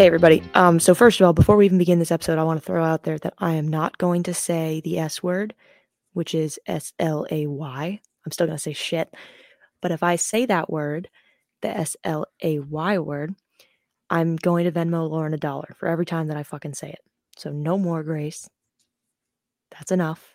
Hey 0.00 0.06
everybody. 0.06 0.42
Um, 0.54 0.80
so 0.80 0.94
first 0.94 1.20
of 1.20 1.26
all, 1.26 1.34
before 1.34 1.56
we 1.58 1.66
even 1.66 1.76
begin 1.76 1.98
this 1.98 2.10
episode, 2.10 2.38
I 2.38 2.42
want 2.42 2.58
to 2.58 2.64
throw 2.64 2.82
out 2.82 3.02
there 3.02 3.18
that 3.18 3.34
I 3.36 3.52
am 3.56 3.68
not 3.68 3.98
going 3.98 4.22
to 4.22 4.32
say 4.32 4.80
the 4.82 4.98
S 4.98 5.22
word, 5.22 5.54
which 6.14 6.34
is 6.34 6.58
S 6.66 6.94
L 6.98 7.26
A 7.30 7.46
Y. 7.46 8.00
I'm 8.24 8.32
still 8.32 8.46
gonna 8.46 8.58
say 8.58 8.72
shit. 8.72 9.12
But 9.82 9.90
if 9.90 10.02
I 10.02 10.16
say 10.16 10.46
that 10.46 10.70
word, 10.70 11.10
the 11.60 11.68
S 11.68 11.98
L 12.02 12.24
A 12.42 12.60
Y 12.60 12.98
word, 12.98 13.34
I'm 14.08 14.36
going 14.36 14.64
to 14.64 14.72
Venmo 14.72 15.06
Lauren 15.06 15.34
a 15.34 15.36
dollar 15.36 15.76
for 15.78 15.86
every 15.86 16.06
time 16.06 16.28
that 16.28 16.36
I 16.38 16.44
fucking 16.44 16.72
say 16.72 16.88
it. 16.88 17.00
So 17.36 17.50
no 17.50 17.76
more 17.76 18.02
Grace. 18.02 18.48
That's 19.70 19.92
enough. 19.92 20.34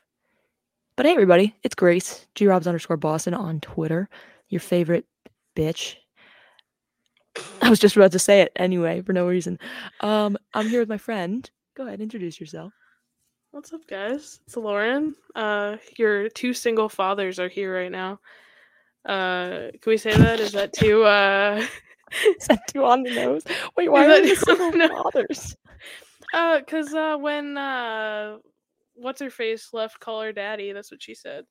But 0.96 1.08
hey 1.08 1.14
everybody, 1.14 1.56
it's 1.64 1.74
Grace, 1.74 2.28
G 2.36 2.46
Robs 2.46 2.68
underscore 2.68 2.98
Boston 2.98 3.34
on 3.34 3.62
Twitter. 3.62 4.10
Your 4.48 4.62
favorite 4.62 5.08
bitch. 5.56 5.96
I 7.62 7.70
was 7.70 7.80
just 7.80 7.96
about 7.96 8.12
to 8.14 8.20
say 8.20 8.42
it 8.42 8.52
anyway 8.56 9.02
for 9.02 9.14
no 9.14 9.28
reason. 9.28 9.60
Um, 10.02 10.38
I'm 10.54 10.68
here 10.68 10.80
with 10.80 10.90
my 10.90 10.98
friend. 10.98 11.50
Go 11.76 11.88
ahead, 11.88 12.02
introduce 12.02 12.40
yourself. 12.40 12.74
What's 13.52 13.74
up, 13.74 13.86
guys? 13.88 14.40
It's 14.46 14.58
Lauren. 14.58 15.16
Uh, 15.34 15.78
your 15.98 16.30
two 16.30 16.54
single 16.54 16.90
fathers 16.90 17.40
are 17.40 17.48
here 17.48 17.74
right 17.74 17.92
now. 17.92 18.20
Uh, 19.06 19.72
can 19.82 19.88
we 19.92 19.98
say 19.98 20.16
that? 20.16 20.40
Is 20.40 20.52
that 20.54 20.74
too? 20.74 21.04
Uh, 21.04 21.66
Is 22.40 22.48
that 22.48 22.62
too 22.68 22.86
on 22.86 23.04
the 23.04 23.14
nose? 23.14 23.44
Wait, 23.76 23.90
why 23.92 24.06
Is 24.08 24.42
are 24.42 24.46
too 24.46 24.56
single 24.70 25.04
fathers? 25.04 25.56
uh, 26.34 26.62
cause 26.68 26.94
uh, 26.94 27.18
when 27.18 27.58
uh, 27.58 28.38
what's 28.96 29.22
her 29.22 29.30
face 29.30 29.70
left, 29.74 30.00
call 30.00 30.22
her 30.22 30.32
daddy. 30.34 30.72
That's 30.72 30.92
what 30.92 31.02
she 31.02 31.16
said. 31.16 31.46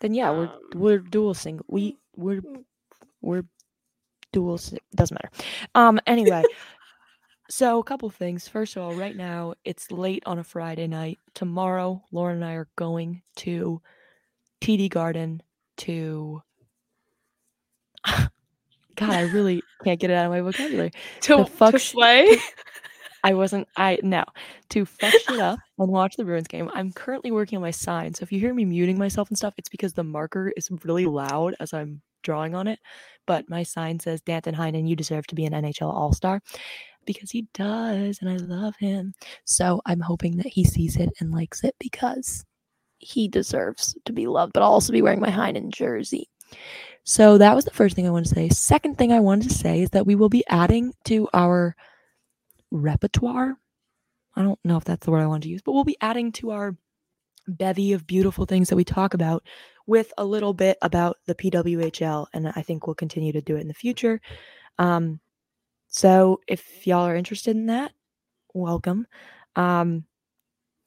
Then 0.00 0.14
yeah, 0.14 0.30
we're 0.30 0.46
Um, 0.46 0.58
we're 0.74 0.98
dual 0.98 1.34
single. 1.34 1.66
We 1.68 1.96
we're 2.16 2.42
we're 3.20 3.44
dual. 4.32 4.58
Doesn't 4.94 5.14
matter. 5.14 5.30
Um. 5.74 6.00
Anyway, 6.06 6.42
so 7.50 7.78
a 7.78 7.84
couple 7.84 8.10
things. 8.10 8.48
First 8.48 8.76
of 8.76 8.82
all, 8.82 8.94
right 8.94 9.16
now 9.16 9.54
it's 9.64 9.90
late 9.90 10.22
on 10.26 10.38
a 10.38 10.44
Friday 10.44 10.86
night. 10.86 11.18
Tomorrow, 11.34 12.02
Lauren 12.12 12.36
and 12.36 12.44
I 12.44 12.54
are 12.54 12.68
going 12.76 13.22
to 13.36 13.80
TD 14.60 14.90
Garden 14.90 15.42
to. 15.78 16.42
God, 18.96 19.10
I 19.10 19.22
really 19.22 19.62
can't 19.82 19.98
get 19.98 20.10
it 20.10 20.14
out 20.14 20.26
of 20.26 20.32
my 20.32 20.40
vocabulary. 20.40 20.92
To, 21.22 21.38
The 21.38 21.46
fuck 21.46 21.72
to 21.72 21.78
slay. 21.78 22.38
I 23.22 23.34
wasn't. 23.34 23.68
I 23.76 23.98
no 24.02 24.24
to 24.70 24.84
fuck 24.86 25.12
shit 25.12 25.40
up 25.40 25.58
and 25.78 25.88
watch 25.88 26.16
the 26.16 26.24
Bruins 26.24 26.48
game. 26.48 26.70
I'm 26.72 26.92
currently 26.92 27.30
working 27.30 27.56
on 27.56 27.62
my 27.62 27.70
sign, 27.70 28.14
so 28.14 28.22
if 28.22 28.32
you 28.32 28.40
hear 28.40 28.54
me 28.54 28.64
muting 28.64 28.98
myself 28.98 29.28
and 29.28 29.36
stuff, 29.36 29.54
it's 29.58 29.68
because 29.68 29.92
the 29.92 30.04
marker 30.04 30.52
is 30.56 30.70
really 30.84 31.06
loud 31.06 31.54
as 31.60 31.72
I'm 31.74 32.02
drawing 32.22 32.54
on 32.54 32.66
it. 32.66 32.78
But 33.26 33.48
my 33.48 33.62
sign 33.62 34.00
says 34.00 34.20
Danton 34.22 34.54
Heinen, 34.54 34.88
you 34.88 34.96
deserve 34.96 35.26
to 35.28 35.34
be 35.34 35.44
an 35.44 35.52
NHL 35.52 35.92
All 35.92 36.12
Star, 36.12 36.40
because 37.06 37.30
he 37.30 37.46
does, 37.54 38.18
and 38.20 38.30
I 38.30 38.36
love 38.36 38.74
him. 38.76 39.14
So 39.44 39.80
I'm 39.86 40.00
hoping 40.00 40.36
that 40.38 40.46
he 40.46 40.64
sees 40.64 40.96
it 40.96 41.10
and 41.20 41.32
likes 41.32 41.64
it 41.64 41.74
because 41.78 42.44
he 42.98 43.28
deserves 43.28 43.96
to 44.04 44.12
be 44.12 44.26
loved. 44.26 44.52
But 44.52 44.62
I'll 44.62 44.72
also 44.72 44.92
be 44.92 45.02
wearing 45.02 45.20
my 45.20 45.30
Heinen 45.30 45.70
jersey. 45.70 46.28
So 47.04 47.38
that 47.38 47.56
was 47.56 47.64
the 47.64 47.70
first 47.70 47.96
thing 47.96 48.06
I 48.06 48.10
wanted 48.10 48.28
to 48.28 48.34
say. 48.34 48.48
Second 48.50 48.98
thing 48.98 49.12
I 49.12 49.20
wanted 49.20 49.48
to 49.48 49.54
say 49.54 49.80
is 49.80 49.90
that 49.90 50.06
we 50.06 50.14
will 50.14 50.28
be 50.28 50.44
adding 50.48 50.92
to 51.04 51.28
our 51.32 51.74
repertoire. 52.70 53.56
I 54.36 54.42
don't 54.42 54.58
know 54.64 54.76
if 54.76 54.84
that's 54.84 55.04
the 55.04 55.10
word 55.10 55.22
I 55.22 55.26
wanted 55.26 55.44
to 55.44 55.48
use, 55.48 55.62
but 55.62 55.72
we'll 55.72 55.84
be 55.84 55.96
adding 56.00 56.32
to 56.32 56.50
our 56.50 56.76
bevy 57.56 57.92
of 57.92 58.06
beautiful 58.06 58.46
things 58.46 58.68
that 58.68 58.76
we 58.76 58.84
talk 58.84 59.14
about 59.14 59.44
with 59.86 60.12
a 60.18 60.24
little 60.24 60.54
bit 60.54 60.78
about 60.82 61.18
the 61.26 61.34
PWHL, 61.34 62.26
and 62.32 62.48
I 62.48 62.62
think 62.62 62.86
we'll 62.86 62.94
continue 62.94 63.32
to 63.32 63.40
do 63.40 63.56
it 63.56 63.60
in 63.60 63.68
the 63.68 63.74
future. 63.74 64.20
Um, 64.78 65.20
so 65.88 66.40
if 66.46 66.86
y'all 66.86 67.06
are 67.06 67.16
interested 67.16 67.56
in 67.56 67.66
that, 67.66 67.92
welcome. 68.54 69.06
Um, 69.56 70.04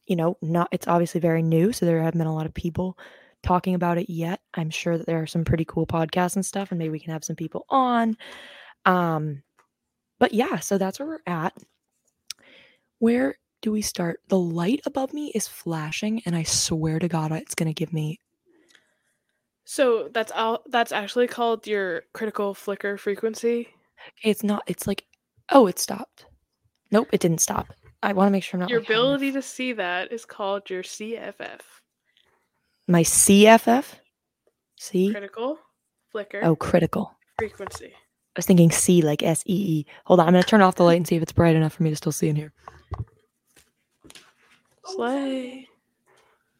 you 0.05 0.15
know, 0.15 0.37
not 0.41 0.69
it's 0.71 0.87
obviously 0.87 1.21
very 1.21 1.41
new, 1.41 1.73
so 1.73 1.85
there 1.85 2.01
haven't 2.01 2.17
been 2.17 2.27
a 2.27 2.35
lot 2.35 2.45
of 2.45 2.53
people 2.53 2.97
talking 3.41 3.75
about 3.75 3.97
it 3.97 4.09
yet. 4.09 4.39
I'm 4.53 4.69
sure 4.69 4.97
that 4.97 5.05
there 5.05 5.21
are 5.21 5.27
some 5.27 5.43
pretty 5.43 5.65
cool 5.65 5.85
podcasts 5.85 6.35
and 6.35 6.45
stuff, 6.45 6.71
and 6.71 6.79
maybe 6.79 6.91
we 6.91 6.99
can 6.99 7.13
have 7.13 7.25
some 7.25 7.35
people 7.35 7.65
on. 7.69 8.17
Um, 8.85 9.43
but 10.19 10.33
yeah, 10.33 10.59
so 10.59 10.77
that's 10.77 10.99
where 10.99 11.07
we're 11.07 11.19
at. 11.27 11.53
Where 12.99 13.35
do 13.63 13.71
we 13.71 13.81
start? 13.81 14.19
The 14.27 14.37
light 14.37 14.81
above 14.85 15.13
me 15.13 15.31
is 15.33 15.47
flashing, 15.47 16.21
and 16.27 16.35
I 16.35 16.43
swear 16.43 16.99
to 16.99 17.07
God, 17.07 17.31
it's 17.31 17.55
gonna 17.55 17.73
give 17.73 17.91
me. 17.91 18.19
So 19.65 20.09
that's 20.13 20.31
all. 20.31 20.61
That's 20.67 20.91
actually 20.91 21.27
called 21.27 21.65
your 21.65 22.03
critical 22.13 22.53
flicker 22.53 22.97
frequency. 22.97 23.69
It's 24.21 24.43
not. 24.43 24.63
It's 24.67 24.85
like, 24.85 25.05
oh, 25.49 25.65
it 25.67 25.79
stopped. 25.79 26.25
Nope, 26.91 27.07
it 27.11 27.21
didn't 27.21 27.39
stop. 27.41 27.73
I 28.03 28.11
want 28.11 28.27
to 28.27 28.31
make 28.31 28.43
sure 28.43 28.57
I'm 28.57 28.61
not. 28.61 28.69
Your 28.69 28.81
like, 28.81 28.89
ability 28.89 29.31
to 29.31 29.41
see 29.41 29.71
that 29.73 30.11
is 30.11 30.25
called 30.25 30.69
your 30.69 30.83
CFF, 30.83 31.61
my 32.87 33.01
CFF. 33.01 33.85
C. 34.77 35.11
critical 35.11 35.57
flicker 36.11 36.41
Oh, 36.43 36.57
critical. 36.57 37.15
frequency. 37.39 37.93
I 37.95 38.35
was 38.35 38.45
thinking 38.45 38.69
C 38.69 39.01
like 39.01 39.23
S 39.23 39.41
E 39.45 39.53
E. 39.79 39.85
Hold 40.05 40.19
on, 40.19 40.27
I'm 40.27 40.33
gonna 40.33 40.43
turn 40.43 40.61
off 40.61 40.75
the 40.75 40.83
light 40.83 40.97
and 40.97 41.07
see 41.07 41.15
if 41.15 41.23
it's 41.23 41.31
bright 41.31 41.55
enough 41.55 41.73
for 41.73 41.83
me 41.83 41.89
to 41.91 41.95
still 41.95 42.11
see 42.11 42.27
in 42.27 42.35
here. 42.35 42.51
Oh, 44.85 44.95
Slay. 44.95 45.69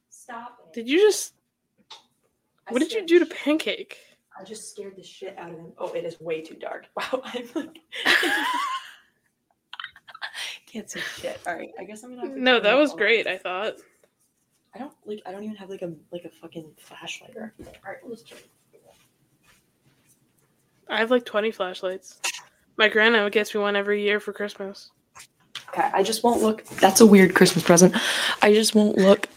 Stop. 0.10 0.74
Did 0.74 0.88
you 0.88 1.00
just? 1.00 1.34
What 2.70 2.80
did 2.80 2.94
you 2.94 3.06
do 3.06 3.20
to 3.20 3.26
Pancake? 3.26 3.98
I 4.40 4.44
just 4.44 4.72
scared 4.72 4.96
the 4.96 5.04
shit 5.04 5.38
out 5.38 5.52
of 5.52 5.58
him. 5.58 5.74
Oh, 5.78 5.92
it 5.94 6.06
is 6.06 6.20
way 6.20 6.42
too 6.42 6.56
dark. 6.56 6.86
Wow, 6.96 7.22
I'm 7.24 7.48
like 7.56 7.78
can't 10.74 10.90
see 10.90 11.00
shit. 11.18 11.40
All 11.46 11.54
right, 11.54 11.70
I 11.80 11.84
guess 11.84 12.04
I'm 12.04 12.16
gonna. 12.16 12.36
No, 12.36 12.60
that 12.60 12.74
was 12.74 12.94
great. 12.94 13.28
I 13.28 13.38
thought. 13.38 13.76
I 14.74 14.80
don't 14.80 14.94
like. 15.06 15.22
I 15.26 15.32
don't 15.32 15.44
even 15.44 15.56
have 15.56 15.70
like 15.70 15.84
a 15.84 15.94
like 16.12 16.24
a 16.26 16.30
fucking 16.42 16.72
flashlight 16.80 17.36
or. 17.36 17.54
All 17.60 17.72
right, 17.86 17.98
just 18.10 18.28
turn. 18.28 18.40
I 20.90 20.98
have 20.98 21.12
like 21.12 21.26
20 21.26 21.52
flashlights. 21.52 22.20
My 22.78 22.90
grandma 22.90 23.30
gets 23.30 23.56
me 23.56 23.62
one 23.62 23.76
every 23.76 24.04
year 24.04 24.20
for 24.20 24.34
Christmas. 24.34 24.92
Okay, 25.74 25.90
I 25.94 26.04
just 26.04 26.24
won't 26.24 26.42
look. 26.42 26.64
That's 26.66 27.02
a 27.02 27.06
weird 27.06 27.36
Christmas 27.36 27.64
present. 27.64 27.96
I 28.42 28.54
just 28.54 28.76
won't 28.76 28.98
look 28.98 29.28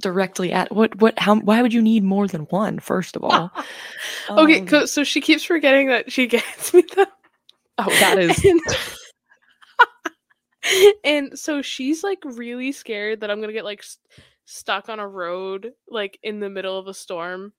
directly 0.00 0.52
at 0.52 0.70
what 0.72 1.00
what 1.00 1.18
how 1.18 1.40
why 1.40 1.60
would 1.60 1.72
you 1.72 1.82
need 1.82 2.04
more 2.04 2.28
than 2.28 2.42
one 2.42 2.78
first 2.78 3.16
of 3.16 3.24
all 3.24 3.50
Okay, 4.30 4.60
Um, 4.76 4.86
so 4.86 5.02
she 5.02 5.20
keeps 5.20 5.42
forgetting 5.42 5.88
that 5.88 6.12
she 6.12 6.26
gets 6.28 6.72
me 6.72 6.84
them. 6.94 7.06
oh 7.78 7.90
that 7.98 8.16
is 8.16 8.44
And, 8.44 8.60
and 11.02 11.36
so 11.38 11.62
she's 11.62 12.04
like 12.04 12.20
really 12.24 12.70
scared 12.70 13.22
that 13.22 13.30
I'm 13.30 13.40
gonna 13.40 13.52
get 13.52 13.64
like 13.64 13.82
st- 13.82 14.24
stuck 14.44 14.88
on 14.88 15.00
a 15.00 15.08
road 15.08 15.72
like 15.88 16.16
in 16.22 16.38
the 16.40 16.48
middle 16.50 16.78
of 16.78 16.86
a 16.86 16.94
storm. 16.94 17.52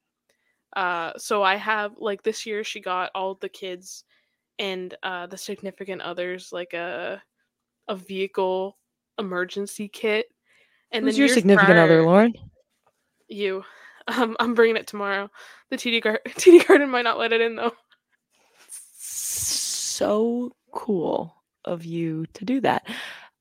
Uh, 0.76 1.12
so 1.18 1.44
I 1.44 1.56
have 1.58 1.94
like 1.98 2.24
this 2.24 2.46
year 2.46 2.64
she 2.64 2.80
got 2.80 3.12
all 3.16 3.36
the 3.36 3.50
kids 3.50 4.06
and 4.60 4.96
uh 5.04 5.28
the 5.28 5.38
significant 5.38 6.02
others 6.04 6.54
like 6.54 6.74
a 6.74 7.22
a 7.90 7.96
vehicle 7.98 8.78
emergency 9.18 9.90
kit. 9.90 10.28
And 10.92 11.04
who's 11.04 11.16
then 11.16 11.26
your 11.26 11.34
significant 11.36 11.78
other 11.78 11.98
prior- 12.02 12.06
lauren 12.06 12.34
You. 13.28 13.64
Um, 14.08 14.36
I'm 14.40 14.56
bringing 14.56 14.76
it 14.76 14.88
tomorrow. 14.88 15.30
The 15.70 15.78
TD, 15.78 16.02
gar- 16.02 16.22
TD 16.30 16.66
Garden 16.68 16.90
might 16.90 17.04
not 17.04 17.20
let 17.20 17.32
it 17.32 17.42
in 17.42 17.56
though. 17.56 17.74
so 18.98 20.52
cool 20.72 21.36
of 21.66 21.86
you 21.86 22.26
to 22.34 22.46
do 22.46 22.62
that 22.62 22.88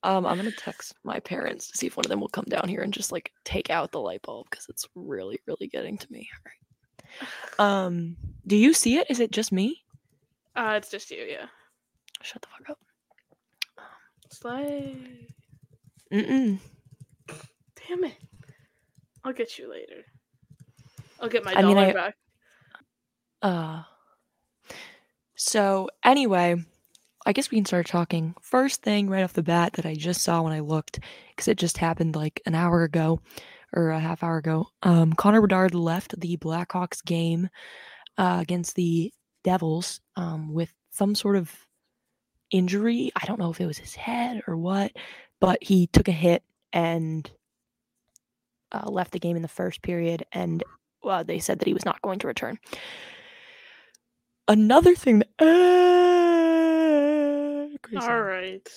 um 0.02 0.26
i'm 0.26 0.36
gonna 0.36 0.50
text 0.52 0.94
my 1.04 1.20
parents 1.20 1.68
to 1.70 1.76
see 1.78 1.86
if 1.86 1.96
one 1.96 2.04
of 2.04 2.10
them 2.10 2.20
will 2.20 2.28
come 2.28 2.44
down 2.48 2.68
here 2.68 2.82
and 2.82 2.92
just 2.92 3.12
like 3.12 3.32
take 3.44 3.70
out 3.70 3.92
the 3.92 4.00
light 4.00 4.20
bulb 4.22 4.46
because 4.50 4.66
it's 4.68 4.86
really 4.94 5.38
really 5.46 5.68
getting 5.68 5.96
to 5.96 6.06
me 6.12 6.28
All 6.34 6.50
right. 7.68 7.84
um 7.84 8.16
do 8.46 8.56
you 8.56 8.74
see 8.74 8.96
it 8.98 9.06
is 9.10 9.20
it 9.20 9.30
just 9.30 9.52
me 9.52 9.82
Uh, 10.56 10.74
it's 10.76 10.90
just 10.90 11.10
you, 11.10 11.18
yeah. 11.28 11.46
shut 12.22 12.42
the 12.42 12.48
fuck 12.48 12.70
up 12.70 12.78
Slay. 14.40 14.96
Mm-mm. 16.12 16.58
Damn 17.88 18.04
it. 18.04 18.14
I'll 19.24 19.32
get 19.32 19.58
you 19.58 19.70
later. 19.70 20.04
I'll 21.20 21.28
get 21.28 21.44
my 21.44 21.52
I 21.52 21.62
dollar 21.62 21.74
mean, 21.74 21.84
I- 21.84 21.92
back. 21.92 22.16
Uh 23.42 23.82
so 25.36 25.88
anyway, 26.04 26.56
I 27.24 27.32
guess 27.32 27.50
we 27.50 27.58
can 27.58 27.64
start 27.64 27.86
talking. 27.86 28.34
First 28.42 28.82
thing 28.82 29.08
right 29.08 29.22
off 29.22 29.32
the 29.32 29.42
bat 29.42 29.74
that 29.74 29.86
I 29.86 29.94
just 29.94 30.22
saw 30.22 30.42
when 30.42 30.52
I 30.52 30.60
looked, 30.60 30.98
because 31.30 31.46
it 31.48 31.58
just 31.58 31.78
happened 31.78 32.16
like 32.16 32.40
an 32.46 32.54
hour 32.56 32.82
ago 32.82 33.20
or 33.72 33.90
a 33.90 34.00
half 34.00 34.22
hour 34.24 34.38
ago. 34.38 34.68
Um, 34.82 35.12
Connor 35.12 35.40
Bedard 35.40 35.74
left 35.74 36.18
the 36.20 36.36
Blackhawks 36.38 37.04
game 37.04 37.48
uh, 38.16 38.38
against 38.40 38.74
the 38.74 39.12
Devils 39.44 40.00
um, 40.16 40.52
with 40.52 40.72
some 40.90 41.14
sort 41.14 41.36
of 41.36 41.52
injury. 42.50 43.12
I 43.16 43.26
don't 43.26 43.38
know 43.38 43.50
if 43.50 43.60
it 43.60 43.66
was 43.66 43.78
his 43.78 43.94
head 43.94 44.42
or 44.46 44.56
what, 44.56 44.92
but 45.40 45.62
he 45.62 45.86
took 45.88 46.08
a 46.08 46.12
hit 46.12 46.42
and 46.72 47.30
uh, 48.72 48.88
left 48.90 49.12
the 49.12 49.18
game 49.18 49.36
in 49.36 49.42
the 49.42 49.48
first 49.48 49.82
period, 49.82 50.24
and 50.32 50.62
uh, 51.04 51.22
they 51.22 51.38
said 51.38 51.58
that 51.58 51.68
he 51.68 51.74
was 51.74 51.84
not 51.84 52.02
going 52.02 52.18
to 52.20 52.26
return. 52.26 52.58
Another 54.46 54.94
thing 54.94 55.18
that 55.20 55.28
uh, 55.40 55.98
Crazy. 57.82 58.06
All 58.06 58.20
right. 58.20 58.68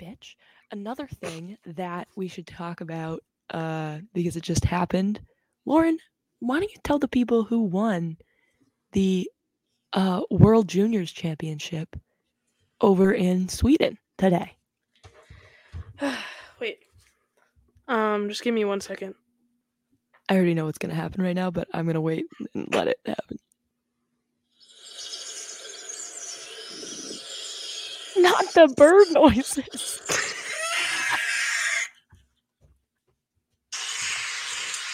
bitch. 0.00 0.36
Another 0.70 1.06
thing 1.06 1.58
that 1.66 2.08
we 2.16 2.28
should 2.28 2.46
talk 2.46 2.80
about, 2.80 3.22
uh, 3.50 3.98
because 4.14 4.36
it 4.36 4.42
just 4.42 4.64
happened. 4.64 5.20
Lauren, 5.66 5.98
why 6.40 6.58
don't 6.58 6.70
you 6.70 6.80
tell 6.82 6.98
the 6.98 7.08
people 7.08 7.44
who 7.44 7.62
won 7.62 8.16
the 8.92 9.28
uh, 9.92 10.22
World 10.30 10.68
Juniors 10.68 11.12
Championship 11.12 11.96
over 12.80 13.12
in 13.12 13.48
Sweden 13.48 13.98
today? 14.18 14.56
Wait. 16.60 16.78
Um, 17.88 18.28
just 18.28 18.42
give 18.42 18.54
me 18.54 18.64
one 18.64 18.80
second. 18.80 19.14
I 20.28 20.36
already 20.36 20.54
know 20.54 20.66
what's 20.66 20.78
gonna 20.78 20.94
happen 20.94 21.22
right 21.22 21.36
now, 21.36 21.50
but 21.50 21.68
I'm 21.74 21.84
gonna 21.86 22.00
wait 22.00 22.24
and 22.54 22.72
let 22.74 22.88
it 22.88 22.98
happen. 23.04 23.38
Not 28.16 28.44
the 28.54 28.72
bird 28.76 29.08
noises. 29.10 29.58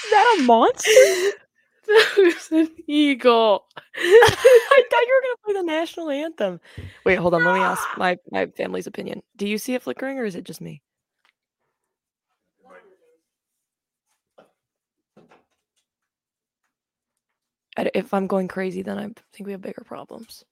Is 0.08 0.10
that 0.10 0.36
a 0.38 0.42
monster? 0.42 0.90
an 2.52 2.68
eagle. 2.86 3.64
I 3.96 4.84
thought 4.90 5.06
you 5.06 5.14
were 5.14 5.22
gonna 5.22 5.44
play 5.44 5.54
the 5.54 5.62
national 5.62 6.10
anthem. 6.10 6.60
Wait, 7.04 7.16
hold 7.16 7.34
on. 7.34 7.44
Let 7.44 7.54
me 7.54 7.60
ask 7.60 7.82
my 7.96 8.16
my 8.30 8.46
family's 8.46 8.86
opinion. 8.86 9.22
Do 9.36 9.46
you 9.46 9.58
see 9.58 9.74
it 9.74 9.82
flickering, 9.82 10.18
or 10.18 10.24
is 10.24 10.34
it 10.34 10.44
just 10.44 10.60
me? 10.60 10.82
If 17.94 18.12
I'm 18.12 18.26
going 18.26 18.48
crazy, 18.48 18.82
then 18.82 18.98
I 18.98 19.04
think 19.32 19.46
we 19.46 19.52
have 19.52 19.62
bigger 19.62 19.84
problems. 19.84 20.44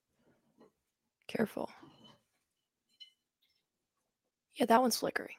Careful. 1.26 1.68
Yeah, 4.54 4.66
that 4.66 4.80
one's 4.80 4.96
flickering. 4.96 5.34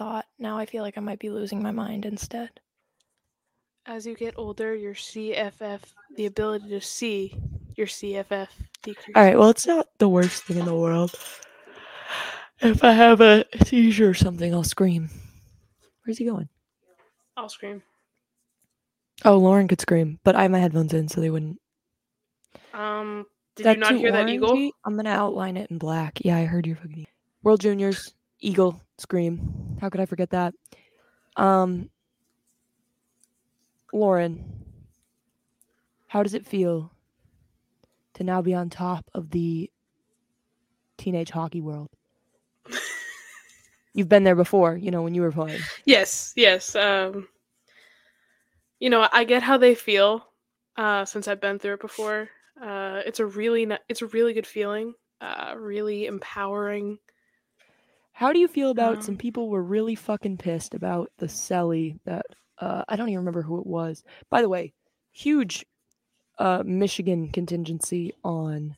Thought. 0.00 0.24
Now 0.38 0.56
I 0.56 0.64
feel 0.64 0.82
like 0.82 0.96
I 0.96 1.02
might 1.02 1.18
be 1.18 1.28
losing 1.28 1.62
my 1.62 1.72
mind 1.72 2.06
instead. 2.06 2.48
As 3.84 4.06
you 4.06 4.14
get 4.14 4.32
older, 4.38 4.74
your 4.74 4.94
CFF, 4.94 5.80
the 6.16 6.24
ability 6.24 6.70
to 6.70 6.80
see 6.80 7.34
your 7.76 7.86
CFF 7.86 8.48
decreases. 8.82 9.12
All 9.14 9.22
right. 9.22 9.38
Well, 9.38 9.50
it's 9.50 9.66
not 9.66 9.88
the 9.98 10.08
worst 10.08 10.44
thing 10.44 10.56
in 10.56 10.64
the 10.64 10.74
world. 10.74 11.14
If 12.62 12.82
I 12.82 12.92
have 12.92 13.20
a 13.20 13.44
seizure 13.64 14.08
or 14.08 14.14
something, 14.14 14.54
I'll 14.54 14.64
scream. 14.64 15.10
Where's 16.04 16.16
he 16.16 16.24
going? 16.24 16.48
I'll 17.36 17.50
scream. 17.50 17.82
Oh, 19.24 19.36
Lauren 19.36 19.68
could 19.68 19.82
scream, 19.82 20.18
but 20.24 20.34
I 20.34 20.42
have 20.42 20.50
my 20.50 20.60
headphones 20.60 20.94
in, 20.94 21.08
so 21.08 21.20
they 21.20 21.30
wouldn't. 21.30 21.60
Um, 22.72 23.26
did 23.54 23.66
That 23.66 23.76
you 23.76 23.80
not 23.80 23.88
too 23.90 23.98
hear 23.98 24.12
that 24.12 24.30
eagle? 24.30 24.70
I'm 24.84 24.96
gonna 24.96 25.10
outline 25.10 25.58
it 25.58 25.70
in 25.70 25.76
black. 25.76 26.24
Yeah, 26.24 26.38
I 26.38 26.46
heard 26.46 26.66
your 26.66 26.76
fucking 26.76 27.06
World 27.42 27.60
Juniors 27.60 28.14
Eagle 28.40 28.80
scream. 29.00 29.76
How 29.80 29.88
could 29.88 30.00
I 30.00 30.06
forget 30.06 30.30
that? 30.30 30.54
Um, 31.36 31.90
Lauren, 33.92 34.44
how 36.08 36.22
does 36.22 36.34
it 36.34 36.46
feel 36.46 36.92
to 38.14 38.24
now 38.24 38.42
be 38.42 38.54
on 38.54 38.70
top 38.70 39.04
of 39.14 39.30
the 39.30 39.70
teenage 40.98 41.30
hockey 41.30 41.60
world? 41.60 41.88
You've 43.92 44.08
been 44.08 44.22
there 44.24 44.36
before, 44.36 44.76
you 44.76 44.90
know, 44.90 45.02
when 45.02 45.14
you 45.14 45.22
were 45.22 45.32
playing. 45.32 45.60
Yes, 45.84 46.32
yes. 46.36 46.76
Um, 46.76 47.26
you 48.78 48.88
know, 48.88 49.08
I 49.12 49.24
get 49.24 49.42
how 49.42 49.56
they 49.56 49.74
feel. 49.74 50.26
Uh, 50.76 51.04
since 51.04 51.26
I've 51.26 51.40
been 51.40 51.58
through 51.58 51.74
it 51.74 51.80
before, 51.80 52.28
uh, 52.62 53.02
it's 53.04 53.18
a 53.20 53.26
really, 53.26 53.68
it's 53.88 54.02
a 54.02 54.06
really 54.06 54.32
good 54.32 54.46
feeling. 54.46 54.94
Uh, 55.20 55.54
really 55.56 56.06
empowering. 56.06 56.98
How 58.20 58.34
do 58.34 58.38
you 58.38 58.48
feel 58.48 58.68
about 58.68 59.02
some 59.02 59.14
Um, 59.14 59.16
people 59.16 59.48
were 59.48 59.62
really 59.62 59.94
fucking 59.94 60.36
pissed 60.36 60.74
about 60.74 61.10
the 61.16 61.24
Selly 61.24 61.98
that 62.04 62.26
uh, 62.58 62.84
I 62.86 62.96
don't 62.96 63.08
even 63.08 63.20
remember 63.20 63.40
who 63.40 63.58
it 63.58 63.66
was. 63.66 64.04
By 64.28 64.42
the 64.42 64.48
way, 64.50 64.74
huge 65.10 65.64
uh, 66.38 66.62
Michigan 66.66 67.30
contingency 67.30 68.12
on. 68.22 68.76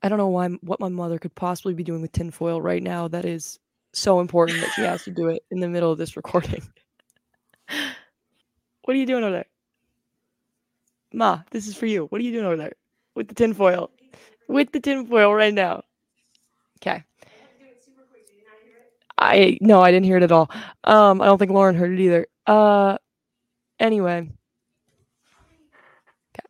I 0.00 0.08
don't 0.08 0.18
know 0.18 0.28
why 0.28 0.46
what 0.60 0.78
my 0.78 0.88
mother 0.88 1.18
could 1.18 1.34
possibly 1.34 1.74
be 1.74 1.82
doing 1.82 2.00
with 2.00 2.12
tinfoil 2.12 2.62
right 2.62 2.80
now. 2.80 3.08
That 3.08 3.24
is 3.24 3.58
so 3.92 4.20
important 4.20 4.60
that 4.60 4.70
she 4.76 4.82
has 4.82 5.02
to 5.02 5.10
do 5.10 5.26
it 5.26 5.42
in 5.50 5.58
the 5.58 5.68
middle 5.68 5.90
of 5.90 5.98
this 5.98 6.16
recording. 6.16 6.62
what 7.66 8.94
are 8.94 9.00
you 9.00 9.06
doing 9.06 9.24
over 9.24 9.32
there, 9.32 9.46
Ma? 11.12 11.40
This 11.50 11.66
is 11.66 11.74
for 11.74 11.86
you. 11.86 12.04
What 12.04 12.20
are 12.20 12.24
you 12.24 12.30
doing 12.30 12.46
over 12.46 12.58
there 12.58 12.74
with 13.16 13.26
the 13.26 13.34
tinfoil? 13.34 13.90
With 14.46 14.70
the 14.70 14.78
tinfoil 14.78 15.34
right 15.34 15.52
now. 15.52 15.82
Okay. 16.80 17.02
I 19.18 19.58
no, 19.60 19.80
I 19.80 19.90
didn't 19.90 20.06
hear 20.06 20.16
it 20.16 20.22
at 20.22 20.32
all. 20.32 20.50
Um, 20.84 21.20
I 21.20 21.26
don't 21.26 21.38
think 21.38 21.50
Lauren 21.50 21.74
heard 21.74 21.92
it 21.92 22.00
either. 22.00 22.26
Uh, 22.46 22.98
anyway, 23.78 24.30
okay. 26.30 26.48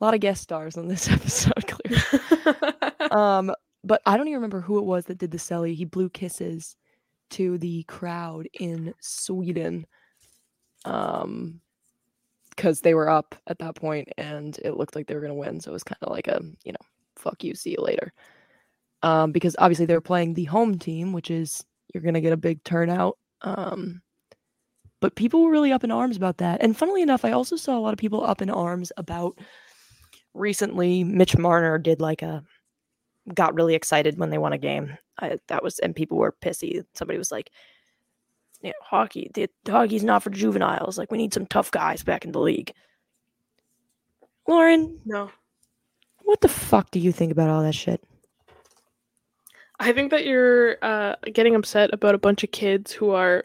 A 0.00 0.04
lot 0.04 0.14
of 0.14 0.20
guest 0.20 0.42
stars 0.42 0.76
on 0.76 0.88
this 0.88 1.08
episode, 1.10 1.66
clearly. 1.66 2.22
um, 3.10 3.52
but 3.82 4.00
I 4.06 4.16
don't 4.16 4.28
even 4.28 4.38
remember 4.38 4.60
who 4.60 4.78
it 4.78 4.84
was 4.84 5.04
that 5.06 5.18
did 5.18 5.30
the 5.30 5.38
celly. 5.38 5.74
He 5.74 5.84
blew 5.84 6.08
kisses 6.08 6.76
to 7.30 7.58
the 7.58 7.82
crowd 7.84 8.48
in 8.54 8.94
Sweden. 9.00 9.86
Um, 10.84 11.60
because 12.50 12.82
they 12.82 12.94
were 12.94 13.08
up 13.08 13.34
at 13.48 13.58
that 13.58 13.74
point 13.74 14.08
and 14.16 14.56
it 14.64 14.76
looked 14.76 14.94
like 14.94 15.08
they 15.08 15.14
were 15.16 15.20
gonna 15.20 15.34
win, 15.34 15.58
so 15.58 15.70
it 15.70 15.72
was 15.72 15.82
kind 15.82 15.98
of 16.02 16.12
like 16.12 16.28
a 16.28 16.40
you 16.62 16.70
know, 16.70 16.86
fuck 17.16 17.42
you, 17.42 17.52
see 17.54 17.70
you 17.70 17.78
later 17.80 18.12
um, 19.04 19.32
because 19.32 19.54
obviously 19.58 19.84
they're 19.84 20.00
playing 20.00 20.32
the 20.32 20.44
home 20.44 20.78
team, 20.78 21.12
which 21.12 21.30
is 21.30 21.62
you're 21.92 22.02
gonna 22.02 22.22
get 22.22 22.32
a 22.32 22.38
big 22.38 22.64
turnout. 22.64 23.18
Um, 23.42 24.00
but 25.00 25.14
people 25.14 25.44
were 25.44 25.50
really 25.50 25.72
up 25.72 25.84
in 25.84 25.90
arms 25.90 26.16
about 26.16 26.38
that. 26.38 26.62
And 26.62 26.74
funnily 26.74 27.02
enough, 27.02 27.22
I 27.22 27.32
also 27.32 27.56
saw 27.56 27.76
a 27.76 27.80
lot 27.80 27.92
of 27.92 27.98
people 27.98 28.24
up 28.24 28.40
in 28.40 28.48
arms 28.48 28.90
about 28.96 29.38
recently. 30.32 31.04
Mitch 31.04 31.36
Marner 31.36 31.76
did 31.76 32.00
like 32.00 32.22
a 32.22 32.42
got 33.34 33.54
really 33.54 33.74
excited 33.74 34.18
when 34.18 34.30
they 34.30 34.38
won 34.38 34.54
a 34.54 34.58
game. 34.58 34.96
I, 35.20 35.38
that 35.48 35.62
was 35.62 35.78
and 35.80 35.94
people 35.94 36.16
were 36.16 36.34
pissy. 36.42 36.82
Somebody 36.94 37.18
was 37.18 37.30
like, 37.30 37.50
"You 38.62 38.70
know, 38.70 38.74
hockey, 38.82 39.30
the 39.34 39.50
hockey's 39.68 40.02
not 40.02 40.22
for 40.22 40.30
juveniles. 40.30 40.96
Like 40.96 41.12
we 41.12 41.18
need 41.18 41.34
some 41.34 41.46
tough 41.46 41.70
guys 41.70 42.02
back 42.02 42.24
in 42.24 42.32
the 42.32 42.40
league." 42.40 42.72
Lauren, 44.48 44.98
no, 45.04 45.30
what 46.22 46.40
the 46.40 46.48
fuck 46.48 46.90
do 46.90 46.98
you 46.98 47.12
think 47.12 47.32
about 47.32 47.50
all 47.50 47.62
that 47.62 47.74
shit? 47.74 48.02
I 49.84 49.92
think 49.92 50.12
that 50.12 50.24
you're 50.24 50.78
uh, 50.80 51.16
getting 51.30 51.54
upset 51.54 51.92
about 51.92 52.14
a 52.14 52.18
bunch 52.18 52.42
of 52.42 52.50
kids 52.50 52.90
who 52.90 53.10
are 53.10 53.44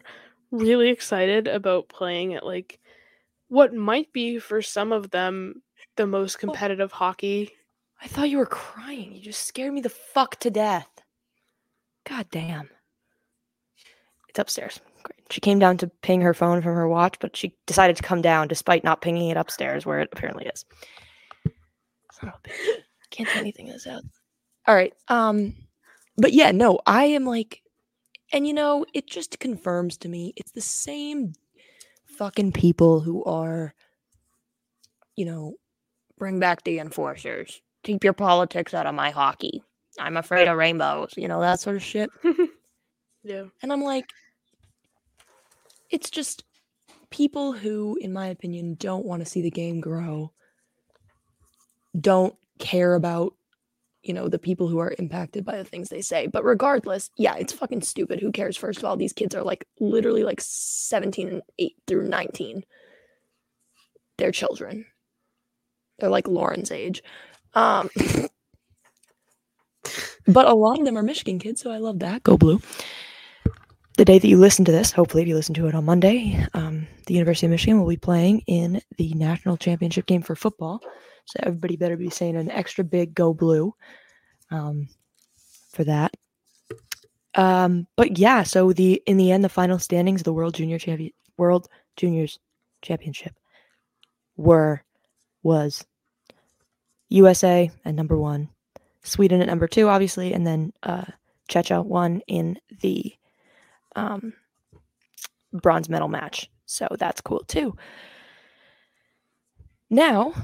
really 0.50 0.88
excited 0.88 1.46
about 1.46 1.90
playing 1.90 2.32
at 2.32 2.46
like 2.46 2.80
what 3.48 3.74
might 3.74 4.10
be 4.14 4.38
for 4.38 4.62
some 4.62 4.90
of 4.90 5.10
them 5.10 5.62
the 5.98 6.06
most 6.06 6.38
competitive 6.38 6.92
hockey. 6.92 7.52
I 8.00 8.06
thought 8.06 8.30
you 8.30 8.38
were 8.38 8.46
crying. 8.46 9.14
You 9.14 9.20
just 9.20 9.46
scared 9.46 9.74
me 9.74 9.82
the 9.82 9.90
fuck 9.90 10.40
to 10.40 10.50
death. 10.50 10.88
God 12.08 12.26
damn. 12.30 12.70
It's 14.30 14.38
upstairs. 14.38 14.80
Great. 15.02 15.20
She 15.30 15.42
came 15.42 15.58
down 15.58 15.76
to 15.76 15.88
ping 15.88 16.22
her 16.22 16.32
phone 16.32 16.62
from 16.62 16.74
her 16.74 16.88
watch, 16.88 17.16
but 17.20 17.36
she 17.36 17.54
decided 17.66 17.96
to 17.96 18.02
come 18.02 18.22
down 18.22 18.48
despite 18.48 18.82
not 18.82 19.02
pinging 19.02 19.28
it 19.28 19.36
upstairs 19.36 19.84
where 19.84 20.00
it 20.00 20.08
apparently 20.10 20.46
is. 20.46 20.64
Son 22.12 22.30
of 22.30 22.34
a 22.42 22.48
bitch. 22.48 22.78
Can't 23.10 23.28
do 23.28 23.38
anything 23.38 23.66
in 23.66 23.74
this 23.74 23.84
house. 23.84 24.04
All 24.66 24.74
right. 24.74 24.94
Um, 25.08 25.54
but 26.20 26.32
yeah, 26.32 26.50
no, 26.50 26.80
I 26.86 27.04
am 27.04 27.24
like, 27.24 27.62
and 28.32 28.46
you 28.46 28.52
know, 28.52 28.84
it 28.94 29.06
just 29.06 29.38
confirms 29.40 29.96
to 29.98 30.08
me 30.08 30.32
it's 30.36 30.52
the 30.52 30.60
same 30.60 31.32
fucking 32.04 32.52
people 32.52 33.00
who 33.00 33.24
are, 33.24 33.74
you 35.16 35.24
know, 35.24 35.54
bring 36.18 36.38
back 36.38 36.62
the 36.62 36.78
enforcers. 36.78 37.60
Keep 37.82 38.04
your 38.04 38.12
politics 38.12 38.74
out 38.74 38.86
of 38.86 38.94
my 38.94 39.10
hockey. 39.10 39.62
I'm 39.98 40.16
afraid 40.18 40.46
of 40.46 40.56
rainbows, 40.56 41.14
you 41.16 41.26
know, 41.26 41.40
that 41.40 41.60
sort 41.60 41.76
of 41.76 41.82
shit. 41.82 42.10
yeah. 43.24 43.44
And 43.62 43.72
I'm 43.72 43.82
like, 43.82 44.04
it's 45.90 46.10
just 46.10 46.44
people 47.08 47.52
who, 47.52 47.98
in 48.00 48.12
my 48.12 48.26
opinion, 48.26 48.74
don't 48.74 49.06
want 49.06 49.22
to 49.22 49.26
see 49.26 49.42
the 49.42 49.50
game 49.50 49.80
grow, 49.80 50.30
don't 51.98 52.34
care 52.58 52.94
about, 52.94 53.34
you 54.02 54.14
know, 54.14 54.28
the 54.28 54.38
people 54.38 54.68
who 54.68 54.78
are 54.78 54.94
impacted 54.98 55.44
by 55.44 55.56
the 55.56 55.64
things 55.64 55.88
they 55.88 56.00
say. 56.00 56.26
But 56.26 56.44
regardless, 56.44 57.10
yeah, 57.16 57.34
it's 57.36 57.52
fucking 57.52 57.82
stupid. 57.82 58.20
Who 58.20 58.32
cares? 58.32 58.56
First 58.56 58.78
of 58.78 58.84
all, 58.84 58.96
these 58.96 59.12
kids 59.12 59.34
are 59.34 59.42
like 59.42 59.66
literally 59.78 60.24
like 60.24 60.40
17 60.40 61.28
and 61.28 61.42
8 61.58 61.72
through 61.86 62.08
19. 62.08 62.62
They're 64.18 64.32
children. 64.32 64.86
They're 65.98 66.10
like 66.10 66.28
Lauren's 66.28 66.70
age. 66.70 67.02
Um, 67.54 67.90
but 70.26 70.46
a 70.46 70.54
lot 70.54 70.78
of 70.78 70.84
them 70.84 70.96
are 70.96 71.02
Michigan 71.02 71.38
kids, 71.38 71.60
so 71.60 71.70
I 71.70 71.78
love 71.78 71.98
that. 72.00 72.22
Go 72.22 72.36
blue 72.36 72.60
the 74.00 74.04
day 74.06 74.18
that 74.18 74.28
you 74.28 74.38
listen 74.38 74.64
to 74.64 74.72
this, 74.72 74.92
hopefully, 74.92 75.22
if 75.22 75.28
you 75.28 75.34
listen 75.34 75.54
to 75.56 75.66
it 75.66 75.74
on 75.74 75.84
Monday, 75.84 76.42
um, 76.54 76.86
the 77.04 77.12
University 77.12 77.44
of 77.44 77.50
Michigan 77.50 77.78
will 77.78 77.86
be 77.86 77.98
playing 77.98 78.40
in 78.46 78.80
the 78.96 79.12
national 79.12 79.58
championship 79.58 80.06
game 80.06 80.22
for 80.22 80.34
football. 80.34 80.80
So 81.30 81.40
everybody 81.44 81.76
better 81.76 81.96
be 81.96 82.10
saying 82.10 82.36
an 82.36 82.50
extra 82.50 82.82
big 82.82 83.14
go 83.14 83.32
blue 83.32 83.74
um, 84.50 84.88
for 85.70 85.84
that. 85.84 86.12
Um, 87.36 87.86
but 87.96 88.18
yeah, 88.18 88.42
so 88.42 88.72
the 88.72 89.00
in 89.06 89.16
the 89.16 89.30
end, 89.30 89.44
the 89.44 89.48
final 89.48 89.78
standings 89.78 90.22
of 90.22 90.24
the 90.24 90.32
World 90.32 90.54
Junior 90.54 90.78
Champion 90.78 91.12
World 91.36 91.68
Juniors 91.96 92.40
Championship 92.82 93.34
were 94.36 94.82
was 95.44 95.84
USA 97.08 97.70
at 97.84 97.94
number 97.94 98.18
one, 98.18 98.48
Sweden 99.04 99.40
at 99.40 99.46
number 99.46 99.68
two, 99.68 99.88
obviously, 99.88 100.32
and 100.32 100.44
then 100.44 100.72
uh, 100.82 101.04
Czechia 101.48 101.84
won 101.84 102.22
in 102.26 102.58
the 102.80 103.14
um, 103.94 104.32
bronze 105.52 105.88
medal 105.88 106.08
match. 106.08 106.50
So 106.66 106.88
that's 106.98 107.20
cool 107.20 107.44
too. 107.46 107.76
Now, 109.88 110.34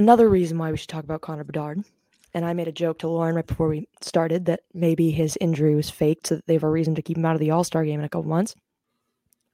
another 0.00 0.30
reason 0.30 0.56
why 0.56 0.70
we 0.70 0.78
should 0.78 0.88
talk 0.88 1.04
about 1.04 1.20
Connor 1.20 1.44
Bedard, 1.44 1.84
and 2.32 2.42
I 2.46 2.54
made 2.54 2.68
a 2.68 2.72
joke 2.72 2.98
to 3.00 3.08
Lauren 3.08 3.36
right 3.36 3.46
before 3.46 3.68
we 3.68 3.86
started 4.00 4.46
that 4.46 4.60
maybe 4.72 5.10
his 5.10 5.36
injury 5.42 5.74
was 5.74 5.90
faked 5.90 6.28
so 6.28 6.36
that 6.36 6.46
they 6.46 6.54
have 6.54 6.62
a 6.62 6.70
reason 6.70 6.94
to 6.94 7.02
keep 7.02 7.18
him 7.18 7.26
out 7.26 7.34
of 7.34 7.40
the 7.40 7.50
All 7.50 7.64
Star 7.64 7.84
game 7.84 8.00
in 8.00 8.06
a 8.06 8.08
couple 8.08 8.30
months. 8.30 8.54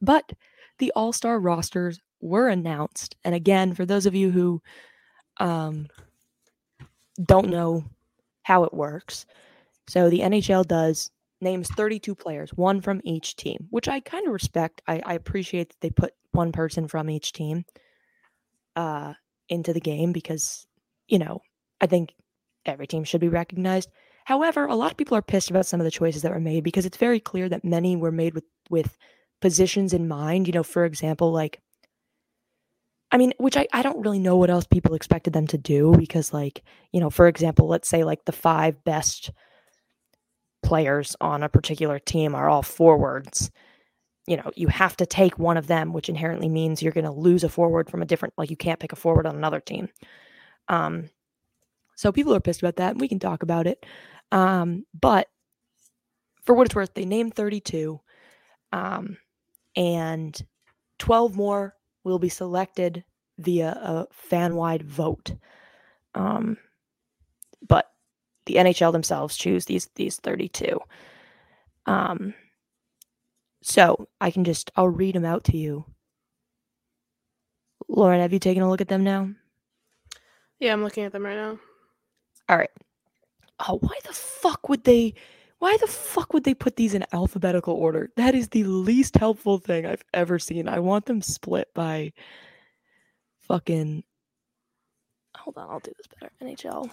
But 0.01 0.33
the 0.79 0.93
All 0.95 1.13
Star 1.13 1.41
rosters 1.41 1.99
were 2.21 2.49
announced. 2.49 3.17
And 3.25 3.35
again, 3.35 3.75
for 3.75 3.85
those 3.85 4.07
of 4.07 4.15
you 4.15 4.31
who 4.31 4.63
um, 5.39 5.89
don't 7.25 7.49
know 7.49 7.85
how 8.43 8.63
it 8.63 8.73
works, 8.73 9.27
so 9.89 10.09
the 10.09 10.21
NHL 10.21 10.65
does 10.65 11.11
names 11.41 11.69
32 11.71 12.15
players, 12.15 12.51
one 12.51 12.81
from 12.81 13.01
each 13.03 13.35
team, 13.35 13.67
which 13.71 13.89
I 13.89 13.99
kind 13.99 14.29
of 14.29 14.33
respect. 14.33 14.81
I, 14.87 15.03
I, 15.05 15.15
appreciate 15.15 15.71
that 15.71 15.81
they 15.81 15.91
put 15.91 16.15
one 16.31 16.53
person 16.53 16.89
from 16.89 17.11
each 17.11 17.33
team 17.33 17.65
uh, 18.77 19.13
into 19.49 19.73
the 19.73 19.81
game 19.81 20.13
because, 20.13 20.67
you 21.09 21.19
know, 21.19 21.41
I 21.81 21.87
think 21.87 22.13
every 22.65 22.87
team 22.87 23.05
should 23.05 23.21
be 23.21 23.29
recognized. 23.29 23.91
However, 24.25 24.67
a 24.67 24.75
lot 24.75 24.91
of 24.91 24.97
people 24.97 25.17
are 25.17 25.23
pissed 25.23 25.51
about 25.51 25.67
some 25.67 25.81
of 25.81 25.85
the 25.85 25.91
choices 25.91 26.23
that 26.23 26.33
were 26.33 26.41
made 26.41 26.65
because 26.65 26.87
it's 26.87 26.97
very 26.97 27.21
clear 27.21 27.49
that 27.49 27.65
many 27.65 27.97
were 27.97 28.13
made 28.13 28.35
with 28.35 28.45
with 28.71 28.97
positions 29.41 29.93
in 29.93 30.09
mind. 30.09 30.47
You 30.49 30.53
know, 30.53 30.65
for 30.65 30.85
example, 30.85 31.33
like 31.33 31.61
I 33.13 33.19
mean, 33.19 33.33
which 33.39 33.57
I, 33.57 33.67
I 33.73 33.83
don't 33.83 34.01
really 34.01 34.19
know 34.19 34.37
what 34.37 34.51
else 34.51 34.67
people 34.67 34.95
expected 34.95 35.33
them 35.33 35.47
to 35.49 35.59
do 35.59 35.95
because, 35.97 36.33
like, 36.33 36.63
you 36.93 37.01
know, 37.01 37.11
for 37.11 37.29
example, 37.29 37.69
let's 37.69 37.89
say 37.89 38.03
like 38.05 38.25
the 38.25 38.33
five 38.33 38.83
best 38.85 39.31
players 40.63 41.15
on 41.21 41.43
a 41.43 41.49
particular 41.49 41.99
team 42.01 42.35
are 42.35 42.49
all 42.49 42.63
forwards, 42.63 43.51
you 44.27 44.37
know, 44.37 44.51
you 44.57 44.69
have 44.69 44.97
to 44.97 45.07
take 45.07 45.39
one 45.39 45.57
of 45.57 45.67
them, 45.67 45.93
which 45.93 46.09
inherently 46.09 46.49
means 46.49 46.83
you're 46.83 46.93
going 46.93 47.05
to 47.05 47.11
lose 47.13 47.45
a 47.45 47.49
forward 47.49 47.89
from 47.89 48.03
a 48.03 48.07
different, 48.07 48.35
like, 48.37 48.51
you 48.51 48.57
can't 48.57 48.81
pick 48.81 48.93
a 48.93 48.97
forward 48.97 49.27
on 49.27 49.37
another 49.37 49.61
team. 49.61 49.89
Um, 50.69 51.11
so 51.95 52.13
people 52.13 52.35
are 52.35 52.41
pissed 52.41 52.63
about 52.63 52.77
that, 52.77 52.93
and 52.93 53.01
we 53.01 53.09
can 53.09 53.19
talk 53.19 53.43
about 53.43 53.67
it. 53.67 53.87
Um, 54.33 54.85
but 54.99 55.29
for 56.43 56.55
what 56.55 56.67
it's 56.67 56.75
worth, 56.75 56.95
they 56.95 57.05
named 57.05 57.35
32, 57.35 58.01
um, 58.73 59.17
and 59.77 60.41
12 60.99 61.37
more 61.37 61.75
will 62.05 62.19
be 62.19 62.29
selected 62.29 63.05
via 63.39 63.71
a 63.71 64.07
fan 64.13 64.57
wide 64.57 64.83
vote. 64.83 65.35
Um, 66.15 66.57
but 67.67 67.91
the 68.47 68.55
NHL 68.55 68.93
themselves 68.93 69.37
choose 69.37 69.67
these 69.67 69.89
these 69.97 70.17
32. 70.17 70.79
Um, 71.87 72.35
so 73.67 74.07
I 74.21 74.31
can 74.31 74.45
just 74.45 74.71
I'll 74.77 74.89
read 74.89 75.17
them 75.17 75.25
out 75.25 75.43
to 75.45 75.57
you. 75.57 75.85
Lauren, 77.89 78.21
have 78.21 78.33
you 78.33 78.39
taken 78.39 78.63
a 78.63 78.71
look 78.71 78.81
at 78.81 78.87
them 78.87 79.03
now? 79.03 79.31
Yeah, 80.61 80.73
I'm 80.73 80.85
looking 80.85 81.03
at 81.03 81.11
them 81.13 81.25
right 81.25 81.35
now. 81.35 81.59
All 82.49 82.57
right. 82.57 82.71
Oh, 83.59 83.79
why 83.81 83.99
the 84.07 84.13
fuck 84.13 84.69
would 84.69 84.85
they? 84.85 85.15
Why 85.59 85.77
the 85.81 85.89
fuck 85.89 86.33
would 86.33 86.45
they 86.45 86.55
put 86.55 86.77
these 86.77 86.95
in 86.95 87.05
alphabetical 87.13 87.75
order? 87.75 88.11
That 88.17 88.37
is 88.37 88.49
the 88.49 88.63
least 88.63 89.17
helpful 89.17 89.59
thing 89.59 89.85
I've 89.85 90.05
ever 90.15 90.39
seen. 90.39 90.69
I 90.69 90.79
want 90.79 91.07
them 91.07 91.21
split 91.21 91.69
by 91.75 92.13
fucking. 93.41 94.05
Hold 95.39 95.59
on, 95.59 95.71
I'll 95.71 95.81
do 95.81 95.93
this 95.97 96.07
better. 96.07 96.33
NHL 96.41 96.89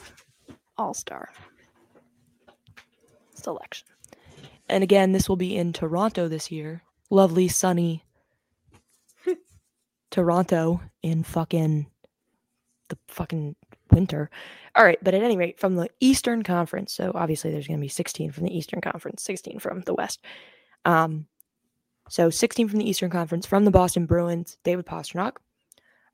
All 0.77 0.95
Star 0.95 1.29
selection. 3.35 3.87
And 4.73 4.83
again, 4.83 5.11
this 5.11 5.29
will 5.29 5.35
be 5.35 5.55
in 5.55 5.71
Toronto 5.71 6.27
this 6.27 6.51
year. 6.51 6.81
Lovely, 7.11 7.47
sunny 7.47 8.03
Toronto 10.11 10.81
in 11.03 11.23
fucking 11.23 11.85
the 12.89 12.97
fucking 13.07 13.55
winter. 13.91 14.31
All 14.75 14.83
right, 14.83 14.97
but 15.03 15.13
at 15.13 15.21
any 15.21 15.37
rate, 15.37 15.59
from 15.59 15.75
the 15.75 15.89
Eastern 15.99 16.41
Conference, 16.41 16.91
so 16.91 17.11
obviously 17.13 17.51
there's 17.51 17.67
going 17.67 17.77
to 17.77 17.81
be 17.81 17.87
16 17.87 18.31
from 18.31 18.45
the 18.45 18.57
Eastern 18.57 18.81
Conference, 18.81 19.23
16 19.23 19.59
from 19.59 19.81
the 19.81 19.93
West. 19.93 20.21
Um, 20.85 21.27
so 22.09 22.31
16 22.31 22.67
from 22.67 22.79
the 22.79 22.89
Eastern 22.89 23.11
Conference 23.11 23.45
from 23.45 23.65
the 23.65 23.71
Boston 23.71 24.07
Bruins, 24.07 24.57
David 24.63 24.87
Pastrnak, 24.87 25.33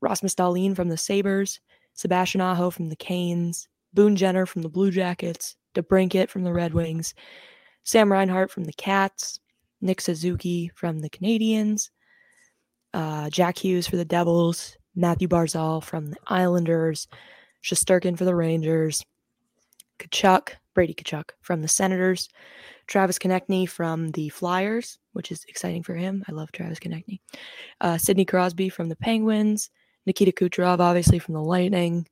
Rasmus 0.02 0.34
Dahlin 0.34 0.76
from 0.76 0.90
the 0.90 0.98
Sabres, 0.98 1.60
Sebastian 1.94 2.42
Aho 2.42 2.68
from 2.68 2.90
the 2.90 2.96
Canes, 2.96 3.68
Boone 3.94 4.16
Jenner 4.16 4.44
from 4.44 4.62
the 4.62 4.68
Blue 4.68 4.90
Jackets, 4.90 5.56
DeBrincat 5.74 6.28
from 6.28 6.44
the 6.44 6.52
Red 6.52 6.74
Wings, 6.74 7.14
Sam 7.84 8.10
Reinhart 8.10 8.50
from 8.50 8.64
the 8.64 8.72
Cats, 8.72 9.40
Nick 9.80 10.00
Suzuki 10.00 10.70
from 10.74 11.00
the 11.00 11.10
Canadians, 11.10 11.90
uh, 12.92 13.30
Jack 13.30 13.58
Hughes 13.58 13.86
for 13.86 13.96
the 13.96 14.04
Devils, 14.04 14.76
Mathew 14.94 15.28
Barzal 15.28 15.82
from 15.82 16.10
the 16.10 16.16
Islanders, 16.26 17.08
Shesterkin 17.62 18.16
for 18.16 18.24
the 18.24 18.34
Rangers, 18.34 19.04
Tkachuk, 19.98 20.50
Brady 20.74 20.94
Tkachuk 20.94 21.30
from 21.40 21.62
the 21.62 21.68
Senators, 21.68 22.28
Travis 22.86 23.18
Konecny 23.18 23.68
from 23.68 24.10
the 24.12 24.28
Flyers, 24.30 24.98
which 25.12 25.30
is 25.30 25.44
exciting 25.48 25.82
for 25.82 25.94
him. 25.94 26.24
I 26.28 26.32
love 26.32 26.52
Travis 26.52 26.78
Konecny. 26.78 27.20
Uh, 27.80 27.98
Sidney 27.98 28.24
Crosby 28.24 28.68
from 28.68 28.88
the 28.88 28.96
Penguins, 28.96 29.70
Nikita 30.06 30.32
Kucherov, 30.32 30.80
obviously 30.80 31.18
from 31.18 31.34
the 31.34 31.42
Lightning, 31.42 32.06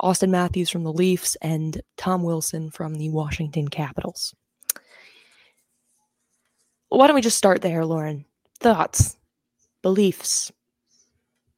Austin 0.00 0.30
Matthews 0.30 0.70
from 0.70 0.84
the 0.84 0.92
Leafs, 0.92 1.36
and 1.42 1.80
Tom 1.96 2.22
Wilson 2.22 2.70
from 2.70 2.94
the 2.94 3.10
Washington 3.10 3.68
Capitals. 3.68 4.34
Why 6.96 7.06
don't 7.06 7.14
we 7.14 7.22
just 7.22 7.38
start 7.38 7.62
there, 7.62 7.84
Lauren? 7.84 8.24
Thoughts, 8.60 9.16
beliefs, 9.82 10.52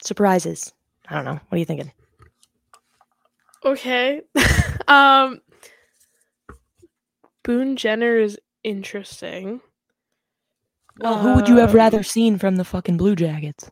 surprises. 0.03 0.73
I 1.09 1.17
don't 1.17 1.25
know. 1.25 1.41
What 1.49 1.53
are 1.53 1.59
you 1.59 1.65
thinking? 1.65 1.93
Okay. 3.65 4.23
um 4.89 5.41
Boone 7.43 7.77
Jenner 7.77 8.17
is 8.17 8.39
interesting. 8.63 9.61
Well, 10.99 11.19
who 11.19 11.35
would 11.35 11.49
you 11.49 11.57
have 11.57 11.75
rather 11.75 11.99
um, 11.99 12.05
seen 12.05 12.39
from 12.39 12.57
the 12.57 12.65
fucking 12.65 12.97
Blue 12.97 13.17
Jackets? 13.17 13.71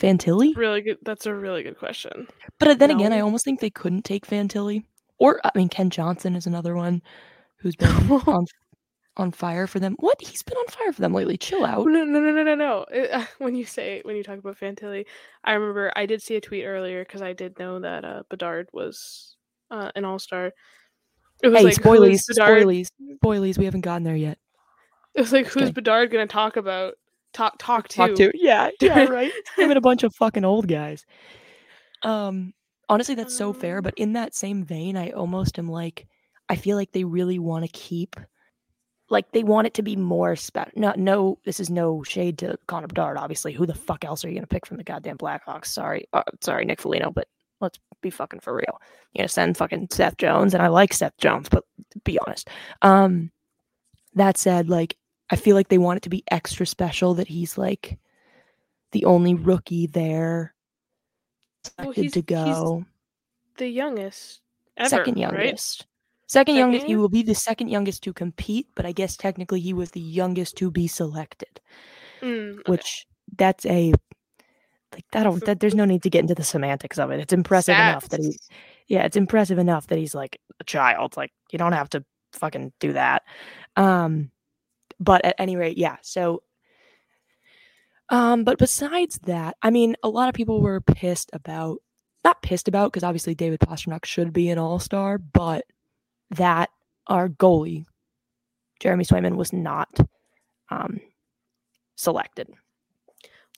Fantilli? 0.00 0.56
Really 0.56 0.80
good. 0.80 0.98
That's 1.02 1.26
a 1.26 1.34
really 1.34 1.64
good 1.64 1.78
question. 1.78 2.28
But 2.60 2.68
uh, 2.68 2.74
then 2.74 2.90
no. 2.90 2.96
again, 2.96 3.12
I 3.12 3.20
almost 3.20 3.44
think 3.44 3.58
they 3.60 3.68
couldn't 3.68 4.04
take 4.04 4.26
Fantilli. 4.26 4.84
Or 5.18 5.40
I 5.42 5.50
mean, 5.56 5.68
Kent 5.68 5.92
Johnson 5.92 6.36
is 6.36 6.46
another 6.46 6.76
one 6.76 7.02
who's 7.56 7.74
been 7.74 7.90
on 8.10 8.46
on 9.18 9.32
fire 9.32 9.66
for 9.66 9.80
them. 9.80 9.96
What? 9.98 10.20
He's 10.20 10.42
been 10.42 10.56
on 10.56 10.66
fire 10.68 10.92
for 10.92 11.00
them 11.00 11.12
lately. 11.12 11.36
Chill 11.36 11.64
out. 11.64 11.86
No, 11.86 12.04
no, 12.04 12.20
no, 12.20 12.30
no, 12.30 12.42
no, 12.42 12.54
no. 12.54 12.86
It, 12.90 13.10
uh, 13.10 13.24
when 13.38 13.54
you 13.54 13.64
say 13.64 14.00
when 14.04 14.16
you 14.16 14.22
talk 14.22 14.38
about 14.38 14.58
Fantilli, 14.58 15.04
I 15.44 15.54
remember 15.54 15.92
I 15.96 16.06
did 16.06 16.22
see 16.22 16.36
a 16.36 16.40
tweet 16.40 16.64
earlier 16.64 17.04
because 17.04 17.22
I 17.22 17.32
did 17.32 17.58
know 17.58 17.80
that 17.80 18.04
uh, 18.04 18.22
Bedard 18.30 18.68
was 18.72 19.36
uh, 19.70 19.90
an 19.94 20.04
All 20.04 20.18
Star. 20.18 20.52
It 21.42 21.48
was 21.48 21.58
hey, 21.58 21.64
like, 21.64 21.74
spoilies, 21.74 22.22
spoilies, 22.30 22.88
spoilies. 23.22 23.58
We 23.58 23.64
haven't 23.64 23.82
gotten 23.82 24.04
there 24.04 24.16
yet. 24.16 24.38
It 25.14 25.22
was 25.22 25.32
like, 25.32 25.46
who's 25.46 25.64
okay. 25.64 25.72
Bedard 25.72 26.12
gonna 26.12 26.28
talk 26.28 26.56
about? 26.56 26.94
Talk, 27.32 27.56
talk 27.58 27.88
to? 27.88 27.96
Talk 27.96 28.14
to? 28.16 28.30
Yeah, 28.34 28.70
yeah, 28.80 29.04
right. 29.04 29.32
Him 29.56 29.70
and 29.70 29.78
a 29.78 29.80
bunch 29.80 30.04
of 30.04 30.14
fucking 30.14 30.44
old 30.44 30.68
guys. 30.68 31.04
Um, 32.04 32.52
honestly, 32.88 33.16
that's 33.16 33.36
so 33.36 33.52
fair. 33.52 33.82
But 33.82 33.94
in 33.96 34.12
that 34.12 34.36
same 34.36 34.62
vein, 34.62 34.96
I 34.96 35.10
almost 35.10 35.58
am 35.58 35.68
like, 35.68 36.06
I 36.48 36.54
feel 36.54 36.76
like 36.76 36.92
they 36.92 37.02
really 37.02 37.40
want 37.40 37.64
to 37.64 37.72
keep 37.72 38.14
like 39.10 39.32
they 39.32 39.42
want 39.42 39.66
it 39.66 39.74
to 39.74 39.82
be 39.82 39.96
more 39.96 40.36
special. 40.36 40.72
No, 40.76 40.92
no, 40.96 41.38
this 41.44 41.60
is 41.60 41.70
no 41.70 42.02
shade 42.02 42.38
to 42.38 42.58
Connor 42.66 42.88
Bedard. 42.88 43.16
Obviously, 43.16 43.52
who 43.52 43.66
the 43.66 43.74
fuck 43.74 44.04
else 44.04 44.24
are 44.24 44.28
you 44.28 44.34
gonna 44.34 44.46
pick 44.46 44.66
from 44.66 44.76
the 44.76 44.84
goddamn 44.84 45.18
Blackhawks? 45.18 45.66
Sorry, 45.66 46.06
uh, 46.12 46.22
sorry, 46.40 46.64
Nick 46.64 46.80
Foligno, 46.80 47.10
but 47.10 47.28
let's 47.60 47.78
be 48.02 48.10
fucking 48.10 48.40
for 48.40 48.54
real. 48.54 48.80
You're 49.12 49.22
gonna 49.22 49.28
send 49.28 49.56
fucking 49.56 49.88
Seth 49.90 50.16
Jones, 50.18 50.54
and 50.54 50.62
I 50.62 50.68
like 50.68 50.92
Seth 50.92 51.16
Jones, 51.18 51.48
but 51.48 51.64
be 52.04 52.18
honest. 52.26 52.48
Um, 52.82 53.30
that 54.14 54.36
said, 54.36 54.68
like 54.68 54.96
I 55.30 55.36
feel 55.36 55.56
like 55.56 55.68
they 55.68 55.78
want 55.78 55.98
it 55.98 56.02
to 56.02 56.10
be 56.10 56.24
extra 56.30 56.66
special 56.66 57.14
that 57.14 57.28
he's 57.28 57.56
like 57.58 57.98
the 58.92 59.04
only 59.04 59.34
rookie 59.34 59.86
there 59.86 60.54
well, 61.78 61.92
to 61.92 62.22
go. 62.22 62.84
the 63.58 63.68
youngest, 63.68 64.40
ever, 64.76 64.88
second 64.88 65.18
youngest. 65.18 65.82
Right? 65.82 65.88
Second, 66.28 66.56
second 66.56 66.56
youngest, 66.56 66.86
he 66.86 66.96
will 66.96 67.08
be 67.08 67.22
the 67.22 67.34
second 67.34 67.68
youngest 67.68 68.02
to 68.02 68.12
compete, 68.12 68.66
but 68.74 68.84
I 68.84 68.92
guess 68.92 69.16
technically 69.16 69.60
he 69.60 69.72
was 69.72 69.92
the 69.92 70.00
youngest 70.00 70.56
to 70.58 70.70
be 70.70 70.86
selected. 70.86 71.60
Mm, 72.20 72.60
okay. 72.60 72.62
Which 72.66 73.06
that's 73.36 73.64
a 73.64 73.94
like 74.92 75.04
I 75.14 75.22
don't 75.22 75.42
that 75.46 75.60
there's 75.60 75.74
no 75.74 75.86
need 75.86 76.02
to 76.02 76.10
get 76.10 76.20
into 76.20 76.34
the 76.34 76.44
semantics 76.44 76.98
of 76.98 77.10
it. 77.10 77.20
It's 77.20 77.32
impressive 77.32 77.74
enough 77.74 78.08
that 78.10 78.20
he 78.20 78.38
yeah, 78.88 79.04
it's 79.04 79.16
impressive 79.16 79.58
enough 79.58 79.86
that 79.86 79.98
he's 79.98 80.14
like 80.14 80.38
a 80.60 80.64
child. 80.64 81.16
Like 81.16 81.32
you 81.50 81.58
don't 81.58 81.72
have 81.72 81.88
to 81.90 82.04
fucking 82.32 82.74
do 82.78 82.92
that. 82.92 83.22
Um 83.76 84.30
but 85.00 85.24
at 85.24 85.36
any 85.38 85.56
rate, 85.56 85.78
yeah. 85.78 85.96
So 86.02 86.42
um 88.10 88.44
but 88.44 88.58
besides 88.58 89.18
that, 89.24 89.56
I 89.62 89.70
mean, 89.70 89.96
a 90.02 90.10
lot 90.10 90.28
of 90.28 90.34
people 90.34 90.60
were 90.60 90.82
pissed 90.82 91.30
about 91.32 91.78
not 92.22 92.42
pissed 92.42 92.68
about 92.68 92.92
because 92.92 93.04
obviously 93.04 93.34
David 93.34 93.60
Pastrnak 93.60 94.04
should 94.04 94.32
be 94.32 94.50
an 94.50 94.58
all-star, 94.58 95.16
but 95.16 95.64
that 96.30 96.70
our 97.06 97.28
goalie 97.28 97.84
Jeremy 98.80 99.04
Swayman 99.04 99.36
was 99.36 99.52
not 99.52 99.88
um 100.70 101.00
selected. 101.96 102.48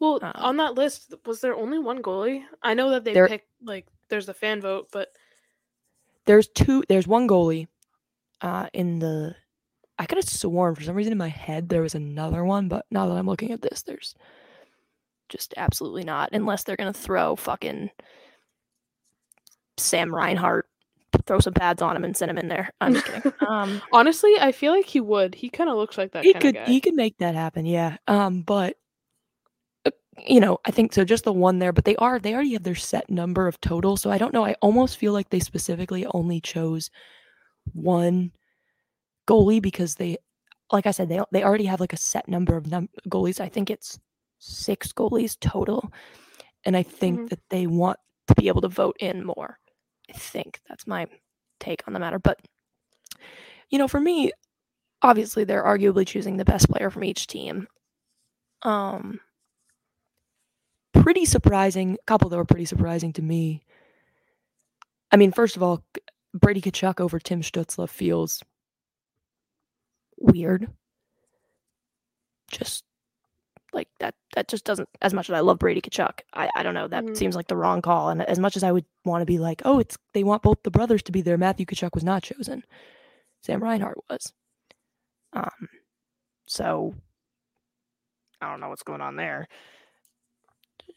Well, 0.00 0.18
Um, 0.22 0.32
on 0.36 0.56
that 0.56 0.74
list, 0.76 1.12
was 1.26 1.40
there 1.42 1.54
only 1.54 1.78
one 1.78 2.00
goalie? 2.02 2.42
I 2.62 2.72
know 2.72 2.88
that 2.90 3.04
they 3.04 3.12
There- 3.12 3.28
picked 3.28 3.50
like 3.62 3.86
there's 4.08 4.28
a 4.28 4.34
fan 4.34 4.60
vote, 4.62 4.88
but 4.92 5.08
there's 6.24 6.48
two 6.48 6.82
there's 6.88 7.06
one 7.06 7.28
goalie 7.28 7.68
uh 8.40 8.68
in 8.72 8.98
the 9.00 9.36
I 9.98 10.06
could 10.06 10.16
have 10.16 10.28
sworn 10.28 10.74
for 10.74 10.82
some 10.82 10.94
reason 10.94 11.12
in 11.12 11.18
my 11.18 11.28
head 11.28 11.68
there 11.68 11.82
was 11.82 11.94
another 11.94 12.42
one, 12.44 12.68
but 12.68 12.86
now 12.90 13.06
that 13.08 13.18
I'm 13.18 13.26
looking 13.26 13.50
at 13.50 13.60
this, 13.60 13.82
there's 13.82 14.14
just 15.28 15.52
absolutely 15.58 16.04
not, 16.04 16.30
unless 16.32 16.64
they're 16.64 16.76
gonna 16.76 16.94
throw 16.94 17.36
fucking 17.36 17.90
Sam 19.76 20.14
Reinhart, 20.14 20.69
throw 21.26 21.40
some 21.40 21.54
pads 21.54 21.82
on 21.82 21.96
him 21.96 22.04
and 22.04 22.16
send 22.16 22.30
him 22.30 22.38
in 22.38 22.48
there. 22.48 22.70
I'm 22.80 22.94
just 22.94 23.06
kidding. 23.06 23.32
Um 23.48 23.80
honestly, 23.92 24.32
I 24.40 24.52
feel 24.52 24.72
like 24.72 24.86
he 24.86 25.00
would. 25.00 25.34
He 25.34 25.48
kind 25.50 25.68
of 25.70 25.76
looks 25.76 25.98
like 25.98 26.12
that 26.12 26.24
he 26.24 26.32
could 26.34 26.54
guy. 26.54 26.64
he 26.66 26.80
could 26.80 26.94
make 26.94 27.18
that 27.18 27.34
happen, 27.34 27.66
yeah. 27.66 27.96
Um, 28.06 28.42
but 28.42 28.76
uh, 29.86 29.90
you 30.26 30.40
know, 30.40 30.58
I 30.64 30.70
think 30.70 30.92
so. 30.92 31.04
Just 31.04 31.24
the 31.24 31.32
one 31.32 31.58
there, 31.58 31.72
but 31.72 31.84
they 31.84 31.96
are 31.96 32.18
they 32.18 32.34
already 32.34 32.52
have 32.52 32.62
their 32.62 32.74
set 32.74 33.08
number 33.10 33.46
of 33.48 33.60
total. 33.60 33.96
So 33.96 34.10
I 34.10 34.18
don't 34.18 34.32
know. 34.34 34.44
I 34.44 34.54
almost 34.62 34.98
feel 34.98 35.12
like 35.12 35.30
they 35.30 35.40
specifically 35.40 36.06
only 36.14 36.40
chose 36.40 36.90
one 37.72 38.30
goalie 39.26 39.62
because 39.62 39.94
they, 39.96 40.16
like 40.72 40.86
I 40.86 40.90
said, 40.92 41.08
they 41.08 41.20
they 41.32 41.42
already 41.44 41.66
have 41.66 41.80
like 41.80 41.92
a 41.92 41.96
set 41.98 42.28
number 42.28 42.56
of 42.56 42.66
num- 42.66 42.88
goalies. 43.08 43.40
I 43.40 43.48
think 43.48 43.70
it's 43.70 43.98
six 44.38 44.92
goalies 44.92 45.38
total, 45.40 45.92
and 46.64 46.76
I 46.76 46.82
think 46.82 47.20
Mhm. 47.20 47.28
that 47.30 47.40
they 47.50 47.66
want 47.66 47.98
to 48.28 48.34
be 48.34 48.48
able 48.48 48.60
to 48.62 48.68
vote 48.68 48.96
in 49.00 49.24
more. 49.24 49.58
I 50.10 50.12
think 50.18 50.60
that's 50.68 50.86
my 50.86 51.06
take 51.60 51.82
on 51.86 51.92
the 51.92 52.00
matter. 52.00 52.18
But 52.18 52.40
you 53.70 53.78
know, 53.78 53.88
for 53.88 54.00
me, 54.00 54.32
obviously 55.02 55.44
they're 55.44 55.64
arguably 55.64 56.06
choosing 56.06 56.36
the 56.36 56.44
best 56.44 56.68
player 56.68 56.90
from 56.90 57.04
each 57.04 57.26
team. 57.26 57.68
Um 58.62 59.20
pretty 60.92 61.24
surprising, 61.24 61.94
a 61.94 62.04
couple 62.06 62.28
that 62.28 62.36
were 62.36 62.44
pretty 62.44 62.64
surprising 62.64 63.12
to 63.14 63.22
me. 63.22 63.62
I 65.12 65.16
mean, 65.16 65.32
first 65.32 65.56
of 65.56 65.62
all, 65.62 65.84
Brady 66.34 66.60
Tkachuk 66.60 67.00
over 67.00 67.18
Tim 67.18 67.42
Stützle 67.42 67.88
feels 67.88 68.42
weird. 70.18 70.68
Just 72.50 72.84
like 73.72 73.88
that 74.00 74.14
that 74.34 74.48
just 74.48 74.64
doesn't 74.64 74.88
as 75.02 75.14
much 75.14 75.28
as 75.30 75.34
I 75.34 75.40
love 75.40 75.58
Brady 75.58 75.80
Tkachuk. 75.80 76.20
I, 76.34 76.50
I 76.54 76.62
don't 76.62 76.74
know, 76.74 76.88
that 76.88 77.04
Mhm. 77.04 77.16
seems 77.16 77.36
like 77.36 77.48
the 77.48 77.56
wrong 77.56 77.82
call. 77.82 78.08
And 78.10 78.22
as 78.22 78.38
much 78.38 78.56
as 78.56 78.62
I 78.62 78.72
would 78.72 78.84
want 79.04 79.22
to 79.22 79.26
be 79.26 79.38
like, 79.38 79.62
oh, 79.64 79.78
it's 79.78 79.96
they 80.12 80.24
want 80.24 80.42
both 80.42 80.62
the 80.62 80.70
brothers 80.70 81.02
to 81.04 81.12
be 81.12 81.22
there, 81.22 81.38
Matthew 81.38 81.66
Tkachuk 81.66 81.94
was 81.94 82.04
not 82.04 82.22
chosen. 82.22 82.64
Sam 83.42 83.62
Reinhart 83.62 83.98
was. 84.08 84.32
Um, 85.32 85.68
so 86.46 86.94
I 88.40 88.50
don't 88.50 88.60
know 88.60 88.68
what's 88.68 88.82
going 88.82 89.00
on 89.00 89.16
there. 89.16 89.48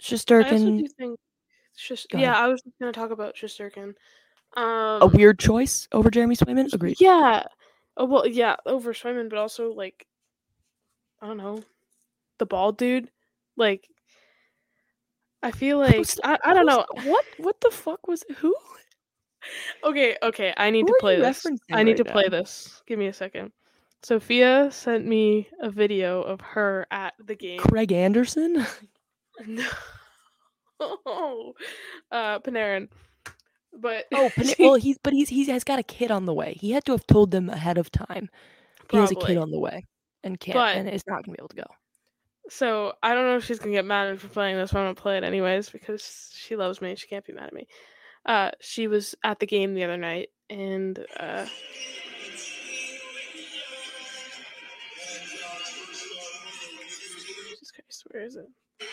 Shesterkin, 0.01 0.87
think. 0.97 1.19
Yeah, 2.11 2.31
ahead. 2.31 2.35
I 2.35 2.47
was 2.47 2.61
just 2.61 2.77
gonna 2.79 2.91
talk 2.91 3.11
about 3.11 3.35
Shesterkin. 3.35 3.95
Um, 4.55 5.01
a 5.01 5.07
weird 5.07 5.39
choice 5.39 5.87
over 5.91 6.11
Jeremy 6.11 6.35
Swayman. 6.35 6.71
Agreed. 6.73 6.99
Yeah. 6.99 7.43
Oh 7.97 8.05
well, 8.05 8.27
yeah, 8.27 8.55
over 8.65 8.93
Swayman, 8.93 9.29
but 9.29 9.39
also 9.39 9.71
like, 9.71 10.05
I 11.21 11.27
don't 11.27 11.37
know, 11.37 11.63
the 12.43 12.47
bald 12.55 12.77
dude. 12.77 13.09
Like, 13.55 13.87
I 15.41 15.51
feel 15.51 15.77
like 15.77 15.95
Who's- 15.95 16.19
I, 16.23 16.37
I 16.43 16.53
don't 16.53 16.65
know. 16.65 16.85
What 17.03 17.25
what 17.37 17.61
the 17.61 17.71
fuck 17.71 18.07
was 18.07 18.23
who? 18.37 18.53
Okay, 19.83 20.15
okay, 20.23 20.53
I 20.55 20.69
need 20.69 20.87
Who 20.87 20.93
to 20.93 20.97
play 21.01 21.19
this. 21.19 21.45
I 21.69 21.83
need 21.83 21.91
right 21.91 21.97
to 21.97 22.05
play 22.05 22.23
now? 22.23 22.29
this. 22.29 22.81
Give 22.87 22.97
me 22.97 23.07
a 23.07 23.13
second. 23.13 23.51
Sophia 24.01 24.69
sent 24.71 25.05
me 25.05 25.49
a 25.61 25.69
video 25.69 26.21
of 26.21 26.39
her 26.39 26.87
at 26.91 27.13
the 27.19 27.35
game. 27.35 27.59
Craig 27.59 27.91
Anderson? 27.91 28.65
No. 29.45 29.67
Oh, 30.79 31.53
uh, 32.11 32.39
Panarin. 32.39 32.87
But 33.77 34.05
Oh, 34.13 34.29
Pana- 34.33 34.53
well, 34.59 34.75
he's 34.75 34.97
but 35.03 35.11
he's 35.11 35.27
he 35.27 35.43
has 35.47 35.65
got 35.65 35.77
a 35.77 35.83
kid 35.83 36.09
on 36.09 36.25
the 36.25 36.33
way. 36.33 36.55
He 36.57 36.71
had 36.71 36.85
to 36.85 36.93
have 36.93 37.05
told 37.05 37.31
them 37.31 37.49
ahead 37.49 37.77
of 37.77 37.91
time. 37.91 38.29
He 38.91 38.97
has 38.97 39.11
a 39.11 39.15
kid 39.15 39.35
on 39.37 39.51
the 39.51 39.59
way 39.59 39.83
and 40.23 40.39
can't 40.39 40.55
But- 40.55 40.77
and 40.77 40.87
is 40.89 41.03
not 41.05 41.25
gonna 41.25 41.35
be 41.35 41.41
able 41.41 41.49
to 41.49 41.55
go. 41.57 41.67
So 42.49 42.93
I 43.01 43.13
don't 43.13 43.25
know 43.25 43.37
if 43.37 43.45
she's 43.45 43.59
gonna 43.59 43.71
get 43.71 43.85
mad 43.85 44.19
for 44.19 44.27
playing 44.27 44.57
this, 44.57 44.71
but 44.71 44.79
I'm 44.79 44.85
gonna 44.85 44.95
play 44.95 45.17
it 45.17 45.23
anyways 45.23 45.69
because 45.69 46.31
she 46.35 46.55
loves 46.55 46.81
me. 46.81 46.95
She 46.95 47.07
can't 47.07 47.25
be 47.25 47.33
mad 47.33 47.47
at 47.47 47.53
me. 47.53 47.67
Uh, 48.25 48.51
she 48.59 48.87
was 48.87 49.15
at 49.23 49.39
the 49.39 49.45
game 49.45 49.73
the 49.73 49.83
other 49.83 49.97
night, 49.97 50.29
and 50.49 50.97
uh, 51.19 51.45
Jesus 57.49 57.71
Christ, 57.71 58.03
where 58.11 58.23
is 58.23 58.35
it? 58.35 58.47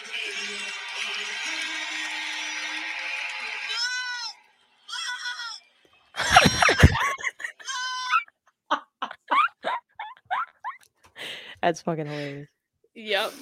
That's 11.63 11.83
fucking 11.83 12.07
hilarious. 12.07 12.49
Yep. 12.95 13.33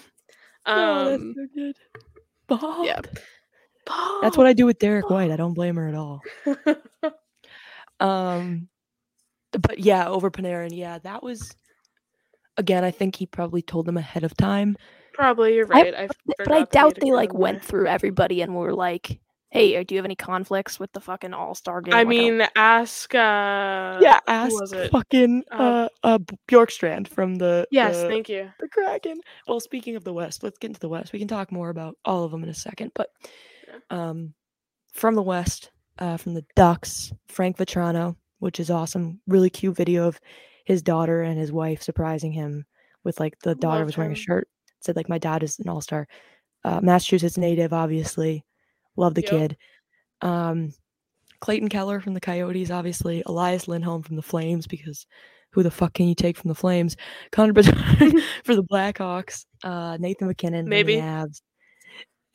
oh, 0.66 1.04
that's 1.10 1.22
Um, 1.22 1.34
so 1.36 1.46
good. 1.54 1.76
Bob. 2.46 2.84
yeah. 2.86 3.00
That's 4.22 4.36
what 4.36 4.46
I 4.46 4.52
do 4.52 4.66
with 4.66 4.78
Derek 4.78 5.08
White. 5.08 5.30
I 5.30 5.36
don't 5.36 5.54
blame 5.54 5.76
her 5.76 5.88
at 5.88 5.94
all. 5.94 6.20
Um, 8.00 8.68
but 9.50 9.80
yeah, 9.80 10.08
over 10.08 10.30
Panarin, 10.30 10.70
yeah, 10.72 10.98
that 11.00 11.22
was. 11.22 11.52
Again, 12.56 12.84
I 12.84 12.90
think 12.92 13.16
he 13.16 13.26
probably 13.26 13.60
told 13.62 13.86
them 13.86 13.96
ahead 13.96 14.22
of 14.24 14.36
time. 14.36 14.76
Probably 15.14 15.54
you're 15.56 15.66
I- 15.72 15.82
right. 15.82 15.94
I, 15.94 16.08
But 16.26 16.40
I 16.40 16.44
forgot 16.44 16.48
that 16.48 16.58
he 16.58 16.64
doubt 16.78 16.94
had 16.96 17.02
they 17.02 17.12
like 17.12 17.34
went 17.34 17.62
through 17.64 17.86
everybody 17.88 18.40
and 18.42 18.54
were 18.54 18.72
like, 18.72 19.18
"Hey, 19.50 19.76
uh, 19.76 19.82
do 19.82 19.94
you 19.94 19.98
have 19.98 20.04
any 20.04 20.14
conflicts 20.16 20.78
with 20.78 20.92
the 20.92 21.00
fucking 21.00 21.32
All 21.34 21.54
Star 21.54 21.80
game?" 21.80 21.94
I 21.94 21.98
Like, 21.98 22.16
don't- 22.16 22.38
mean, 22.38 22.48
ask. 22.56 23.14
Uh, 23.14 23.98
yeah, 24.00 24.20
ask 24.26 24.52
was 24.60 24.72
it? 24.72 24.90
fucking 24.90 25.44
Um, 25.50 25.60
uh, 25.60 25.88
uh 26.02 26.18
Bjorkstrand 26.48 27.08
from 27.08 27.36
the 27.36 27.66
Yes, 27.70 27.96
the, 28.02 28.08
thank 28.08 28.28
you. 28.28 28.50
the 28.60 28.68
Kraken. 28.68 29.20
Well, 29.46 29.60
speaking 29.60 29.96
of 29.96 30.04
the 30.04 30.12
West, 30.12 30.42
let's 30.42 30.58
get 30.58 30.68
into 30.68 30.80
the 30.80 30.88
West. 30.88 31.12
We 31.12 31.18
can 31.18 31.28
talk 31.28 31.50
more 31.52 31.70
about 31.70 31.96
all 32.04 32.24
of 32.24 32.30
them 32.30 32.42
in 32.42 32.48
a 32.48 32.54
second, 32.54 32.92
but 32.94 33.10
Yeah. 33.66 33.78
um, 33.90 34.34
from 34.92 35.14
the 35.14 35.22
West, 35.22 35.70
uh, 35.98 36.16
from 36.16 36.34
the 36.34 36.44
Ducks, 36.56 37.12
Frank 37.28 37.56
Vatrano, 37.56 38.16
which 38.40 38.60
is 38.60 38.70
awesome. 38.70 39.20
Really 39.26 39.50
cute 39.50 39.76
video 39.76 40.06
of 40.08 40.20
his 40.64 40.82
daughter 40.82 41.22
and 41.22 41.38
his 41.38 41.50
wife 41.52 41.82
surprising 41.82 42.32
him 42.32 42.64
with 43.04 43.18
like 43.20 43.38
the 43.40 43.54
daughter 43.54 43.78
Love 43.80 43.86
was 43.86 43.96
wearing 43.96 44.12
a 44.12 44.16
shirt 44.16 44.48
said 44.80 44.94
like 44.96 45.08
my 45.08 45.18
dad 45.18 45.42
is 45.42 45.58
an 45.58 45.68
all 45.68 45.80
star. 45.80 46.06
Uh, 46.64 46.80
Massachusetts 46.82 47.36
native, 47.38 47.72
obviously. 47.72 48.44
Love 48.98 49.14
the 49.14 49.22
Yep. 49.22 49.30
kid. 49.30 49.56
Um, 50.20 50.72
Clayton 51.40 51.68
Keller 51.68 52.00
from 52.00 52.14
the 52.14 52.20
Coyotes, 52.20 52.70
obviously. 52.70 53.22
Elias 53.26 53.68
Lindholm 53.68 54.02
from 54.02 54.16
the 54.16 54.22
Flames, 54.22 54.66
because 54.66 55.06
who 55.52 55.62
the 55.62 55.70
fuck 55.70 55.94
can 55.94 56.06
you 56.08 56.14
take 56.14 56.36
from 56.36 56.48
the 56.48 56.54
Flames? 56.54 56.96
Connor 57.32 57.52
Bedard 57.52 57.74
for 58.44 58.54
the 58.56 58.64
Blackhawks. 58.64 59.44
Uh, 59.64 59.96
Nathan 60.00 60.26
MacKinnon 60.28 60.68
Maybe. 60.68 60.96
from 60.96 61.06
the 61.06 61.06
Avs. 61.12 61.40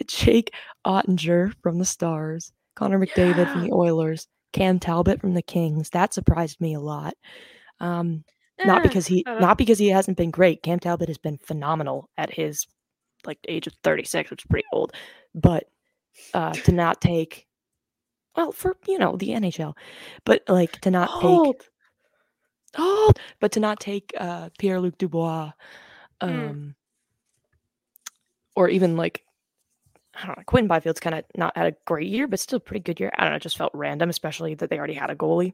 Jake 0.08 0.52
Oettinger 0.86 1.54
from 1.62 1.80
the 1.80 1.86
Stars. 1.86 2.52
Connor 2.76 3.00
McDavid 3.00 3.52
from 3.52 3.62
the 3.64 3.72
Oilers. 3.74 4.28
Cam 4.52 4.80
Talbot 4.80 5.20
from 5.22 5.34
the 5.34 5.42
Kings. 5.42 5.90
That 5.92 6.14
surprised 6.14 6.60
me 6.62 6.74
a 6.74 6.80
lot. 6.80 7.14
Um, 7.80 8.24
not 8.66 8.80
Eh, 8.80 8.88
because 8.88 9.08
he 9.08 9.24
I 9.28 9.40
not 9.40 9.58
because 9.58 9.80
he 9.80 9.90
hasn't 9.90 10.18
been 10.18 10.32
great. 10.32 10.62
Cam 10.64 10.80
Talbot 10.80 11.08
has 11.08 11.18
been 11.18 11.38
phenomenal 11.40 12.10
at 12.18 12.32
his 12.32 12.66
like 13.26 13.40
age 13.48 13.68
of 13.68 13.74
36, 13.84 14.30
which 14.32 14.42
is 14.44 14.48
pretty 14.50 14.66
old. 14.74 14.94
But 15.34 15.66
uh 16.34 16.54
to 16.54 16.72
not 16.72 17.02
take 17.02 17.48
well 18.36 18.52
for 18.52 18.76
you 18.88 18.98
know 18.98 19.16
the 19.18 19.30
NHL, 19.30 19.76
but 20.26 20.44
like 20.48 20.80
to 20.82 20.92
not 20.92 21.10
take 21.22 21.24
Old. 21.26 21.70
oh, 22.78 23.12
but 23.40 23.52
to 23.54 23.60
not 23.60 23.80
take 23.80 24.12
uh 24.18 24.50
Pierre 24.58 24.80
Luc 24.80 24.98
Dubois, 24.98 25.52
um, 26.22 26.30
Mm. 26.32 26.76
or 28.56 28.70
even 28.70 28.98
like 28.98 29.24
I 30.16 30.28
don't 30.28 30.38
know, 30.38 30.44
Quinn 30.46 30.68
Byfield's 30.68 31.00
kind 31.00 31.16
of 31.16 31.24
not 31.36 31.58
had 31.58 31.68
a 31.74 31.76
great 31.86 32.08
year, 32.08 32.28
but 32.28 32.40
still 32.40 32.58
a 32.58 32.60
pretty 32.60 32.82
good 32.82 33.00
year. 33.00 33.12
I 33.18 33.24
don't 33.24 33.32
know, 33.32 33.38
it 33.38 33.42
just 33.42 33.58
felt 33.58 33.72
random, 33.74 34.10
especially 34.12 34.54
that 34.56 34.70
they 34.70 34.78
already 34.78 34.94
had 34.94 35.10
a 35.10 35.16
goalie. 35.16 35.54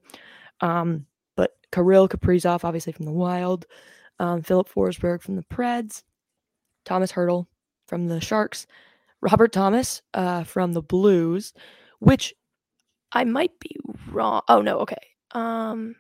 Um, 0.60 1.06
but 1.38 1.56
Kirill 1.72 2.10
Kaprizov, 2.10 2.66
obviously 2.66 2.92
from 2.92 3.06
the 3.06 3.14
Wild, 3.14 3.66
um, 4.20 4.42
Filip 4.42 4.68
Forsberg 4.68 5.22
from 5.22 5.38
the 5.38 5.44
Preds, 5.44 6.04
Tomas 6.84 7.14
Hertl 7.14 7.48
from 7.88 8.08
the 8.10 8.20
Sharks, 8.20 8.68
Robert 9.22 9.52
Thomas 9.52 10.02
uh, 10.14 10.44
from 10.44 10.74
the 10.74 10.82
Blues, 10.82 11.54
which 12.00 12.34
I 13.12 13.24
might 13.24 13.60
be 13.60 13.76
wrong. 14.12 14.42
Oh 14.48 14.62
no, 14.62 14.80
okay. 14.80 14.96
Um, 15.32 15.96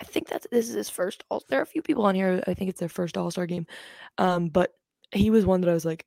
I 0.00 0.04
think 0.04 0.28
that's 0.28 0.46
this 0.50 0.68
is 0.68 0.74
his 0.74 0.90
first 0.90 1.24
all. 1.30 1.42
There 1.48 1.60
are 1.60 1.62
a 1.62 1.66
few 1.66 1.82
people 1.82 2.04
on 2.06 2.14
here. 2.14 2.42
I 2.46 2.54
think 2.54 2.70
it's 2.70 2.80
their 2.80 2.88
first 2.88 3.16
All 3.16 3.30
Star 3.30 3.46
game, 3.46 3.66
um, 4.18 4.48
but 4.48 4.72
he 5.12 5.30
was 5.30 5.46
one 5.46 5.60
that 5.60 5.70
I 5.70 5.74
was 5.74 5.84
like, 5.84 6.06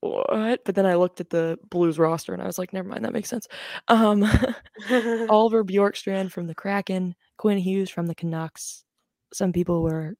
what? 0.00 0.64
But 0.64 0.74
then 0.74 0.86
I 0.86 0.94
looked 0.94 1.20
at 1.20 1.30
the 1.30 1.58
Blues 1.70 1.98
roster 1.98 2.32
and 2.32 2.42
I 2.42 2.46
was 2.46 2.58
like, 2.58 2.72
never 2.72 2.88
mind, 2.88 3.04
that 3.04 3.12
makes 3.12 3.28
sense. 3.28 3.48
Um, 3.88 4.22
Oliver 5.28 5.64
Bjorkstrand 5.64 6.30
from 6.30 6.46
the 6.46 6.54
Kraken, 6.54 7.14
Quinn 7.36 7.58
Hughes 7.58 7.90
from 7.90 8.06
the 8.06 8.14
Canucks. 8.14 8.84
Some 9.32 9.52
people 9.52 9.82
were 9.82 10.14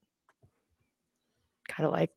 kind 1.68 1.86
of 1.86 1.92
like 1.92 2.10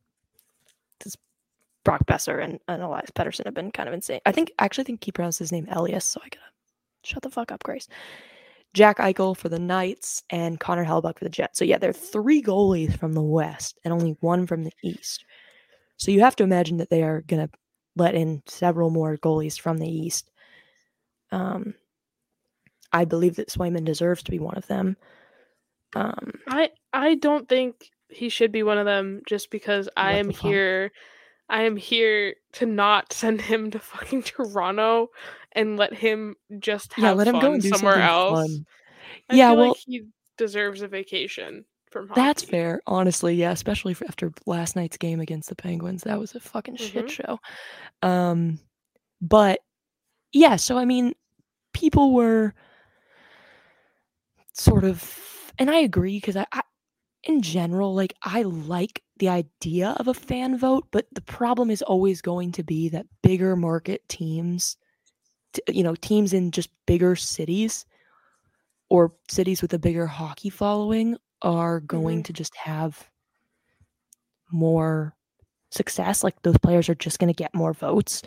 Brock 1.83 2.05
Boeser 2.05 2.43
and, 2.43 2.59
and 2.67 2.81
Elias 2.81 3.11
Pettersson 3.11 3.45
have 3.45 3.53
been 3.53 3.71
kind 3.71 3.87
of 3.87 3.95
insane. 3.95 4.19
I 4.25 4.31
think 4.31 4.51
actually 4.59 4.83
I 4.83 4.85
think 4.85 5.03
he 5.03 5.11
pronounced 5.11 5.39
his 5.39 5.51
name 5.51 5.67
Elias, 5.71 6.05
so 6.05 6.19
I 6.23 6.29
gotta 6.29 6.45
shut 7.03 7.23
the 7.23 7.29
fuck 7.29 7.51
up, 7.51 7.63
Grace. 7.63 7.87
Jack 8.73 8.97
Eichel 8.97 9.35
for 9.35 9.49
the 9.49 9.59
Knights 9.59 10.23
and 10.29 10.59
Connor 10.59 10.85
Hellebuyck 10.85 11.17
for 11.17 11.23
the 11.23 11.29
Jets. 11.29 11.57
So 11.57 11.65
yeah, 11.65 11.79
there 11.79 11.89
are 11.89 11.93
three 11.93 12.41
goalies 12.41 12.95
from 12.97 13.13
the 13.13 13.21
West 13.21 13.79
and 13.83 13.93
only 13.93 14.15
one 14.19 14.45
from 14.45 14.63
the 14.63 14.73
East. 14.83 15.25
So 15.97 16.11
you 16.11 16.19
have 16.19 16.35
to 16.37 16.43
imagine 16.43 16.77
that 16.77 16.89
they 16.89 17.03
are 17.03 17.21
gonna 17.21 17.49
let 17.95 18.15
in 18.15 18.43
several 18.45 18.89
more 18.89 19.17
goalies 19.17 19.59
from 19.59 19.77
the 19.77 19.89
East. 19.89 20.29
Um, 21.31 21.73
I 22.91 23.05
believe 23.05 23.35
that 23.35 23.49
Swayman 23.49 23.85
deserves 23.85 24.23
to 24.23 24.31
be 24.31 24.39
one 24.39 24.55
of 24.55 24.67
them. 24.67 24.97
Um, 25.95 26.33
I 26.47 26.69
I 26.93 27.15
don't 27.15 27.47
think 27.47 27.89
he 28.09 28.29
should 28.29 28.51
be 28.51 28.63
one 28.63 28.77
of 28.77 28.85
them 28.85 29.21
just 29.27 29.49
because 29.49 29.89
I 29.95 30.13
am 30.13 30.29
here. 30.29 30.91
I 31.49 31.63
am 31.63 31.75
here 31.75 32.35
to 32.53 32.65
not 32.65 33.11
send 33.13 33.41
him 33.41 33.71
to 33.71 33.79
fucking 33.79 34.23
Toronto 34.23 35.09
and 35.53 35.77
let 35.77 35.93
him 35.93 36.35
just 36.59 36.93
have 36.93 37.03
yeah, 37.03 37.11
let 37.13 37.27
him 37.27 37.39
go 37.39 37.53
and 37.53 37.61
do 37.61 37.69
somewhere 37.69 38.01
else. 38.01 38.39
fun. 38.39 38.65
Yeah, 39.31 39.51
well- 39.51 39.69
like 39.69 39.77
he 39.77 40.05
deserves 40.37 40.81
a 40.81 40.87
vacation 40.87 41.65
from 41.91 42.07
hockey. 42.07 42.21
That's 42.21 42.43
fair, 42.43 42.81
honestly. 42.85 43.33
Yeah, 43.35 43.51
especially 43.51 43.93
for 43.93 44.05
after 44.05 44.31
last 44.45 44.75
night's 44.75 44.97
game 44.97 45.19
against 45.19 45.49
the 45.49 45.55
Penguins, 45.55 46.03
that 46.03 46.19
was 46.19 46.35
a 46.35 46.39
fucking 46.39 46.77
shit 46.77 47.07
Mhm. 47.07 47.09
show. 47.09 47.39
Um, 48.01 48.59
but 49.21 49.59
yeah, 50.31 50.55
so 50.55 50.77
I 50.77 50.85
mean, 50.85 51.13
people 51.73 52.13
were 52.13 52.53
sort 54.53 54.83
of, 54.83 55.51
and 55.57 55.69
I 55.69 55.79
agree 55.79 56.17
because 56.17 56.35
I, 56.35 56.45
I, 56.51 56.61
in 57.23 57.41
general, 57.41 57.95
like 57.95 58.13
I 58.21 58.43
like 58.43 59.01
the 59.19 59.29
idea 59.29 59.95
of 59.97 60.07
a 60.07 60.13
fan 60.13 60.57
vote, 60.57 60.87
but 60.91 61.07
the 61.13 61.21
problem 61.21 61.69
is 61.69 61.81
always 61.81 62.21
going 62.21 62.51
to 62.53 62.63
be 62.63 62.89
that 62.89 63.05
bigger 63.23 63.55
market 63.55 64.07
teams, 64.09 64.77
you 65.67 65.83
know, 65.83 65.95
teams 65.95 66.33
in 66.33 66.51
just 66.51 66.69
bigger 66.85 67.15
cities 67.15 67.85
or 68.89 69.13
cities 69.29 69.61
with 69.61 69.73
a 69.73 69.79
bigger 69.79 70.07
hockey 70.07 70.49
following 70.49 71.17
are 71.41 71.79
going 71.81 72.21
Mhm. 72.21 72.25
to 72.25 72.33
just 72.33 72.55
have 72.55 73.09
more 74.51 75.15
success 75.71 76.23
like 76.23 76.41
those 76.41 76.57
players 76.57 76.89
are 76.89 76.95
just 76.95 77.19
going 77.19 77.27
to 77.31 77.37
get 77.37 77.53
more 77.53 77.73
votes 77.73 78.23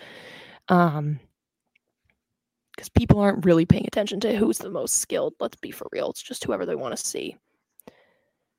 um 0.68 1.18
because 2.76 2.88
people 2.88 3.18
aren't 3.20 3.44
really 3.44 3.66
paying 3.66 3.86
attention 3.86 4.20
to 4.20 4.36
who's 4.36 4.58
the 4.58 4.70
most 4.70 4.98
skilled 4.98 5.34
let's 5.40 5.56
be 5.56 5.70
for 5.70 5.88
real 5.92 6.10
it's 6.10 6.22
just 6.22 6.44
whoever 6.44 6.64
they 6.64 6.76
want 6.76 6.96
to 6.96 7.04
see 7.04 7.36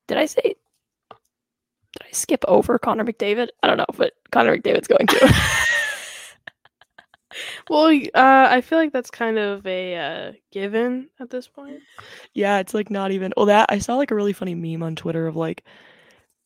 did 0.08 0.18
i 0.18 0.26
say 0.26 0.56
did 1.94 2.08
i 2.08 2.12
skip 2.12 2.44
over 2.48 2.78
connor 2.80 3.04
mcdavid 3.06 3.48
i 3.62 3.68
don't 3.68 3.78
know 3.78 3.86
but 3.98 4.14
connor 4.32 4.58
mcdavid's 4.58 4.88
going 4.88 5.08
to 5.08 5.34
Well, 7.68 7.88
uh, 8.14 8.48
I 8.52 8.62
feel 8.62 8.78
like 8.78 8.94
that's 8.94 9.10
kind 9.10 9.40
of 9.40 9.66
a 9.66 9.96
uh, 9.96 10.32
given 10.52 11.10
at 11.20 11.32
this 11.32 11.48
point. 11.48 11.80
yeah 12.36 12.60
it's 12.60 12.76
like 12.76 12.92
not 12.92 13.12
even 13.12 13.34
well 13.36 13.48
that 13.48 13.66
i 13.70 13.80
saw 13.80 13.96
like 13.96 14.12
a 14.12 14.16
really 14.16 14.34
funny 14.34 14.54
meme 14.54 14.84
on 14.84 14.96
twitter 14.96 15.26
of 15.26 15.36
like 15.36 15.64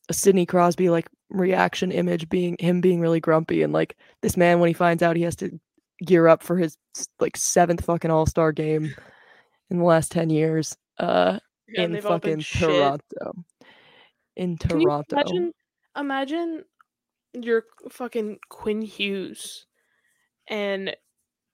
a 0.09 0.13
sidney 0.13 0.45
crosby 0.45 0.89
like 0.89 1.07
reaction 1.29 1.91
image 1.91 2.29
being 2.29 2.55
him 2.59 2.79
being 2.79 3.01
really 3.01 3.19
grumpy 3.19 3.63
and 3.63 3.73
like 3.73 3.97
this 4.21 4.37
man 4.37 4.59
when 4.61 4.67
he 4.69 4.73
finds 4.73 5.03
out 5.03 5.17
he 5.17 5.23
has 5.23 5.35
to 5.35 5.59
gear 6.05 6.27
up 6.29 6.41
for 6.41 6.55
his 6.57 6.77
like 7.19 7.35
seventh 7.35 7.83
fucking 7.83 8.11
all-star 8.11 8.53
game 8.53 8.93
in 9.69 9.79
the 9.79 9.83
last 9.83 10.09
10 10.11 10.29
years 10.29 10.77
uh 10.99 11.37
Yeah, 11.67 11.83
in 11.83 11.91
they've 11.91 12.05
all 12.05 12.19
been 12.19 12.39
fucking 12.39 12.41
shit. 12.41 13.01
Toronto 14.37 14.43
in 14.43 14.57
Can 14.57 14.79
you 14.79 14.85
toronto 14.85 15.15
imagine? 15.15 15.53
Imagine 15.97 16.63
you're 17.33 17.65
fucking 17.89 18.39
Quinn 18.49 18.81
Hughes, 18.81 19.65
and 20.47 20.95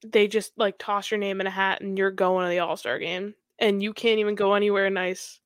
they 0.05 0.27
just 0.27 0.51
like 0.57 0.75
toss 0.77 1.09
your 1.11 1.17
name 1.19 1.41
in 1.41 1.47
a 1.47 1.51
hat, 1.51 1.81
and 1.81 1.97
you're 1.97 2.11
going 2.11 2.45
to 2.45 2.49
the 2.49 2.59
All 2.59 2.75
Star 2.77 2.99
game, 2.99 3.33
and 3.59 3.81
you 3.81 3.93
can't 3.93 4.19
even 4.19 4.35
go 4.35 4.53
anywhere 4.53 4.89
nice. 4.89 5.39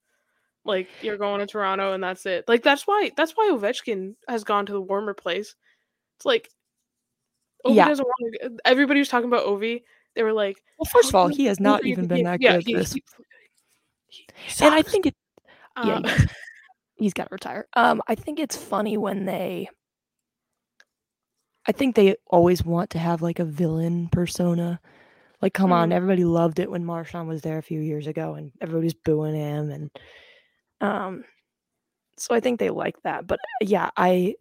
Like 0.65 0.87
you're 1.01 1.17
going 1.17 1.39
to 1.39 1.45
Toronto, 1.47 1.93
and 1.93 2.03
that's 2.03 2.25
it. 2.25 2.45
Like 2.47 2.63
that's 2.63 2.85
why 2.87 3.11
that's 3.15 3.33
why 3.33 3.49
Ovechkin 3.51 4.15
has 4.27 4.43
gone 4.43 4.65
to 4.65 4.73
the 4.73 4.81
warmer 4.81 5.13
place. 5.13 5.55
It's 6.17 6.25
like 6.25 6.49
Ovi 7.65 7.75
Yeah. 7.75 7.87
doesn't 7.87 8.05
want 8.05 8.35
to. 8.41 8.57
Everybody 8.65 8.99
was 8.99 9.09
talking 9.09 9.27
about 9.29 9.45
Ovi. 9.45 9.83
They 10.15 10.23
were 10.23 10.33
like, 10.33 10.57
well 10.79 10.85
first 10.91 11.09
of 11.09 11.15
all 11.15 11.27
he 11.27 11.45
has 11.45 11.59
not 11.59 11.85
even 11.85 12.07
been 12.07 12.23
that 12.23 12.41
Yeah, 12.41 12.53
good 12.53 12.65
he- 12.65 12.73
this 12.73 12.93
he- 12.93 13.03
he 14.09 14.25
and 14.61 14.73
i 14.73 14.81
think 14.81 15.05
it 15.05 15.15
yeah, 15.83 15.93
Um, 15.95 16.03
yeah. 16.05 16.25
he's 16.97 17.13
got 17.13 17.25
to 17.25 17.33
retire. 17.33 17.67
Um, 17.75 18.01
I 18.07 18.15
think 18.15 18.39
it's 18.39 18.57
funny 18.57 18.97
when 18.97 19.25
they. 19.25 19.69
I 21.67 21.71
think 21.73 21.95
they 21.95 22.15
always 22.27 22.63
want 22.63 22.91
to 22.91 22.99
have 22.99 23.21
like 23.21 23.39
a 23.39 23.45
villain 23.45 24.07
persona. 24.09 24.79
Like, 25.41 25.53
come 25.53 25.71
on, 25.73 25.89
Mhm. 25.89 25.93
everybody 25.93 26.23
loved 26.25 26.59
it 26.59 26.71
when 26.71 26.85
Marchand 26.85 27.27
was 27.27 27.41
there 27.41 27.57
a 27.57 27.63
few 27.63 27.81
years 27.81 28.07
ago, 28.07 28.35
and 28.35 28.51
everybody's 28.61 28.93
booing 28.95 29.35
him, 29.35 29.69
and 29.71 29.91
um, 30.81 31.25
so 32.17 32.35
I 32.35 32.39
think 32.39 32.59
they 32.59 32.69
like 32.71 33.01
that. 33.03 33.27
But 33.27 33.39
yeah, 33.61 33.91
I, 33.97 34.35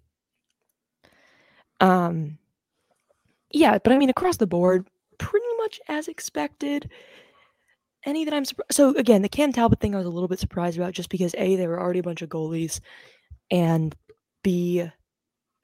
um, 1.81 2.39
yeah, 3.51 3.79
but 3.83 3.93
I 3.93 3.99
mean 3.99 4.11
across 4.11 4.37
the 4.39 4.47
board, 4.47 4.89
pretty 5.19 5.47
much 5.59 5.81
as 5.89 6.09
expected. 6.09 6.91
Any 8.07 8.25
that 8.25 8.33
I'm 8.33 8.45
surprised. 8.45 8.73
So 8.73 8.91
again, 8.97 9.23
the 9.23 9.29
Cam 9.29 9.53
Talbot 9.53 9.81
thing, 9.81 9.95
I 9.95 9.99
was 9.99 10.07
a 10.07 10.11
little 10.11 10.29
bit 10.29 10.39
surprised 10.39 10.79
about, 10.79 10.95
just 10.95 11.11
because 11.11 11.35
a 11.37 11.57
there 11.57 11.69
were 11.69 11.81
already 11.81 11.99
a 11.99 12.05
bunch 12.05 12.23
of 12.23 12.29
goalies, 12.29 12.81
and 13.51 13.95
b 14.45 14.89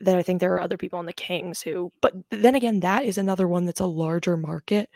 that 0.01 0.19
I 0.19 0.23
think 0.23 0.41
there 0.41 0.53
are 0.55 0.61
other 0.61 0.77
people 0.77 0.99
on 0.99 1.07
the 1.07 1.13
Kings 1.13 1.63
who. 1.63 1.93
But 2.03 2.15
then 2.31 2.57
again, 2.57 2.81
that 2.81 3.05
is 3.05 3.17
another 3.17 3.47
one 3.47 3.65
that's 3.65 3.81
a 3.81 3.87
larger 3.87 4.37
market, 4.37 4.91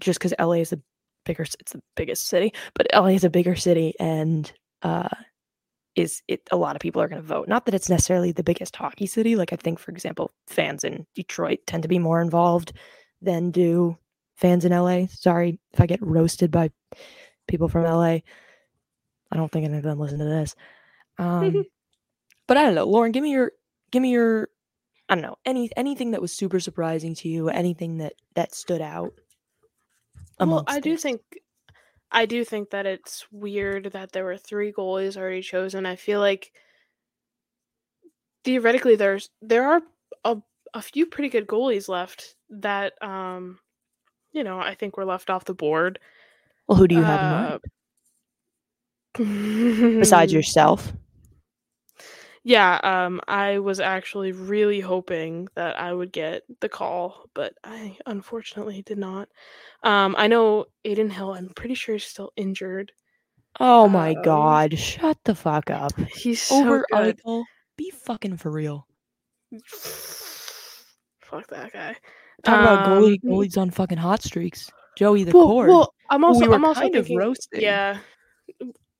just 0.00 0.18
because 0.18 0.34
LA 0.40 0.54
is 0.54 0.72
a 0.72 0.80
bigger. 1.24 1.44
It's 1.44 1.72
the 1.72 1.82
biggest 1.94 2.26
city, 2.26 2.52
but 2.74 2.88
LA 2.92 3.08
is 3.10 3.24
a 3.24 3.30
bigger 3.30 3.54
city, 3.54 3.94
and 4.00 4.52
uh, 4.82 5.08
is 5.94 6.20
it 6.26 6.42
a 6.50 6.56
lot 6.56 6.74
of 6.76 6.80
people 6.80 7.00
are 7.00 7.08
going 7.08 7.22
to 7.22 7.26
vote. 7.26 7.48
Not 7.48 7.64
that 7.66 7.74
it's 7.74 7.88
necessarily 7.88 8.32
the 8.32 8.42
biggest 8.42 8.74
hockey 8.74 9.06
city. 9.06 9.36
Like 9.36 9.52
I 9.52 9.56
think, 9.56 9.78
for 9.78 9.92
example, 9.92 10.32
fans 10.48 10.82
in 10.82 11.06
Detroit 11.14 11.60
tend 11.66 11.84
to 11.84 11.88
be 11.88 12.00
more 12.00 12.20
involved 12.20 12.72
than 13.22 13.52
do 13.52 13.96
fans 14.36 14.64
in 14.64 14.72
LA. 14.72 15.06
Sorry 15.08 15.58
if 15.72 15.80
I 15.80 15.86
get 15.86 16.02
roasted 16.02 16.50
by 16.50 16.70
people 17.48 17.68
from 17.68 17.84
LA. 17.84 18.20
I 19.30 19.36
don't 19.36 19.50
think 19.50 19.64
any 19.64 19.78
of 19.78 19.82
them 19.82 19.98
listen 19.98 20.18
to 20.18 20.24
this. 20.24 20.54
Um, 21.18 21.64
but 22.46 22.56
I 22.56 22.62
don't 22.62 22.74
know, 22.74 22.84
Lauren. 22.84 23.12
Give 23.12 23.22
me 23.22 23.32
your, 23.32 23.52
give 23.90 24.02
me 24.02 24.10
your, 24.10 24.48
I 25.08 25.14
don't 25.14 25.22
know, 25.22 25.36
any 25.44 25.70
anything 25.76 26.12
that 26.12 26.22
was 26.22 26.32
super 26.32 26.60
surprising 26.60 27.14
to 27.16 27.28
you, 27.28 27.48
anything 27.48 27.98
that 27.98 28.14
that 28.34 28.54
stood 28.54 28.80
out. 28.80 29.12
well, 30.38 30.64
I 30.66 30.80
do 30.80 30.96
think 30.96 31.20
I 32.12 32.26
do 32.26 32.44
think 32.44 32.70
that 32.70 32.86
it's 32.86 33.26
weird 33.30 33.92
that 33.92 34.12
there 34.12 34.24
were 34.24 34.36
three 34.36 34.72
goalies 34.72 35.16
already 35.16 35.42
chosen. 35.42 35.86
I 35.86 35.96
feel 35.96 36.20
like 36.20 36.52
theoretically 38.44 38.96
there's 38.96 39.30
there 39.42 39.66
are 39.68 39.82
a, 40.24 40.36
a 40.72 40.82
few 40.82 41.06
pretty 41.06 41.28
good 41.28 41.46
goalies 41.46 41.88
left 41.88 42.36
that 42.48 42.94
um 43.02 43.58
you 44.36 44.44
know, 44.44 44.60
I 44.60 44.74
think 44.76 44.96
we're 44.98 45.04
left 45.06 45.30
off 45.30 45.46
the 45.46 45.54
board. 45.54 45.98
Well, 46.68 46.76
who 46.78 46.86
do 46.88 46.94
you 46.94 47.02
have 47.02 47.20
in 47.22 47.30
mind 47.30 47.60
Uh, 49.14 49.20
besides 50.00 50.32
yourself? 50.36 50.92
Yeah, 52.44 52.78
um, 52.84 53.20
I 53.26 53.58
was 53.58 53.80
actually 53.80 54.30
really 54.32 54.78
hoping 54.80 55.48
that 55.56 55.78
I 55.80 55.92
would 55.92 56.12
get 56.12 56.44
the 56.60 56.68
call, 56.68 57.28
but 57.34 57.54
I 57.64 57.98
unfortunately 58.06 58.82
did 58.82 58.98
not. 58.98 59.28
Um, 59.82 60.14
I 60.16 60.28
know 60.28 60.66
Adin 60.84 61.10
Hill, 61.10 61.32
I'm 61.34 61.48
pretty 61.50 61.74
sure 61.74 61.94
he's 61.96 62.04
still 62.04 62.32
injured. 62.36 62.92
Oh 63.60 63.88
my 63.88 64.10
Um, 64.14 64.14
God! 64.14 64.78
Shut 64.78 65.18
the 65.24 65.34
fuck 65.34 65.70
up. 65.70 65.92
He's 66.08 66.40
so 66.42 66.60
Over. 66.60 66.86
Eichel, 66.92 67.44
be 67.76 67.90
fucking 67.90 68.36
for 68.38 68.50
real. 68.50 68.86
Fuck 71.20 71.48
that 71.48 71.72
guy. 71.72 71.96
Talk 72.44 72.60
about 72.60 72.86
goalie 72.86 73.18
Um, 73.24 73.30
goalies 73.30 73.58
on 73.58 73.70
fucking 73.70 73.98
hot 73.98 74.22
streaks. 74.22 74.70
Joey 74.96 75.24
the 75.24 75.32
well, 75.32 75.46
cord. 75.46 75.68
well, 75.68 75.94
I'm 76.10 76.24
also 76.24 76.40
we 76.42 76.48
were 76.48 76.54
I'm 76.54 76.64
also 76.64 76.80
kind 76.82 76.94
of 76.96 77.04
thinking, 77.06 77.18
roasting. 77.18 77.60
yeah, 77.60 77.98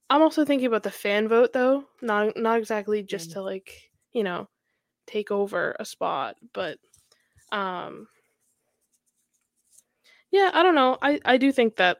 I'm 0.09 0.21
also 0.21 0.45
thinking 0.45 0.67
about 0.67 0.83
the 0.83 0.91
fan 0.91 1.27
vote 1.27 1.53
though. 1.53 1.85
Not 2.01 2.35
not 2.37 2.59
exactly 2.59 3.01
just 3.03 3.29
Mm. 3.29 3.33
to 3.33 3.41
like 3.41 3.89
you 4.13 4.23
know 4.23 4.47
take 5.07 5.31
over 5.31 5.75
a 5.79 5.85
spot, 5.85 6.35
but 6.53 6.77
um 7.51 8.07
yeah, 10.31 10.51
I 10.53 10.61
don't 10.63 10.75
know. 10.75 10.97
I 11.01 11.19
I 11.25 11.37
do 11.37 11.51
think 11.51 11.77
that 11.77 11.99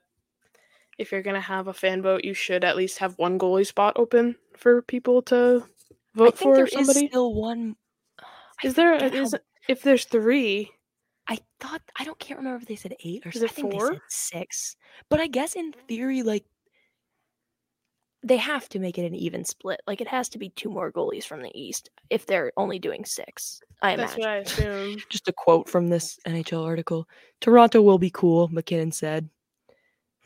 if 0.97 1.11
you're 1.11 1.21
gonna 1.21 1.39
have 1.41 1.67
a 1.67 1.73
fan 1.73 2.01
vote, 2.01 2.23
you 2.25 2.33
should 2.33 2.63
at 2.63 2.75
least 2.75 2.99
have 2.99 3.17
one 3.17 3.39
goalie 3.39 3.65
spot 3.65 3.93
open 3.97 4.35
for 4.57 4.81
people 4.81 5.21
to 5.23 5.63
I 5.65 6.17
vote 6.17 6.37
think 6.37 6.49
for 6.51 6.55
there 6.55 6.65
is 6.65 6.73
somebody. 6.73 7.07
still 7.07 7.33
one. 7.33 7.75
I 8.19 8.67
Is 8.67 8.73
there 8.73 8.93
forget 8.99 9.13
how- 9.13 9.21
is 9.23 9.35
if 9.69 9.81
there's 9.81 10.05
three? 10.05 10.71
I 11.27 11.39
thought 11.59 11.81
I 11.97 12.03
don't 12.03 12.19
can't 12.19 12.39
remember 12.39 12.61
if 12.61 12.67
they 12.67 12.75
said 12.75 12.95
eight 13.03 13.25
or 13.25 13.29
Is 13.29 13.43
I 13.43 13.47
think 13.47 13.71
they 13.71 13.79
said 13.79 14.01
six. 14.07 14.75
But 15.09 15.19
I 15.19 15.27
guess 15.27 15.55
in 15.55 15.73
theory, 15.87 16.23
like 16.23 16.45
they 18.23 18.37
have 18.37 18.67
to 18.69 18.79
make 18.79 18.97
it 18.97 19.05
an 19.05 19.15
even 19.15 19.45
split. 19.45 19.81
Like 19.87 20.01
it 20.01 20.07
has 20.07 20.29
to 20.29 20.37
be 20.37 20.49
two 20.49 20.69
more 20.69 20.91
goalies 20.91 21.25
from 21.25 21.41
the 21.41 21.51
East 21.53 21.89
if 22.09 22.25
they're 22.25 22.51
only 22.57 22.79
doing 22.79 23.05
six. 23.05 23.61
I 23.81 23.95
That's 23.95 24.15
imagine. 24.15 24.21
what 24.21 24.29
I 24.29 24.37
assume. 24.37 24.97
Just 25.09 25.27
a 25.27 25.33
quote 25.33 25.69
from 25.69 25.87
this 25.87 26.19
NHL 26.25 26.63
article: 26.63 27.07
"Toronto 27.41 27.81
will 27.81 27.99
be 27.99 28.09
cool," 28.09 28.47
MacKinnon 28.49 28.91
said. 28.91 29.29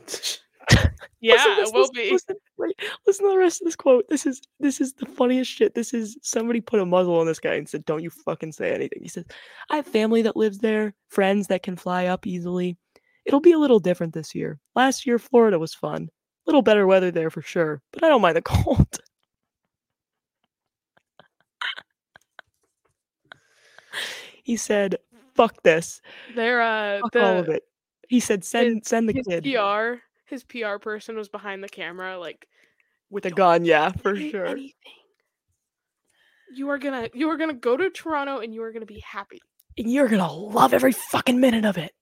yeah, 1.22 1.34
Listen, 1.34 1.52
it 1.52 1.74
will 1.74 1.82
listen, 1.82 1.96
be. 1.96 2.12
Listen, 2.12 2.36
wait, 2.58 2.80
listen 3.06 3.26
to 3.26 3.32
the 3.32 3.38
rest 3.38 3.62
of 3.62 3.66
this 3.66 3.76
quote. 3.76 4.08
This 4.10 4.26
is 4.26 4.42
this 4.60 4.82
is 4.82 4.94
the 4.94 5.06
funniest 5.06 5.52
shit. 5.52 5.76
This 5.76 5.94
is 5.94 6.18
somebody 6.22 6.62
put 6.62 6.80
a 6.80 6.86
muzzle 6.86 7.20
on 7.20 7.26
this 7.26 7.40
guy 7.40 7.56
and 7.56 7.68
said, 7.68 7.86
"Don't 7.86 8.04
you 8.04 8.10
fucking 8.10 8.52
say 8.52 8.74
anything." 8.74 9.02
He 9.02 9.10
says, 9.10 9.26
"I 9.70 9.78
have 9.78 9.86
family 9.86 10.22
that 10.24 10.36
lives 10.36 10.60
there, 10.60 10.94
friends 11.10 11.48
that 11.48 11.64
can 11.64 11.76
fly 11.76 12.06
up 12.06 12.26
easily. 12.26 12.78
It'll 13.26 13.40
be 13.40 13.52
a 13.52 13.60
little 13.60 13.80
different 13.80 14.14
this 14.14 14.34
year. 14.34 14.60
Last 14.76 15.06
year, 15.06 15.20
Florida 15.20 15.60
was 15.60 15.74
fun. 15.74 16.10
Little 16.48 16.64
better 16.64 16.88
weather 16.88 17.12
there 17.12 17.30
for 17.30 17.42
sure, 17.42 17.82
but 17.92 18.04
I 18.04 18.10
don't 18.10 18.22
mind 18.22 18.38
the 18.38 18.42
cold." 18.44 19.00
he 24.44 24.58
said, 24.58 24.98
"Fuck 25.36 25.62
this. 25.64 26.02
They're 26.36 26.62
uh 26.62 27.00
Fuck 27.02 27.14
the 27.14 27.24
all 27.24 27.38
of 27.38 27.50
it." 27.50 27.64
He 28.10 28.20
said, 28.20 28.44
"Send 28.44 28.86
send 28.86 29.08
the 29.08 29.14
kid 29.14 29.44
PR 29.44 30.02
his 30.32 30.44
PR 30.44 30.78
person 30.82 31.16
was 31.16 31.30
behind 31.30 31.64
the 31.64 31.70
camera 31.70 32.18
like 32.18 32.48
with 33.12 33.28
a 33.28 33.30
gun." 33.32 33.64
Yeah, 33.66 33.92
for 33.92 34.16
sure. 34.16 34.48
anything. 34.48 34.74
You 36.54 36.70
are 36.70 36.80
gonna 36.80 37.10
you 37.14 37.30
are 37.30 37.38
gonna 37.38 37.54
go 37.54 37.78
to 37.78 37.90
Toronto 37.92 38.40
and 38.40 38.54
you 38.54 38.64
are 38.64 38.72
gonna 38.72 38.86
be 38.88 39.04
happy. 39.06 39.40
and 39.78 39.90
you're 39.92 40.08
gonna 40.10 40.32
love 40.32 40.74
every 40.74 40.92
fucking 40.92 41.40
minute 41.40 41.64
of 41.66 41.78
it. 41.78 41.94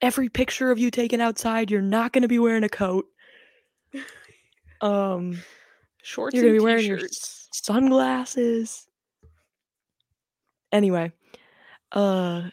Every 0.00 0.28
picture 0.28 0.70
of 0.70 0.78
you 0.78 0.90
taken 0.90 1.20
outside, 1.20 1.70
you're 1.70 1.82
not 1.82 2.12
gonna 2.12 2.28
be 2.28 2.38
wearing 2.38 2.62
a 2.64 2.68
coat. 2.68 3.06
Um, 4.80 5.40
Shorts 6.04 6.36
you're 6.36 6.44
gonna 6.44 6.54
be 6.54 6.64
wearing 6.64 6.86
your 6.86 7.00
sunglasses. 7.52 8.86
Anyway, 10.70 11.10
uh, 11.90 12.50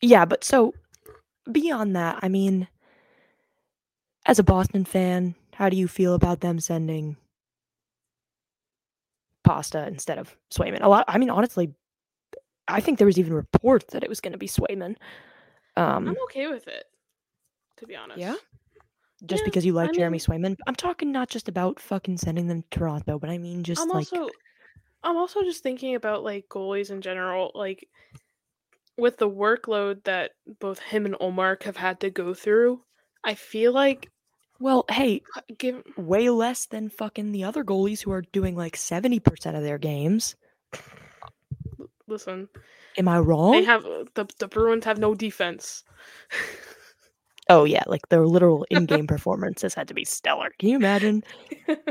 yeah, 0.00 0.24
but 0.24 0.42
so 0.42 0.72
beyond 1.52 1.94
that, 1.96 2.20
I 2.22 2.28
mean, 2.28 2.68
as 4.30 4.38
a 4.38 4.44
Boston 4.44 4.84
fan, 4.84 5.34
how 5.54 5.68
do 5.68 5.76
you 5.76 5.88
feel 5.88 6.14
about 6.14 6.38
them 6.38 6.60
sending 6.60 7.16
pasta 9.42 9.88
instead 9.88 10.18
of 10.18 10.36
Swayman? 10.54 10.78
A 10.82 10.88
lot. 10.88 11.04
I 11.08 11.18
mean, 11.18 11.30
honestly, 11.30 11.74
I 12.68 12.78
think 12.80 12.98
there 12.98 13.06
was 13.08 13.18
even 13.18 13.32
reports 13.34 13.92
that 13.92 14.04
it 14.04 14.08
was 14.08 14.20
going 14.20 14.30
to 14.32 14.38
be 14.38 14.46
Swayman. 14.46 14.94
Um, 15.76 16.06
I'm 16.08 16.16
okay 16.26 16.46
with 16.46 16.68
it, 16.68 16.84
to 17.78 17.86
be 17.88 17.96
honest. 17.96 18.20
Yeah. 18.20 18.36
Just 19.26 19.40
Yeah, 19.42 19.46
because 19.46 19.66
you 19.66 19.72
like 19.72 19.90
I 19.90 19.94
Jeremy 19.94 20.12
mean- 20.12 20.20
Swayman. 20.20 20.56
I'm 20.68 20.76
talking 20.76 21.10
not 21.10 21.28
just 21.28 21.48
about 21.48 21.80
fucking 21.80 22.16
sending 22.16 22.46
them 22.46 22.62
to 22.62 22.78
Toronto, 22.78 23.18
but 23.18 23.30
I 23.30 23.38
mean 23.38 23.64
just 23.64 23.82
I'm 23.82 23.88
like 23.88 24.12
also 24.12 24.28
I'm 25.02 25.16
also 25.16 25.42
just 25.42 25.64
thinking 25.64 25.96
about 25.96 26.22
like 26.22 26.46
goalies 26.48 26.90
in 26.92 27.00
general, 27.02 27.50
like 27.56 27.88
with 28.96 29.18
the 29.18 29.28
workload 29.28 30.04
that 30.04 30.30
both 30.60 30.78
him 30.78 31.04
and 31.04 31.16
Ullmark 31.16 31.64
have 31.64 31.76
had 31.76 31.98
to 32.00 32.10
go 32.10 32.32
through. 32.32 32.82
I 33.24 33.34
feel 33.34 33.72
like 33.72 34.08
well, 34.60 34.84
hey, 34.90 35.22
give 35.58 35.82
way 35.96 36.30
less 36.30 36.66
than 36.66 36.88
fucking 36.90 37.32
the 37.32 37.44
other 37.44 37.64
goalies 37.64 38.02
who 38.02 38.12
are 38.12 38.22
doing 38.22 38.56
like 38.56 38.76
70% 38.76 39.56
of 39.56 39.62
their 39.64 39.78
games. 39.78 40.36
listen, 42.06 42.48
Am 42.96 43.08
I 43.08 43.18
wrong? 43.18 43.52
they 43.52 43.64
have 43.64 43.84
uh, 43.86 44.04
the 44.14 44.26
the 44.38 44.48
Bruins 44.48 44.84
have 44.84 44.98
no 44.98 45.14
defense. 45.14 45.84
oh 47.48 47.64
yeah, 47.64 47.82
like 47.86 48.08
their 48.08 48.26
literal 48.26 48.66
in-game 48.70 49.06
performances 49.06 49.74
had 49.74 49.88
to 49.88 49.94
be 49.94 50.04
stellar. 50.04 50.50
Can 50.58 50.68
you 50.70 50.76
imagine 50.76 51.22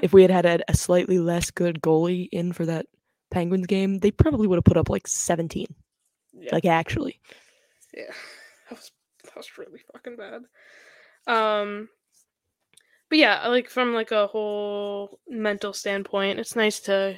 if 0.02 0.14
we 0.14 0.22
had 0.22 0.32
had 0.32 0.46
a, 0.46 0.60
a 0.72 0.76
slightly 0.76 1.20
less 1.20 1.52
good 1.52 1.82
goalie 1.82 2.30
in 2.32 2.54
for 2.54 2.66
that 2.66 2.86
Penguins 3.32 3.68
game? 3.68 4.00
They 4.00 4.12
probably 4.12 4.48
would 4.48 4.58
have 4.58 4.64
put 4.66 4.78
up 4.78 4.90
like 4.90 5.08
17. 5.08 5.68
yeah, 6.34 6.50
Like 6.52 6.66
actually. 6.66 7.20
yeah, 7.94 8.12
that 8.70 8.78
was 8.80 8.92
that 9.26 9.36
was 9.36 9.58
really 9.58 9.82
fucking 9.94 10.16
bad. 10.18 10.44
Um, 11.28 11.90
but 13.10 13.18
yeah, 13.18 13.48
like 13.48 13.70
from 13.70 13.94
like 13.94 14.12
a 14.12 14.28
whole 14.28 15.20
mental 15.28 15.74
standpoint, 15.74 16.40
it's 16.40 16.56
nice 16.56 16.80
to 16.82 17.18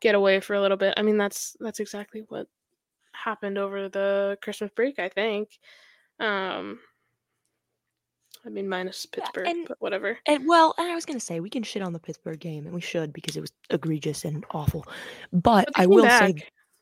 get 0.00 0.14
away 0.14 0.40
for 0.40 0.54
a 0.54 0.60
little 0.60 0.76
bit. 0.76 0.94
I 0.96 1.02
mean, 1.02 1.16
that's 1.16 1.56
that's 1.60 1.80
exactly 1.80 2.24
what 2.28 2.46
happened 3.12 3.58
over 3.58 3.88
the 3.88 4.36
Christmas 4.42 4.70
break. 4.74 4.98
I 4.98 5.08
think. 5.08 5.58
Um, 6.20 6.78
I 8.44 8.48
mean, 8.48 8.68
minus 8.68 9.06
Pittsburgh, 9.06 9.48
and- 9.48 9.66
but 9.66 9.80
whatever. 9.80 10.18
And 10.26 10.46
well, 10.46 10.74
and 10.78 10.88
I 10.90 10.94
was 10.94 11.04
gonna 11.04 11.18
say 11.20 11.40
we 11.40 11.50
can 11.50 11.62
shit 11.62 11.82
on 11.82 11.92
the 11.92 11.98
Pittsburgh 11.98 12.38
game, 12.38 12.66
and 12.66 12.74
we 12.74 12.80
should 12.80 13.12
because 13.12 13.36
it 13.36 13.40
was 13.40 13.52
egregious 13.70 14.24
and 14.24 14.44
awful. 14.52 14.86
But 15.32 15.66
But 15.66 15.68
I 15.74 15.86
will 15.86 16.04
say. 16.04 16.34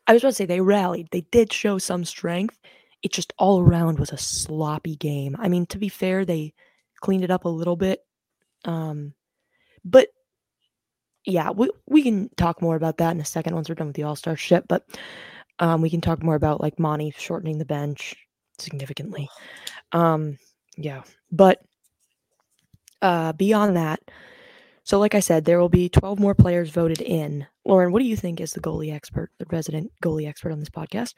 I 0.07 0.13
was 0.13 0.21
about 0.21 0.29
to 0.29 0.35
say 0.35 0.45
they 0.45 0.61
rallied. 0.61 1.07
They 1.11 1.21
did 1.31 1.51
show 1.51 1.79
some 1.79 2.05
strength. 2.05 2.59
It 3.01 3.11
just 3.11 3.33
all 3.39 3.59
around 3.61 3.97
was 3.97 4.11
a 4.11 4.17
sloppy 4.17 4.95
game. 4.97 5.35
I 5.39 5.47
mean, 5.47 5.65
to 5.67 5.79
be 5.79 5.89
fair, 5.89 6.25
they 6.25 6.53
cleaned 7.01 7.23
it 7.23 7.31
up 7.31 7.45
a 7.45 7.49
little 7.49 7.75
bit. 7.75 8.05
Um, 8.65 9.13
but 9.83 10.09
yeah, 11.25 11.51
we 11.51 11.69
we 11.87 12.03
can 12.03 12.29
talk 12.37 12.61
more 12.61 12.75
about 12.75 12.97
that 12.97 13.11
in 13.11 13.21
a 13.21 13.25
second 13.25 13.55
once 13.55 13.69
we're 13.69 13.75
done 13.75 13.87
with 13.87 13.95
the 13.95 14.03
All 14.03 14.15
Star 14.15 14.35
shit. 14.35 14.67
But 14.67 14.83
um, 15.59 15.81
we 15.81 15.89
can 15.89 16.01
talk 16.01 16.21
more 16.21 16.35
about 16.35 16.61
like 16.61 16.79
Monty 16.79 17.13
shortening 17.17 17.57
the 17.57 17.65
bench 17.65 18.15
significantly. 18.59 19.29
Um, 19.91 20.37
yeah, 20.77 21.03
but 21.31 21.61
uh, 23.01 23.33
beyond 23.33 23.77
that, 23.77 23.99
so 24.83 24.99
like 24.99 25.15
I 25.15 25.19
said, 25.19 25.45
there 25.45 25.59
will 25.59 25.69
be 25.69 25.89
12 25.89 26.19
more 26.19 26.35
players 26.35 26.69
voted 26.69 27.01
in. 27.01 27.47
Lauren, 27.65 27.91
what 27.91 27.99
do 27.99 28.05
you 28.05 28.15
think 28.15 28.39
is 28.39 28.53
the 28.53 28.59
goalie 28.59 28.93
expert, 28.93 29.31
the 29.39 29.45
resident 29.49 29.91
goalie 30.03 30.27
expert 30.27 30.51
on 30.51 30.59
this 30.59 30.69
podcast? 30.69 31.13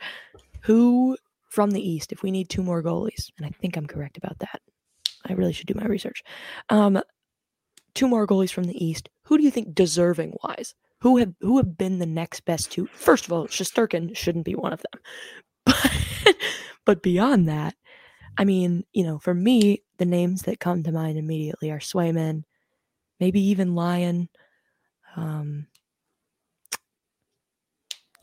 Who 0.61 1.17
from 1.49 1.71
the 1.71 1.81
East, 1.81 2.11
if 2.11 2.23
we 2.23 2.31
need 2.31 2.49
two 2.49 2.63
more 2.63 2.81
goalies, 2.81 3.29
and 3.37 3.45
I 3.45 3.49
think 3.49 3.75
I'm 3.75 3.87
correct 3.87 4.17
about 4.17 4.39
that. 4.39 4.61
I 5.27 5.33
really 5.33 5.51
should 5.53 5.67
do 5.67 5.73
my 5.75 5.85
research. 5.85 6.23
Um, 6.69 7.01
two 7.97 8.07
more 8.07 8.27
goalies 8.27 8.51
from 8.51 8.65
the 8.65 8.85
East. 8.85 9.09
Who 9.23 9.37
do 9.37 9.43
you 9.43 9.51
think 9.51 9.73
deserving 9.73 10.35
wise? 10.43 10.75
Who 11.01 11.17
have 11.17 11.33
who 11.41 11.57
have 11.57 11.77
been 11.77 11.99
the 11.99 12.05
next 12.05 12.45
best 12.45 12.71
two? 12.71 12.87
First 12.87 13.25
of 13.25 13.33
all, 13.33 13.47
Shesterkin 13.47 14.15
shouldn't 14.15 14.45
be 14.45 14.55
one 14.55 14.73
of 14.73 14.83
them. 14.91 15.01
But, 16.23 16.35
but 16.85 17.03
beyond 17.03 17.49
that, 17.49 17.75
I 18.37 18.45
mean, 18.45 18.83
you 18.93 19.03
know, 19.03 19.19
for 19.19 19.33
me, 19.33 19.83
the 19.97 20.05
names 20.05 20.43
that 20.43 20.59
come 20.59 20.83
to 20.83 20.91
mind 20.91 21.17
immediately 21.17 21.71
are 21.71 21.79
Swayman, 21.79 22.43
maybe 23.19 23.41
even 23.41 23.75
Lyon. 23.75 24.29
Um, 25.15 25.67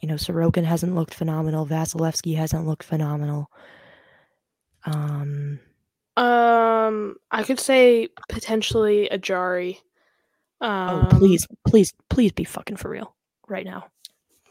you 0.00 0.08
know, 0.08 0.14
Sorokin 0.14 0.64
hasn't 0.64 0.94
looked 0.94 1.14
phenomenal. 1.14 1.66
Vasilevskiy 1.66 2.36
hasn't 2.36 2.66
looked 2.66 2.84
phenomenal. 2.84 3.50
Um, 4.84 5.60
Um, 6.16 7.16
I 7.30 7.42
could 7.42 7.58
say 7.58 8.08
potentially 8.28 9.08
a 9.08 9.18
Jarry. 9.18 9.80
Um, 10.60 11.08
oh, 11.12 11.18
please, 11.18 11.46
please, 11.66 11.92
please 12.08 12.32
be 12.32 12.44
fucking 12.44 12.76
for 12.76 12.88
real 12.88 13.14
right 13.48 13.64
now. 13.64 13.86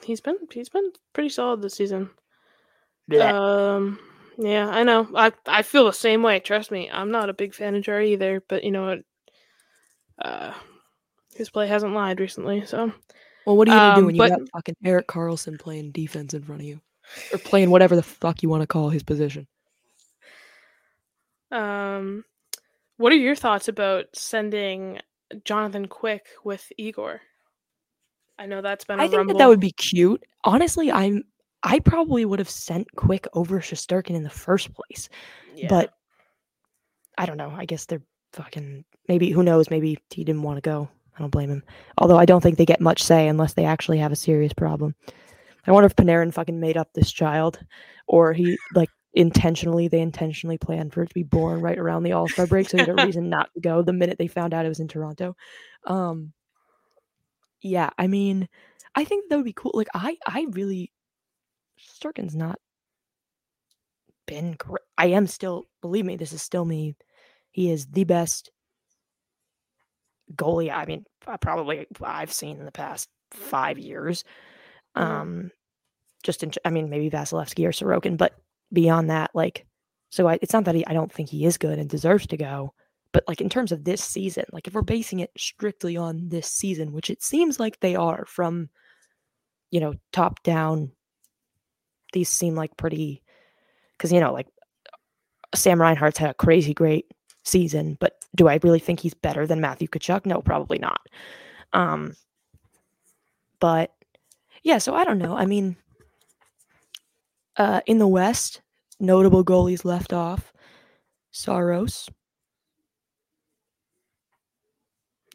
he's 0.04 0.22
been 0.22 0.38
he's 0.52 0.70
been 0.70 0.92
pretty 1.14 1.30
solid 1.30 1.62
this 1.62 1.76
season. 1.76 2.10
Blech. 3.10 3.34
Um, 3.34 4.00
yeah, 4.38 4.68
I 4.68 4.84
know. 4.84 5.08
I 5.16 5.32
I 5.48 5.62
feel 5.62 5.86
the 5.86 5.94
same 5.94 6.22
way. 6.24 6.40
Trust 6.40 6.72
me, 6.72 6.90
I'm 6.92 7.12
not 7.12 7.30
a 7.30 7.34
big 7.34 7.54
fan 7.54 7.76
of 7.76 7.84
Jarry 7.84 8.14
either. 8.14 8.44
But 8.48 8.64
you 8.64 8.72
know 8.72 8.86
what? 8.86 9.00
Uh, 10.20 10.54
his 11.36 11.50
play 11.50 11.68
hasn't 11.68 11.94
lied 11.94 12.20
recently. 12.20 12.66
So 12.66 12.92
well, 13.46 13.58
what 13.58 13.68
are 13.70 13.72
you 13.72 13.78
gonna 13.78 13.96
do 13.96 14.00
um, 14.00 14.06
when 14.08 14.16
you 14.16 14.20
but- 14.20 14.30
got 14.32 14.50
fucking 14.54 14.76
Erik 14.84 15.08
Karlsson 15.08 15.60
playing 15.60 15.92
defense 15.92 16.34
in 16.34 16.44
front 16.44 16.62
of 16.62 16.68
you, 16.68 16.82
or 17.32 17.40
playing 17.40 17.70
whatever 17.70 17.96
the 17.96 18.04
fuck 18.04 18.44
you 18.44 18.50
want 18.50 18.62
to 18.62 18.68
call 18.68 18.90
his 18.90 19.04
position? 19.04 19.48
Um, 21.54 22.26
what 22.98 23.12
are 23.14 23.18
your 23.18 23.36
thoughts 23.36 23.68
about 23.68 24.06
sending 24.14 25.00
Jonathan 25.46 25.88
Quick 25.88 26.26
with 26.44 26.72
Igor? 26.78 27.22
I 28.38 28.46
know 28.46 28.62
that's 28.62 28.86
been. 28.86 29.00
I 29.00 29.04
I 29.04 29.08
think 29.08 29.28
that 29.28 29.38
that 29.38 29.48
would 29.48 29.60
be 29.60 29.72
cute. 29.72 30.24
Honestly, 30.44 30.92
I'm. 30.92 31.24
I 31.66 31.80
probably 31.80 32.26
would 32.26 32.40
have 32.40 32.50
sent 32.50 32.94
Quick 32.96 33.26
over 33.34 33.62
Shesterkin 33.62 34.16
in 34.16 34.24
the 34.24 34.30
first 34.30 34.74
place. 34.74 35.08
But 35.70 35.94
I 37.18 37.26
don't 37.26 37.38
know. 37.38 37.54
I 37.56 37.66
guess 37.66 37.86
they're 37.86 38.02
fucking 38.34 38.84
maybe 39.08 39.30
who 39.30 39.44
knows, 39.44 39.70
maybe 39.70 39.98
he 40.14 40.24
didn't 40.24 40.42
want 40.42 40.58
to 40.58 40.62
go. 40.62 40.90
I 41.16 41.20
don't 41.20 41.30
blame 41.30 41.50
him. 41.50 41.64
Although 42.00 42.18
I 42.18 42.26
don't 42.26 42.42
think 42.42 42.58
they 42.58 42.66
get 42.66 42.82
much 42.82 43.04
say 43.04 43.28
unless 43.28 43.54
they 43.54 43.66
actually 43.66 44.00
have 44.00 44.12
a 44.12 44.18
serious 44.18 44.54
problem. 44.54 44.96
I 45.66 45.72
wonder 45.72 45.86
if 45.86 45.96
Panarin 45.96 46.34
fucking 46.34 46.60
made 46.60 46.76
up 46.76 46.90
this 46.94 47.12
child, 47.12 47.60
or 48.08 48.34
he 48.34 48.58
like 48.74 48.90
intentionally 49.14 49.88
they 49.88 50.02
intentionally 50.02 50.58
planned 50.58 50.94
for 50.94 51.04
it 51.04 51.10
to 51.10 51.14
be 51.14 51.24
born 51.24 51.62
right 51.62 51.78
around 51.78 52.04
the 52.04 52.14
All 52.14 52.30
Star 52.30 52.48
break, 52.48 52.70
so 52.70 52.78
he 52.78 52.82
had 52.82 52.90
a 52.90 52.96
reason 52.96 53.30
not 53.30 53.54
to 53.54 53.62
go 53.62 53.82
the 53.82 53.94
minute 53.94 54.18
they 54.18 54.28
found 54.28 54.54
out 54.54 54.66
it 54.66 54.70
was 54.70 54.80
in 54.80 54.88
Toronto. 54.88 55.36
Um, 55.86 56.34
yeah, 57.62 57.90
I 57.98 58.08
mean, 58.08 58.50
I 58.96 59.06
think 59.06 59.30
that 59.30 59.38
would 59.38 59.46
be 59.46 59.54
cool. 59.54 59.72
Like, 59.74 59.88
I 59.94 60.18
I 60.28 60.48
really 60.52 60.92
Sturgeon's 61.80 62.36
not 62.36 62.60
been 64.26 64.54
great. 64.58 64.82
I 64.98 65.08
am 65.08 65.28
still 65.28 65.66
believe 65.82 66.06
me, 66.06 66.16
this 66.16 66.34
is 66.34 66.42
still 66.42 66.66
me. 66.66 66.96
He 67.52 67.70
is 67.72 67.88
the 67.88 68.04
best 68.06 68.52
goalie. 70.36 70.74
I 70.74 70.86
mean, 70.86 71.06
probably 71.42 71.88
I've 72.02 72.34
seen 72.34 72.58
in 72.60 72.66
the 72.66 72.72
past 72.72 73.10
five 73.32 73.78
years. 73.78 74.24
Mhm. 74.96 75.02
Um, 75.02 75.52
just 76.24 76.44
in, 76.44 76.52
I 76.66 76.70
mean, 76.70 76.90
maybe 76.90 77.10
Vasilevskiy 77.10 77.66
or 77.68 77.72
Sorokin, 77.72 78.18
but 78.18 78.34
beyond 78.74 79.10
that, 79.10 79.32
like, 79.34 79.66
so 80.10 80.28
I, 80.28 80.40
it's 80.42 80.54
not 80.54 80.66
that 80.66 80.76
he, 80.76 80.86
I 80.86 80.94
don't 80.94 81.12
think 81.12 81.30
he 81.30 81.46
is 81.46 81.58
good 81.58 81.80
and 81.80 81.90
deserves 81.90 82.28
to 82.28 82.38
go, 82.38 82.74
but 83.12 83.24
like 83.28 83.42
in 83.42 83.50
terms 83.50 83.72
of 83.72 83.84
this 83.84 84.04
season, 84.04 84.46
like 84.52 84.68
if 84.68 84.74
we're 84.74 84.82
basing 84.82 85.20
it 85.20 85.32
strictly 85.38 85.96
on 85.96 86.30
this 86.30 86.48
season, 86.48 86.92
which 86.92 87.10
it 87.10 87.24
seems 87.24 87.60
like 87.60 87.80
they 87.80 87.96
are 87.96 88.26
from, 88.28 88.70
you 89.72 89.80
know, 89.80 89.94
top 90.12 90.44
down, 90.44 90.92
these 92.12 92.30
seem 92.30 92.56
like 92.56 92.76
pretty, 92.78 93.24
because 93.98 94.12
you 94.12 94.20
know, 94.20 94.34
like 94.34 94.48
Sam 95.56 95.80
Reinhart's 95.80 96.18
had 96.18 96.32
a 96.32 96.36
crazy 96.36 96.74
great 96.74 97.06
season, 97.44 97.98
but 98.00 98.24
do 98.36 98.48
I 98.48 98.60
really 98.64 98.80
think 98.80 99.00
he's 99.00 99.14
better 99.14 99.46
than 99.46 99.62
Matthew 99.62 99.88
Tkachuk? 99.88 100.26
No, 100.26 100.42
probably 100.42 100.80
not. 100.80 101.02
Um, 101.74 102.16
but 103.60 103.94
yeah, 104.64 104.78
so 104.78 104.96
I 104.96 105.04
don't 105.04 105.20
know. 105.20 105.36
I 105.36 105.46
mean, 105.46 105.76
uh, 107.58 107.82
in 107.86 107.98
the 108.00 108.08
West, 108.08 108.62
notable 109.00 109.44
goalies 109.44 109.86
left 109.86 110.14
off. 110.14 110.52
Saros, 111.32 112.10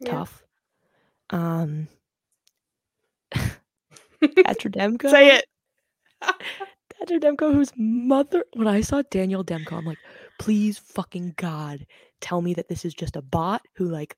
Yeah. 0.01 0.11
tough. 0.11 0.43
Um, 1.29 1.87
Thatcher 4.43 4.69
Demko. 4.69 5.09
Say 5.09 5.35
it. 5.37 5.45
Thatcher 6.21 7.19
Demko, 7.19 7.53
whose 7.53 7.71
mother. 7.77 8.43
When 8.53 8.67
I 8.67 8.81
saw 8.81 9.01
Daniel 9.11 9.43
Demko, 9.43 9.73
I'm 9.77 9.85
like, 9.85 9.99
please 10.37 10.77
fucking 10.79 11.33
God, 11.37 11.85
tell 12.21 12.41
me 12.41 12.53
that 12.55 12.69
this 12.69 12.85
is 12.85 12.93
just 12.93 13.15
a 13.15 13.21
bot 13.21 13.61
who 13.75 13.85
like 13.89 14.15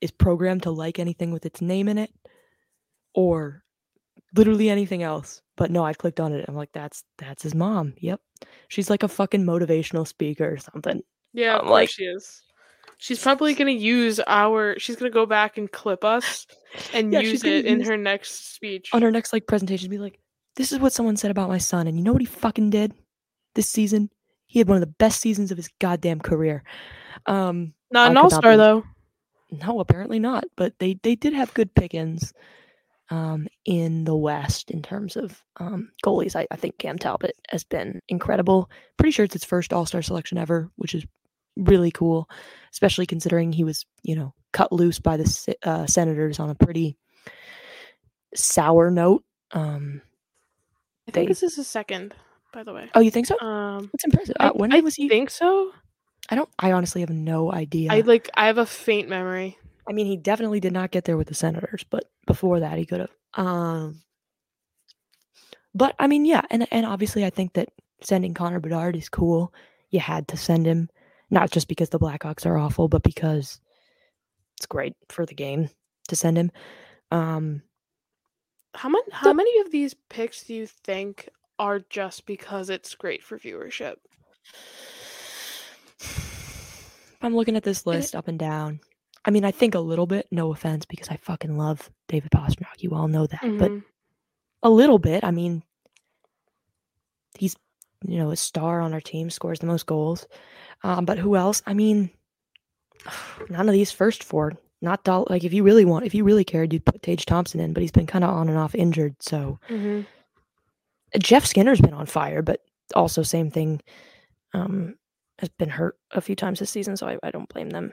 is 0.00 0.10
programmed 0.10 0.62
to 0.64 0.70
like 0.70 0.98
anything 0.98 1.30
with 1.30 1.46
its 1.46 1.60
name 1.60 1.88
in 1.88 1.98
it, 1.98 2.10
or 3.14 3.61
literally 4.34 4.68
anything 4.70 5.02
else. 5.02 5.42
But 5.56 5.70
no, 5.70 5.84
I 5.84 5.92
clicked 5.92 6.20
on 6.20 6.32
it. 6.32 6.44
I'm 6.48 6.54
like, 6.54 6.72
that's 6.72 7.04
that's 7.18 7.42
his 7.42 7.54
mom. 7.54 7.94
Yep, 7.98 8.20
she's 8.68 8.88
like 8.90 9.02
a 9.02 9.08
fucking 9.08 9.44
motivational 9.44 10.06
speaker 10.06 10.50
or 10.50 10.58
something. 10.58 11.02
Yeah, 11.32 11.54
of 11.56 11.62
I'm 11.62 11.66
course 11.68 11.72
like- 11.72 11.90
she 11.90 12.04
is. 12.04 12.42
She's 12.98 13.20
probably 13.20 13.54
gonna 13.54 13.72
use 13.72 14.20
our. 14.28 14.78
She's 14.78 14.94
gonna 14.96 15.10
go 15.10 15.26
back 15.26 15.58
and 15.58 15.70
clip 15.70 16.04
us 16.04 16.46
and 16.94 17.12
Yeah, 17.12 17.18
use 17.20 17.42
it 17.44 17.66
in 17.66 17.80
use- 17.80 17.88
her 17.88 17.96
next 17.96 18.54
speech. 18.54 18.90
on 18.92 19.02
her 19.02 19.10
next 19.10 19.32
like 19.32 19.46
presentation 19.48 19.90
be 19.90 19.98
like, 19.98 20.20
this 20.56 20.70
is 20.70 20.78
what 20.78 20.92
someone 20.92 21.16
said 21.16 21.30
about 21.32 21.48
my 21.48 21.58
son, 21.58 21.86
and 21.88 21.96
you 21.98 22.04
know 22.04 22.12
what 22.12 22.22
he 22.22 22.26
fucking 22.26 22.70
did 22.70 22.94
this 23.54 23.68
season? 23.68 24.08
He 24.46 24.58
had 24.60 24.68
one 24.68 24.76
of 24.76 24.82
the 24.82 24.86
best 24.98 25.20
seasons 25.20 25.50
of 25.50 25.56
his 25.56 25.68
goddamn 25.80 26.20
career. 26.20 26.62
Um, 27.26 27.74
Not 27.90 28.10
an 28.12 28.16
all 28.18 28.30
star 28.30 28.52
be- 28.52 28.56
though. 28.58 28.84
no, 29.50 29.80
apparently 29.80 30.18
not, 30.20 30.44
but 30.56 30.78
they 30.78 30.94
they 31.02 31.16
did 31.16 31.32
have 31.32 31.52
good 31.54 31.74
pickings 31.74 32.32
um 33.12 33.46
in 33.64 34.04
the 34.04 34.16
West 34.16 34.70
in 34.70 34.80
terms 34.82 35.16
of 35.16 35.42
um 35.58 35.90
goalies. 36.04 36.34
I, 36.34 36.46
I 36.50 36.56
think 36.56 36.78
Cam 36.78 36.98
Talbot 36.98 37.36
has 37.50 37.62
been 37.64 38.00
incredible. 38.08 38.70
Pretty 38.96 39.12
sure 39.12 39.24
it's 39.24 39.34
his 39.34 39.44
first 39.44 39.72
All 39.72 39.84
Star 39.86 40.00
selection 40.02 40.38
ever, 40.38 40.70
which 40.76 40.94
is 40.94 41.04
really 41.56 41.90
cool, 41.90 42.28
especially 42.72 43.06
considering 43.06 43.52
he 43.52 43.64
was 43.64 43.84
you 44.02 44.16
know 44.16 44.32
cut 44.52 44.72
loose 44.72 44.98
by 44.98 45.16
the 45.18 45.56
uh, 45.62 45.86
Senators 45.86 46.38
on 46.40 46.50
a 46.50 46.54
pretty 46.54 46.96
sour 48.34 48.90
note. 48.90 49.24
Um, 49.52 50.02
I 51.08 51.10
think 51.12 51.26
they- 51.26 51.30
this 51.30 51.42
is 51.42 51.56
his 51.56 51.68
second, 51.68 52.14
by 52.52 52.62
the 52.62 52.72
way. 52.72 52.88
oh, 52.94 53.00
you 53.00 53.10
think 53.10 53.26
so? 53.26 53.38
Um, 53.40 53.90
That's 53.92 54.04
impressive. 54.04 54.36
I, 54.40 54.48
Uh, 54.48 54.52
when 54.54 54.72
I 54.72 54.80
was 54.80 54.94
he? 54.94 55.08
think 55.08 55.30
so. 55.30 55.72
I 56.30 56.34
don't. 56.36 56.48
I 56.58 56.72
honestly 56.72 57.00
have 57.02 57.10
no 57.10 57.52
idea. 57.52 57.92
I 57.92 58.00
like. 58.00 58.30
I 58.34 58.46
have 58.46 58.58
a 58.58 58.64
faint 58.66 59.08
memory. 59.08 59.58
I 59.88 59.92
mean, 59.92 60.06
he 60.06 60.16
definitely 60.16 60.60
did 60.60 60.72
not 60.72 60.90
get 60.90 61.04
there 61.04 61.16
with 61.16 61.28
the 61.28 61.34
Senators, 61.34 61.84
but 61.88 62.04
before 62.26 62.60
that, 62.60 62.78
he 62.78 62.86
could 62.86 63.00
have. 63.00 63.10
Um, 63.34 64.02
but 65.74 65.94
I 65.98 66.06
mean, 66.06 66.24
yeah, 66.24 66.42
and 66.50 66.66
and 66.70 66.86
obviously, 66.86 67.24
I 67.24 67.30
think 67.30 67.54
that 67.54 67.70
sending 68.00 68.34
Connor 68.34 68.60
Bedard 68.60 68.96
is 68.96 69.08
cool. 69.08 69.52
You 69.90 70.00
had 70.00 70.28
to 70.28 70.36
send 70.36 70.66
him, 70.66 70.88
not 71.30 71.50
just 71.50 71.68
because 71.68 71.88
the 71.90 71.98
Blackhawks 71.98 72.46
are 72.46 72.56
awful, 72.58 72.88
but 72.88 73.02
because 73.02 73.60
it's 74.56 74.66
great 74.66 74.94
for 75.08 75.26
the 75.26 75.34
game 75.34 75.68
to 76.08 76.16
send 76.16 76.36
him. 76.38 76.52
Um, 77.10 77.62
How 78.74 78.88
many? 78.88 79.04
How 79.12 79.32
many 79.32 79.60
of 79.60 79.70
these 79.72 79.94
picks 80.08 80.44
do 80.44 80.54
you 80.54 80.66
think 80.66 81.28
are 81.58 81.80
just 81.90 82.26
because 82.26 82.70
it's 82.70 82.94
great 82.94 83.22
for 83.22 83.38
viewership? 83.38 83.96
I'm 87.22 87.34
looking 87.36 87.56
at 87.56 87.62
this 87.64 87.80
it- 87.80 87.86
list 87.86 88.14
up 88.14 88.28
and 88.28 88.38
down. 88.38 88.80
I 89.24 89.30
mean, 89.30 89.44
I 89.44 89.50
think 89.52 89.74
a 89.74 89.80
little 89.80 90.06
bit. 90.06 90.26
No 90.30 90.52
offense, 90.52 90.84
because 90.84 91.08
I 91.08 91.16
fucking 91.16 91.56
love 91.56 91.90
David 92.08 92.30
Pastrnak. 92.32 92.80
You 92.82 92.90
all 92.94 93.08
know 93.08 93.26
that, 93.26 93.40
but 93.58 93.70
Mhm. 93.70 93.84
a 94.62 94.70
little 94.70 94.98
bit. 94.98 95.22
I 95.24 95.30
mean, 95.30 95.62
he's 97.38 97.56
you 98.06 98.18
know 98.18 98.30
a 98.30 98.36
star 98.36 98.80
on 98.80 98.92
our 98.92 99.00
team, 99.00 99.30
scores 99.30 99.60
the 99.60 99.66
most 99.66 99.86
goals. 99.86 100.26
Um, 100.82 101.04
but 101.04 101.18
who 101.18 101.36
else? 101.36 101.62
I 101.66 101.74
mean, 101.74 102.10
none 103.48 103.68
of 103.68 103.72
these 103.72 103.92
first 103.92 104.24
four. 104.24 104.52
Not 104.80 105.04
Dol- 105.04 105.28
like 105.30 105.44
if 105.44 105.52
you 105.52 105.62
really 105.62 105.84
want, 105.84 106.04
if 106.06 106.14
you 106.14 106.24
really 106.24 106.42
cared, 106.44 106.72
you'd 106.72 106.84
put 106.84 107.02
Tage 107.02 107.24
Thompson 107.24 107.60
in, 107.60 107.72
but 107.72 107.82
he's 107.82 107.92
been 107.92 108.06
kind 108.08 108.24
of 108.24 108.30
on 108.30 108.48
and 108.48 108.58
off 108.58 108.74
injured. 108.74 109.14
So 109.22 109.60
Mhm. 109.68 110.04
Jeff 111.20 111.46
Skinner's 111.46 111.80
been 111.80 111.94
on 111.94 112.06
fire, 112.06 112.42
but 112.42 112.60
also 112.96 113.22
same 113.22 113.50
thing. 113.50 113.80
Um, 114.54 114.96
has 115.38 115.48
been 115.50 115.68
hurt 115.68 115.96
a 116.10 116.20
few 116.20 116.34
times 116.36 116.58
this 116.58 116.70
season, 116.70 116.96
so 116.96 117.06
I, 117.06 117.18
I 117.22 117.30
don't 117.30 117.48
blame 117.48 117.70
them. 117.70 117.92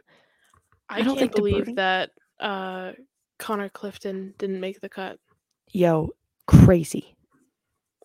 I, 0.89 0.99
I 0.99 1.01
don't 1.03 1.17
can't 1.17 1.33
believe 1.33 1.75
that 1.75 2.11
uh, 2.39 2.93
Connor 3.37 3.69
Clifton 3.69 4.33
didn't 4.37 4.59
make 4.59 4.81
the 4.81 4.89
cut. 4.89 5.19
Yo, 5.71 6.11
crazy. 6.47 7.15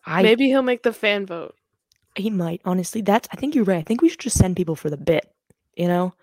I 0.05 0.21
Maybe 0.21 0.47
he'll 0.47 0.61
make 0.61 0.83
the 0.83 0.93
fan 0.93 1.25
vote. 1.25 1.55
he 2.15 2.29
might 2.29 2.61
honestly. 2.63 3.01
That's 3.01 3.27
I 3.31 3.37
think 3.37 3.55
you're 3.55 3.63
right. 3.63 3.79
I 3.79 3.83
think 3.83 4.01
we 4.01 4.09
should 4.09 4.19
just 4.19 4.37
send 4.37 4.55
people 4.55 4.75
for 4.75 4.89
the 4.89 4.97
bit. 4.97 5.25
You 5.75 5.87
know. 5.87 6.13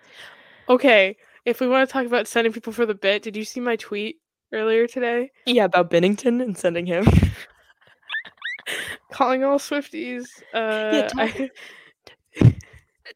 Okay, 0.69 1.17
if 1.45 1.61
we 1.61 1.67
want 1.67 1.89
to 1.89 1.93
talk 1.93 2.07
about 2.07 2.29
sending 2.29 2.53
people 2.53 2.73
for 2.73 2.87
the 2.87 2.95
bit, 2.95 3.23
did 3.23 3.37
you 3.37 3.45
see 3.45 3.61
my 3.61 3.77
tweet 3.77 4.17
earlier 4.53 4.87
today? 4.87 5.31
Yeah, 5.47 5.65
about 5.65 5.91
Binnington 5.91 6.41
and 6.41 6.57
sending 6.57 6.87
him. 6.87 7.05
Calling 9.13 9.45
all 9.45 9.59
Swifties. 9.59 10.27
Uh, 10.55 11.09
I- 11.17 11.51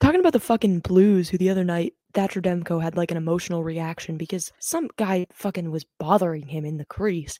Talking 0.01 0.21
about 0.21 0.35
the 0.35 0.41
fucking 0.41 0.81
Blues, 0.81 1.31
who 1.31 1.39
the 1.39 1.49
other 1.49 1.65
night 1.65 1.95
Thatcher 2.16 2.40
Demko 2.40 2.83
had 2.83 2.96
like 2.96 3.11
an 3.11 3.18
emotional 3.18 3.62
reaction 3.62 4.17
because 4.17 4.50
some 4.58 4.88
guy 4.96 5.27
fucking 5.35 5.71
was 5.71 5.85
bothering 5.98 6.46
him 6.46 6.64
in 6.64 6.79
the 6.79 6.87
crease, 6.87 7.38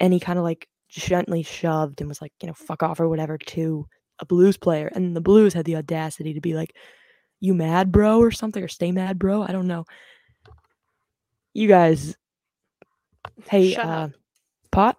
and 0.00 0.12
he 0.12 0.18
kind 0.18 0.40
of 0.40 0.44
like 0.44 0.68
gently 0.88 1.44
shoved 1.44 2.00
and 2.00 2.08
was 2.08 2.20
like, 2.20 2.32
you 2.42 2.48
know, 2.48 2.54
fuck 2.54 2.82
off 2.82 2.98
or 2.98 3.08
whatever 3.08 3.38
to 3.38 3.86
a 4.18 4.26
Blues 4.26 4.56
player, 4.56 4.90
and 4.92 5.14
the 5.14 5.20
Blues 5.20 5.54
had 5.54 5.64
the 5.66 5.76
audacity 5.76 6.34
to 6.34 6.40
be 6.40 6.54
like, 6.54 6.74
"You 7.38 7.54
mad, 7.54 7.92
bro?" 7.92 8.18
or 8.18 8.32
something, 8.32 8.62
or 8.62 8.66
"Stay 8.66 8.90
mad, 8.90 9.20
bro." 9.20 9.42
I 9.42 9.52
don't 9.52 9.68
know. 9.68 9.84
You 11.54 11.68
guys, 11.68 12.16
hey, 13.48 13.72
Shut 13.72 13.86
uh, 13.86 13.88
up. 13.88 14.10
pot, 14.72 14.96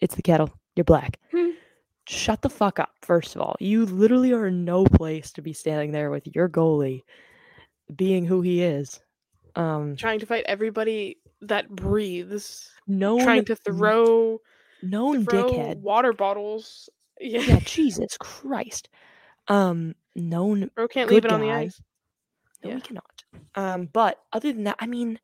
it's 0.00 0.14
the 0.14 0.22
kettle. 0.22 0.50
You're 0.76 0.84
black. 0.84 1.20
Hmm. 1.30 1.50
Shut 2.08 2.40
the 2.40 2.48
fuck 2.48 2.78
up. 2.78 2.92
First 3.02 3.36
of 3.36 3.42
all, 3.42 3.54
you 3.60 3.84
literally 3.84 4.32
are 4.32 4.46
in 4.46 4.64
no 4.64 4.84
place 4.84 5.30
to 5.32 5.42
be 5.42 5.52
standing 5.52 5.92
there 5.92 6.10
with 6.10 6.26
your 6.34 6.48
goalie 6.48 7.02
being 7.96 8.24
who 8.24 8.40
he 8.40 8.62
is. 8.62 9.00
Um, 9.56 9.96
trying 9.96 10.20
to 10.20 10.26
fight 10.26 10.44
everybody 10.46 11.18
that 11.42 11.68
breathes. 11.68 12.70
No 12.86 13.22
trying 13.22 13.44
to 13.46 13.56
throw, 13.56 14.40
known 14.82 15.24
throw 15.24 15.50
dickhead. 15.50 15.76
water 15.78 16.12
bottles. 16.12 16.88
Yeah, 17.20 17.40
Yeah, 17.40 17.58
Jesus 17.64 18.16
Christ. 18.18 18.88
Um, 19.48 19.94
known. 20.16 20.70
bro 20.74 20.88
can't 20.88 21.10
leave 21.10 21.24
it 21.24 21.32
on 21.32 21.40
the 21.40 21.50
ice. 21.50 21.80
No, 22.64 22.70
Yeah. 22.70 22.74
we 22.76 22.80
cannot. 22.80 23.24
Um, 23.54 23.86
but 23.92 24.18
other 24.32 24.52
than 24.52 24.64
that, 24.64 24.76
I 24.78 24.86
mean, 24.86 25.18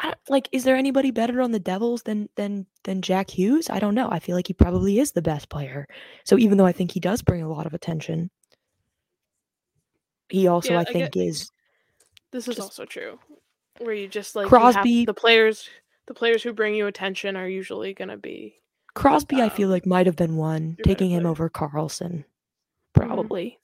I 0.00 0.06
don't, 0.06 0.18
like, 0.28 0.48
is 0.52 0.64
there 0.64 0.76
anybody 0.76 1.10
better 1.10 1.40
on 1.40 1.50
the 1.52 1.58
Devils 1.58 2.02
than 2.02 2.28
than 2.36 2.66
than 2.84 3.02
Jack 3.02 3.30
Hughes? 3.30 3.68
I 3.70 3.78
don't 3.80 3.94
know. 3.94 4.08
I 4.10 4.18
feel 4.20 4.36
like 4.36 4.46
he 4.46 4.52
probably 4.54 4.98
is 5.00 5.12
the 5.12 5.22
best 5.22 5.48
player. 5.48 5.86
So 6.24 6.38
even 6.38 6.56
though 6.58 6.66
I 6.66 6.72
think 6.72 6.92
he 6.92 7.00
does 7.00 7.22
bring 7.22 7.42
a 7.42 7.48
lot 7.50 7.66
of 7.66 7.74
attention, 7.74 8.30
he 10.28 10.46
also 10.46 10.72
Yeah, 10.74 10.78
I 10.78 10.82
I 10.82 10.84
think 10.84 11.12
get- 11.12 11.22
is 11.24 11.50
This 12.32 12.46
is 12.48 12.56
Just- 12.56 12.60
also 12.66 12.84
true. 12.84 13.18
Where 13.78 13.94
you 13.94 14.08
just 14.08 14.34
like 14.36 14.48
Crosby- 14.48 15.04
the 15.04 15.14
players, 15.14 15.68
the 16.06 16.14
players 16.14 16.42
who 16.42 16.52
bring 16.52 16.74
you 16.74 16.86
attention 16.88 17.36
are 17.36 17.48
usually 17.48 17.94
gonna 17.94 18.16
be 18.16 18.56
Crosby, 18.94 19.36
I 19.40 19.44
Um, 19.44 19.50
feel 19.50 19.68
like 19.68 19.86
might 19.86 20.06
have 20.06 20.16
been 20.16 20.36
one. 20.36 20.76
Taking 20.82 21.10
him 21.10 21.20
player. 21.22 21.30
over 21.30 21.48
Karlsson, 21.50 22.10
Mm-hmm. 22.24 22.92
probably. 22.94 23.60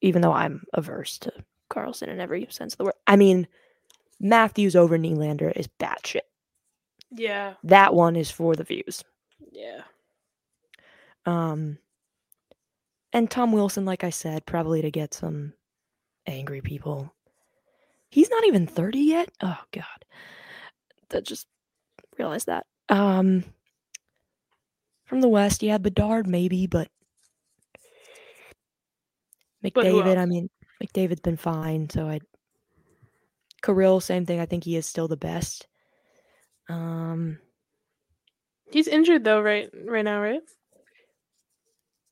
Even 0.00 0.22
though 0.22 0.32
I'm 0.32 0.64
averse 0.72 1.18
to 1.20 1.32
Karlsson 1.70 2.08
in 2.08 2.20
every 2.20 2.46
sense 2.50 2.74
of 2.74 2.78
the 2.78 2.84
word. 2.84 2.94
I 3.08 3.16
mean, 3.16 3.48
Matthews 4.20 4.76
over 4.76 4.96
Nylander 4.96 5.52
is 5.56 5.66
batshit. 5.66 6.20
Yeah, 7.10 7.54
That 7.64 7.94
one 7.94 8.14
is 8.16 8.30
for 8.30 8.54
the 8.54 8.64
views. 8.64 9.02
yeah. 9.50 9.82
Um, 11.26 11.78
and 13.12 13.30
Tom 13.30 13.50
Wilson, 13.52 13.84
like 13.84 14.04
I 14.04 14.10
said, 14.10 14.46
probably 14.46 14.82
to 14.82 14.90
get 14.90 15.14
some 15.14 15.54
angry 16.26 16.60
people. 16.60 17.12
He's 18.14 18.30
not 18.30 18.44
even 18.46 18.68
30 18.68 19.00
yet. 19.00 19.28
Oh 19.42 19.58
God. 19.72 19.84
That 21.10 21.24
just 21.24 21.48
realized 22.16 22.46
that. 22.46 22.64
Um 22.88 23.44
from 25.04 25.20
the 25.20 25.28
West, 25.28 25.64
yeah, 25.64 25.78
Bedard 25.78 26.28
maybe, 26.28 26.68
but 26.68 26.88
But 29.74 29.88
McDavid, 29.88 30.16
I 30.16 30.26
else? 30.26 30.26
mean, 30.26 30.48
McDavid's 30.82 31.22
been 31.22 31.36
fine, 31.36 31.90
so 31.90 32.06
I 32.06 32.20
Kirill, 33.62 34.00
same 34.00 34.26
thing. 34.26 34.38
I 34.40 34.46
think 34.46 34.64
he 34.64 34.76
is 34.76 34.86
still 34.86 35.08
the 35.08 35.16
best. 35.16 35.66
Um 36.68 37.38
He's 38.70 38.88
injured 38.88 39.24
though, 39.24 39.40
right? 39.42 39.70
Right 39.86 40.04
now, 40.04 40.20
right? 40.20 40.42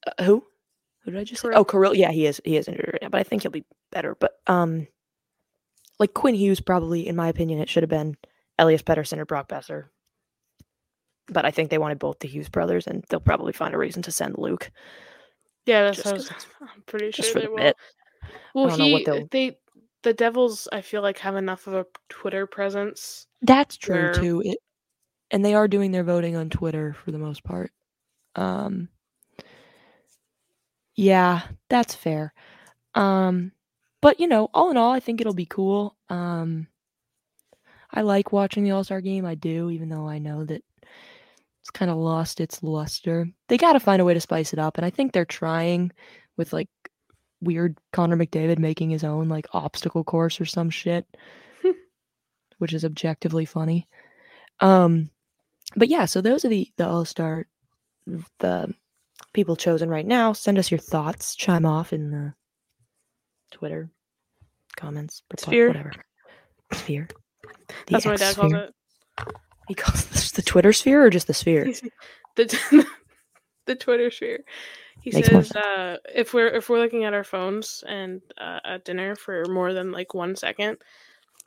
uh, 0.06 0.24
who? 0.24 0.44
Who 1.04 1.12
did 1.12 1.20
I 1.20 1.24
just? 1.24 1.42
Kirill. 1.42 1.60
Oh, 1.60 1.64
Kirill. 1.64 1.94
Yeah, 1.94 2.10
he 2.10 2.26
is. 2.26 2.40
He 2.44 2.56
is 2.56 2.68
injured 2.68 2.90
right 2.94 3.02
now, 3.02 3.08
but 3.08 3.20
I 3.20 3.24
think 3.24 3.42
he'll 3.42 3.52
be 3.52 3.64
better. 3.92 4.16
But 4.18 4.32
um, 4.48 4.88
like 6.02 6.14
Quinn 6.14 6.34
Hughes, 6.34 6.60
probably 6.60 7.06
in 7.06 7.14
my 7.14 7.28
opinion, 7.28 7.60
it 7.60 7.68
should 7.68 7.84
have 7.84 7.90
been 7.90 8.16
Elias 8.58 8.82
Pettersson 8.82 9.18
or 9.18 9.24
Brock 9.24 9.48
Boeser. 9.48 9.84
But 11.28 11.44
I 11.44 11.52
think 11.52 11.70
they 11.70 11.78
wanted 11.78 12.00
both 12.00 12.18
the 12.18 12.26
Hughes 12.28 12.48
brothers, 12.48 12.88
and 12.88 13.04
they'll 13.08 13.20
probably 13.20 13.52
find 13.52 13.72
a 13.72 13.78
reason 13.78 14.02
to 14.02 14.10
send 14.10 14.36
Luke. 14.36 14.70
Yeah, 15.64 15.84
that's 15.84 16.02
Just 16.02 16.28
'cause 16.28 16.46
I'm 16.60 16.82
pretty 16.86 17.12
sure 17.12 17.40
they 17.40 17.46
will. 17.46 17.56
bit. 17.56 17.76
Well, 18.52 18.66
don't 18.68 18.78
know 18.78 18.88
what 18.88 19.06
he 19.06 19.28
they 19.30 19.58
the 20.02 20.12
Devils, 20.12 20.66
I 20.72 20.80
feel 20.80 21.00
like 21.02 21.18
have 21.18 21.36
enough 21.36 21.68
of 21.68 21.74
a 21.74 21.86
Twitter 22.08 22.44
presence. 22.48 23.28
That's 23.40 23.76
true 23.76 23.94
Where- 23.94 24.12
too. 24.14 24.42
It, 24.44 24.58
and 25.30 25.44
they 25.44 25.54
are 25.54 25.68
doing 25.68 25.92
their 25.92 26.02
voting 26.02 26.34
on 26.34 26.50
Twitter 26.50 26.92
for 26.92 27.12
the 27.12 27.18
most 27.18 27.44
part. 27.44 27.70
Um, 28.34 28.88
yeah, 30.94 31.42
that's 31.70 31.94
fair. 31.94 32.34
Um, 32.94 33.52
but 34.02 34.20
you 34.20 34.26
know, 34.26 34.50
all 34.52 34.70
in 34.70 34.76
all, 34.76 34.92
I 34.92 35.00
think 35.00 35.20
it'll 35.20 35.32
be 35.32 35.46
cool. 35.46 35.96
Um, 36.10 36.66
I 37.90 38.02
like 38.02 38.32
watching 38.32 38.64
the 38.64 38.72
All 38.72 38.84
Star 38.84 39.00
game. 39.00 39.24
I 39.24 39.36
do, 39.36 39.70
even 39.70 39.88
though 39.88 40.08
I 40.08 40.18
know 40.18 40.44
that 40.44 40.62
it's 41.60 41.70
kind 41.70 41.90
of 41.90 41.96
lost 41.96 42.40
its 42.40 42.62
luster. 42.62 43.28
They 43.48 43.56
got 43.56 43.74
to 43.74 43.80
find 43.80 44.02
a 44.02 44.04
way 44.04 44.12
to 44.12 44.20
spice 44.20 44.52
it 44.52 44.58
up, 44.58 44.76
and 44.76 44.84
I 44.84 44.90
think 44.90 45.12
they're 45.12 45.24
trying 45.24 45.92
with 46.36 46.52
like 46.52 46.68
weird 47.40 47.78
Connor 47.92 48.16
McDavid 48.16 48.58
making 48.58 48.90
his 48.90 49.04
own 49.04 49.28
like 49.28 49.46
obstacle 49.52 50.04
course 50.04 50.40
or 50.40 50.44
some 50.44 50.68
shit, 50.68 51.06
which 52.58 52.72
is 52.74 52.84
objectively 52.84 53.44
funny. 53.44 53.88
Um, 54.58 55.10
but 55.76 55.88
yeah, 55.88 56.06
so 56.06 56.20
those 56.20 56.44
are 56.44 56.48
the 56.48 56.68
the 56.76 56.88
All 56.88 57.04
Star, 57.04 57.46
the 58.40 58.74
people 59.32 59.54
chosen 59.54 59.88
right 59.88 60.06
now. 60.06 60.32
Send 60.32 60.58
us 60.58 60.72
your 60.72 60.78
thoughts. 60.78 61.36
Chime 61.36 61.66
off 61.66 61.92
in 61.92 62.10
the 62.10 62.34
Twitter 63.52 63.90
comments, 64.76 65.22
reply- 65.30 65.50
Sphere. 65.52 65.68
whatever. 65.68 65.92
Sphere. 66.72 67.08
The 67.86 67.92
That's 67.92 68.04
what 68.04 68.12
my 68.12 68.16
dad 68.16 68.36
calls 68.36 68.52
it. 68.52 68.74
He 69.68 69.74
calls 69.74 70.06
this 70.06 70.32
the 70.32 70.42
Twitter 70.42 70.72
sphere 70.72 71.04
or 71.04 71.10
just 71.10 71.26
the 71.26 71.34
sphere? 71.34 71.72
The 72.34 72.86
the 73.66 73.74
Twitter 73.74 74.10
sphere. 74.10 74.40
He 75.02 75.10
Makes 75.10 75.28
says 75.28 75.52
uh, 75.52 75.98
if 76.14 76.32
we're 76.32 76.48
if 76.48 76.70
we're 76.70 76.78
looking 76.78 77.04
at 77.04 77.12
our 77.12 77.24
phones 77.24 77.84
and 77.86 78.22
uh, 78.38 78.60
at 78.64 78.86
dinner 78.86 79.14
for 79.16 79.44
more 79.50 79.74
than 79.74 79.92
like 79.92 80.14
one 80.14 80.34
second, 80.34 80.78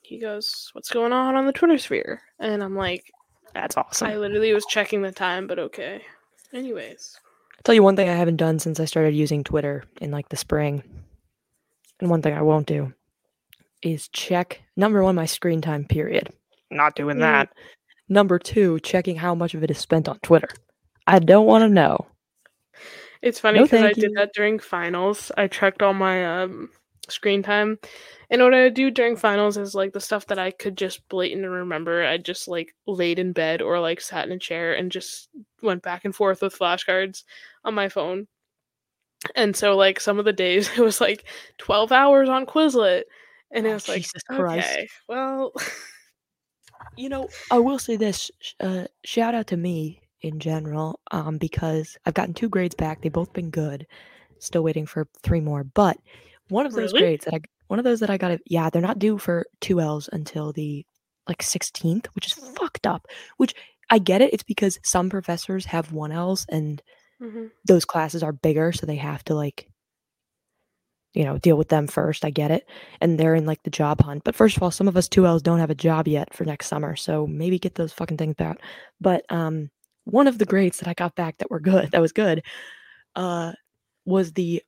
he 0.03 0.19
goes, 0.19 0.69
"What's 0.73 0.91
going 0.91 1.11
on 1.11 1.35
on 1.35 1.47
the 1.47 1.53
Twitter 1.53 1.79
sphere?" 1.79 2.21
And 2.39 2.61
I'm 2.63 2.75
like, 2.75 3.11
That's 3.55 3.75
awesome. 3.77 4.09
I 4.09 4.17
literally 4.17 4.53
was 4.53 4.65
checking 4.67 5.01
the 5.01 5.11
time, 5.11 5.47
but 5.47 5.57
okay. 5.57 6.01
Anyways, 6.53 7.17
tell 7.63 7.73
you 7.73 7.81
one 7.81 7.95
thing 7.95 8.07
I 8.07 8.13
haven't 8.15 8.37
done 8.37 8.59
since 8.59 8.79
I 8.79 8.85
started 8.85 9.15
using 9.15 9.43
Twitter 9.43 9.85
in 10.01 10.11
like 10.11 10.29
the 10.29 10.37
spring, 10.37 10.83
and 11.99 12.09
one 12.09 12.21
thing 12.21 12.33
I 12.33 12.41
won't 12.41 12.67
do 12.67 12.93
is 13.81 14.07
check 14.09 14.61
number 14.75 15.03
one 15.03 15.15
my 15.15 15.25
screen 15.25 15.61
time 15.61 15.85
period. 15.85 16.29
Not 16.71 16.95
doing 16.95 17.17
Mm. 17.17 17.21
that. 17.21 17.49
Number 18.09 18.37
two, 18.39 18.79
checking 18.81 19.15
how 19.15 19.33
much 19.35 19.53
of 19.53 19.63
it 19.63 19.71
is 19.71 19.77
spent 19.79 20.07
on 20.07 20.19
Twitter. 20.19 20.49
I 21.07 21.19
don't 21.19 21.45
want 21.45 21.63
to 21.63 21.69
know. 21.69 22.07
it's 23.21 23.39
funny 23.39 23.59
No, 23.59 23.65
because 23.65 23.79
I 23.79 23.83
thank 23.87 23.95
did 23.97 24.13
that 24.15 24.33
during 24.33 24.59
finals. 24.59 25.31
I 25.37 25.47
checked 25.47 25.81
all 25.81 25.93
my 25.93 26.41
um, 26.43 26.69
screen 27.09 27.41
time, 27.41 27.79
and 28.29 28.41
what 28.41 28.53
I 28.53 28.69
do 28.69 28.91
during 28.91 29.15
finals 29.15 29.57
is 29.57 29.73
like 29.75 29.93
the 29.93 29.99
stuff 30.01 30.27
that 30.27 30.37
I 30.39 30.51
could 30.51 30.77
just 30.77 31.07
blatantly 31.09 31.47
remember. 31.47 32.03
I 32.05 32.17
just 32.17 32.47
like 32.47 32.75
laid 32.85 33.17
in 33.19 33.31
bed 33.33 33.61
or 33.61 33.79
like 33.79 34.01
sat 34.01 34.25
in 34.25 34.31
a 34.31 34.39
chair 34.39 34.73
and 34.73 34.91
just 34.91 35.29
went 35.61 35.81
back 35.83 36.05
and 36.05 36.15
forth 36.15 36.41
with 36.41 36.57
flashcards 36.57 37.23
on 37.63 37.73
my 37.73 37.89
phone. 37.89 38.27
And 39.35 39.55
so 39.55 39.75
like 39.75 39.99
some 39.99 40.19
of 40.19 40.25
the 40.25 40.33
days 40.33 40.69
it 40.77 40.81
was 40.81 41.01
like 41.01 41.25
twelve 41.57 41.91
hours 41.91 42.29
on 42.29 42.45
Quizlet, 42.45 43.03
and 43.51 43.65
it 43.67 43.71
Oh, 43.71 43.73
was 43.73 43.87
like 43.87 44.03
Jesus 44.03 44.23
Christ. 44.29 44.67
okay, 44.67 44.87
well, 45.07 45.53
You 46.97 47.09
know, 47.09 47.29
I 47.51 47.59
will 47.59 47.79
say 47.79 47.95
this. 47.97 48.31
Uh, 48.59 48.85
shout 49.03 49.35
out 49.35 49.47
to 49.47 49.57
me 49.57 50.01
in 50.21 50.39
general, 50.39 50.99
um, 51.11 51.37
because 51.37 51.97
I've 52.05 52.13
gotten 52.13 52.33
two 52.33 52.49
grades 52.49 52.75
back. 52.75 53.01
They've 53.01 53.11
both 53.11 53.33
been 53.33 53.49
good. 53.49 53.85
Still 54.39 54.63
waiting 54.63 54.85
for 54.85 55.07
three 55.23 55.39
more, 55.41 55.63
but 55.63 55.97
one 56.49 56.65
of 56.65 56.73
those 56.73 56.93
Really? 56.93 57.01
grades 57.01 57.25
that 57.25 57.33
I, 57.33 57.39
one 57.67 57.79
of 57.79 57.85
those 57.85 57.99
that 57.99 58.09
I 58.09 58.17
got, 58.17 58.39
yeah, 58.45 58.69
they're 58.69 58.81
not 58.81 58.99
due 58.99 59.17
for 59.17 59.45
two 59.61 59.81
L's 59.81 60.09
until 60.13 60.53
the 60.53 60.85
like 61.27 61.41
16th, 61.41 62.07
which 62.13 62.27
is 62.27 62.33
fucked 62.33 62.85
up. 62.87 63.07
Which 63.37 63.53
I 63.89 63.99
get 63.99 64.21
it. 64.21 64.33
It's 64.33 64.43
because 64.43 64.79
some 64.83 65.09
professors 65.09 65.65
have 65.65 65.91
one 65.91 66.11
L's 66.11 66.45
and 66.49 66.81
Mhm. 67.19 67.51
those 67.65 67.85
classes 67.85 68.23
are 68.23 68.31
bigger, 68.33 68.71
so 68.71 68.85
they 68.85 68.95
have 68.97 69.23
to 69.25 69.35
like, 69.35 69.69
you 71.13 71.23
know, 71.23 71.37
deal 71.37 71.57
with 71.57 71.69
them 71.69 71.87
first. 71.87 72.25
I 72.25 72.29
get 72.29 72.51
it, 72.51 72.67
and 72.99 73.17
they're 73.17 73.35
in 73.35 73.45
like 73.45 73.63
the 73.63 73.69
job 73.69 74.01
hunt. 74.01 74.23
But 74.25 74.35
first 74.35 74.57
of 74.57 74.63
all, 74.63 74.71
some 74.71 74.87
of 74.87 74.97
us 74.97 75.07
two 75.07 75.25
Ls 75.25 75.41
don't 75.41 75.59
have 75.59 75.69
a 75.69 75.75
job 75.75 76.07
yet 76.07 76.33
for 76.33 76.43
next 76.43 76.67
summer, 76.67 76.95
so 76.95 77.25
maybe 77.27 77.57
get 77.57 77.75
those 77.75 77.93
fucking 77.93 78.17
things 78.17 78.35
out. 78.39 78.59
But 78.99 79.25
um, 79.29 79.69
one 80.03 80.27
of 80.27 80.37
the 80.39 80.45
grades 80.45 80.79
that 80.79 80.89
I 80.89 80.93
got 80.93 81.15
back 81.15 81.37
that 81.37 81.49
were 81.49 81.61
good, 81.61 81.89
that 81.91 82.01
was 82.01 82.11
good, 82.11 82.43
uh, 83.15 83.53
was 84.05 84.33
the 84.33 84.63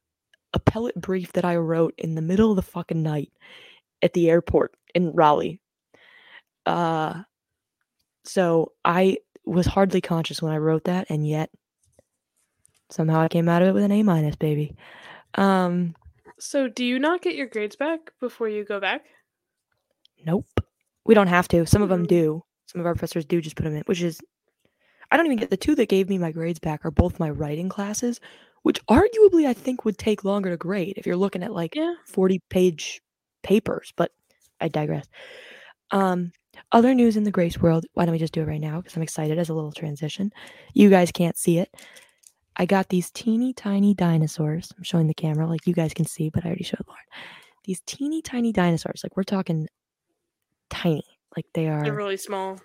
appellate 0.53 0.95
brief 0.95 1.33
that 1.33 1.45
I 1.45 1.57
wrote 1.57 1.95
in 1.97 2.15
the 2.15 2.21
middle 2.21 2.51
of 2.51 2.57
the 2.57 2.63
fucking 2.63 3.03
night 3.03 3.31
at 4.01 4.13
the 4.13 4.29
airport 4.29 4.75
in 4.95 5.11
Raleigh. 5.13 5.59
Uh, 6.65 7.23
so 8.23 8.73
I 8.83 9.17
was 9.45 9.65
hardly 9.65 10.01
conscious 10.01 10.41
when 10.41 10.53
I 10.53 10.57
wrote 10.57 10.83
that, 10.85 11.07
and 11.09 11.27
yet 11.27 11.49
somehow 12.89 13.21
I 13.21 13.27
came 13.27 13.49
out 13.49 13.61
of 13.61 13.69
it 13.69 13.73
with 13.73 13.83
an 13.83 13.91
A 13.91 14.03
minus, 14.03 14.35
baby. 14.35 14.75
Um, 15.35 15.95
So 16.39 16.67
do 16.67 16.85
you 16.85 16.99
not 16.99 17.21
get 17.21 17.35
your 17.35 17.47
grades 17.47 17.75
back 17.75 18.11
before 18.19 18.49
you 18.49 18.63
go 18.63 18.79
back? 18.79 19.05
nope. 20.25 20.45
We 21.05 21.13
don't 21.15 21.27
have 21.27 21.47
to. 21.49 21.65
Some 21.65 21.81
of 21.81 21.89
them 21.89 22.05
do. 22.05 22.43
Some 22.67 22.81
of 22.81 22.87
our 22.87 22.93
professors 22.93 23.25
do 23.25 23.41
just 23.41 23.55
put 23.55 23.63
them 23.63 23.75
in, 23.75 23.83
which 23.85 24.01
is 24.01 24.19
I 25.09 25.15
don't 25.17 25.25
even 25.25 25.37
get 25.37 25.49
the 25.49 25.57
two 25.57 25.75
that 25.75 25.87
gave 25.89 26.09
me 26.09 26.17
my 26.17 26.31
grades 26.31 26.59
back 26.59 26.85
are 26.85 26.91
both 26.91 27.19
my 27.19 27.29
writing 27.29 27.69
classes, 27.69 28.19
which 28.63 28.85
arguably 28.87 29.45
I 29.47 29.53
think 29.53 29.85
would 29.85 29.97
take 29.97 30.25
longer 30.25 30.49
to 30.49 30.57
grade 30.57 30.95
if 30.97 31.05
you're 31.05 31.15
looking 31.15 31.43
at 31.43 31.53
like 31.53 31.75
Yeah. 31.75 31.93
40 32.05 32.41
page 32.49 33.01
papers, 33.41 33.93
but 33.95 34.11
I 34.59 34.67
digress. 34.67 35.07
Um, 35.91 36.33
other 36.73 36.93
news 36.93 37.15
in 37.15 37.23
the 37.23 37.31
Grace 37.31 37.57
world. 37.59 37.85
Why 37.93 38.03
don't 38.05 38.11
we 38.11 38.19
just 38.19 38.33
do 38.33 38.41
it 38.41 38.47
right 38.47 38.59
now? 38.59 38.81
Because 38.81 38.95
I'm 38.97 39.03
excited 39.03 39.37
as 39.39 39.47
a 39.47 39.53
little 39.53 39.71
transition. 39.71 40.33
You 40.73 40.89
guys 40.89 41.11
can't 41.11 41.37
see 41.37 41.59
it. 41.59 41.73
I 42.57 42.65
got 42.65 42.89
these 42.89 43.11
teeny 43.11 43.53
tiny 43.53 43.93
dinosaurs. 43.93 44.73
I'm 44.75 44.83
showing 44.83 45.07
the 45.07 45.13
camera 45.13 45.47
like 45.47 45.67
you 45.67 45.73
guys 45.73 45.93
can 45.93 46.05
see, 46.05 46.29
but 46.29 46.43
I 46.43 46.47
already 46.47 46.63
showed 46.63 46.83
Lauren. 46.87 47.03
These 47.65 47.81
teeny 47.85 48.21
tiny 48.21 48.51
dinosaurs. 48.51 49.01
Like 49.03 49.15
we're 49.15 49.23
talking 49.23 49.67
tiny. 50.69 51.05
Like 51.35 51.45
they 51.53 51.67
are. 51.67 51.83
They're 51.83 51.93
really 51.93 52.17
small. 52.17 52.59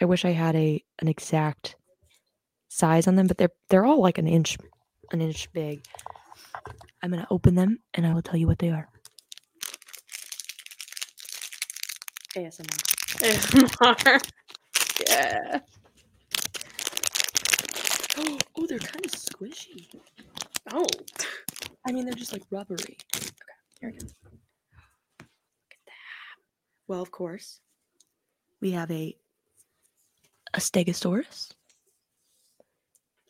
I 0.00 0.04
wish 0.04 0.24
I 0.24 0.30
had 0.30 0.56
a 0.56 0.84
an 0.98 1.08
exact 1.08 1.76
size 2.68 3.08
on 3.08 3.16
them, 3.16 3.26
but 3.26 3.38
they're 3.38 3.50
they're 3.70 3.86
all 3.86 4.02
like 4.02 4.18
an 4.18 4.26
inch 4.26 4.58
an 5.10 5.22
inch 5.22 5.50
big. 5.52 5.84
I'm 7.02 7.10
gonna 7.10 7.26
open 7.30 7.54
them 7.54 7.78
and 7.94 8.06
I 8.06 8.12
will 8.12 8.22
tell 8.22 8.36
you 8.36 8.46
what 8.46 8.58
they 8.58 8.70
are. 8.70 8.88
ASMR. 12.36 12.66
ASMR. 13.22 14.30
yeah. 15.08 15.60
Oh, 18.18 18.66
they're 18.68 18.78
kind 18.78 19.04
of 19.04 19.12
squishy. 19.12 19.88
Oh. 20.72 20.86
I 21.86 21.92
mean, 21.92 22.04
they're 22.04 22.14
just 22.14 22.32
like 22.32 22.42
rubbery. 22.50 22.96
Okay, 23.16 23.26
here 23.80 23.90
we 23.92 23.98
go. 23.98 24.06
Look 24.06 25.72
at 25.72 25.78
that. 25.86 26.36
Well, 26.88 27.00
of 27.02 27.10
course, 27.10 27.60
we 28.60 28.72
have 28.72 28.90
a 28.90 29.16
a 30.52 30.58
Stegosaurus, 30.58 31.52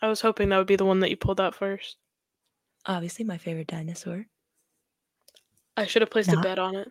I 0.03 0.09
was 0.09 0.21
hoping 0.21 0.49
that 0.49 0.59
would 0.59 0.67
be 0.67 0.77
the 0.77 0.85
one 0.87 1.01
that 1.01 1.11
you 1.11 1.17
pulled 1.17 1.41
out 1.41 1.55
first. 1.55 1.97
Obviously, 2.87 3.25
my 3.25 3.37
favorite 3.37 3.67
dinosaur. 3.67 4.25
I 5.77 5.85
should 5.87 6.03
have 6.03 6.11
placed 6.11 6.31
Not- 6.31 6.39
a 6.39 6.49
bet 6.49 6.59
on 6.59 6.75
it. 6.75 6.91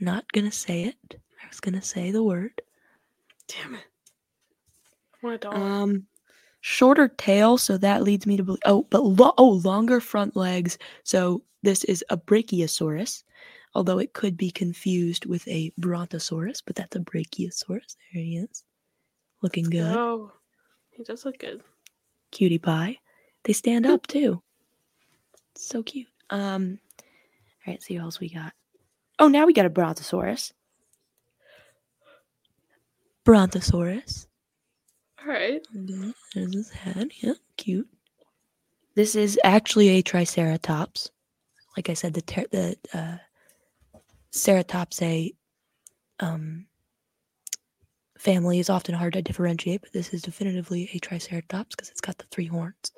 Not 0.00 0.30
gonna 0.32 0.50
say 0.50 0.84
it. 0.84 1.20
I 1.42 1.46
was 1.48 1.60
gonna 1.60 1.82
say 1.82 2.10
the 2.10 2.22
word. 2.22 2.60
Damn 3.46 3.76
it. 3.76 3.84
A. 5.44 5.48
Um, 5.50 6.06
shorter 6.66 7.08
tail, 7.08 7.58
so 7.58 7.76
that 7.76 8.02
leads 8.02 8.26
me 8.26 8.38
to 8.38 8.42
believe. 8.42 8.62
Oh, 8.64 8.86
but 8.88 9.04
lo- 9.04 9.34
oh, 9.36 9.50
longer 9.64 10.00
front 10.00 10.34
legs. 10.34 10.78
So 11.02 11.42
this 11.62 11.84
is 11.84 12.02
a 12.08 12.16
Brachiosaurus, 12.16 13.22
although 13.74 13.98
it 13.98 14.14
could 14.14 14.38
be 14.38 14.50
confused 14.50 15.26
with 15.26 15.46
a 15.46 15.70
Brontosaurus, 15.78 16.62
but 16.62 16.74
that's 16.74 16.96
a 16.96 17.00
Brachiosaurus. 17.00 17.96
There 18.14 18.22
he 18.22 18.38
is, 18.38 18.64
looking 19.42 19.64
good, 19.68 19.94
Oh, 19.94 20.32
he 20.90 21.04
does 21.04 21.26
look 21.26 21.38
good. 21.38 21.62
cutie 22.30 22.58
pie. 22.58 22.96
They 23.42 23.52
stand 23.52 23.84
up 23.84 24.06
too. 24.06 24.42
So 25.56 25.82
cute. 25.82 26.08
Um, 26.30 26.78
all 27.66 27.72
right, 27.74 27.82
see 27.82 27.98
what 27.98 28.04
else 28.04 28.20
we 28.20 28.30
got. 28.30 28.54
Oh, 29.18 29.28
now 29.28 29.44
we 29.44 29.52
got 29.52 29.66
a 29.66 29.70
Brontosaurus. 29.70 30.54
Brontosaurus. 33.24 34.28
All 35.26 35.32
right. 35.32 35.66
And 35.72 36.14
There's 36.34 36.54
his 36.54 36.70
head. 36.70 37.10
Yeah, 37.20 37.34
cute. 37.56 37.88
This 38.94 39.14
is 39.14 39.38
actually 39.42 39.88
a 39.88 40.02
Triceratops. 40.02 41.10
Like 41.76 41.88
I 41.88 41.94
said, 41.94 42.14
the 42.14 42.22
ter- 42.22 42.46
the 42.50 42.76
uh, 42.92 43.16
Ceratopsae 44.32 45.34
um, 46.20 46.66
family 48.18 48.58
is 48.58 48.70
often 48.70 48.94
hard 48.94 49.14
to 49.14 49.22
differentiate, 49.22 49.80
but 49.80 49.92
this 49.92 50.12
is 50.12 50.22
definitively 50.22 50.90
a 50.92 50.98
Triceratops 50.98 51.74
because 51.74 51.90
it's 51.90 52.00
got 52.00 52.18
the 52.18 52.26
three 52.30 52.46
horns. 52.46 52.92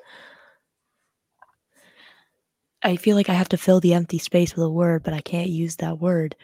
I 2.82 2.96
feel 2.96 3.16
like 3.16 3.28
I 3.30 3.34
have 3.34 3.48
to 3.50 3.56
fill 3.56 3.80
the 3.80 3.94
empty 3.94 4.18
space 4.18 4.54
with 4.54 4.64
a 4.64 4.70
word, 4.70 5.02
but 5.02 5.14
I 5.14 5.20
can't 5.20 5.48
use 5.48 5.76
that 5.76 5.98
word. 5.98 6.36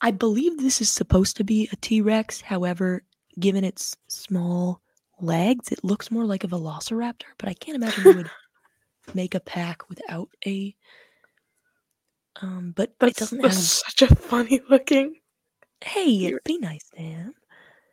I 0.00 0.10
believe 0.10 0.58
this 0.58 0.80
is 0.80 0.90
supposed 0.90 1.36
to 1.38 1.44
be 1.44 1.68
a 1.72 1.76
T 1.76 2.00
Rex. 2.00 2.40
However, 2.40 3.02
given 3.38 3.64
its 3.64 3.96
small 4.08 4.80
legs, 5.20 5.70
it 5.72 5.84
looks 5.84 6.10
more 6.10 6.24
like 6.24 6.44
a 6.44 6.48
velociraptor, 6.48 7.24
but 7.38 7.48
I 7.48 7.54
can't 7.54 7.76
imagine 7.76 8.04
they 8.04 8.12
would 8.14 8.30
make 9.14 9.34
a 9.34 9.40
pack 9.40 9.88
without 9.88 10.28
a. 10.46 10.74
Um, 12.42 12.72
but 12.76 12.94
That's, 12.98 13.12
it 13.12 13.20
doesn't 13.20 13.42
that's 13.42 13.54
have. 13.56 13.64
such 13.64 14.02
a 14.10 14.14
funny 14.14 14.60
looking. 14.70 15.16
Hey, 15.82 16.06
you're- 16.08 16.38
be 16.44 16.58
nice 16.58 16.88
him. 16.94 17.34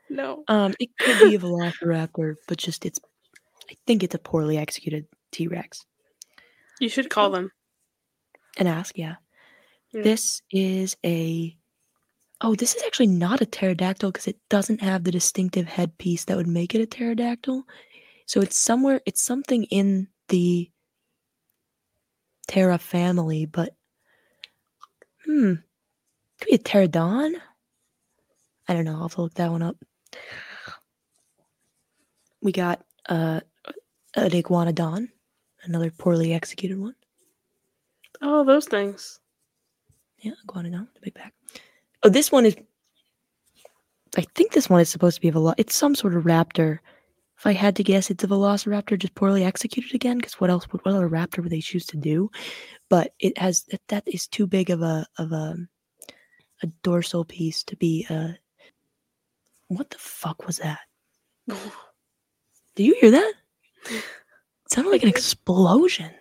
No. 0.10 0.44
Um, 0.48 0.74
it 0.80 0.90
could 1.00 1.20
be 1.30 1.36
a 1.36 1.40
velociraptor, 1.40 2.36
but 2.48 2.58
just 2.58 2.86
it's. 2.86 3.00
I 3.70 3.76
think 3.86 4.04
it's 4.04 4.16
a 4.16 4.20
poorly 4.20 4.58
executed 4.58 5.06
T 5.34 5.48
Rex. 5.48 5.86
You 6.80 6.88
should 6.88 7.10
call 7.10 7.30
them. 7.32 7.52
And 8.58 8.70
ask, 8.70 8.98
yeah. 8.98 9.16
Yeah. 9.92 10.04
This 10.04 10.42
is 10.50 10.96
a. 11.06 11.57
Oh, 12.40 12.54
this 12.54 12.76
is 12.76 12.84
actually 12.84 13.08
not 13.08 13.42
a 13.42 13.46
pterodactyl 13.46 14.12
because 14.12 14.28
it 14.28 14.38
doesn't 14.50 14.82
have 14.82 15.04
the 15.04 15.12
distinctive 15.12 15.68
headpiece 15.68 16.26
that 16.26 16.38
would 16.38 16.48
make 16.48 16.76
it 16.76 16.82
a 16.82 16.86
pterodactyl. 16.86 17.64
So 18.28 18.42
it's 18.42 18.58
somewhere, 18.58 19.02
it's 19.06 19.24
something 19.24 19.64
in 19.66 20.08
the 20.28 20.70
Terra 22.48 22.78
family, 22.78 23.46
but 23.46 23.76
hmm, 25.26 25.54
could 26.40 26.48
be 26.48 26.56
a 26.56 26.60
pterodon. 26.60 27.36
I 28.68 28.74
don't 28.74 28.86
know. 28.86 28.96
I'll 28.96 29.04
have 29.04 29.16
to 29.16 29.22
look 29.22 29.34
that 29.36 29.52
one 29.52 29.64
up. 29.64 29.78
We 32.42 32.52
got 32.52 32.86
uh, 33.10 33.42
an 34.16 34.30
iguanodon, 34.32 35.10
another 35.64 35.90
poorly 35.90 36.34
executed 36.34 36.78
one. 36.80 36.96
Oh, 38.22 38.44
those 38.44 38.68
things. 38.68 39.20
Yeah, 40.20 40.34
iguanodon, 40.46 40.88
the 40.94 41.02
big 41.02 41.14
back. 41.14 41.34
Oh, 42.08 42.10
this 42.10 42.32
one 42.32 42.46
is. 42.46 42.56
I 44.16 44.26
think 44.34 44.54
this 44.54 44.70
one 44.70 44.80
is 44.80 44.88
supposed 44.88 45.16
to 45.16 45.22
be 45.22 45.28
a 45.28 45.34
velo. 45.34 45.54
It's 45.58 45.76
some 45.76 45.94
sort 45.94 46.16
of 46.16 46.24
raptor. 46.24 46.80
If 47.38 47.46
I 47.46 47.52
had 47.52 47.76
to 47.76 47.84
guess, 47.84 48.10
it's 48.10 48.24
a 48.24 48.28
velociraptor 48.28 48.98
just 48.98 49.14
poorly 49.14 49.44
executed 49.44 49.94
again. 49.94 50.16
Because 50.16 50.40
what 50.40 50.50
else? 50.50 50.72
Would, 50.72 50.86
what 50.86 50.96
other 50.96 51.10
raptor 51.10 51.40
would 51.40 51.50
they 51.50 51.60
choose 51.60 51.86
to 51.88 51.98
do? 51.98 52.32
But 52.90 53.12
it 53.20 53.38
has 53.38 53.64
that. 53.72 53.82
That 53.90 54.04
is 54.08 54.26
too 54.26 54.48
big 54.48 54.70
of 54.70 54.82
a 54.82 55.06
of 55.18 55.34
a 55.34 55.58
a 56.64 56.68
dorsal 56.82 57.26
piece 57.26 57.62
to 57.66 57.76
be 57.76 58.08
a. 58.10 58.38
What 59.68 59.90
the 59.90 59.98
fuck 59.98 60.48
was 60.48 60.60
that? 60.60 60.80
Do 61.50 62.86
you 62.86 62.96
hear 63.02 63.12
that? 63.12 63.34
It 63.90 64.04
sounded 64.70 64.92
like 64.92 65.04
an 65.04 65.10
explosion. 65.10 66.12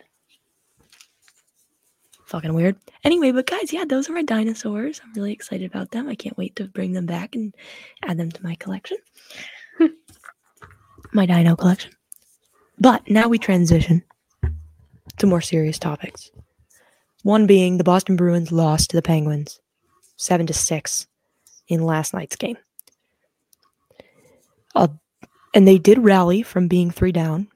Fucking 2.26 2.54
weird. 2.54 2.76
Anyway, 3.04 3.30
but 3.30 3.46
guys, 3.46 3.72
yeah, 3.72 3.84
those 3.84 4.10
are 4.10 4.12
my 4.12 4.22
dinosaurs. 4.22 5.00
I'm 5.02 5.12
really 5.14 5.32
excited 5.32 5.70
about 5.70 5.92
them. 5.92 6.08
I 6.08 6.16
can't 6.16 6.36
wait 6.36 6.56
to 6.56 6.64
bring 6.64 6.92
them 6.92 7.06
back 7.06 7.36
and 7.36 7.54
add 8.02 8.18
them 8.18 8.32
to 8.32 8.42
my 8.42 8.56
collection. 8.56 8.98
my 11.12 11.24
dino 11.24 11.54
collection. 11.54 11.92
But 12.80 13.08
now 13.08 13.28
we 13.28 13.38
transition 13.38 14.02
to 15.18 15.26
more 15.26 15.40
serious 15.40 15.78
topics. 15.78 16.32
One 17.22 17.46
being 17.46 17.78
the 17.78 17.84
Boston 17.84 18.16
Bruins 18.16 18.50
lost 18.50 18.90
to 18.90 18.96
the 18.96 19.02
Penguins 19.02 19.60
7 20.16 20.46
to 20.48 20.52
6 20.52 21.06
in 21.68 21.84
last 21.84 22.12
night's 22.12 22.36
game. 22.36 22.58
Uh, 24.74 24.88
and 25.54 25.66
they 25.66 25.78
did 25.78 25.98
rally 25.98 26.42
from 26.42 26.66
being 26.66 26.90
3 26.90 27.12
down 27.12 27.48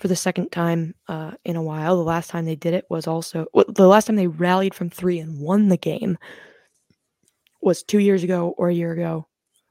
for 0.00 0.08
the 0.08 0.16
second 0.16 0.50
time 0.50 0.94
uh, 1.08 1.32
in 1.44 1.56
a 1.56 1.62
while. 1.62 1.96
The 1.96 2.02
last 2.02 2.30
time 2.30 2.46
they 2.46 2.56
did 2.56 2.74
it 2.74 2.86
was 2.88 3.06
also 3.06 3.46
well, 3.52 3.66
the 3.68 3.86
last 3.86 4.06
time 4.06 4.16
they 4.16 4.26
rallied 4.26 4.74
from 4.74 4.88
three 4.90 5.18
and 5.20 5.38
won 5.38 5.68
the 5.68 5.76
game 5.76 6.18
was 7.60 7.82
two 7.82 7.98
years 7.98 8.24
ago 8.24 8.54
or 8.56 8.70
a 8.70 8.74
year 8.74 8.92
ago, 8.92 9.28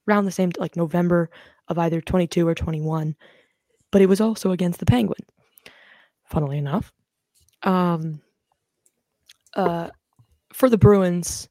around 0.07 0.25
the 0.25 0.31
same 0.31 0.51
like 0.59 0.75
November 0.75 1.31
of 1.67 1.79
either 1.79 1.99
22 1.99 2.47
or 2.47 2.53
21. 2.53 3.15
But 3.91 4.03
it 4.03 4.05
was 4.05 4.21
also 4.21 4.51
against 4.51 4.79
the 4.79 4.85
Penguin, 4.85 5.19
Funnily 6.25 6.59
enough, 6.59 6.93
um, 7.63 8.21
uh, 9.55 9.89
for 10.53 10.69
the 10.69 10.77
Bruins, 10.77 11.49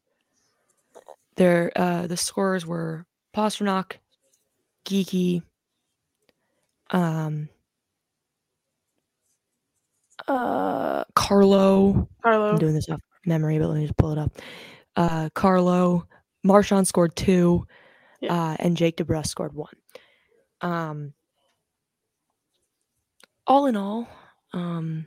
their 1.35 1.73
uh, 1.75 2.07
the 2.07 2.17
scores 2.17 2.65
were 2.65 3.07
Pastrnak, 3.35 3.95
Geekie, 4.85 5.43
um, 6.91 7.49
uh, 10.29 11.05
Carlo. 11.15 12.09
Carlo. 12.23 12.51
I'm 12.53 12.59
doing 12.59 12.75
this 12.75 12.89
off 12.89 13.01
memory, 13.27 13.59
but 13.59 13.69
let 13.69 13.77
me 13.79 13.85
just 13.85 13.97
pull 13.97 14.13
it 14.13 14.19
up. 14.19 14.39
Uh, 14.97 15.29
Carlo, 15.35 16.07
Marchand 16.45 16.87
scored 16.87 17.15
two, 17.17 17.67
Yeah. 18.21 18.33
uh, 18.35 18.57
and 18.59 18.77
Jake 18.77 18.97
DeBrusk 18.97 19.27
scored 19.27 19.55
one. 19.55 19.75
Um, 20.61 21.15
all 23.47 23.67
in 23.67 23.77
all, 23.77 24.09
um, 24.53 25.07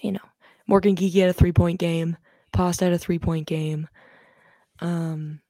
you 0.00 0.12
know, 0.12 0.20
Morgan 0.66 0.96
Geekie 0.96 1.20
had 1.20 1.30
a 1.30 1.34
three 1.34 1.52
point 1.52 1.78
game. 1.78 2.16
Pasta 2.52 2.84
had 2.84 2.94
a 2.94 2.98
three 2.98 3.18
point 3.18 3.46
game. 3.46 3.88
Um, 4.80 5.40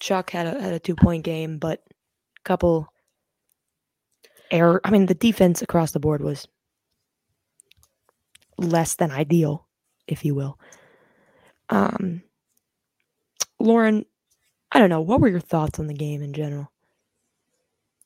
Chuck 0.00 0.30
had 0.30 0.46
a 0.46 0.60
had 0.62 0.72
a 0.72 0.78
two 0.78 0.94
point 0.96 1.24
game, 1.24 1.58
but 1.58 1.82
a 1.88 2.42
couple 2.44 2.86
error. 4.50 4.80
I 4.84 4.90
mean, 4.90 5.06
the 5.06 5.14
defense 5.14 5.62
across 5.62 5.92
the 5.92 6.00
board 6.00 6.22
was 6.22 6.46
less 8.60 8.94
than 8.94 9.10
ideal, 9.10 9.66
if 10.06 10.24
you 10.24 10.34
will. 10.34 10.58
Um, 11.68 12.22
Lauren, 13.58 14.04
I 14.72 14.78
don't 14.78 14.90
know. 14.90 15.00
What 15.00 15.20
were 15.20 15.28
your 15.28 15.40
thoughts 15.40 15.78
on 15.78 15.86
the 15.86 15.94
game 15.94 16.22
in 16.22 16.32
general? 16.32 16.70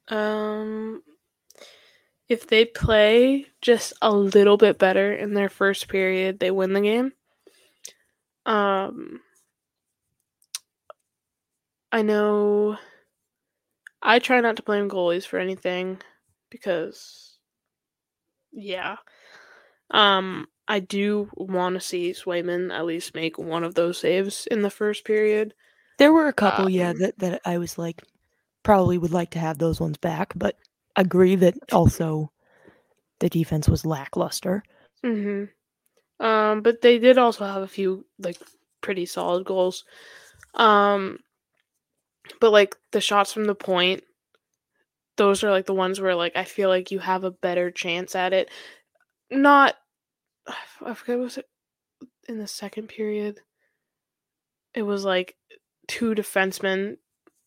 Um, 0.08 1.02
if 2.28 2.46
they 2.46 2.64
play 2.64 3.46
just 3.60 3.92
a 4.00 4.12
little 4.12 4.56
bit 4.56 4.78
better 4.78 5.12
in 5.12 5.34
their 5.34 5.48
first 5.48 5.88
period, 5.88 6.38
they 6.38 6.50
win 6.50 6.72
the 6.72 6.80
game. 6.80 7.12
Um, 8.46 9.20
I 11.90 12.02
know 12.02 12.76
I 14.02 14.18
try 14.18 14.40
not 14.40 14.56
to 14.56 14.62
blame 14.62 14.88
goalies 14.88 15.26
for 15.26 15.38
anything 15.38 15.98
because, 16.50 17.38
yeah. 18.52 18.96
Um, 19.94 20.48
I 20.68 20.80
do 20.80 21.30
want 21.36 21.74
to 21.74 21.80
see 21.80 22.12
Swayman 22.12 22.72
at 22.72 22.86
least 22.86 23.14
make 23.14 23.38
one 23.38 23.64
of 23.64 23.74
those 23.74 23.98
saves 23.98 24.46
in 24.50 24.62
the 24.62 24.70
first 24.70 25.04
period. 25.04 25.54
There 25.98 26.12
were 26.12 26.28
a 26.28 26.32
couple, 26.32 26.68
yeah, 26.68 26.90
Um, 26.90 26.98
that, 26.98 27.18
that 27.20 27.40
I 27.44 27.58
was 27.58 27.78
like, 27.78 28.02
probably 28.62 28.98
would 28.98 29.12
like 29.12 29.30
to 29.30 29.38
have 29.38 29.58
those 29.58 29.80
ones 29.80 29.98
back, 29.98 30.32
but 30.36 30.56
agree 30.96 31.36
that 31.36 31.54
also 31.72 32.32
the 33.20 33.28
defense 33.30 33.68
was 33.68 33.86
lackluster. 33.86 34.62
hmm 35.02 35.44
Um, 36.20 36.62
but 36.62 36.82
they 36.82 36.98
did 36.98 37.18
also 37.18 37.46
have 37.46 37.62
a 37.62 37.68
few 37.68 38.06
like 38.18 38.38
pretty 38.82 39.06
solid 39.06 39.46
goals. 39.46 39.84
Um, 40.54 41.20
but 42.40 42.50
like 42.52 42.76
the 42.92 43.00
shots 43.00 43.32
from 43.32 43.44
the 43.44 43.54
point, 43.54 44.04
those 45.16 45.44
are 45.44 45.50
like 45.50 45.66
the 45.66 45.74
ones 45.74 46.00
where 46.00 46.14
like 46.14 46.36
I 46.36 46.44
feel 46.44 46.68
like 46.68 46.90
you 46.90 46.98
have 46.98 47.24
a 47.24 47.30
better 47.30 47.70
chance 47.70 48.14
at 48.14 48.32
it. 48.32 48.50
Not 49.30 49.76
I 50.84 50.94
forget 50.94 51.18
was 51.18 51.38
it 51.38 51.46
in 52.28 52.38
the 52.38 52.46
second 52.46 52.88
period. 52.88 53.40
It 54.74 54.82
was 54.82 55.04
like 55.04 55.36
two 55.86 56.14
defensemen 56.14 56.96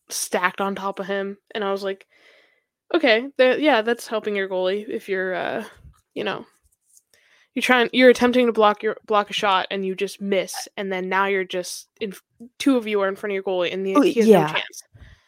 stacked 0.08 0.60
on 0.60 0.74
top 0.74 0.98
of 0.98 1.06
him, 1.06 1.38
and 1.54 1.62
I 1.62 1.72
was 1.72 1.82
like, 1.82 2.06
okay, 2.94 3.28
yeah, 3.38 3.82
that's 3.82 4.06
helping 4.06 4.34
your 4.34 4.48
goalie 4.48 4.88
if 4.88 5.08
you're, 5.08 5.34
uh, 5.34 5.64
you 6.14 6.24
know, 6.24 6.46
you're 7.54 7.62
trying, 7.62 7.90
you're 7.92 8.10
attempting 8.10 8.46
to 8.46 8.52
block 8.52 8.82
your 8.82 8.96
block 9.06 9.30
a 9.30 9.32
shot 9.32 9.66
and 9.70 9.84
you 9.84 9.94
just 9.94 10.20
miss, 10.20 10.68
and 10.76 10.92
then 10.92 11.08
now 11.08 11.26
you're 11.26 11.44
just 11.44 11.88
in 12.00 12.14
two 12.58 12.76
of 12.76 12.86
you 12.86 13.00
are 13.00 13.08
in 13.08 13.16
front 13.16 13.32
of 13.32 13.34
your 13.34 13.42
goalie, 13.42 13.72
and 13.72 13.84
the, 13.84 13.94
oh, 13.96 14.00
he 14.00 14.14
has 14.14 14.26
yeah. 14.26 14.46
no 14.46 14.52
chance. 14.52 14.82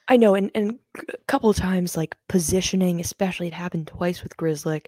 I 0.09 0.17
know, 0.17 0.35
and 0.35 0.51
and 0.55 0.79
a 1.09 1.17
couple 1.29 1.51
of 1.51 1.57
times 1.57 1.97
like 1.97 2.17
positioning, 2.29 3.01
especially 3.01 3.49
it 3.49 3.53
happened 3.53 3.89
twice 3.89 4.23
with 4.23 4.37
Grzelcyk. 4.37 4.87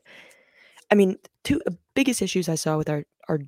I 0.91 0.95
mean, 0.95 1.17
two 1.45 1.61
biggest 1.95 2.23
issues 2.23 2.49
I 2.49 2.55
saw 2.57 2.77
with 2.77 2.89
our 2.91 3.05
our 3.29 3.41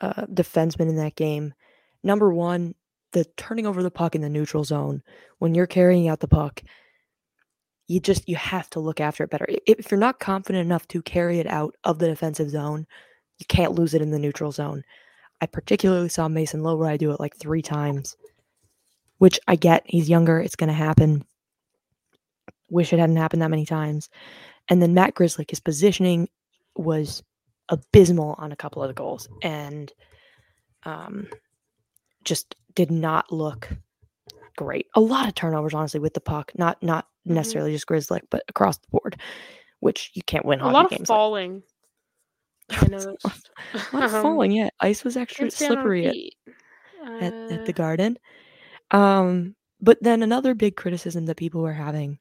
uh, 0.00 0.26
defensemen 0.26 0.88
in 0.88 0.96
that 0.96 1.16
game. 1.16 1.54
Number 2.02 2.32
one, 2.32 2.74
the 3.12 3.24
turning 3.36 3.66
over 3.66 3.82
the 3.82 3.90
puck 3.90 4.14
in 4.14 4.20
the 4.20 4.28
neutral 4.28 4.64
zone 4.64 5.02
when 5.38 5.54
you're 5.54 5.66
carrying 5.66 6.08
out 6.08 6.20
the 6.20 6.28
puck 6.28 6.62
you 7.88 8.00
just 8.00 8.28
you 8.28 8.36
have 8.36 8.68
to 8.70 8.80
look 8.80 9.00
after 9.00 9.24
it 9.24 9.30
better. 9.30 9.46
If 9.66 9.90
you're 9.90 9.98
not 9.98 10.20
confident 10.20 10.64
enough 10.64 10.86
to 10.88 11.02
carry 11.02 11.38
it 11.38 11.46
out 11.46 11.74
of 11.84 11.98
the 11.98 12.06
defensive 12.06 12.50
zone 12.50 12.86
you 13.38 13.46
can't 13.48 13.72
lose 13.72 13.94
it 13.94 14.02
in 14.02 14.10
the 14.10 14.18
neutral 14.18 14.52
zone. 14.52 14.82
I 15.40 15.46
particularly 15.46 16.08
saw 16.08 16.28
Mason 16.28 16.60
Lohrei 16.60 16.98
do 16.98 17.12
it 17.12 17.20
like 17.20 17.36
three 17.36 17.62
times 17.62 18.16
which 19.18 19.40
i 19.48 19.56
get 19.56 19.82
he's 19.84 20.08
younger 20.08 20.38
it's 20.38 20.56
going 20.56 20.68
to 20.68 20.74
happen. 20.74 21.24
Wish 22.70 22.92
it 22.92 22.98
hadn't 22.98 23.16
happened 23.16 23.42
that 23.42 23.50
many 23.50 23.64
times. 23.66 24.10
And 24.68 24.82
then 24.82 24.94
matt 24.94 25.14
Grzelcyk 25.14 25.50
his 25.50 25.60
positioning 25.60 26.28
was 26.76 27.22
abysmal 27.68 28.34
on 28.38 28.52
a 28.52 28.56
couple 28.56 28.82
of 28.82 28.88
the 28.88 28.94
goals 28.94 29.28
and 29.42 29.92
um 30.84 31.26
just 32.24 32.54
did 32.74 32.90
not 32.90 33.32
look 33.32 33.68
great. 34.58 34.86
A 34.94 35.00
lot 35.00 35.28
of 35.28 35.34
turnovers, 35.34 35.72
honestly, 35.72 36.00
with 36.00 36.14
the 36.14 36.20
puck. 36.20 36.52
Not 36.56 36.82
not 36.82 37.06
mm-hmm. 37.06 37.34
necessarily 37.34 37.72
just 37.72 37.86
Grzelcyk, 37.86 38.22
but 38.28 38.42
across 38.48 38.76
the 38.78 38.88
board, 38.90 39.18
which 39.80 40.10
you 40.14 40.22
can't 40.26 40.44
win. 40.44 40.60
A 40.60 40.70
lot 40.70 40.92
of 40.92 41.06
falling. 41.06 41.62
Like. 42.68 42.82
I 42.82 42.86
know. 42.88 43.16
a 43.24 43.96
lot 43.96 44.04
of 44.04 44.10
falling. 44.22 44.52
Yeah, 44.52 44.68
ice 44.80 45.04
was 45.04 45.16
extra 45.16 45.50
slippery 45.50 46.32
at, 47.02 47.22
at, 47.22 47.32
at 47.32 47.66
the 47.66 47.72
uh 47.72 47.76
Garden. 47.76 48.18
Um, 48.90 49.54
but 49.80 50.02
then 50.02 50.22
another 50.22 50.54
big 50.54 50.76
criticism 50.76 51.26
that 51.26 51.36
people 51.36 51.62
were 51.62 51.72
having. 51.72 52.18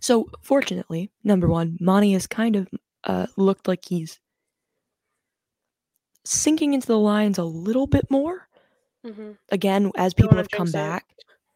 So 0.00 0.28
fortunately, 0.42 1.10
number 1.22 1.46
one, 1.46 1.76
Monty 1.80 2.12
has 2.14 2.26
kind 2.26 2.56
of 2.56 2.68
uh, 3.04 3.26
looked 3.36 3.68
like 3.68 3.84
he's 3.84 4.18
sinking 6.24 6.74
into 6.74 6.86
the 6.86 6.98
lines 6.98 7.38
a 7.38 7.44
little 7.44 7.86
bit 7.86 8.10
more. 8.10 8.48
Mm-hmm. 9.04 9.32
Again, 9.50 9.90
as 9.96 10.14
people 10.14 10.36
have 10.36 10.50
come 10.50 10.70
back, 10.70 11.06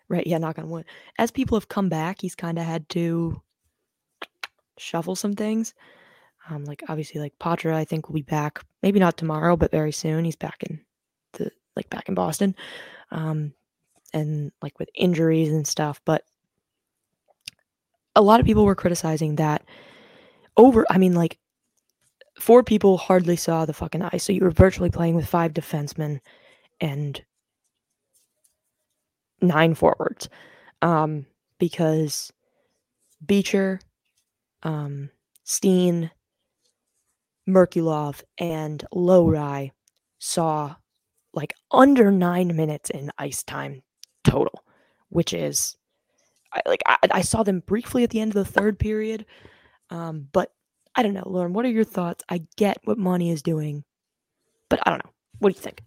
right? 0.09 0.27
Yeah, 0.27 0.39
knock 0.39 0.59
on 0.59 0.71
wood. 0.71 0.87
As 1.19 1.31
people 1.31 1.57
have 1.57 1.69
come 1.69 1.89
back, 1.89 2.21
he's 2.21 2.35
kind 2.35 2.59
of 2.59 2.65
had 2.65 2.89
to 2.91 3.41
shuffle 4.79 5.17
some 5.17 5.35
things. 5.35 5.75
Um, 6.49 6.65
like 6.65 6.83
obviously, 6.89 7.21
like 7.21 7.39
Poitras, 7.39 7.75
I 7.75 7.85
think 7.85 8.09
will 8.09 8.15
be 8.15 8.23
back. 8.23 8.63
Maybe 8.83 8.99
not 8.99 9.17
tomorrow, 9.17 9.57
but 9.57 9.71
very 9.71 9.93
soon. 9.93 10.25
He's 10.25 10.37
back 10.37 10.63
in 10.69 10.81
the 11.33 11.51
like 11.77 11.89
back 11.91 12.09
in 12.09 12.15
Boston, 12.15 12.55
um, 13.11 13.53
and 14.13 14.53
like 14.63 14.79
with 14.79 14.91
injuries 14.95 15.53
and 15.53 15.67
stuff. 15.67 16.01
But 16.05 16.25
a 18.17 18.23
lot 18.23 18.41
of 18.41 18.47
people 18.47 18.65
were 18.65 18.75
criticizing 18.75 19.37
that 19.37 19.65
over. 20.57 20.87
I 20.91 20.99
mean, 20.99 21.15
like 21.15 21.39
four 22.39 22.63
people 22.63 22.97
hardly 22.97 23.37
saw 23.37 23.65
the 23.65 23.73
fucking 23.73 24.03
ice, 24.03 24.25
so 24.25 24.33
you 24.33 24.43
were 24.43 24.51
virtually 24.51 24.91
playing 24.91 25.15
with 25.15 25.27
five 25.27 25.53
defensemen 25.53 26.21
and 26.81 27.23
nine 29.41 29.75
forwards. 29.75 30.29
Um, 30.83 31.27
because 31.59 32.33
Beecher, 33.25 33.81
um, 34.63 35.11
Steen, 35.45 36.11
Merkulov, 37.49 38.23
and 38.39 38.85
Lowry 38.93 39.73
saw 40.19 40.77
like 41.33 41.55
under 41.71 42.11
nine 42.11 42.55
minutes 42.57 42.91
in 42.91 43.11
ice 43.19 43.43
time 43.43 43.83
total, 44.25 44.65
which 45.09 45.33
is 45.33 45.77
like 46.67 46.83
I, 46.87 46.97
I 47.11 47.21
saw 47.23 47.43
them 47.43 47.61
briefly 47.61 48.05
at 48.05 48.11
the 48.11 48.21
end 48.21 48.31
of 48.31 48.45
the 48.45 48.51
third 48.51 48.79
period, 48.79 49.27
um, 49.91 50.29
but 50.33 50.53
I 50.97 51.03
don't 51.03 51.15
know, 51.15 51.25
Lauren. 51.27 51.53
What 51.53 51.65
are 51.65 51.71
your 51.71 51.85
thoughts? 51.85 52.25
I 52.29 52.43
get 52.57 52.79
what 52.85 52.99
Monty 52.99 53.31
is 53.31 53.43
doing, 53.43 53.85
but 54.69 54.81
I 54.87 54.91
don't 54.91 55.05
know. 55.05 55.11
What 55.41 55.53
do 55.53 55.59
you 55.59 55.63
think? 55.63 55.83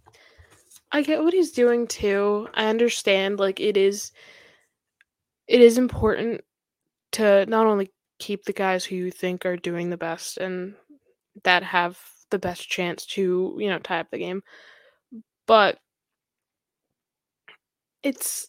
I 0.92 1.02
get 1.02 1.24
what 1.24 1.34
he's 1.34 1.52
doing 1.52 1.88
too. 1.88 2.48
I 2.54 2.68
understand 2.68 3.40
like 3.40 3.60
it 3.60 3.78
is 3.78 4.12
it 5.48 5.62
is 5.62 5.78
important 5.78 6.42
to 7.14 7.46
not 7.46 7.68
only 7.68 7.92
keep 8.20 8.44
the 8.44 8.54
guys 8.54 8.84
who 8.84 8.96
you 8.96 9.12
think 9.12 9.46
are 9.46 9.58
doing 9.58 9.90
the 9.90 9.98
best 9.98 10.38
and 10.38 10.76
that 11.44 11.64
have 11.64 12.00
the 12.32 12.40
best 12.40 12.70
chance 12.70 13.06
to, 13.06 13.56
you 13.60 13.70
know, 13.70 13.80
tie 13.80 14.00
up 14.00 14.10
the 14.12 14.18
game, 14.18 14.42
but 15.46 15.78
it's 18.04 18.48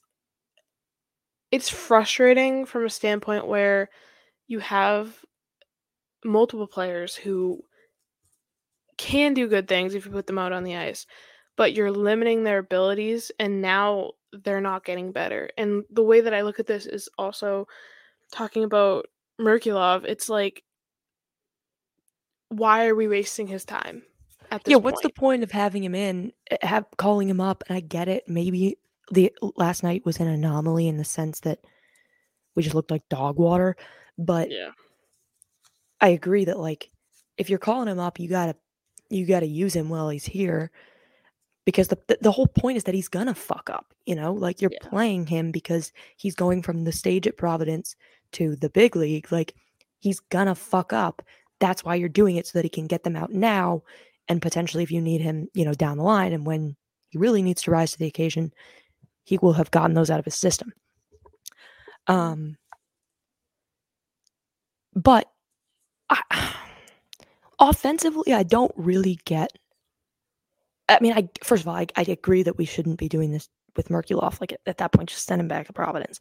it's 1.50 1.68
frustrating 1.70 2.66
from 2.66 2.84
a 2.84 2.90
standpoint 2.90 3.46
where 3.46 3.88
you 4.46 4.58
have 4.58 5.16
multiple 6.24 6.66
players 6.66 7.14
who 7.14 7.62
can 8.96 9.34
do 9.34 9.46
good 9.46 9.68
things 9.68 9.94
if 9.94 10.04
you 10.04 10.10
put 10.10 10.26
them 10.26 10.38
out 10.38 10.52
on 10.52 10.64
the 10.64 10.76
ice 10.76 11.06
but 11.58 11.74
you're 11.74 11.90
limiting 11.90 12.44
their 12.44 12.58
abilities 12.58 13.32
and 13.40 13.60
now 13.60 14.12
they're 14.32 14.60
not 14.60 14.84
getting 14.84 15.12
better. 15.12 15.50
And 15.58 15.82
the 15.90 16.04
way 16.04 16.20
that 16.20 16.32
I 16.32 16.42
look 16.42 16.60
at 16.60 16.66
this 16.66 16.86
is 16.86 17.08
also 17.18 17.66
talking 18.32 18.64
about 18.64 19.06
Merkulov. 19.40 20.04
It's 20.04 20.28
like 20.28 20.62
why 22.50 22.86
are 22.86 22.94
we 22.94 23.08
wasting 23.08 23.46
his 23.46 23.64
time? 23.64 24.02
yeah, 24.64 24.76
what's 24.76 25.02
the 25.02 25.10
point 25.10 25.42
of 25.42 25.50
having 25.50 25.84
him 25.84 25.94
in, 25.94 26.32
eh, 26.50 26.56
have 26.62 26.86
calling 26.96 27.28
him 27.28 27.40
up? 27.40 27.62
And 27.68 27.76
I 27.76 27.80
get 27.80 28.08
it. 28.08 28.24
Maybe 28.26 28.78
the 29.10 29.30
last 29.56 29.82
night 29.82 30.06
was 30.06 30.18
an 30.18 30.28
anomaly 30.28 30.88
in 30.88 30.96
the 30.96 31.04
sense 31.04 31.40
that 31.40 31.58
we 32.54 32.62
just 32.62 32.74
looked 32.74 32.90
like 32.90 33.06
dog 33.10 33.36
water. 33.36 33.76
But 34.16 34.50
yeah, 34.50 34.70
I 36.00 36.08
agree 36.08 36.44
that 36.46 36.58
like 36.58 36.90
if 37.36 37.50
you're 37.50 37.58
calling 37.58 37.88
him 37.88 37.98
up, 37.98 38.18
you 38.18 38.28
gotta 38.28 38.56
you 39.10 39.26
gotta 39.26 39.46
use 39.46 39.74
him 39.74 39.88
while 39.88 40.08
he's 40.08 40.24
here 40.24 40.70
because 41.64 41.88
the, 41.88 41.98
the, 42.20 42.32
whole 42.32 42.46
point 42.46 42.78
is 42.78 42.84
that 42.84 42.94
he's 42.94 43.08
gonna 43.08 43.34
fuck 43.34 43.68
up 43.68 43.94
you 44.08 44.14
know? 44.14 44.32
Like 44.32 44.62
you're 44.62 44.70
yeah. 44.72 44.88
playing 44.88 45.26
him 45.26 45.52
because 45.52 45.92
he's 46.16 46.34
going 46.34 46.62
from 46.62 46.84
the 46.84 46.92
stage 46.92 47.26
at 47.26 47.36
providence 47.36 47.94
to 48.32 48.56
the 48.56 48.70
big 48.70 48.96
league 48.96 49.30
like 49.30 49.54
he's 49.98 50.18
gonna 50.18 50.54
fuck 50.54 50.94
up. 50.94 51.20
That's 51.60 51.84
why 51.84 51.96
you're 51.96 52.08
doing 52.08 52.36
it 52.36 52.46
so 52.46 52.58
that 52.58 52.64
he 52.64 52.70
can 52.70 52.86
get 52.86 53.04
them 53.04 53.14
out 53.14 53.30
now 53.30 53.82
and 54.26 54.40
potentially 54.40 54.82
if 54.82 54.90
you 54.90 55.02
need 55.02 55.20
him 55.20 55.48
you 55.52 55.64
know 55.64 55.74
down 55.74 55.98
the 55.98 56.04
line 56.04 56.32
and 56.32 56.46
when 56.46 56.74
he 57.10 57.18
really 57.18 57.42
needs 57.42 57.60
to 57.62 57.70
rise 57.70 57.92
to 57.92 57.98
the 57.98 58.06
occasion 58.06 58.50
he 59.24 59.38
will 59.42 59.52
have 59.52 59.70
gotten 59.70 59.92
those 59.92 60.10
out 60.10 60.18
of 60.18 60.24
his 60.24 60.36
system. 60.36 60.72
Um 62.06 62.56
but 64.94 65.30
I, 66.10 66.54
offensively 67.60 68.32
i 68.32 68.42
don't 68.42 68.72
really 68.76 69.18
get 69.24 69.52
I 70.88 70.98
mean, 71.00 71.12
I 71.12 71.28
first 71.42 71.62
of 71.62 71.68
all, 71.68 71.76
I, 71.76 71.86
I 71.96 72.02
agree 72.08 72.42
that 72.42 72.56
we 72.56 72.64
shouldn't 72.64 72.98
be 72.98 73.08
doing 73.08 73.30
this 73.30 73.48
with 73.76 73.88
Merkulov. 73.88 74.40
Like 74.40 74.52
at, 74.52 74.60
at 74.66 74.78
that 74.78 74.92
point, 74.92 75.10
just 75.10 75.26
send 75.26 75.40
him 75.40 75.48
back 75.48 75.66
to 75.66 75.72
Providence. 75.72 76.18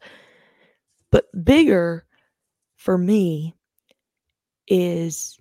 But 1.10 1.26
bigger 1.44 2.04
for 2.76 2.98
me 2.98 3.54
is 4.66 5.38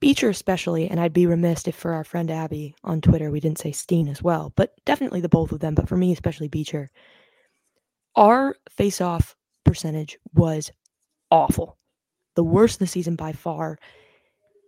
Beecher, 0.00 0.30
especially, 0.30 0.88
and 0.88 1.00
I'd 1.00 1.12
be 1.12 1.26
remiss 1.26 1.66
if 1.66 1.74
for 1.74 1.92
our 1.92 2.04
friend 2.04 2.30
Abby 2.30 2.74
on 2.84 3.00
Twitter 3.00 3.30
we 3.30 3.40
didn't 3.40 3.58
say 3.58 3.72
Steen 3.72 4.08
as 4.08 4.22
well, 4.22 4.52
but 4.56 4.72
definitely 4.86 5.20
the 5.20 5.28
both 5.28 5.52
of 5.52 5.60
them. 5.60 5.74
But 5.74 5.88
for 5.88 5.96
me, 5.96 6.12
especially 6.12 6.48
Beecher, 6.48 6.88
our 8.14 8.56
face-off 8.70 9.36
percentage 9.64 10.18
was 10.32 10.70
awful, 11.30 11.76
the 12.40 12.44
worst 12.44 12.78
the 12.78 12.86
season 12.86 13.16
by 13.16 13.32
far. 13.32 13.78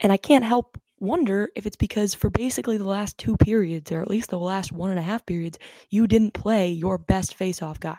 And 0.03 0.13
I 0.13 0.19
can't 0.19 0.45
help 0.45 0.79
wonder 1.01 1.49
if 1.57 1.65
it's 1.65 1.77
because 1.77 2.13
for 2.13 2.29
basically 2.29 2.77
the 2.77 2.85
last 2.85 3.17
two 3.17 3.35
periods, 3.39 3.91
or 3.91 4.03
at 4.03 4.11
least 4.11 4.29
the 4.29 4.39
last 4.39 4.73
one 4.73 4.91
and 4.91 4.99
a 4.99 5.03
half 5.03 5.25
periods, 5.25 5.59
you 5.89 6.07
didn't 6.07 6.35
play 6.35 6.69
your 6.71 6.99
best 6.99 7.35
face-off 7.35 7.81
guy. 7.81 7.97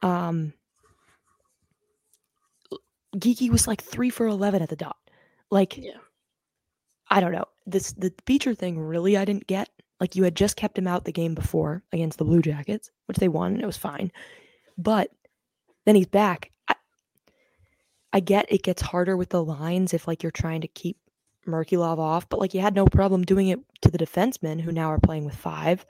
Um, 0.00 0.54
Geekie 3.16 3.50
was 3.50 3.68
like 3.68 3.82
three 3.82 4.08
for 4.08 4.26
eleven 4.26 4.62
at 4.62 4.70
the 4.70 4.76
dot. 4.76 4.96
Like, 5.50 5.76
yeah. 5.76 5.98
I 7.10 7.20
don't 7.20 7.32
know. 7.32 7.44
This 7.66 7.92
the 7.92 8.14
Beecher 8.24 8.54
thing 8.54 8.80
really 8.80 9.18
I 9.18 9.26
didn't 9.26 9.46
get. 9.46 9.68
Like 10.00 10.16
you 10.16 10.24
had 10.24 10.36
just 10.36 10.56
kept 10.56 10.78
him 10.78 10.88
out 10.88 11.04
the 11.04 11.12
game 11.12 11.34
before 11.34 11.82
against 11.92 12.16
the 12.16 12.24
Blue 12.24 12.40
Jackets, 12.40 12.90
which 13.08 13.18
they 13.18 13.28
won, 13.28 13.52
and 13.52 13.62
it 13.62 13.66
was 13.66 13.76
fine. 13.76 14.10
But 14.78 15.10
then 15.84 15.96
he's 15.96 16.06
back. 16.08 16.50
I, 18.16 18.18
I 18.18 18.20
get 18.20 18.46
it 18.48 18.62
gets 18.62 18.82
harder 18.82 19.16
with 19.16 19.30
the 19.30 19.44
lines 19.44 19.94
if 19.94 20.08
like 20.08 20.22
you're 20.22 20.32
trying 20.32 20.62
to 20.62 20.68
keep 20.68 20.96
Merkulov 21.46 21.98
off, 21.98 22.28
but 22.28 22.40
like 22.40 22.54
you 22.54 22.60
had 22.60 22.74
no 22.74 22.86
problem 22.86 23.24
doing 23.24 23.48
it 23.48 23.60
to 23.82 23.90
the 23.90 23.98
defensemen 23.98 24.60
who 24.60 24.72
now 24.72 24.90
are 24.90 25.00
playing 25.00 25.24
with 25.24 25.36
five. 25.36 25.86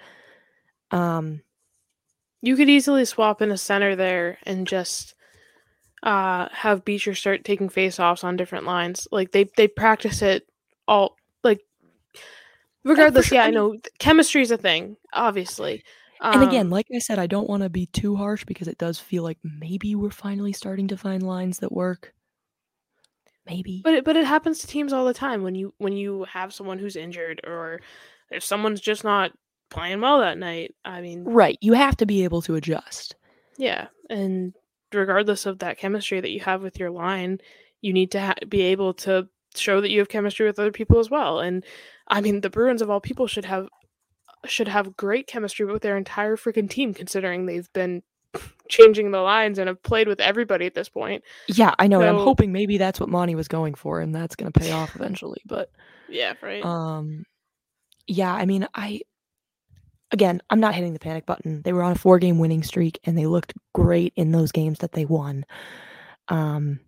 Um, 0.90 1.42
You 2.42 2.56
could 2.56 2.68
easily 2.68 3.04
swap 3.04 3.42
in 3.42 3.50
a 3.50 3.56
center 3.58 3.96
there 3.96 4.38
and 4.44 4.66
just 4.66 5.14
uh 6.02 6.48
have 6.52 6.84
Beecher 6.84 7.14
start 7.14 7.44
taking 7.44 7.68
face 7.68 7.98
offs 7.98 8.24
on 8.24 8.36
different 8.36 8.66
lines. 8.66 9.08
Like 9.10 9.32
they 9.32 9.44
they 9.56 9.68
practice 9.68 10.22
it 10.22 10.48
all 10.86 11.16
like 11.42 11.60
regardless, 12.84 13.26
sure. 13.26 13.36
yeah, 13.36 13.44
I 13.44 13.48
I 13.48 13.50
know 13.50 13.76
chemistry 13.98 14.42
is 14.42 14.50
a 14.50 14.58
thing, 14.58 14.96
obviously. 15.12 15.84
And 16.20 16.42
again, 16.42 16.66
Um, 16.66 16.70
like 16.70 16.86
I 16.94 16.98
said, 16.98 17.18
I 17.18 17.26
don't 17.26 17.48
want 17.48 17.62
to 17.62 17.68
be 17.68 17.86
too 17.86 18.16
harsh 18.16 18.44
because 18.44 18.68
it 18.68 18.78
does 18.78 18.98
feel 18.98 19.22
like 19.22 19.38
maybe 19.42 19.94
we're 19.94 20.10
finally 20.10 20.52
starting 20.52 20.88
to 20.88 20.96
find 20.96 21.22
lines 21.22 21.58
that 21.60 21.72
work. 21.72 22.12
Maybe. 23.46 23.80
But 23.84 23.94
it, 23.94 24.04
but 24.04 24.16
it 24.16 24.24
happens 24.26 24.58
to 24.58 24.66
teams 24.66 24.92
all 24.92 25.04
the 25.04 25.14
time 25.14 25.42
when 25.42 25.54
you 25.54 25.72
when 25.78 25.92
you 25.92 26.24
have 26.24 26.52
someone 26.52 26.78
who's 26.78 26.96
injured 26.96 27.40
or 27.44 27.80
if 28.30 28.42
someone's 28.42 28.80
just 28.80 29.04
not 29.04 29.30
playing 29.70 30.00
well 30.00 30.18
that 30.20 30.38
night. 30.38 30.74
I 30.84 31.00
mean, 31.00 31.24
right. 31.24 31.56
You 31.60 31.74
have 31.74 31.96
to 31.98 32.06
be 32.06 32.24
able 32.24 32.42
to 32.42 32.56
adjust. 32.56 33.14
yeah, 33.56 33.86
and 34.10 34.52
regardless 34.92 35.46
of 35.46 35.60
that 35.60 35.78
chemistry 35.78 36.20
that 36.20 36.30
you 36.30 36.40
have 36.40 36.62
with 36.62 36.78
your 36.80 36.90
line, 36.90 37.38
you 37.82 37.92
need 37.92 38.10
to 38.12 38.20
ha- 38.20 38.34
be 38.48 38.62
able 38.62 38.94
to 38.94 39.28
show 39.54 39.80
that 39.80 39.90
you 39.90 40.00
have 40.00 40.08
chemistry 40.08 40.46
with 40.46 40.58
other 40.58 40.72
people 40.72 40.98
as 40.98 41.08
well. 41.10 41.38
And 41.38 41.64
I 42.08 42.20
mean, 42.20 42.40
the 42.40 42.50
Bruins 42.50 42.82
of 42.82 42.90
all 42.90 43.00
people 43.00 43.26
should 43.28 43.44
have 43.44 43.68
should 44.50 44.68
have 44.68 44.96
great 44.96 45.26
chemistry 45.26 45.66
with 45.66 45.82
their 45.82 45.96
entire 45.96 46.36
freaking 46.36 46.68
team, 46.68 46.94
considering 46.94 47.46
they've 47.46 47.72
been 47.72 48.02
changing 48.68 49.10
the 49.10 49.20
lines 49.20 49.58
and 49.58 49.68
have 49.68 49.82
played 49.82 50.08
with 50.08 50.20
everybody 50.20 50.66
at 50.66 50.74
this 50.74 50.88
point. 50.88 51.22
Yeah, 51.48 51.74
I 51.78 51.86
know. 51.86 52.00
and 52.00 52.10
I'm 52.10 52.24
hoping 52.24 52.52
maybe 52.52 52.78
that's 52.78 53.00
what 53.00 53.08
Monty 53.08 53.34
was 53.34 53.48
going 53.48 53.74
for, 53.74 54.00
and 54.00 54.14
that's 54.14 54.36
going 54.36 54.50
to 54.50 54.58
pay 54.60 54.72
off 54.72 54.94
eventually. 54.96 55.42
But 55.46 55.70
Yeah, 56.08 56.34
right. 56.42 56.64
um, 56.64 57.24
yeah, 58.06 58.32
I 58.32 58.46
mean, 58.46 58.66
I 58.74 59.00
again, 60.12 60.40
I'm 60.50 60.60
not 60.60 60.74
hitting 60.74 60.92
the 60.92 60.98
panic 60.98 61.26
button. 61.26 61.62
They 61.62 61.72
were 61.72 61.82
on 61.82 61.92
a 61.92 61.96
four 61.96 62.18
game 62.18 62.38
winning 62.38 62.62
streak, 62.62 62.98
and 63.04 63.16
they 63.16 63.26
looked 63.26 63.54
great 63.74 64.12
in 64.16 64.32
those 64.32 64.52
games 64.52 64.78
that 64.78 64.92
they 64.92 65.04
won. 65.04 65.44
Um, 66.28 66.80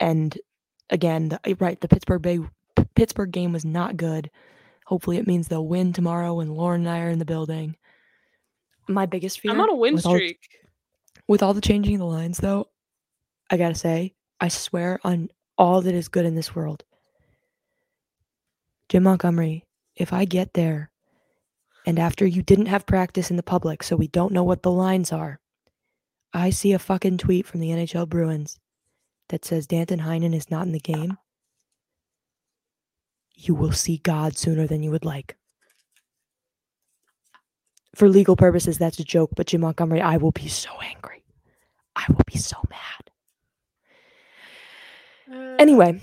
and 0.00 0.36
again, 0.90 1.30
the, 1.30 1.56
right, 1.60 1.80
the 1.80 1.88
Pittsburgh 1.88 2.22
Bay 2.22 2.40
Pittsburgh 2.94 3.30
game 3.30 3.52
was 3.52 3.64
not 3.64 3.96
good. 3.96 4.30
Hopefully, 4.84 5.16
it 5.16 5.26
means 5.26 5.48
they'll 5.48 5.66
win 5.66 5.92
tomorrow, 5.92 6.34
when 6.34 6.54
Lauren 6.54 6.82
and 6.82 6.90
I 6.90 7.00
are 7.00 7.08
in 7.10 7.18
the 7.18 7.24
building. 7.24 7.76
My 8.88 9.06
biggest 9.06 9.40
fear 9.40 9.52
I'm 9.52 9.60
on 9.60 9.70
a 9.70 9.74
win 9.74 9.94
with 9.94 10.04
all- 10.06 10.14
streak. 10.14 10.40
with 11.26 11.42
all 11.42 11.54
the 11.54 11.60
changing 11.62 11.94
of 11.94 12.00
the 12.00 12.06
lines, 12.06 12.38
though, 12.38 12.68
I 13.50 13.56
gotta 13.56 13.74
say, 13.74 14.14
I 14.40 14.48
swear 14.48 15.00
on 15.04 15.30
all 15.56 15.80
that 15.82 15.94
is 15.94 16.08
good 16.08 16.26
in 16.26 16.34
this 16.34 16.54
world. 16.54 16.84
Jim 18.88 19.04
Montgomery, 19.04 19.64
if 19.96 20.12
I 20.12 20.24
get 20.26 20.52
there 20.54 20.90
and 21.86 21.98
after 21.98 22.26
you 22.26 22.42
didn't 22.42 22.66
have 22.66 22.86
practice 22.86 23.30
in 23.30 23.36
the 23.36 23.42
public, 23.42 23.82
so 23.82 23.96
we 23.96 24.08
don't 24.08 24.32
know 24.32 24.44
what 24.44 24.62
the 24.62 24.70
lines 24.70 25.12
are, 25.12 25.40
I 26.32 26.50
see 26.50 26.72
a 26.72 26.78
fucking 26.78 27.18
tweet 27.18 27.46
from 27.46 27.60
the 27.60 27.70
NHL 27.70 28.06
Bruins 28.08 28.58
that 29.28 29.44
says 29.44 29.66
Danton 29.66 30.00
Heinen 30.00 30.34
is 30.34 30.50
not 30.50 30.66
in 30.66 30.72
the 30.72 30.80
game, 30.80 31.16
you 33.34 33.54
will 33.54 33.72
see 33.72 33.98
God 33.98 34.36
sooner 34.36 34.66
than 34.66 34.82
you 34.82 34.90
would 34.90 35.04
like. 35.04 35.36
For 37.94 38.08
legal 38.08 38.36
purposes, 38.36 38.78
that's 38.78 38.98
a 38.98 39.04
joke, 39.04 39.30
but 39.36 39.46
Jim 39.46 39.60
Montgomery, 39.60 40.00
I 40.00 40.16
will 40.16 40.32
be 40.32 40.48
so 40.48 40.70
angry. 40.82 41.22
I 41.94 42.04
will 42.08 42.24
be 42.26 42.38
so 42.38 42.56
mad. 42.70 43.10
Uh, 45.32 45.56
Anyway, 45.58 46.00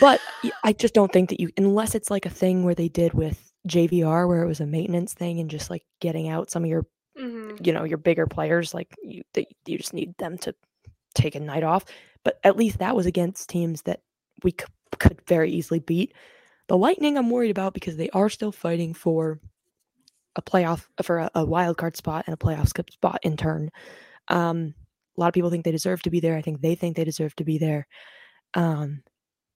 but 0.00 0.20
I 0.62 0.72
just 0.74 0.92
don't 0.94 1.12
think 1.12 1.30
that 1.30 1.40
you, 1.40 1.50
unless 1.56 1.94
it's 1.94 2.10
like 2.10 2.26
a 2.26 2.30
thing 2.30 2.62
where 2.62 2.74
they 2.74 2.88
did 2.88 3.14
with 3.14 3.50
JVR, 3.66 4.28
where 4.28 4.42
it 4.42 4.46
was 4.46 4.60
a 4.60 4.66
maintenance 4.66 5.14
thing 5.14 5.40
and 5.40 5.50
just 5.50 5.70
like 5.70 5.82
getting 6.00 6.28
out 6.28 6.50
some 6.50 6.62
of 6.64 6.68
your, 6.70 6.86
mhm. 7.18 7.64
you 7.66 7.72
know, 7.72 7.84
your 7.84 7.98
bigger 7.98 8.26
players, 8.26 8.74
like 8.74 8.94
you, 9.02 9.22
that 9.32 9.46
you 9.66 9.78
just 9.78 9.94
need 9.94 10.16
them 10.18 10.36
to 10.38 10.54
take 11.14 11.34
a 11.34 11.40
night 11.40 11.62
off. 11.62 11.86
But 12.22 12.38
at 12.44 12.56
least 12.56 12.78
that 12.78 12.94
was 12.94 13.06
against 13.06 13.48
teams 13.48 13.82
that 13.82 14.02
we 14.42 14.50
c- 14.50 14.66
could 14.98 15.20
very 15.26 15.50
easily 15.50 15.80
beat. 15.80 16.14
The 16.68 16.76
Lightning, 16.76 17.16
I'm 17.16 17.30
worried 17.30 17.50
about 17.50 17.74
because 17.74 17.96
they 17.96 18.10
are 18.10 18.28
still 18.28 18.52
fighting 18.52 18.94
for 18.94 19.40
a 20.36 20.42
playoff, 20.42 20.86
for 21.02 21.18
a, 21.18 21.30
a 21.34 21.44
wild 21.44 21.78
card 21.78 21.96
spot 21.96 22.24
and 22.26 22.34
a 22.34 22.36
playoff 22.36 22.68
skip 22.68 22.90
spot 22.90 23.18
in 23.22 23.36
turn. 23.36 23.70
Um, 24.28 24.74
a 25.16 25.20
lot 25.20 25.28
of 25.28 25.34
people 25.34 25.50
think 25.50 25.64
they 25.64 25.72
deserve 25.72 26.02
to 26.02 26.10
be 26.10 26.20
there. 26.20 26.36
I 26.36 26.42
think 26.42 26.60
they 26.60 26.74
think 26.74 26.96
they 26.96 27.04
deserve 27.04 27.34
to 27.36 27.44
be 27.44 27.58
there. 27.58 27.86
Um, 28.54 29.02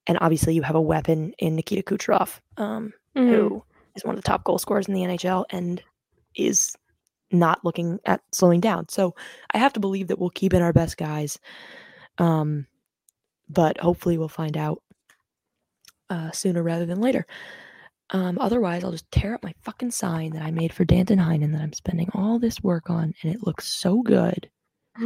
and 0.07 0.19
obviously, 0.21 0.55
you 0.55 0.63
have 0.63 0.75
a 0.75 0.81
weapon 0.81 1.35
in 1.39 1.55
Nikita 1.55 1.83
Kucherov, 1.83 2.41
um, 2.57 2.93
Mhm. 3.15 3.29
who 3.29 3.65
is 3.95 4.05
one 4.05 4.17
of 4.17 4.21
the 4.23 4.27
top 4.27 4.43
goal 4.43 4.59
scorers 4.59 4.89
in 4.89 4.95
the 4.95 5.05
NHL 5.05 5.45
and 5.51 5.83
is 6.35 6.75
not 7.31 7.65
looking 7.65 8.01
at 8.07 8.23
slowing 8.33 8.61
down. 8.61 8.89
So 8.89 9.15
I 9.55 9.59
have 9.59 9.73
to 9.75 9.81
believe 9.81 10.09
that 10.09 10.19
we'll 10.19 10.31
keep 10.31 10.53
in 10.55 10.63
our 10.63 10.73
best 10.73 10.97
guys. 10.97 11.39
Um, 12.19 12.67
but 13.49 13.79
hopefully, 13.79 14.19
we'll 14.19 14.29
find 14.29 14.57
out 14.57 14.83
uh, 16.13 16.31
sooner 16.33 16.63
rather 16.63 16.85
than 16.87 17.01
later. 17.01 17.27
Um, 18.11 18.39
otherwise, 18.39 18.85
I'll 18.85 18.93
just 18.93 19.11
tear 19.11 19.35
up 19.35 19.43
my 19.43 19.55
fucking 19.63 19.91
sign 19.91 20.33
that 20.33 20.43
I 20.43 20.51
made 20.51 20.73
for 20.73 20.85
Danton 20.85 21.19
Heinen 21.19 21.53
that 21.53 21.63
I'm 21.63 21.73
spending 21.73 22.11
all 22.15 22.39
this 22.39 22.63
work 22.63 22.91
on, 22.91 23.15
and 23.23 23.35
it 23.35 23.47
looks 23.47 23.67
so 23.73 24.03
good. 24.03 24.51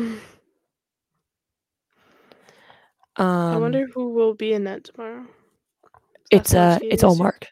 Um, 3.19 3.27
I 3.27 3.57
wonder 3.57 3.87
who 3.95 4.11
will 4.11 4.35
be 4.35 4.53
in 4.53 4.65
that 4.65 4.85
tomorrow. 4.85 5.25
It's 6.31 6.53
uh, 6.55 6.79
it's 6.83 7.03
all 7.03 7.17
marked. 7.17 7.51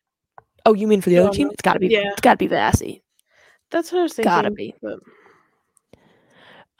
Oh, 0.67 0.75
you 0.75 0.87
mean 0.87 1.01
for 1.01 1.09
the 1.11 1.17
other 1.19 1.31
team? 1.31 1.49
It's 1.51 1.63
got 1.63 1.75
to 1.75 1.79
be. 1.79 1.89
Yeah. 1.89 2.11
It's 2.13 2.21
got 2.21 2.33
to 2.35 2.37
be 2.37 2.49
Vassy. 2.49 3.03
That's 3.71 3.91
what 3.91 4.01
I 4.01 4.03
was 4.03 4.13
thinking. 4.13 4.31
Gotta 4.31 4.51
be. 4.51 4.75
but- 4.83 4.99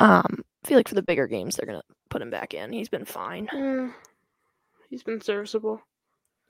Um, 0.01 0.45
I 0.65 0.69
feel 0.69 0.77
like 0.77 0.89
for 0.89 0.95
the 0.97 1.03
bigger 1.03 1.27
games, 1.27 1.57
they're 1.57 1.67
gonna 1.67 1.83
put 2.11 2.21
him 2.21 2.29
back 2.31 2.53
in. 2.53 2.73
He's 2.73 2.89
been 2.91 3.05
fine. 3.07 3.47
Mm, 3.47 3.95
he's 4.91 5.03
been 5.03 5.21
serviceable. 5.21 5.81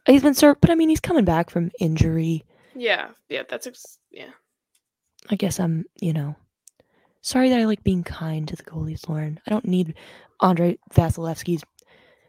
He's 0.06 0.22
been 0.22 0.34
served, 0.34 0.60
but 0.60 0.70
I 0.70 0.74
mean, 0.74 0.88
he's 0.88 1.00
coming 1.00 1.24
back 1.24 1.50
from 1.50 1.70
injury. 1.80 2.44
Yeah, 2.74 3.08
yeah, 3.28 3.42
that's 3.48 3.66
ex- 3.66 3.98
yeah. 4.10 4.30
I 5.30 5.36
guess 5.36 5.58
I'm, 5.58 5.84
you 6.00 6.12
know, 6.12 6.36
sorry 7.22 7.48
that 7.48 7.60
I 7.60 7.64
like 7.64 7.82
being 7.82 8.04
kind 8.04 8.46
to 8.48 8.56
the 8.56 8.62
goalies, 8.62 9.08
Lauren. 9.08 9.40
I 9.46 9.50
don't 9.50 9.64
need 9.64 9.94
Andrei 10.42 10.78
Vasilevskiy's 10.92 11.64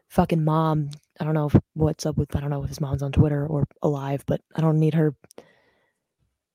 fucking 0.07 0.43
mom. 0.43 0.89
I 1.19 1.25
don't 1.25 1.33
know 1.33 1.47
if, 1.47 1.55
what's 1.73 2.05
up 2.05 2.17
with. 2.17 2.35
I 2.35 2.39
don't 2.39 2.49
know 2.49 2.63
if 2.63 2.69
his 2.69 2.81
mom's 2.81 3.03
on 3.03 3.11
Twitter 3.11 3.45
or 3.45 3.65
alive, 3.81 4.23
but 4.25 4.41
I 4.55 4.61
don't 4.61 4.79
need 4.79 4.93
her 4.93 5.15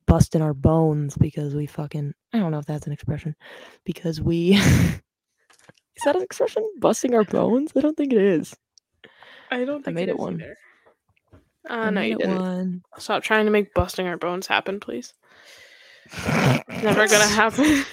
busting 0.06 0.42
our 0.42 0.54
bones 0.54 1.16
because 1.16 1.54
we 1.54 1.66
fucking. 1.66 2.14
I 2.32 2.38
don't 2.38 2.50
know 2.50 2.58
if 2.58 2.66
that's 2.66 2.86
an 2.86 2.92
expression. 2.92 3.36
Because 3.84 4.20
we. 4.20 4.52
is 4.54 6.02
that 6.04 6.16
an 6.16 6.22
expression? 6.22 6.66
Busting 6.78 7.14
our 7.14 7.24
bones? 7.24 7.72
I 7.76 7.80
don't 7.80 7.96
think 7.96 8.12
it 8.12 8.22
is. 8.22 8.54
I 9.50 9.64
don't 9.64 9.84
think 9.84 9.96
I 9.96 10.00
made 10.00 10.08
it 10.08 10.18
one. 10.18 10.40
either. 10.40 10.56
Uh, 11.68 11.90
no, 11.90 12.00
you 12.00 12.16
didn't. 12.16 12.38
one. 12.38 12.82
Stop 12.98 13.22
trying 13.22 13.44
to 13.44 13.50
make 13.50 13.74
busting 13.74 14.06
our 14.06 14.16
bones 14.16 14.46
happen, 14.46 14.80
please. 14.80 15.12
Never 16.82 17.06
gonna 17.06 17.24
happen. 17.26 17.84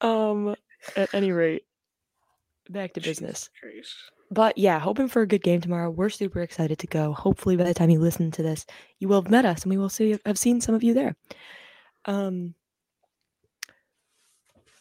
Um, 0.00 0.56
at 0.96 1.14
any 1.14 1.30
rate, 1.30 1.64
back 2.70 2.94
to 2.94 3.00
business. 3.00 3.50
But 4.30 4.56
yeah, 4.56 4.78
hoping 4.78 5.08
for 5.08 5.22
a 5.22 5.26
good 5.26 5.42
game 5.42 5.60
tomorrow. 5.60 5.90
We're 5.90 6.08
super 6.08 6.40
excited 6.40 6.78
to 6.78 6.86
go. 6.86 7.12
Hopefully, 7.12 7.56
by 7.56 7.64
the 7.64 7.74
time 7.74 7.90
you 7.90 8.00
listen 8.00 8.30
to 8.32 8.42
this, 8.42 8.64
you 8.98 9.08
will 9.08 9.20
have 9.22 9.30
met 9.30 9.44
us 9.44 9.62
and 9.62 9.70
we 9.70 9.76
will 9.76 9.88
see 9.88 10.18
have 10.24 10.38
seen 10.38 10.60
some 10.60 10.74
of 10.74 10.82
you 10.82 10.94
there. 10.94 11.16
Um, 12.06 12.54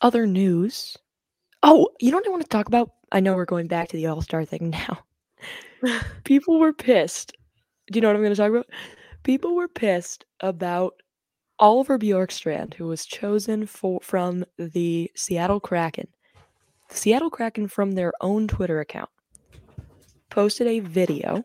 other 0.01 0.25
news. 0.25 0.95
Oh, 1.63 1.89
you 1.99 2.11
know 2.11 2.17
what 2.17 2.27
I 2.27 2.31
want 2.31 2.43
to 2.43 2.47
talk 2.49 2.67
about? 2.67 2.91
I 3.11 3.19
know 3.19 3.35
we're 3.35 3.43
going 3.45 3.67
back 3.67 3.89
to 3.89 3.97
the 3.97 4.07
All 4.07 4.21
Star 4.21 4.45
thing 4.45 4.69
now. 4.87 4.99
People 6.23 6.59
were 6.59 6.73
pissed. 6.73 7.33
Do 7.91 7.97
you 7.97 8.01
know 8.01 8.09
what 8.09 8.15
I'm 8.15 8.21
going 8.21 8.33
to 8.33 8.41
talk 8.41 8.49
about? 8.49 8.67
People 9.23 9.55
were 9.55 9.67
pissed 9.67 10.25
about 10.39 10.93
Oliver 11.59 11.97
Bjorkstrand, 11.99 12.73
who 12.73 12.87
was 12.87 13.05
chosen 13.05 13.65
for 13.65 13.99
from 14.01 14.45
the 14.57 15.11
Seattle 15.15 15.59
Kraken. 15.59 16.07
The 16.89 16.95
Seattle 16.95 17.29
Kraken, 17.29 17.67
from 17.67 17.91
their 17.91 18.13
own 18.21 18.47
Twitter 18.47 18.79
account, 18.79 19.09
posted 20.29 20.67
a 20.67 20.79
video. 20.79 21.43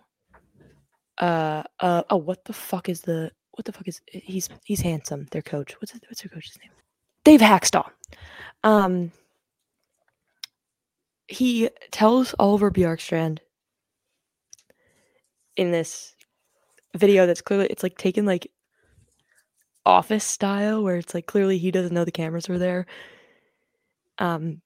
Uh, 1.18 1.62
uh, 1.80 2.03
oh, 2.11 2.16
what 2.16 2.45
the 2.45 2.53
fuck 2.53 2.89
is 2.89 3.03
the 3.03 3.30
what 3.53 3.64
the 3.64 3.72
fuck 3.72 3.87
is 3.89 4.01
he's 4.07 4.49
he's 4.64 4.80
handsome. 4.80 5.26
Their 5.30 5.43
coach. 5.43 5.74
What's 5.80 5.93
his, 5.93 6.01
what's 6.09 6.22
their 6.22 6.30
coach's 6.30 6.59
name? 6.62 6.72
Dave 7.24 7.41
Hakstol. 7.41 7.89
Um, 8.62 9.12
he 11.26 11.70
tells 11.91 12.35
Oliver 12.39 12.70
Bjorkstrand 12.70 13.39
in 15.57 15.71
this 15.71 16.15
video 16.97 17.27
that's 17.27 17.43
clearly 17.43 17.67
it's 17.67 17.83
like 17.83 17.99
taken 17.99 18.25
like 18.25 18.51
office 19.87 20.25
style 20.25 20.83
where 20.83 20.97
it's 20.97 21.15
like 21.15 21.27
clearly 21.27 21.59
he 21.59 21.71
doesn't 21.71 21.95
know 21.95 22.05
the 22.05 22.13
cameras 22.13 22.49
were 22.49 22.59
there. 22.59 22.87
Um 24.19 24.63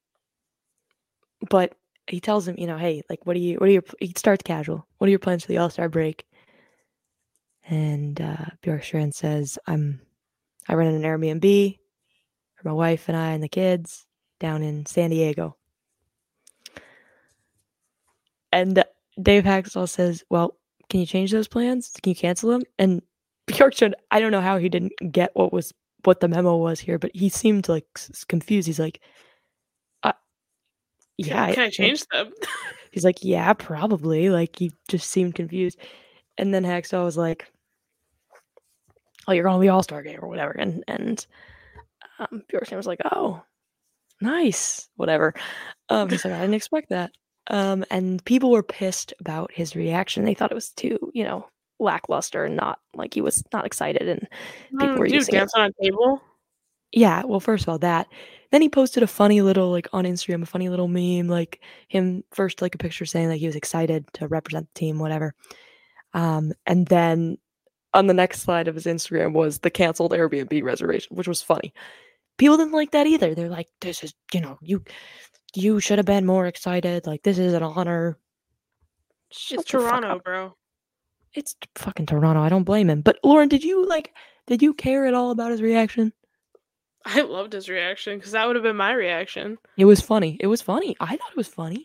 but 1.49 1.75
he 2.09 2.21
tells 2.21 2.49
him, 2.49 2.57
you 2.59 2.67
know, 2.67 2.79
hey, 2.79 3.03
like, 3.09 3.25
what 3.27 3.37
are 3.37 3.41
you, 3.41 3.57
what 3.59 3.69
are 3.69 3.73
your, 3.73 3.85
he 4.01 4.13
starts 4.17 4.43
casual. 4.43 4.87
What 4.99 5.07
are 5.07 5.11
your 5.11 5.19
plans 5.19 5.45
for 5.45 5.49
the 5.49 5.59
All 5.59 5.71
Star 5.71 5.89
break? 5.89 6.25
And 7.69 8.21
uh, 8.21 8.47
Bjorkstrand 8.63 9.15
says, 9.15 9.59
I'm, 9.67 10.01
I 10.69 10.75
run 10.75 10.87
an 10.87 11.03
Airbnb 11.03 11.79
for 12.57 12.69
my 12.69 12.75
wife 12.75 13.09
and 13.09 13.17
I 13.17 13.33
and 13.33 13.43
the 13.43 13.49
kids 13.49 14.07
down 14.41 14.63
in 14.63 14.87
San 14.87 15.11
Diego. 15.11 15.57
And 18.51 18.83
Dave 19.21 19.45
Hakstol 19.45 19.89
says, 19.89 20.25
well, 20.31 20.57
can 20.89 21.01
you 21.01 21.07
change 21.07 21.33
those 21.33 21.49
plans? 21.49 21.93
Can 22.03 22.11
you 22.11 22.17
cancel 22.17 22.51
them? 22.51 22.63
And 22.79 23.03
Bjorkstrand, 23.49 23.93
I 24.11 24.21
don't 24.21 24.33
know 24.33 24.41
how 24.41 24.59
he 24.59 24.69
didn't 24.69 24.93
get 25.11 25.31
what 25.35 25.53
was 25.53 25.73
what 26.05 26.21
the 26.21 26.29
memo 26.29 26.57
was 26.57 26.81
here, 26.81 26.99
but 26.99 27.11
he 27.15 27.29
seemed 27.29 27.69
like 27.69 27.87
confused. 28.29 28.67
He's 28.67 28.79
like, 28.79 29.01
uh, 30.03 30.13
"Yeah, 31.17 31.53
can 31.53 31.65
I, 31.65 31.67
I 31.67 31.71
change 31.71 32.05
them?" 32.13 32.33
he's 32.93 33.05
like, 33.05 33.19
"Yeah, 33.23 33.53
probably." 33.55 34.31
Like 34.31 34.57
he 34.57 34.73
just 34.89 35.11
seemed 35.11 35.35
confused, 35.35 35.79
and 36.37 36.53
then 36.53 36.65
Hakstol 36.65 37.05
was 37.05 37.17
like, 37.17 37.51
"Oh, 39.27 39.33
you're 39.33 39.45
going 39.45 39.57
to 39.57 39.61
the 39.61 39.71
All 39.71 39.83
Star 39.83 40.03
game 40.03 40.21
or 40.21 40.29
whatever," 40.29 40.53
and 40.53 40.85
and 40.87 41.27
um, 42.19 42.43
Bjorkstrand 42.53 42.77
was 42.77 42.87
like, 42.87 43.01
"Oh, 43.11 43.43
nice, 44.21 44.89
whatever." 44.97 45.35
Um, 45.89 46.09
he's 46.11 46.25
like, 46.25 46.35
"I 46.35 46.41
didn't 46.41 46.55
expect 46.55 46.91
that." 46.91 47.13
Um, 47.49 47.85
and 47.91 48.25
people 48.25 48.51
were 48.51 48.63
pissed 48.63 49.15
about 49.21 49.51
his 49.53 49.75
reaction. 49.75 50.25
They 50.25 50.35
thought 50.35 50.51
it 50.53 50.55
was 50.55 50.71
too, 50.71 50.99
you 51.15 51.25
know, 51.25 51.47
lackluster 51.81 52.45
and 52.45 52.57
not 52.57 52.79
like 52.95 53.15
he 53.15 53.21
was 53.21 53.43
not 53.53 53.65
excited 53.65 54.09
and 54.09 54.29
people 54.79 54.97
Mm, 54.97 54.99
were 54.99 55.07
using 55.07 55.35
it. 55.37 55.49
on 55.55 55.71
a 55.71 55.83
table. 55.83 56.23
Yeah, 56.93 57.23
well, 57.25 57.41
first 57.41 57.65
of 57.65 57.69
all, 57.69 57.79
that. 57.81 58.07
Then 58.51 58.63
he 58.63 58.69
posted 58.71 59.03
a 59.03 59.07
funny 59.07 59.43
little 59.43 59.71
like 59.71 59.89
on 59.93 60.05
Instagram, 60.05 60.43
a 60.43 60.47
funny 60.47 60.69
little 60.71 60.89
meme, 60.89 61.29
like 61.29 61.61
him 61.89 62.25
first 62.33 62.63
like 62.63 62.75
a 62.75 62.79
picture 62.79 63.05
saying 63.05 63.29
like 63.29 63.41
he 63.41 63.47
was 63.47 63.57
excited 63.57 64.07
to 64.15 64.27
represent 64.29 64.69
the 64.75 64.79
team, 64.79 64.99
whatever. 64.99 65.35
Um, 66.15 66.53
and 66.67 66.87
then 66.87 67.37
on 67.95 68.07
the 68.07 68.15
next 68.15 68.41
slide 68.43 68.69
of 68.69 68.75
his 68.75 68.87
Instagram 68.87 69.33
was 69.35 69.59
the 69.59 69.71
canceled 69.71 70.13
Airbnb 70.13 70.63
reservation, 70.63 71.15
which 71.17 71.29
was 71.29 71.43
funny. 71.43 71.73
People 72.39 72.57
didn't 72.57 72.73
like 72.73 72.93
that 72.93 73.07
either. 73.07 73.35
They're 73.35 73.49
like, 73.49 73.69
"This 73.81 74.03
is, 74.05 74.15
you 74.33 74.41
know, 74.41 74.59
you, 74.63 74.83
you 75.55 75.81
should 75.81 75.99
have 75.99 76.07
been 76.07 76.27
more 76.27 76.47
excited. 76.47 77.07
Like 77.07 77.23
this 77.23 77.39
is 77.39 77.55
an 77.55 77.63
honor." 77.63 78.19
Shut 79.31 79.61
It's 79.61 79.71
Toronto, 79.71 80.21
bro. 80.25 80.55
It's 81.35 81.55
fucking 81.75 82.07
Toronto. 82.07 82.41
I 82.41 82.49
don't 82.49 82.65
blame 82.65 82.89
him. 82.89 83.03
But 83.03 83.19
Lauren, 83.23 83.49
did 83.49 83.63
you 83.63 83.87
like? 83.87 84.15
Did 84.47 84.63
you 84.63 84.73
care 84.73 85.07
at 85.07 85.15
all 85.15 85.31
about 85.31 85.51
his 85.51 85.61
reaction? 85.61 86.13
I 87.05 87.23
loved 87.23 87.53
his 87.53 87.69
reaction 87.69 88.19
because 88.19 88.33
that 88.33 88.47
would 88.47 88.57
have 88.57 88.63
been 88.63 88.77
my 88.77 88.93
reaction. 88.93 89.59
It 89.77 89.85
was 89.85 90.01
funny. 90.01 90.37
It 90.41 90.47
was 90.47 90.63
funny. 90.63 90.97
I 91.01 91.17
thought 91.17 91.31
it 91.31 91.37
was 91.37 91.49
funny. 91.49 91.85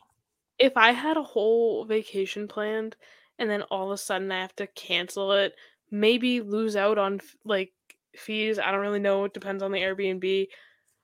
If 0.60 0.76
I 0.78 0.92
had 0.92 1.18
a 1.18 1.24
whole 1.24 1.86
vacation 1.86 2.48
planned 2.48 2.96
and 3.40 3.50
then 3.50 3.64
all 3.64 3.86
of 3.86 3.92
a 3.92 3.98
sudden 3.98 4.32
I 4.32 4.42
have 4.42 4.56
to 4.58 4.68
cancel 4.68 5.32
it, 5.34 5.54
maybe 5.92 6.42
lose 6.42 6.76
out 6.76 6.98
on 6.98 7.22
like 7.46 7.72
fees. 8.16 8.60
I 8.60 8.72
don't 8.72 8.82
really 8.82 9.00
know. 9.00 9.26
It 9.26 9.34
depends 9.34 9.64
on 9.64 9.72
the 9.72 9.80
Airbnb. 9.80 10.48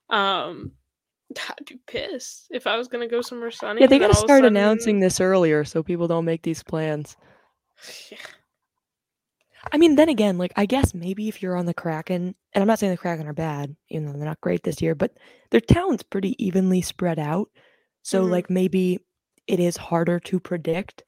Um, 0.09 0.71
I'd 1.49 1.65
be 1.65 1.79
pissed 1.87 2.47
if 2.51 2.65
I 2.67 2.75
was 2.77 2.87
gonna 2.87 3.07
go 3.07 3.21
somewhere 3.21 3.51
sunny. 3.51 3.81
Yeah, 3.81 3.87
they 3.87 3.99
gotta 3.99 4.13
all 4.13 4.19
of 4.19 4.23
a 4.23 4.27
start 4.27 4.43
sudden- 4.43 4.57
announcing 4.57 4.99
this 4.99 5.19
earlier 5.21 5.63
so 5.63 5.83
people 5.83 6.07
don't 6.07 6.25
make 6.25 6.41
these 6.43 6.63
plans. 6.63 7.15
Yeah. 8.11 8.17
I 9.73 9.77
mean, 9.77 9.95
then 9.95 10.07
again, 10.09 10.37
like 10.37 10.53
I 10.55 10.65
guess 10.65 10.93
maybe 10.93 11.27
if 11.27 11.41
you're 11.41 11.57
on 11.57 11.65
the 11.65 11.73
Kraken, 11.73 12.33
and 12.53 12.61
I'm 12.61 12.67
not 12.67 12.79
saying 12.79 12.91
the 12.91 12.97
Kraken 12.97 13.27
are 13.27 13.33
bad, 13.33 13.75
even 13.89 14.05
though 14.05 14.13
they're 14.13 14.25
not 14.27 14.39
great 14.41 14.63
this 14.63 14.81
year, 14.81 14.95
but 14.95 15.11
their 15.51 15.59
talent's 15.59 16.03
pretty 16.03 16.41
evenly 16.43 16.81
spread 16.81 17.19
out. 17.19 17.49
So 18.01 18.23
Mhm. 18.25 18.29
like 18.31 18.49
maybe 18.49 18.99
it 19.47 19.59
is 19.59 19.75
harder 19.75 20.19
to 20.21 20.39
predict 20.39 21.03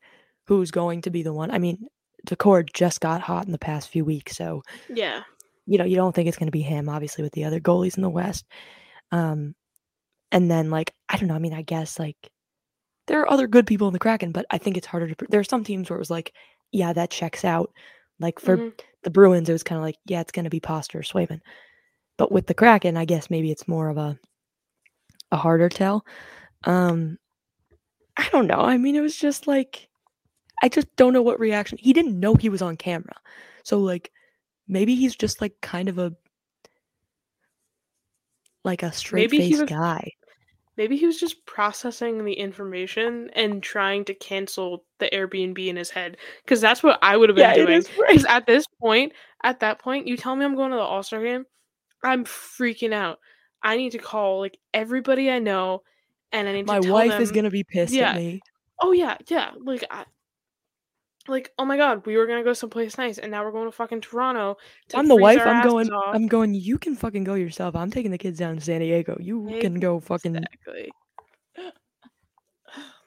who's 0.48 0.70
going 0.70 1.02
to 1.04 1.10
be 1.10 1.24
the 1.24 1.34
one. 1.34 1.50
I 1.50 1.60
mean, 1.60 1.88
Daccord 2.28 2.74
just 2.74 3.00
got 3.00 3.22
hot 3.22 3.46
in 3.46 3.54
the 3.54 3.58
past 3.58 3.88
few 3.90 4.04
weeks, 4.04 4.36
so 4.36 4.64
Yeah. 4.90 5.24
you 5.66 5.78
know, 5.78 5.86
you 5.86 5.96
don't 5.96 6.14
think 6.14 6.28
it's 6.28 6.38
going 6.38 6.48
to 6.48 6.52
be 6.52 6.62
him, 6.62 6.90
obviously, 6.90 7.24
with 7.24 7.34
the 7.34 7.46
other 7.46 7.62
goalies 7.62 7.96
in 7.96 8.04
the 8.04 8.10
West. 8.10 8.46
Um, 9.14 9.56
and 10.32 10.50
then, 10.50 10.70
like, 10.70 10.94
I 11.10 11.18
don't 11.18 11.28
know. 11.28 11.36
I 11.36 11.40
mean, 11.40 11.54
I 11.54 11.62
guess, 11.64 12.00
like, 12.00 12.16
there 13.08 13.20
are 13.22 13.30
other 13.32 13.48
good 13.48 13.68
people 13.68 13.88
in 13.88 13.94
the 13.94 14.00
Kraken, 14.00 14.32
but 14.32 14.46
I 14.52 14.58
think 14.58 14.78
it's 14.78 14.88
harder 14.88 15.14
to. 15.14 15.26
There 15.30 15.40
are 15.40 15.44
some 15.44 15.64
teams 15.64 15.90
where 15.90 15.98
it 15.98 16.00
was 16.00 16.10
like, 16.12 16.34
yeah, 16.72 16.94
that 16.94 17.10
checks 17.12 17.44
out. 17.44 17.72
Like, 18.20 18.40
for 18.40 18.58
Mhm. 18.58 18.80
the 19.04 19.10
Bruins, 19.10 19.50
it 19.50 19.54
was 19.54 19.64
kind 19.64 19.78
of 19.78 19.84
like, 19.84 19.98
yeah, 20.06 20.22
it's 20.22 20.32
going 20.32 20.44
to 20.46 20.50
be 20.50 20.60
Poster 20.60 21.00
or 21.00 21.04
Swayman. 21.04 21.42
But 22.18 22.32
with 22.32 22.46
the 22.48 22.54
Kraken, 22.54 22.98
I 22.98 23.06
guess 23.06 23.30
maybe 23.30 23.52
it's 23.52 23.68
more 23.68 23.90
of 23.90 23.98
a 23.98 24.18
a 25.32 25.38
harder 25.38 25.70
tell. 25.70 26.06
Um, 26.66 27.18
I 28.18 28.28
don't 28.32 28.48
know. 28.48 28.60
I 28.60 28.78
mean, 28.78 28.96
it 28.96 29.02
was 29.02 29.16
just 29.16 29.48
like, 29.48 29.88
I 30.62 30.70
just 30.70 30.94
don't 30.98 31.14
know 31.14 31.22
what 31.22 31.40
reaction. 31.40 31.78
He 31.80 31.94
didn't 31.94 32.20
know 32.20 32.36
he 32.36 32.50
was 32.50 32.62
on 32.62 32.76
camera, 32.78 33.16
so 33.64 33.80
like, 33.80 34.12
maybe 34.68 34.94
he's 34.96 35.16
just 35.16 35.42
like 35.42 35.60
kind 35.62 35.90
of 35.90 35.98
a 35.98 36.14
like 38.64 38.84
a 38.84 38.92
straight 38.92 39.32
was- 39.32 39.64
guy. 39.64 40.12
Maybe 40.82 40.98
he 40.98 41.06
was 41.06 41.20
just 41.20 41.46
processing 41.46 42.26
the 42.26 42.34
information 42.34 43.30
and 43.36 43.62
trying 43.62 44.04
to 44.06 44.16
cancel 44.16 44.84
the 44.98 45.08
Airbnb 45.14 45.64
in 45.68 45.76
his 45.76 45.92
head 45.92 46.18
because 46.44 46.60
that's 46.60 46.82
what 46.82 46.98
I 47.04 47.16
would 47.16 47.30
have 47.30 47.36
been 47.36 47.54
doing. 47.54 47.84
Because 48.08 48.26
at 48.26 48.48
this 48.48 48.66
point, 48.82 49.14
at 49.44 49.60
that 49.60 49.78
point, 49.78 50.08
you 50.08 50.18
tell 50.18 50.36
me 50.36 50.44
I'm 50.44 50.56
going 50.56 50.72
to 50.72 50.78
the 50.78 50.82
All 50.82 51.04
Star 51.04 51.24
game, 51.24 51.46
I'm 52.04 52.26
freaking 52.26 52.94
out. 52.94 53.20
I 53.62 53.78
need 53.78 53.92
to 53.92 54.00
call 54.00 54.40
like 54.40 54.58
everybody 54.74 55.30
I 55.30 55.38
know, 55.38 55.84
and 56.32 56.50
I 56.50 56.54
need 56.54 56.66
My 56.66 56.80
to 56.80 56.88
tell 56.88 56.98
them. 56.98 57.08
My 57.10 57.14
wife 57.14 57.22
is 57.22 57.32
gonna 57.32 57.52
be 57.52 57.64
pissed 57.64 57.94
yeah. 57.94 58.10
at 58.10 58.16
me. 58.16 58.42
Oh 58.82 58.92
yeah, 58.92 59.18
yeah. 59.28 59.52
Like, 59.64 59.84
I, 59.92 60.06
like 61.28 61.52
oh 61.60 61.66
my 61.66 61.78
god, 61.78 62.06
we 62.06 62.18
were 62.18 62.26
gonna 62.28 62.44
go 62.44 62.54
someplace 62.54 62.98
nice, 62.98 63.18
and 63.18 63.32
now 63.32 63.44
we're 63.44 63.52
going 63.52 63.66
to 63.68 63.72
fucking 63.72 64.02
Toronto. 64.02 64.58
To 64.90 64.98
I'm 64.98 65.08
the 65.08 65.16
wife. 65.16 65.42
I'm 65.42 65.64
going. 65.64 65.90
off. 65.92 66.16
I'm 66.16 66.28
going. 66.28 66.54
You 66.54 66.78
can 66.78 66.96
fucking 66.96 67.24
go 67.24 67.34
yourself. 67.36 67.76
I'm 67.76 67.92
taking 67.92 68.12
the 68.12 68.18
kids 68.18 68.40
down 68.40 68.56
to 68.56 68.62
San 68.62 68.82
Diego. 68.82 69.18
You 69.20 69.58
can 69.62 69.80
go 69.80 70.00
fucking. 70.00 70.36
Exactly. 70.36 70.92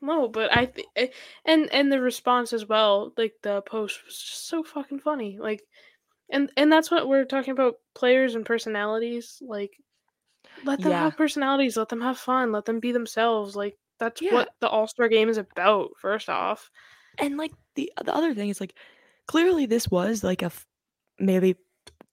No, 0.03 0.29
but 0.29 0.55
I 0.55 0.67
th- 0.67 0.87
eh, 0.97 1.07
and 1.47 1.73
and 1.73 1.91
the 1.91 1.99
response 2.01 2.53
as 2.53 2.69
well, 2.69 3.15
like 3.17 3.33
the 3.43 3.63
post 3.63 4.05
was 4.05 4.19
just 4.19 4.49
so 4.49 4.63
fucking 4.63 5.01
funny. 5.01 5.39
Like, 5.41 5.63
and 6.31 6.51
and 6.59 6.71
that's 6.71 6.91
what 6.91 7.09
we're 7.09 7.25
talking 7.25 7.53
about: 7.53 7.77
players 7.95 8.35
and 8.35 8.45
personalities. 8.45 9.39
Like, 9.41 9.71
let 10.65 10.81
them 10.81 10.91
Yeah. 10.91 11.05
have 11.05 11.17
personalities. 11.17 11.79
Let 11.79 11.89
them 11.89 12.03
have 12.03 12.19
fun. 12.19 12.53
Let 12.53 12.67
them 12.67 12.81
be 12.81 12.93
themselves. 12.93 13.57
Like 13.57 13.79
that's 13.99 14.21
Yeah. 14.21 14.35
what 14.35 14.51
the 14.61 14.69
All 14.69 14.87
Star 14.87 15.09
Game 15.09 15.31
is 15.31 15.39
about. 15.39 15.93
First 15.99 16.29
off, 16.29 16.71
And 17.19 17.39
like 17.39 17.53
the 17.77 17.93
the 18.05 18.15
other 18.15 18.35
thing 18.35 18.49
is 18.51 18.61
like, 18.61 18.75
clearly 19.29 19.67
this 19.67 19.89
was 19.91 20.25
like 20.25 20.43
a 20.43 20.47
f- 20.47 20.67
maybe 21.19 21.57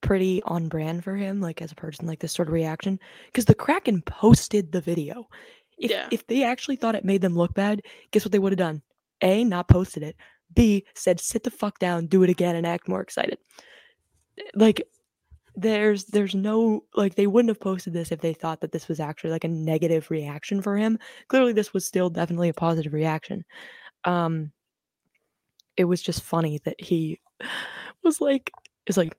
pretty 0.01 0.41
on 0.43 0.67
brand 0.69 1.03
for 1.03 1.15
him, 1.15 1.41
like 1.41 1.61
as 1.61 1.71
a 1.71 1.75
person, 1.75 2.07
like 2.07 2.19
this 2.19 2.33
sort 2.33 2.47
of 2.47 2.53
reaction, 2.53 2.99
because 3.27 3.45
the 3.45 3.55
Kraken 3.55 4.01
posted 4.03 4.71
the 4.71 4.81
video. 4.81 5.27
If 5.77 5.91
Yeah. 5.91 6.07
if 6.11 6.27
they 6.27 6.43
actually 6.43 6.75
thought 6.77 6.95
it 6.95 7.05
made 7.05 7.21
them 7.21 7.35
look 7.35 7.53
bad, 7.53 7.81
guess 8.11 8.25
what 8.25 8.31
they 8.31 8.39
would 8.39 8.51
have 8.53 8.57
done? 8.59 8.81
A, 9.21 9.43
not 9.43 9.67
posted 9.67 10.03
it. 10.03 10.15
B, 10.53 10.85
said 10.95 11.19
sit 11.19 11.43
the 11.43 11.51
fuck 11.51 11.79
down, 11.79 12.07
do 12.07 12.23
it 12.23 12.29
again, 12.29 12.55
and 12.55 12.67
act 12.67 12.87
more 12.87 13.01
excited. 13.01 13.37
Like 14.55 14.81
there's 15.55 16.05
there's 16.05 16.35
no 16.35 16.85
like 16.95 17.15
they 17.15 17.27
wouldn't 17.27 17.49
have 17.49 17.59
posted 17.59 17.93
this 17.93 18.11
if 18.11 18.21
they 18.21 18.33
thought 18.33 18.61
that 18.61 18.71
this 18.71 18.87
was 18.87 18.99
actually 18.99 19.31
like 19.31 19.43
a 19.43 19.49
negative 19.49 20.09
reaction 20.11 20.61
for 20.61 20.77
him. 20.77 20.97
Clearly 21.29 21.53
this 21.53 21.73
was 21.73 21.85
still 21.85 22.09
definitely 22.09 22.49
a 22.49 22.53
positive 22.53 22.93
reaction. 22.93 23.43
Um 24.05 24.51
it 25.81 25.85
was 25.85 26.01
just 26.01 26.21
funny 26.21 26.59
that 26.63 26.79
he 26.79 27.19
was 28.03 28.21
like 28.21 28.51
is 28.87 28.97
like 28.97 29.17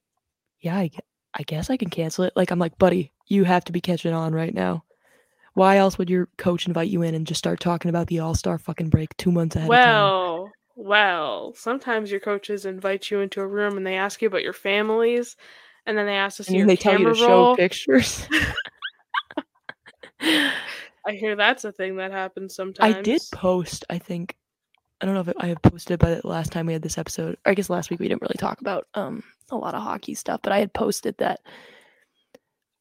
yeah, 0.62 0.76
I, 0.76 0.90
I 1.34 1.42
guess 1.42 1.70
I 1.70 1.76
can 1.76 1.90
cancel 1.90 2.24
it. 2.24 2.32
Like 2.36 2.50
I'm 2.50 2.58
like, 2.58 2.78
buddy, 2.78 3.12
you 3.26 3.44
have 3.44 3.64
to 3.64 3.72
be 3.72 3.80
catching 3.80 4.14
on 4.14 4.32
right 4.32 4.54
now. 4.54 4.84
Why 5.54 5.76
else 5.76 5.98
would 5.98 6.08
your 6.08 6.28
coach 6.38 6.66
invite 6.66 6.88
you 6.88 7.02
in 7.02 7.14
and 7.14 7.26
just 7.26 7.38
start 7.38 7.60
talking 7.60 7.88
about 7.88 8.06
the 8.06 8.20
All 8.20 8.34
Star 8.34 8.58
fucking 8.58 8.88
break 8.88 9.14
two 9.16 9.32
months 9.32 9.56
ahead 9.56 9.70
of 9.70 9.74
time? 9.76 9.84
well, 9.84 10.50
well, 10.76 11.52
sometimes 11.54 12.10
your 12.10 12.20
coaches 12.20 12.64
invite 12.64 13.10
you 13.10 13.20
into 13.20 13.40
a 13.40 13.46
room 13.46 13.76
and 13.76 13.86
they 13.86 13.96
ask 13.96 14.22
you 14.22 14.28
about 14.28 14.42
your 14.42 14.54
families, 14.54 15.36
and 15.84 15.98
then 15.98 16.06
they 16.06 16.14
ask 16.14 16.38
to 16.38 16.44
see 16.44 16.52
And 16.52 16.58
your 16.60 16.66
they 16.68 16.76
tell 16.76 16.98
you 16.98 17.08
to 17.08 17.14
show 17.14 17.54
pictures. 17.56 18.26
I 20.20 21.12
hear 21.12 21.34
that's 21.34 21.64
a 21.64 21.72
thing 21.72 21.96
that 21.96 22.12
happens 22.12 22.54
sometimes. 22.54 22.94
I 22.94 23.02
did 23.02 23.20
post, 23.32 23.84
I 23.90 23.98
think. 23.98 24.36
I 25.02 25.06
don't 25.06 25.14
know 25.14 25.20
if 25.22 25.32
I 25.38 25.48
have 25.48 25.60
posted 25.62 25.98
by 25.98 26.14
the 26.14 26.26
last 26.26 26.52
time 26.52 26.66
we 26.66 26.72
had 26.72 26.82
this 26.82 26.96
episode. 26.96 27.34
Or 27.44 27.50
I 27.50 27.54
guess 27.54 27.68
last 27.68 27.90
week 27.90 27.98
we 28.00 28.08
didn't 28.08 28.22
really 28.22 28.36
talk 28.38 28.60
about 28.60 28.86
um 28.94 29.22
a 29.50 29.56
lot 29.56 29.74
of 29.74 29.82
hockey 29.82 30.14
stuff, 30.14 30.40
but 30.42 30.52
I 30.52 30.60
had 30.60 30.72
posted 30.72 31.16
that 31.18 31.40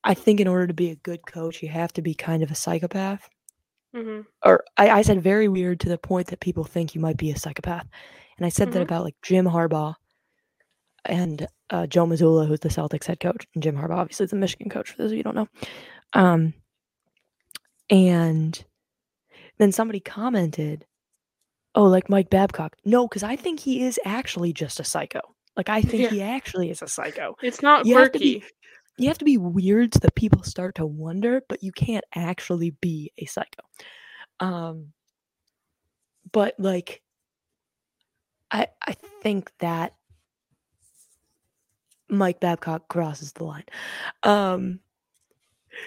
I 0.03 0.13
think 0.13 0.39
in 0.39 0.47
order 0.47 0.67
to 0.67 0.74
be 0.74 0.91
a 0.91 0.95
good 0.95 1.26
coach, 1.26 1.61
you 1.61 1.69
have 1.69 1.91
to 1.93 2.01
be 2.01 2.13
kind 2.13 2.43
of 2.43 2.51
a 2.51 2.55
psychopath. 2.55 3.28
Mhm. 3.95 4.26
Or 4.45 4.63
I, 4.78 4.89
I 4.89 5.01
said 5.01 5.22
very 5.22 5.47
weird 5.47 5.80
to 5.82 5.89
the 5.89 5.97
point 5.97 6.28
that 6.28 6.39
people 6.39 6.63
think 6.63 6.95
you 6.95 7.01
might 7.01 7.17
be 7.17 7.32
a 7.32 7.38
psychopath. 7.38 7.88
And 8.38 8.45
I 8.45 8.49
said 8.49 8.72
that 8.72 8.80
Mhm. 8.80 8.84
about 8.84 9.03
like 9.03 9.15
Jim 9.22 9.45
Harbaugh 9.45 9.95
and 11.05 11.47
uh, 11.72 11.88
Joe 11.88 12.05
Mazzulla, 12.05 12.47
who's 12.47 12.59
the 12.61 12.69
Celtics 12.69 13.05
head 13.05 13.19
coach, 13.19 13.47
and 13.55 13.63
Jim 13.63 13.76
Harbaugh, 13.76 13.97
obviously, 13.97 14.26
is 14.26 14.30
the 14.32 14.38
Michigan 14.38 14.69
coach. 14.69 14.91
For 14.91 14.97
those 14.97 15.11
of 15.11 15.17
you 15.17 15.19
who 15.19 15.24
don't 15.24 15.36
know, 15.36 15.47
um, 16.13 16.53
and 17.89 18.63
then 19.57 19.72
somebody 19.72 19.99
commented, 19.99 20.86
"Oh, 21.76 21.84
like 21.86 22.09
Mike 22.09 22.30
Babcock." 22.30 22.76
No, 22.86 23.07
because 23.07 23.24
I 23.24 23.36
think 23.36 23.59
he 23.59 23.84
is 23.84 23.99
actually 24.05 24.53
just 24.53 24.80
a 24.80 24.84
psycho. 24.84 25.22
Like 25.57 25.69
I 25.69 25.82
think 25.82 26.03
Yeah. 26.03 26.09
he 26.09 26.22
actually 26.22 26.69
is 26.69 26.82
a 26.82 26.88
psycho. 26.88 27.36
It's 27.41 27.61
not 27.61 27.86
You 27.86 27.97
have 27.97 28.11
be- 28.13 28.19
quirky. 28.39 28.43
You 28.97 29.07
have 29.07 29.17
to 29.19 29.26
be 29.26 29.38
weird 29.38 29.93
so 29.93 29.99
that 29.99 30.15
people 30.15 30.43
start 30.43 30.76
to 30.76 30.86
wonder, 30.86 31.41
but 31.49 31.63
you 31.63 31.72
can't 31.72 32.03
actually 32.13 32.72
be 32.82 33.11
a 33.17 33.26
psycho. 33.26 33.63
Um, 34.39 34.93
but 36.32 36.55
like, 36.59 37.01
I 38.51 38.67
I 38.86 38.93
think 39.24 39.51
that 39.59 39.95
Mike 42.09 42.39
Babcock 42.41 42.88
crosses 42.89 43.32
the 43.34 43.45
line. 43.45 43.63
Um, 44.24 44.80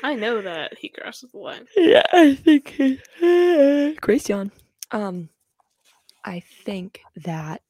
I 0.03 0.15
know 0.15 0.41
that 0.41 0.77
he 0.79 0.89
crosses 0.89 1.31
the 1.31 1.39
line. 1.39 1.67
Yeah, 1.77 2.03
I 2.13 2.35
think 2.35 2.69
he, 2.71 2.99
Gracian. 4.01 4.51
Um, 4.91 5.29
I 6.25 6.41
think 6.41 7.01
that 7.17 7.63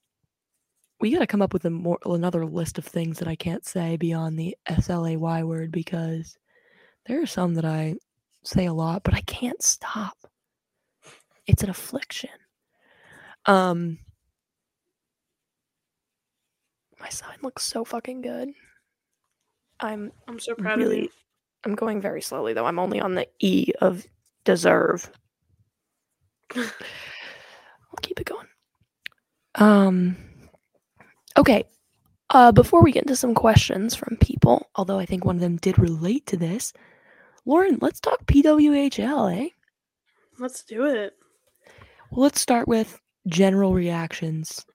we 1.01 1.11
got 1.11 1.19
to 1.19 1.27
come 1.27 1.43
up 1.43 1.53
with 1.53 1.65
a 1.65 1.71
more 1.71 1.99
another 2.07 2.47
list 2.47 2.79
of 2.79 2.85
things 2.85 3.19
that 3.19 3.29
I 3.29 3.35
can't 3.35 3.67
say 3.67 3.97
beyond 3.97 4.39
the 4.39 4.57
S 4.67 4.89
L 4.89 5.07
A 5.07 5.17
Y 5.17 5.43
word 5.43 5.73
because 5.73 6.39
there 7.07 7.21
are 7.21 7.27
some 7.27 7.55
that 7.55 7.65
I 7.65 7.97
say 8.45 8.67
a 8.67 8.73
lot, 8.73 9.03
but 9.05 9.15
I 9.15 9.21
can't 9.23 9.63
stop. 9.63 10.17
It's 11.47 11.63
an 11.63 11.71
affliction. 11.71 12.31
Um, 13.47 13.99
my 17.01 17.09
sign 17.11 17.37
looks 17.43 17.65
so 17.65 17.85
fucking 17.85 18.23
good. 18.23 18.49
I'm 19.81 20.13
I'm 20.27 20.39
so 20.39 20.55
proud 20.55 20.81
of 20.81 20.93
you. 20.93 21.09
I'm 21.65 21.75
going 21.75 22.01
very 22.01 22.23
slowly 22.23 22.55
though. 22.55 22.67
I'm 22.67 22.79
only 22.79 23.01
on 23.01 23.15
the 23.15 23.27
E 23.41 23.73
of 23.81 24.07
deserve. 24.45 25.11
I'll 27.95 28.03
keep 28.03 28.20
it 28.20 28.26
going. 28.26 28.49
Um 29.55 30.16
okay. 31.36 31.64
Uh 32.30 32.51
before 32.51 32.82
we 32.82 32.90
get 32.92 33.05
into 33.05 33.16
some 33.16 33.34
questions 33.34 33.95
from 33.95 34.16
people, 34.16 34.68
although 34.74 34.99
I 34.99 35.07
think 35.07 35.24
one 35.24 35.36
of 35.36 35.40
them 35.40 35.57
did 35.59 35.78
relate 35.78 36.26
to 36.26 36.36
this, 36.36 36.72
Lauren, 37.47 37.78
let's 37.80 38.01
talk 38.01 38.26
PWHL, 38.26 39.45
eh? 39.45 39.49
Let's 40.38 40.64
do 40.64 40.84
it. 40.86 41.14
Well, 42.11 42.22
let's 42.22 42.40
start 42.40 42.66
with 42.66 43.01
general 43.28 43.72
reactions. 43.72 44.66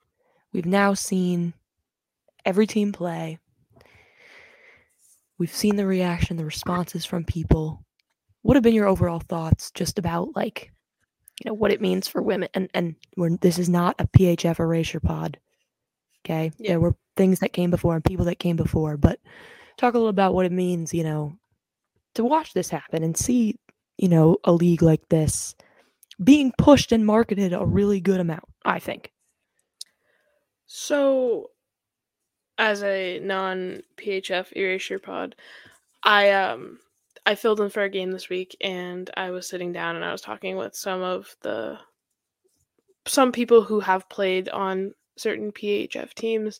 We've 0.53 0.65
now 0.65 0.93
seen 0.93 1.53
every 2.45 2.67
team 2.67 2.93
play. 2.93 3.39
We've 5.37 5.53
seen 5.53 5.75
the 5.75 5.85
reaction, 5.85 6.37
the 6.37 6.45
responses 6.45 7.05
from 7.05 7.25
people. 7.25 7.83
What 8.41 8.55
have 8.55 8.63
been 8.63 8.73
your 8.73 8.87
overall 8.87 9.19
thoughts 9.19 9.71
just 9.71 9.99
about 9.99 10.35
like, 10.35 10.71
you 11.39 11.49
know, 11.49 11.53
what 11.53 11.71
it 11.71 11.81
means 11.81 12.07
for 12.07 12.21
women? 12.21 12.49
And 12.53 12.69
and 12.73 12.95
we're, 13.17 13.37
this 13.37 13.57
is 13.59 13.69
not 13.69 13.95
a 13.99 14.07
PHF 14.07 14.59
erasure 14.59 14.99
pod. 14.99 15.37
Okay, 16.25 16.51
Yeah. 16.57 16.71
there 16.71 16.79
were 16.79 16.95
things 17.15 17.39
that 17.39 17.53
came 17.53 17.71
before 17.71 17.95
and 17.95 18.03
people 18.03 18.25
that 18.25 18.39
came 18.39 18.55
before, 18.57 18.97
but 18.97 19.19
talk 19.77 19.93
a 19.93 19.97
little 19.97 20.09
about 20.09 20.33
what 20.33 20.45
it 20.45 20.51
means, 20.51 20.93
you 20.93 21.03
know, 21.03 21.33
to 22.15 22.23
watch 22.25 22.53
this 22.53 22.69
happen 22.69 23.03
and 23.03 23.15
see, 23.15 23.55
you 23.97 24.09
know, 24.09 24.37
a 24.43 24.51
league 24.51 24.81
like 24.81 25.07
this 25.09 25.55
being 26.21 26.51
pushed 26.57 26.91
and 26.91 27.05
marketed 27.05 27.53
a 27.53 27.65
really 27.65 28.01
good 28.01 28.19
amount. 28.19 28.43
I 28.65 28.79
think. 28.79 29.11
So, 30.65 31.51
as 32.57 32.83
a 32.83 33.19
non 33.19 33.81
PHF 33.97 34.51
erasure 34.55 34.99
pod, 34.99 35.35
I 36.03 36.31
um 36.31 36.79
I 37.29 37.35
filled 37.35 37.61
in 37.61 37.69
for 37.69 37.83
a 37.83 37.89
game 37.89 38.09
this 38.09 38.27
week, 38.27 38.57
and 38.59 39.07
I 39.15 39.29
was 39.29 39.47
sitting 39.47 39.71
down 39.71 39.95
and 39.95 40.03
I 40.03 40.11
was 40.11 40.19
talking 40.19 40.57
with 40.57 40.75
some 40.75 41.03
of 41.03 41.35
the 41.41 41.77
some 43.05 43.31
people 43.31 43.61
who 43.61 43.79
have 43.81 44.09
played 44.09 44.49
on 44.49 44.95
certain 45.15 45.51
PHF 45.51 46.15
teams, 46.15 46.59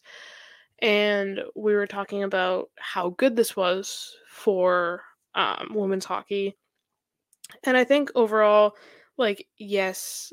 and 0.78 1.40
we 1.56 1.74
were 1.74 1.88
talking 1.88 2.22
about 2.22 2.70
how 2.78 3.10
good 3.18 3.36
this 3.36 3.56
was 3.56 4.16
for 4.30 5.02
um, 5.34 5.72
women's 5.74 6.06
hockey, 6.06 6.56
and 7.64 7.76
I 7.76 7.84
think 7.84 8.12
overall, 8.14 8.76
like 9.18 9.48
yes, 9.58 10.32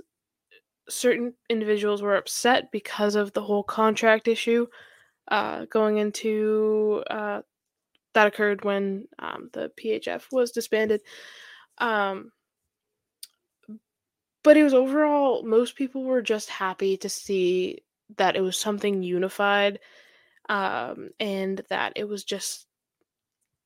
certain 0.86 1.32
individuals 1.48 2.02
were 2.02 2.16
upset 2.16 2.70
because 2.72 3.14
of 3.14 3.32
the 3.32 3.42
whole 3.42 3.64
contract 3.64 4.28
issue 4.28 4.66
uh, 5.28 5.64
going 5.70 5.96
into 5.96 7.02
uh, 7.10 7.40
that 8.16 8.26
occurred 8.26 8.64
when 8.64 9.06
um, 9.18 9.50
the 9.52 9.70
PHF 9.78 10.32
was 10.32 10.50
disbanded. 10.50 11.02
Um, 11.76 12.32
but 14.42 14.56
it 14.56 14.62
was 14.62 14.72
overall, 14.72 15.42
most 15.42 15.76
people 15.76 16.02
were 16.02 16.22
just 16.22 16.48
happy 16.48 16.96
to 16.96 17.10
see 17.10 17.82
that 18.16 18.34
it 18.34 18.40
was 18.40 18.56
something 18.56 19.02
unified 19.02 19.80
um, 20.48 21.10
and 21.20 21.60
that 21.68 21.92
it 21.94 22.08
was 22.08 22.24
just 22.24 22.66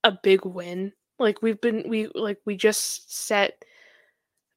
a 0.02 0.10
big 0.10 0.44
win. 0.44 0.92
Like 1.20 1.42
we've 1.42 1.60
been, 1.60 1.88
we 1.88 2.08
like 2.08 2.38
we 2.44 2.56
just 2.56 3.14
set 3.14 3.64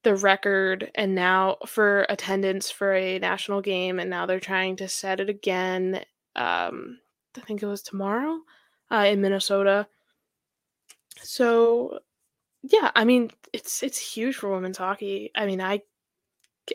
the 0.02 0.16
record 0.16 0.90
and 0.96 1.14
now 1.14 1.58
for 1.66 2.02
attendance 2.08 2.68
for 2.68 2.94
a 2.94 3.20
national 3.20 3.60
game 3.60 4.00
and 4.00 4.10
now 4.10 4.26
they're 4.26 4.40
trying 4.40 4.76
to 4.76 4.86
set 4.86 5.18
it 5.18 5.30
again 5.30 6.04
um 6.36 6.98
i 7.38 7.40
think 7.40 7.62
it 7.62 7.66
was 7.66 7.80
tomorrow 7.80 8.38
uh, 8.94 9.04
in 9.04 9.20
minnesota. 9.20 9.86
So 11.22 12.00
yeah 12.62 12.90
i 12.94 13.04
mean 13.04 13.30
it's 13.52 13.82
it's 13.82 13.98
huge 13.98 14.36
for 14.36 14.50
women's 14.50 14.78
hockey. 14.78 15.30
I 15.34 15.46
mean 15.46 15.60
i 15.60 15.80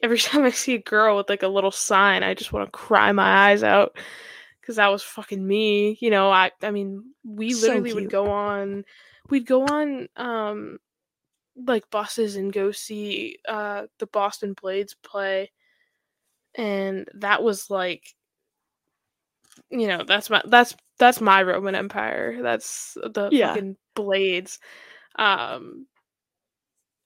every 0.03 0.17
time 0.19 0.43
i 0.43 0.51
see 0.51 0.75
a 0.75 0.81
girl 0.81 1.17
with 1.17 1.29
like 1.29 1.43
a 1.43 1.47
little 1.47 1.71
sign 1.71 2.23
i 2.23 2.33
just 2.33 2.53
want 2.53 2.65
to 2.67 2.71
cry 2.71 3.11
my 3.11 3.49
eyes 3.49 3.63
out 3.63 3.97
because 4.61 4.75
that 4.75 4.91
was 4.91 5.01
fucking 5.01 5.45
me 5.45 5.97
you 5.99 6.09
know? 6.11 6.29
I 6.29 6.51
i 6.61 6.71
mean 6.71 7.03
we 7.23 7.53
So 7.53 7.67
literally 7.67 7.93
would 7.93 8.09
go 8.09 8.29
on 8.29 8.85
we'd 9.29 9.47
go 9.47 9.65
on 9.65 10.07
um 10.15 10.79
like 11.67 11.89
buses 11.89 12.35
and 12.35 12.53
go 12.53 12.71
see 12.71 13.37
uh 13.47 13.87
the 13.97 14.07
Boston 14.07 14.53
Blades 14.53 14.95
play. 15.03 15.51
And 16.55 17.07
that 17.15 17.43
was 17.43 17.69
like 17.69 18.15
you 19.69 19.87
know 19.87 20.03
that's 20.03 20.29
my 20.29 20.41
that's 20.45 20.75
that's 20.99 21.21
my 21.21 21.41
Roman 21.41 21.75
Empire 21.75 22.41
that's 22.41 22.95
the 23.01 23.31
Yeah. 23.31 23.47
fucking 23.47 23.77
Blades 23.95 24.59
um 25.17 25.87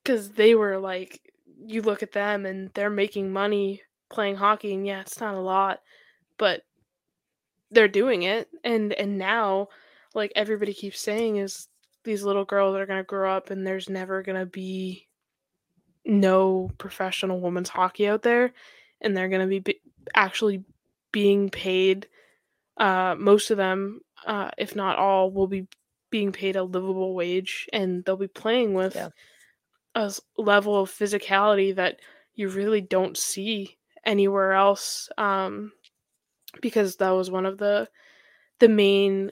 cuz 0.05 0.29
they 0.31 0.55
were 0.55 0.77
like 0.79 1.21
you 1.65 1.81
look 1.81 2.03
at 2.03 2.11
them 2.11 2.45
and 2.45 2.69
they're 2.73 2.89
making 2.89 3.31
money 3.31 3.81
playing 4.09 4.35
hockey 4.35 4.73
and 4.73 4.85
yeah 4.85 5.01
it's 5.01 5.19
not 5.21 5.35
a 5.35 5.39
lot 5.39 5.81
but 6.37 6.63
they're 7.71 7.87
doing 7.87 8.23
it 8.23 8.49
and 8.63 8.93
and 8.93 9.17
now 9.17 9.67
like 10.13 10.31
everybody 10.35 10.73
keeps 10.73 10.99
saying 10.99 11.37
is 11.37 11.67
these 12.03 12.23
little 12.23 12.45
girls 12.45 12.75
are 12.75 12.85
going 12.85 12.99
to 12.99 13.03
grow 13.03 13.35
up 13.35 13.49
and 13.49 13.65
there's 13.65 13.89
never 13.89 14.21
going 14.21 14.37
to 14.37 14.45
be 14.45 15.07
no 16.05 16.69
professional 16.77 17.39
women's 17.39 17.69
hockey 17.69 18.07
out 18.07 18.21
there 18.23 18.53
and 19.01 19.15
they're 19.15 19.29
going 19.29 19.41
to 19.41 19.47
be, 19.47 19.59
be 19.59 19.79
actually 20.15 20.63
being 21.11 21.49
paid 21.49 22.07
uh 22.77 23.15
most 23.17 23.51
of 23.51 23.57
them 23.57 24.01
uh 24.25 24.49
if 24.57 24.75
not 24.75 24.97
all 24.97 25.31
will 25.31 25.47
be 25.47 25.67
being 26.09 26.31
paid 26.31 26.55
a 26.55 26.63
livable 26.63 27.13
wage 27.15 27.67
and 27.73 28.03
they'll 28.05 28.17
be 28.17 28.27
playing 28.27 28.73
with 28.73 28.95
Yeah. 28.95 29.09
a 29.95 30.13
level 30.37 30.79
of 30.79 30.89
physicality 30.91 31.75
that 31.75 31.99
you 32.35 32.49
really 32.49 32.81
don't 32.81 33.17
see 33.17 33.77
anywhere 34.05 34.53
else 34.53 35.09
um 35.17 35.71
because 36.61 36.97
that 36.97 37.11
was 37.11 37.31
one 37.31 37.45
of 37.45 37.57
the 37.57 37.87
the 38.59 38.69
main 38.69 39.31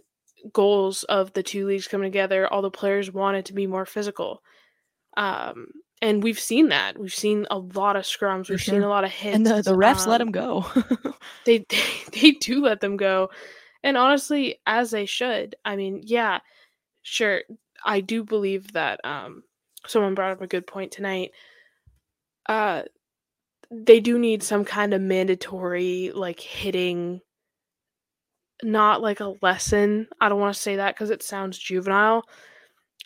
goals 0.54 1.04
of 1.04 1.34
the 1.34 1.44
two 1.44 1.68
leagues 1.68 1.88
coming 1.88 2.12
together 2.12 2.48
all 2.48 2.62
the 2.62 2.72
players 2.72 3.12
wanted 3.12 3.46
to 3.46 3.54
be 3.54 3.68
more 3.68 3.86
physical 3.86 4.42
um 5.18 5.68
and 6.02 6.24
we've 6.24 6.40
seen 6.40 6.70
that. 6.70 6.98
We've 6.98 7.14
seen 7.14 7.46
a 7.52 7.58
lot 7.58 7.96
of 7.96 8.04
scrums. 8.04 8.50
We've 8.50 8.62
seen 8.62 8.82
a 8.82 8.90
lot 8.90 9.04
of 9.04 9.12
hits 9.12 9.36
and 9.36 9.46
the, 9.46 9.62
the 9.62 9.76
refs 9.76 10.08
let 10.08 10.18
them 10.18 10.32
go. 10.32 10.66
they, 11.46 11.60
they 11.70 11.84
they 12.12 12.32
do 12.32 12.62
let 12.62 12.82
them 12.82 12.98
go. 12.98 13.30
And 13.84 13.98
honestly 13.98 14.60
as 14.66 14.92
they 14.92 15.06
should. 15.06 15.56
I 15.64 15.76
mean 15.76 16.02
yeah 16.04 16.40
sure 17.04 17.42
i 17.84 18.00
do 18.00 18.24
believe 18.24 18.74
that 18.74 19.00
um 19.04 19.44
someone 19.88 20.14
brought 20.14 20.32
up 20.32 20.42
a 20.42 20.48
good 20.48 20.66
point 20.66 20.92
tonight. 20.92 21.32
Uh 22.48 22.84
they 23.70 24.00
do 24.00 24.20
need 24.20 24.44
some 24.44 24.66
kind 24.66 24.94
of 24.94 25.02
mandatory 25.02 26.12
like 26.14 26.40
hitting 26.40 27.22
not 28.64 29.02
like 29.02 29.22
a 29.22 29.34
lesson 29.42 30.08
i 30.20 30.30
don't 30.30 30.40
want 30.40 30.54
to 30.54 30.62
say 30.62 30.76
that 30.76 30.94
because 30.94 31.10
it 31.10 31.24
sounds 31.24 31.58
juvenile 31.58 32.24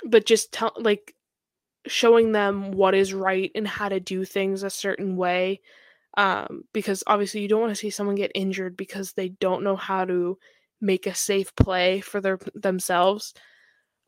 but 0.04 0.26
just 0.26 0.52
tell 0.52 0.74
like 0.78 1.15
showing 1.88 2.32
them 2.32 2.72
what 2.72 2.96
is 2.96 3.14
right 3.14 3.52
and 3.56 3.68
how 3.68 3.90
to 3.90 4.00
do 4.00 4.26
things 4.26 4.64
a 4.64 4.70
certain 4.70 5.16
way 5.16 5.62
um, 6.18 6.64
because 6.74 7.04
obviously 7.08 7.42
you 7.42 7.48
don't 7.48 7.62
want 7.62 7.72
to 7.72 7.76
see 7.76 7.90
someone 7.90 8.16
get 8.16 8.32
injured 8.34 8.78
because 8.78 9.14
they 9.14 9.30
don't 9.30 9.64
know 9.64 9.76
how 9.76 10.06
to 10.06 10.38
make 10.82 11.08
a 11.08 11.16
safe 11.16 11.56
play 11.56 12.00
for 12.02 12.22
their 12.22 12.40
themselves 12.54 13.34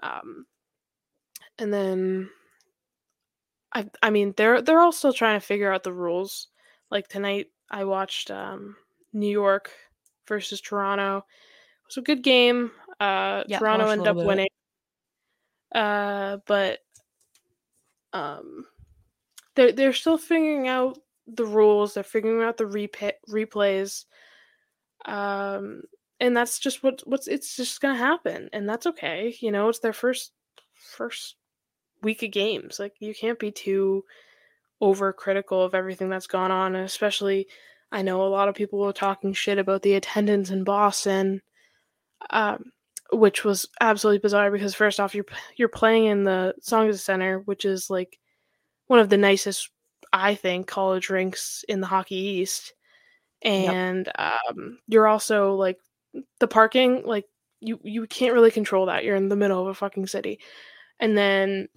um, 0.02 0.46
and 1.60 1.74
then 1.74 2.30
I 3.74 3.90
I 4.02 4.10
mean 4.10 4.34
they're 4.38 4.62
they're 4.62 4.80
all 4.80 4.92
still 4.92 5.14
trying 5.14 5.40
to 5.40 5.46
figure 5.46 5.72
out 5.72 5.84
the 5.84 5.94
rules. 5.94 6.48
Like 6.90 7.08
tonight 7.08 7.48
I 7.70 7.84
watched 7.84 8.32
um 8.32 8.76
New 9.14 9.30
York 9.30 9.72
versus 10.28 10.62
Toronto. 10.62 11.18
It 11.18 11.88
was 11.88 11.98
a 11.98 12.02
good 12.02 12.24
game. 12.24 12.72
Uh 13.00 13.44
Yeah, 13.48 13.60
Toronto 13.60 13.90
ended 13.90 14.08
up 14.08 14.18
winning. 14.18 14.48
Uh 15.74 16.38
but 16.46 16.80
um 18.18 18.66
they're 19.56 19.72
they're 19.72 19.94
still 19.94 20.18
figuring 20.18 20.68
out 20.68 21.00
the 21.28 21.46
rules, 21.46 21.94
they're 21.94 22.04
figuring 22.04 22.44
out 22.44 22.58
the 22.58 22.64
repa- 22.64 23.14
replays. 23.30 24.06
Um 25.06 25.82
and 26.20 26.36
that's 26.36 26.60
just 26.60 26.84
what 26.84 27.02
what's 27.06 27.28
it's 27.28 27.56
just 27.56 27.82
gonna 27.82 27.96
happen 27.98 28.50
and 28.54 28.68
that's 28.68 28.88
okay 28.88 29.36
you 29.40 29.52
know 29.52 29.70
it's 29.70 29.80
their 29.80 29.94
first 29.94 30.32
first 30.74 31.36
week 32.02 32.24
of 32.24 32.32
games 32.32 32.80
like 32.80 32.94
you 33.00 33.14
can't 33.14 33.40
be 33.40 33.52
too 33.52 34.04
overcritical 34.82 35.66
of 35.66 35.74
everything 35.74 36.10
that's 36.10 36.28
gone 36.28 36.52
on 36.52 36.76
and 36.76 36.86
especially 36.86 37.48
i 37.92 38.02
know 38.02 38.22
a 38.22 38.30
lot 38.30 38.48
of 38.48 38.56
people 38.56 38.80
were 38.80 38.94
talking 38.94 39.34
shit 39.34 39.58
about 39.58 39.82
the 39.82 39.94
attendance 39.94 40.50
in 40.50 40.64
boston 40.64 41.42
um, 42.32 42.72
which 43.12 43.44
was 43.44 43.68
absolutely 43.80 44.20
bizarre 44.20 44.52
because 44.52 44.76
first 44.76 45.00
off 45.00 45.16
you're 45.16 45.26
you're 45.56 45.70
playing 45.70 46.06
in 46.06 46.24
the 46.24 46.54
Tsongas 46.62 47.00
center 47.00 47.40
which 47.40 47.66
is 47.66 47.90
like 47.90 48.20
one 48.88 49.00
of 49.00 49.10
the 49.10 49.18
nicest 49.18 49.70
i 50.14 50.36
think 50.36 50.68
college 50.68 51.10
rinks 51.10 51.64
in 51.68 51.82
the 51.82 51.88
hockey 51.88 52.16
east. 52.16 52.74
And 53.44 54.12
um, 54.18 54.80
you're 54.88 55.08
also 55.08 55.54
like 55.54 55.78
the 56.40 56.48
parking 56.48 57.04
like 57.06 57.26
you 57.60 57.80
you 57.84 58.08
can't 58.08 58.34
really 58.34 58.52
control 58.52 58.88
that. 58.88 59.04
You're 59.04 59.16
in 59.16 59.30
the 59.30 59.36
middle 59.36 59.62
of 59.62 59.68
a 59.68 59.74
fucking 59.74 60.08
city. 60.08 60.40
And 61.00 61.18
then 61.18 61.68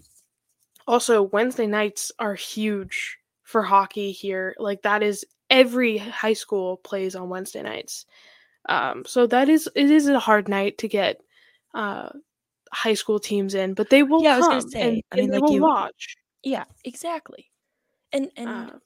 also 0.86 1.22
wednesday 1.22 1.66
nights 1.66 2.10
are 2.18 2.34
huge 2.34 3.18
for 3.42 3.62
hockey 3.62 4.12
here. 4.12 4.54
Like 4.58 4.82
that 4.82 5.02
is 5.02 5.26
every 5.50 5.98
high 5.98 6.32
school 6.32 6.78
plays 6.78 7.14
on 7.14 7.28
wednesday 7.28 7.62
nights 7.62 8.06
um 8.68 9.04
so 9.06 9.26
that 9.26 9.48
is 9.48 9.68
it 9.74 9.90
is 9.90 10.08
a 10.08 10.18
hard 10.18 10.48
night 10.48 10.78
to 10.78 10.88
get 10.88 11.20
uh 11.74 12.10
high 12.72 12.94
school 12.94 13.20
teams 13.20 13.54
in 13.54 13.74
but 13.74 13.90
they 13.90 14.02
will 14.02 14.24
Yeah, 14.24 14.34
I 14.34 14.36
was 14.36 14.48
gonna 14.48 14.62
come 14.62 14.68
say, 14.68 14.80
and, 14.80 15.02
I 15.12 15.16
mean, 15.16 15.30
and 15.30 15.32
they 15.32 15.38
like, 15.38 15.42
will 15.42 15.54
you- 15.54 15.60
watch 15.60 16.16
Yeah, 16.42 16.64
exactly. 16.84 17.50
And 18.12 18.32
and 18.36 18.72
uh, 18.72 18.80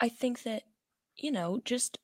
I 0.00 0.08
think 0.08 0.42
that, 0.42 0.64
you 1.16 1.30
know, 1.30 1.60
just 1.64 1.98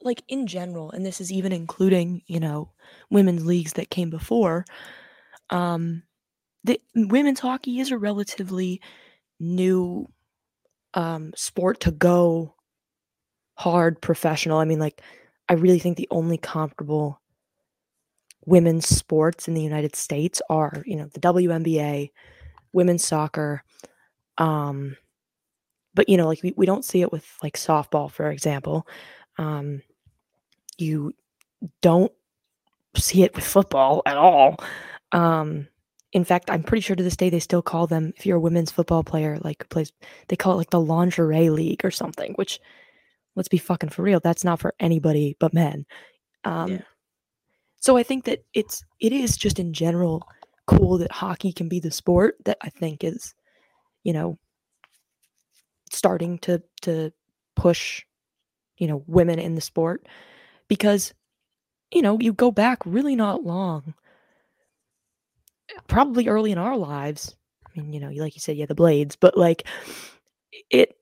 like 0.00 0.22
in 0.28 0.46
general, 0.46 0.90
and 0.90 1.04
this 1.06 1.20
is 1.20 1.32
even 1.32 1.52
including, 1.52 2.22
you 2.26 2.40
know, 2.40 2.72
women's 3.10 3.46
leagues 3.46 3.74
that 3.74 3.90
came 3.90 4.10
before, 4.10 4.64
um, 5.50 6.02
the 6.64 6.80
women's 6.94 7.40
hockey 7.40 7.80
is 7.80 7.92
a 7.92 7.98
relatively 7.98 8.80
new 9.40 10.08
um 10.94 11.32
sport 11.36 11.80
to 11.80 11.92
go 11.92 12.53
hard 13.54 14.00
professional. 14.00 14.58
I 14.58 14.64
mean, 14.64 14.78
like, 14.78 15.00
I 15.48 15.54
really 15.54 15.78
think 15.78 15.96
the 15.96 16.08
only 16.10 16.38
comparable 16.38 17.20
women's 18.46 18.86
sports 18.88 19.48
in 19.48 19.54
the 19.54 19.62
United 19.62 19.96
States 19.96 20.40
are, 20.50 20.82
you 20.86 20.96
know, 20.96 21.08
the 21.12 21.20
WNBA, 21.20 22.10
women's 22.72 23.04
soccer, 23.04 23.62
um, 24.38 24.96
but 25.94 26.08
you 26.08 26.16
know, 26.16 26.26
like 26.26 26.42
we, 26.42 26.52
we 26.56 26.66
don't 26.66 26.84
see 26.84 27.02
it 27.02 27.12
with 27.12 27.26
like 27.42 27.56
softball, 27.56 28.10
for 28.10 28.30
example. 28.30 28.86
Um, 29.38 29.82
you 30.76 31.12
don't 31.80 32.12
see 32.96 33.22
it 33.22 33.34
with 33.34 33.44
football 33.44 34.02
at 34.06 34.16
all. 34.16 34.56
Um, 35.12 35.68
in 36.12 36.24
fact, 36.24 36.50
I'm 36.50 36.62
pretty 36.62 36.80
sure 36.80 36.96
to 36.96 37.02
this 37.02 37.16
day 37.16 37.30
they 37.30 37.40
still 37.40 37.62
call 37.62 37.86
them 37.86 38.12
if 38.16 38.26
you're 38.26 38.36
a 38.36 38.40
women's 38.40 38.70
football 38.70 39.02
player, 39.02 39.38
like 39.42 39.68
plays 39.68 39.92
they 40.28 40.36
call 40.36 40.54
it 40.54 40.56
like 40.56 40.70
the 40.70 40.80
lingerie 40.80 41.50
league 41.50 41.84
or 41.84 41.90
something, 41.90 42.32
which 42.34 42.60
let's 43.36 43.48
be 43.48 43.58
fucking 43.58 43.90
for 43.90 44.02
real, 44.02 44.20
that's 44.20 44.44
not 44.44 44.60
for 44.60 44.74
anybody 44.80 45.36
but 45.40 45.54
men. 45.54 45.86
Um 46.44 46.72
Yeah. 46.72 46.82
so 47.80 47.96
I 47.96 48.02
think 48.02 48.24
that 48.24 48.44
it's 48.54 48.84
it 49.00 49.12
is 49.12 49.36
just 49.36 49.58
in 49.58 49.72
general 49.72 50.26
cool 50.66 50.98
that 50.98 51.12
hockey 51.12 51.52
can 51.52 51.68
be 51.68 51.80
the 51.80 51.90
sport 51.90 52.36
that 52.44 52.56
I 52.62 52.70
think 52.70 53.04
is, 53.04 53.34
you 54.02 54.12
know, 54.12 54.38
starting 55.90 56.38
to 56.40 56.62
to 56.82 57.12
push, 57.56 58.04
you 58.78 58.86
know, 58.86 59.04
women 59.06 59.38
in 59.38 59.54
the 59.54 59.60
sport 59.60 60.06
because 60.68 61.12
you 61.90 62.02
know, 62.02 62.18
you 62.20 62.32
go 62.32 62.50
back 62.50 62.80
really 62.84 63.14
not 63.14 63.44
long 63.44 63.94
probably 65.88 66.28
early 66.28 66.52
in 66.52 66.58
our 66.58 66.76
lives. 66.76 67.36
I 67.66 67.80
mean, 67.80 67.92
you 67.92 68.00
know, 68.00 68.10
like 68.10 68.34
you 68.34 68.40
said, 68.40 68.56
yeah, 68.56 68.66
the 68.66 68.74
blades, 68.74 69.16
but 69.16 69.36
like 69.36 69.66
it, 70.52 70.64
it 70.70 70.96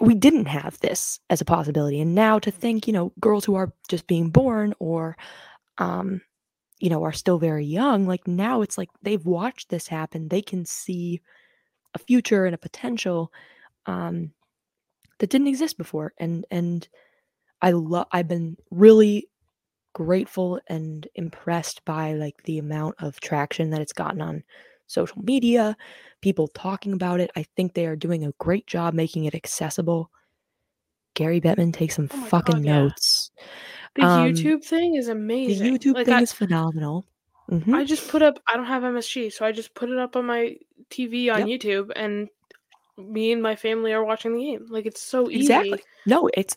we 0.00 0.14
didn't 0.14 0.46
have 0.46 0.78
this 0.80 1.20
as 1.30 1.40
a 1.40 1.44
possibility. 1.44 2.00
And 2.00 2.14
now 2.14 2.38
to 2.38 2.50
think, 2.50 2.86
you 2.86 2.92
know, 2.92 3.12
girls 3.20 3.44
who 3.44 3.54
are 3.54 3.72
just 3.88 4.06
being 4.06 4.30
born 4.30 4.74
or 4.78 5.16
um 5.78 6.20
you 6.80 6.90
know, 6.90 7.04
are 7.04 7.12
still 7.12 7.38
very 7.38 7.64
young, 7.64 8.06
like 8.08 8.26
now 8.26 8.60
it's 8.62 8.76
like 8.76 8.88
they've 9.02 9.24
watched 9.24 9.68
this 9.68 9.86
happen. 9.86 10.28
They 10.28 10.42
can 10.42 10.64
see 10.64 11.20
a 11.94 11.98
future 11.98 12.44
and 12.46 12.54
a 12.54 12.58
potential 12.58 13.32
um 13.86 14.32
that 15.18 15.30
didn't 15.30 15.48
exist 15.48 15.78
before. 15.78 16.12
And 16.18 16.46
and 16.50 16.88
I 17.62 17.72
love 17.72 18.06
I've 18.12 18.28
been 18.28 18.56
really 18.70 19.28
grateful 19.94 20.60
and 20.68 21.06
impressed 21.14 21.84
by 21.84 22.14
like 22.14 22.42
the 22.44 22.58
amount 22.58 22.96
of 23.00 23.20
traction 23.20 23.70
that 23.70 23.80
it's 23.82 23.92
gotten 23.92 24.22
on 24.22 24.42
social 24.92 25.22
media, 25.22 25.76
people 26.20 26.48
talking 26.48 26.92
about 26.92 27.20
it. 27.20 27.30
I 27.36 27.44
think 27.56 27.74
they 27.74 27.86
are 27.86 27.96
doing 27.96 28.24
a 28.24 28.32
great 28.38 28.66
job 28.66 28.94
making 28.94 29.24
it 29.24 29.34
accessible. 29.34 30.10
Gary 31.14 31.40
Bettman 31.40 31.72
takes 31.72 31.96
some 31.96 32.08
Oh 32.12 32.24
fucking 32.26 32.62
God, 32.62 32.64
yeah. 32.64 32.82
notes. 32.82 33.30
the 33.94 34.02
Um, 34.02 34.32
youtube 34.32 34.64
thing 34.64 34.94
is 34.94 35.08
amazing. 35.08 35.74
The 35.74 35.78
YouTube 35.78 35.94
like 35.94 36.06
thing 36.06 36.14
I, 36.14 36.22
is 36.22 36.32
phenomenal. 36.32 37.06
Mhm. 37.50 37.74
I 37.74 37.84
just 37.84 38.08
put 38.08 38.22
up 38.22 38.38
I 38.46 38.56
don't 38.56 38.66
have 38.66 38.82
MSG, 38.82 39.32
so 39.32 39.44
I 39.44 39.52
just 39.52 39.74
put 39.74 39.90
it 39.90 39.98
up 39.98 40.16
on 40.16 40.24
my 40.26 40.56
TV 40.90 41.30
on 41.30 41.46
Yep. 41.46 41.60
YouTube 41.60 41.92
and 41.96 42.28
me 42.96 43.32
and 43.32 43.42
my 43.42 43.56
family 43.56 43.92
are 43.92 44.04
watching 44.04 44.34
the 44.34 44.44
game. 44.44 44.66
Like 44.68 44.86
it's 44.86 45.02
so 45.02 45.28
easy. 45.30 45.40
Exactly. 45.40 45.80
No, 46.06 46.30
it's 46.34 46.56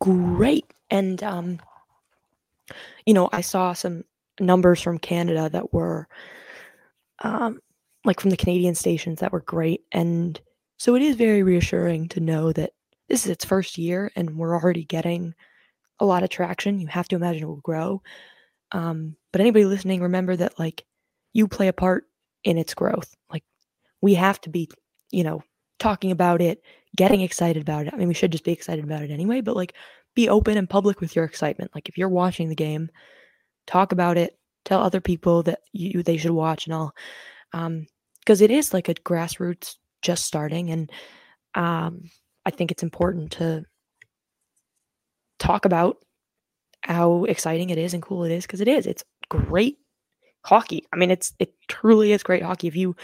great. 0.00 0.66
And 0.90 1.22
um 1.22 1.58
you 3.06 3.14
know, 3.14 3.28
I 3.32 3.40
saw 3.40 3.72
some 3.72 4.04
numbers 4.38 4.80
from 4.82 4.98
Canada 4.98 5.48
that 5.50 5.72
were 5.72 6.06
um 7.24 7.60
like 8.06 8.20
from 8.20 8.30
the 8.30 8.36
Canadian 8.36 8.74
stations 8.74 9.20
that 9.20 9.32
were 9.32 9.40
great 9.40 9.82
and 9.92 10.40
so 10.78 10.94
it 10.94 11.02
is 11.02 11.16
very 11.16 11.42
reassuring 11.42 12.08
to 12.08 12.20
know 12.20 12.52
that 12.52 12.72
this 13.08 13.24
is 13.24 13.30
its 13.30 13.44
first 13.44 13.78
year 13.78 14.10
and 14.16 14.36
we're 14.36 14.54
already 14.54 14.84
getting 14.84 15.34
a 16.00 16.04
lot 16.04 16.22
of 16.22 16.28
traction. 16.28 16.78
You 16.78 16.86
have 16.88 17.08
to 17.08 17.16
imagine 17.16 17.44
it 17.44 17.46
will 17.46 17.56
grow. 17.56 18.02
Um 18.72 19.16
but 19.32 19.40
anybody 19.40 19.64
listening 19.64 20.02
remember 20.02 20.36
that 20.36 20.58
like 20.58 20.84
you 21.32 21.48
play 21.48 21.68
a 21.68 21.72
part 21.72 22.04
in 22.44 22.58
its 22.58 22.74
growth. 22.74 23.14
Like 23.30 23.44
we 24.00 24.14
have 24.14 24.40
to 24.42 24.50
be, 24.50 24.68
you 25.10 25.24
know, 25.24 25.42
talking 25.78 26.10
about 26.10 26.40
it, 26.40 26.62
getting 26.96 27.20
excited 27.20 27.62
about 27.62 27.86
it. 27.86 27.94
I 27.94 27.96
mean, 27.96 28.08
we 28.08 28.14
should 28.14 28.32
just 28.32 28.44
be 28.44 28.52
excited 28.52 28.84
about 28.84 29.02
it 29.02 29.10
anyway, 29.10 29.40
but 29.40 29.56
like 29.56 29.74
be 30.14 30.28
open 30.28 30.56
and 30.56 30.68
public 30.68 31.00
with 31.00 31.14
your 31.14 31.24
excitement. 31.24 31.70
Like 31.74 31.88
if 31.88 31.98
you're 31.98 32.08
watching 32.08 32.48
the 32.48 32.54
game, 32.54 32.90
talk 33.66 33.92
about 33.92 34.16
it, 34.18 34.38
tell 34.64 34.80
other 34.82 35.00
people 35.00 35.42
that 35.44 35.60
you 35.72 36.02
they 36.02 36.16
should 36.16 36.30
watch 36.32 36.66
and 36.66 36.74
all. 36.74 36.94
Um 37.52 37.86
because 38.26 38.40
it 38.40 38.50
is 38.50 38.74
like 38.74 38.88
a 38.88 38.94
grassroots 38.94 39.76
just 40.02 40.24
starting 40.24 40.70
and 40.70 40.90
um 41.54 42.10
I 42.44 42.50
think 42.50 42.70
it's 42.70 42.82
important 42.82 43.32
to 43.32 43.64
talk 45.38 45.64
about 45.64 45.98
how 46.82 47.24
exciting 47.24 47.70
it 47.70 47.78
is 47.78 47.94
and 47.94 48.02
cool 48.02 48.24
it 48.24 48.30
is 48.30 48.46
because 48.46 48.60
it 48.60 48.68
is. 48.68 48.86
It's 48.86 49.04
great 49.28 49.78
hockey. 50.44 50.86
I 50.92 50.96
mean, 50.96 51.10
it's 51.10 51.32
it 51.38 51.52
truly 51.68 52.12
is 52.12 52.22
great 52.22 52.42
hockey. 52.42 52.68
If 52.68 52.76
you 52.76 52.94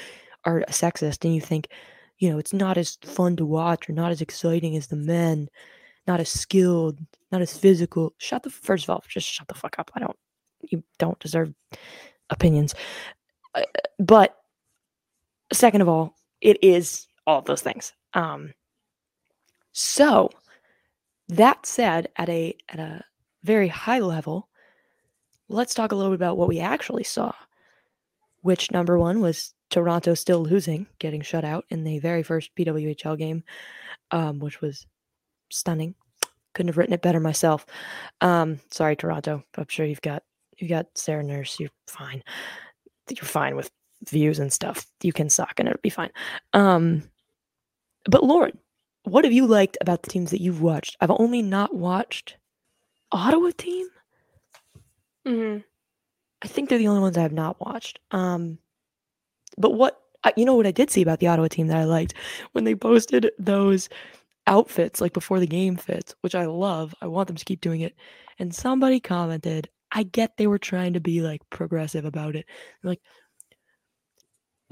are 0.45 0.61
a 0.61 0.67
sexist 0.71 1.25
and 1.25 1.35
you 1.35 1.41
think, 1.41 1.69
you 2.19 2.31
know, 2.31 2.39
it's 2.39 2.53
not 2.53 2.79
as 2.79 2.99
fun 3.03 3.37
to 3.37 3.47
watch 3.47 3.89
or 3.89 3.93
not 3.93 4.13
as 4.13 4.21
exciting 4.21 4.77
as 4.77 4.87
the 4.87 4.97
men, 4.97 5.49
not 6.07 6.21
as 6.21 6.29
skilled, 6.29 7.01
not 7.33 7.43
as 7.43 7.57
physical, 7.57 8.15
shut 8.19 8.45
the 8.45 8.51
first 8.51 8.85
of 8.85 8.91
all, 8.91 9.03
just 9.09 9.29
shut 9.29 9.49
the 9.49 9.55
fuck 9.55 9.77
up. 9.79 9.91
I 9.95 10.01
don't 10.01 10.17
you 10.63 10.85
don't 10.99 11.19
deserve 11.19 11.53
opinions. 12.31 12.75
Uh, 13.55 13.63
but 13.99 14.37
second 15.53 15.81
of 15.81 15.89
all, 15.89 16.15
it 16.41 16.59
is 16.63 17.07
all 17.27 17.39
of 17.39 17.45
those 17.45 17.63
things. 17.63 17.93
Um 18.15 18.53
so 19.73 20.31
that 21.29 21.65
said, 21.65 22.09
at 22.17 22.29
a 22.29 22.55
at 22.69 22.79
a 22.79 23.05
very 23.43 23.69
high 23.69 24.01
level, 24.01 24.49
let's 25.49 25.75
talk 25.75 25.93
a 25.93 25.95
little 25.95 26.13
bit 26.13 26.17
about 26.17 26.37
what 26.37 26.49
we 26.49 26.61
actually 26.61 27.05
saw. 27.05 27.33
Which 28.43 28.71
number 28.71 28.99
one 28.99 29.21
was 29.21 29.55
Toronto 29.71 30.15
still 30.15 30.43
losing, 30.43 30.87
getting 30.99 31.23
shut 31.23 31.45
out 31.45 31.65
in 31.71 31.85
the 31.85 31.99
very 32.01 32.23
first 32.23 32.55
PWHL 32.57 33.17
game, 33.17 33.45
um, 34.11 34.41
which 34.41 34.61
was 34.61 34.87
stunning. 35.51 35.95
Couldn't 36.55 36.69
have 36.69 36.77
written 36.77 36.93
it 36.93 37.03
better 37.03 37.21
myself. 37.21 37.65
Um, 38.21 38.61
sorry, 38.71 38.97
Toronto. 38.97 39.43
I'm 39.57 39.67
sure 39.69 39.87
you've 39.87 40.03
got 40.03 40.23
you 40.59 40.69
got 40.69 40.87
Sarah 40.95 41.23
Nurse. 41.23 41.59
You're 41.59 41.71
fine. 41.87 42.23
You're 43.09 43.25
fine 43.25 43.57
with 43.57 43.71
views 44.09 44.39
and 44.39 44.53
stuff. 44.53 44.87
You 45.03 45.13
can 45.13 45.31
suck 45.31 45.55
and 45.59 45.69
it'll 45.69 45.81
be 45.83 45.91
fine. 45.91 46.11
Um, 46.53 47.03
but 48.05 48.25
Lauren, 48.25 48.59
what 49.05 49.25
have 49.25 49.33
you 49.33 49.47
liked 49.47 49.79
about 49.81 50.03
the 50.03 50.11
teams 50.11 50.31
that 50.31 50.41
you've 50.41 50.63
watched? 50.63 50.97
I've 51.01 51.11
only 51.11 51.43
not 51.43 51.75
watched 51.75 52.37
Ottawa 53.11 53.51
team. 53.57 53.89
Mm-hmm. 55.27 55.59
I 56.43 56.49
think 56.49 56.69
they're 56.69 56.79
the 56.79 56.89
only 56.89 57.01
ones 57.01 57.17
I 57.17 57.23
have 57.23 57.33
not 57.33 57.61
watched. 57.61 58.01
Um, 58.11 58.59
but 59.57 59.75
what 59.75 59.99
you 60.37 60.45
know 60.45 60.55
what 60.55 60.67
I 60.67 60.73
did 60.73 60.91
see 60.91 61.03
about 61.03 61.19
the 61.19 61.27
Ottawa 61.27 61.49
team 61.49 61.67
that 61.67 61.77
I 61.77 61.85
liked 61.85 62.15
when 62.53 62.65
they 62.65 62.77
posted 62.77 63.31
those 63.39 63.89
outfits 64.47 65.01
like 65.01 65.13
before 65.13 65.41
the 65.41 65.47
game 65.47 65.77
fits, 65.77 66.15
which 66.21 66.35
I 66.35 66.47
love. 66.47 66.95
I 67.01 67.07
want 67.07 67.29
them 67.29 67.37
to 67.37 67.45
keep 67.45 67.61
doing 67.61 67.81
it. 67.81 67.95
And 68.39 68.55
somebody 68.55 69.01
commented, 69.01 69.69
I 69.93 70.05
get 70.05 70.37
they 70.37 70.47
were 70.47 70.59
trying 70.59 70.95
to 70.95 71.01
be 71.01 71.23
like 71.23 71.43
progressive 71.51 72.05
about 72.05 72.37
it. 72.37 72.47
Like, 72.83 73.01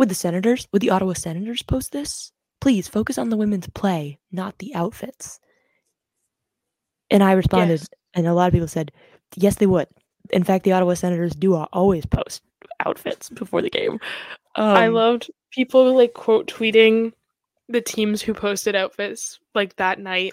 would 0.00 0.08
the 0.08 0.14
Senators, 0.14 0.66
would 0.72 0.80
the 0.80 0.88
Ottawa 0.88 1.12
Senators 1.12 1.62
post 1.62 1.92
this? 1.92 2.32
Please 2.58 2.88
focus 2.88 3.18
on 3.18 3.28
the 3.28 3.36
women's 3.36 3.68
play, 3.68 4.18
not 4.32 4.56
the 4.58 4.74
outfits. 4.74 5.38
And 7.10 7.22
I 7.22 7.32
responded, 7.32 7.80
Yes. 7.80 7.88
and 8.14 8.26
a 8.26 8.32
lot 8.32 8.46
of 8.48 8.54
people 8.54 8.66
said, 8.66 8.92
yes, 9.36 9.56
they 9.56 9.66
would. 9.66 9.88
In 10.30 10.42
fact, 10.42 10.64
the 10.64 10.72
Ottawa 10.72 10.94
Senators 10.94 11.34
do 11.34 11.54
always 11.54 12.06
post 12.06 12.40
outfits 12.86 13.28
before 13.28 13.60
the 13.60 13.68
game. 13.68 14.00
I 14.56 14.86
Um, 14.86 14.94
loved 14.94 15.30
people 15.50 15.94
like 15.94 16.14
quote 16.14 16.46
tweeting 16.48 17.12
the 17.68 17.82
teams 17.82 18.22
who 18.22 18.32
posted 18.32 18.74
outfits 18.74 19.38
like 19.54 19.76
that 19.76 19.98
night 19.98 20.32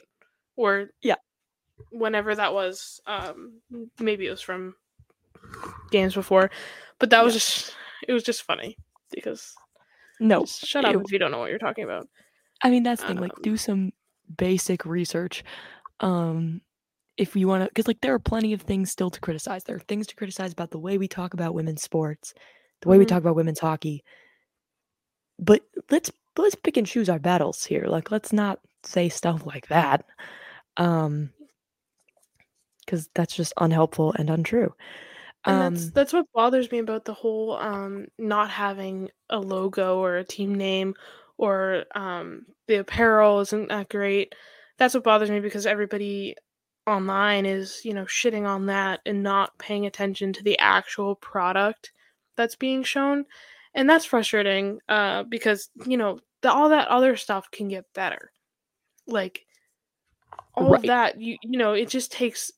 or 0.56 0.92
Yeah. 1.02 1.16
whenever 1.92 2.34
that 2.34 2.54
was. 2.54 3.02
Um, 3.06 3.60
maybe 4.00 4.28
it 4.28 4.32
was 4.32 4.42
from 4.42 4.76
games 5.92 6.14
before, 6.14 6.52
but 7.00 7.10
that 7.10 7.24
was 7.26 7.34
Yeah. 7.34 7.40
just 7.40 7.76
it 8.08 8.14
was 8.14 8.24
just 8.24 8.44
funny 8.44 8.78
because 9.12 9.54
no, 10.20 10.46
shut 10.46 10.86
up 10.86 10.96
it- 10.96 11.02
if 11.06 11.12
you 11.12 11.20
don't 11.20 11.32
know 11.32 11.40
what 11.40 11.50
you're 11.50 11.60
talking 11.60 11.84
about. 11.84 12.08
I 12.64 12.70
mean 12.70 12.84
that's 12.84 13.02
the 13.02 13.10
thing. 13.10 13.18
Like, 13.20 13.34
Um, 13.34 13.42
do 13.44 13.58
some 13.58 13.92
basic 14.38 14.86
research. 14.86 15.44
Um, 16.00 16.62
if 17.18 17.36
you 17.36 17.48
want 17.48 17.64
to, 17.64 17.68
because 17.70 17.88
like 17.88 18.02
there 18.02 18.14
are 18.14 18.20
plenty 18.20 18.54
of 18.54 18.62
things 18.62 18.92
still 18.92 19.10
to 19.10 19.20
criticize. 19.20 19.64
There 19.64 19.76
are 19.76 19.80
things 19.88 20.08
to 20.08 20.16
criticize 20.16 20.52
about 20.54 20.72
the 20.72 20.80
way 20.80 20.98
we 20.98 21.08
talk 21.08 21.34
about 21.34 21.54
women's 21.54 21.82
sports, 21.84 22.34
the 22.82 22.90
way 22.90 22.98
we 22.98 23.06
Mhm. 23.06 23.10
talk 23.10 23.20
about 23.20 23.36
women's 23.36 23.60
hockey. 23.60 24.04
But 25.40 25.62
let's 25.92 26.12
let's 26.38 26.56
pick 26.56 26.78
and 26.78 26.86
choose 26.86 27.10
our 27.10 27.20
battles 27.20 27.64
here. 27.66 27.86
Like, 27.88 28.12
let's 28.12 28.32
not 28.32 28.60
say 28.84 29.10
stuff 29.10 29.46
like 29.46 29.68
that. 29.68 30.06
Um, 30.78 31.32
because 32.86 33.10
that's 33.16 33.36
just 33.36 33.54
unhelpful 33.58 34.14
and 34.14 34.30
untrue. 34.30 34.74
And 35.46 35.60
Um, 35.60 35.62
that's 35.62 35.90
that's 35.92 36.14
what 36.14 36.32
bothers 36.34 36.72
me 36.72 36.80
about 36.80 37.06
the 37.06 37.14
whole 37.14 37.56
um 37.58 38.08
not 38.18 38.50
having 38.50 39.10
a 39.30 39.40
logo 39.40 40.00
or 40.00 40.18
a 40.18 40.24
team 40.26 40.56
name 40.56 40.96
or 41.38 41.86
um 41.96 42.46
the 42.68 42.76
apparel 42.76 43.40
isn't 43.42 43.70
that 43.70 43.90
great. 43.90 44.36
That's 44.78 44.94
what 44.94 45.04
bothers 45.04 45.32
me 45.32 45.40
because 45.40 45.66
everybody 45.66 46.36
online 46.86 47.46
is, 47.46 47.82
you 47.86 47.94
know, 47.94 48.06
shitting 48.06 48.46
on 48.48 48.66
that 48.68 49.02
and 49.06 49.24
not 49.24 49.58
paying 49.58 49.86
attention 49.86 50.34
to 50.34 50.44
the 50.44 50.58
actual 50.60 51.16
product 51.16 51.92
that's 52.36 52.56
being 52.56 52.84
shown. 52.84 53.26
And 53.74 53.90
that's 53.90 54.06
frustrating 54.06 54.80
uh 54.90 55.24
because, 55.24 55.70
you 55.86 55.98
know, 55.98 56.20
the, 56.42 56.52
all 56.52 56.70
that 56.70 56.88
other 56.90 57.16
stuff 57.18 57.50
can 57.52 57.68
get 57.70 57.86
better. 57.94 58.32
Like 59.08 59.46
all 60.56 60.74
Right. 60.74 60.80
of 60.80 60.86
that 60.86 61.20
you 61.22 61.38
you 61.42 61.58
know, 61.58 61.74
it 61.74 61.88
just 61.90 62.12
takes 62.12 62.52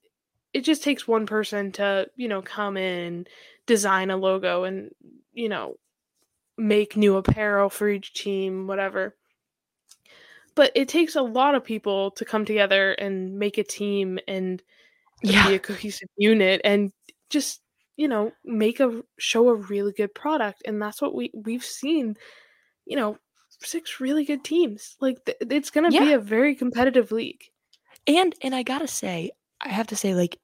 it 0.54 0.62
just 0.62 0.84
takes 0.84 1.08
one 1.08 1.26
person 1.26 1.72
to 1.74 2.08
you 2.16 2.28
know 2.28 2.42
come 2.42 2.78
in 2.78 3.28
design 3.66 4.10
a 4.10 4.18
logo 4.18 4.64
and 4.64 4.92
you 5.34 5.50
know 5.50 5.76
make 6.58 6.98
new 6.98 7.16
apparel 7.16 7.70
for 7.70 7.88
each 7.90 8.14
team 8.14 8.68
whatever. 8.68 9.16
But 10.56 10.72
it 10.76 10.90
takes 10.90 11.16
a 11.16 11.22
lot 11.22 11.56
of 11.56 11.64
people 11.64 12.12
to 12.12 12.26
come 12.26 12.44
together 12.44 12.92
and 12.94 13.38
make 13.40 13.58
a 13.58 13.64
team 13.64 14.20
and 14.28 14.62
yeah, 15.24 15.48
be 15.48 15.56
a 15.56 15.60
cohesive 15.60 16.10
unit 16.18 16.62
and 16.64 16.92
just 17.30 17.62
you 17.96 18.08
know 18.08 18.32
make 18.44 18.80
a 18.80 19.02
show 19.18 19.50
a 19.50 19.56
really 19.56 19.94
good 19.94 20.14
product. 20.14 20.64
And 20.66 20.82
that's 20.82 21.02
what 21.02 21.16
we 21.16 21.32
we've 21.34 21.64
seen 21.64 22.18
you 22.86 22.98
know 22.98 23.18
six 23.62 24.00
really 24.00 24.26
good 24.26 24.44
teams. 24.44 24.96
Like 25.00 25.24
th- 25.26 25.38
it's 25.42 25.70
going 25.70 25.90
to 25.90 25.98
be 25.98 26.12
a 26.12 26.20
very 26.20 26.56
competitive 26.56 27.12
league. 27.12 27.44
And 28.08 28.34
and 28.42 28.56
I 28.56 28.64
gotta 28.64 28.88
say, 28.88 29.32
I 29.62 29.70
have 29.70 29.88
to 29.88 29.96
say, 29.96 30.14
like, 30.16 30.38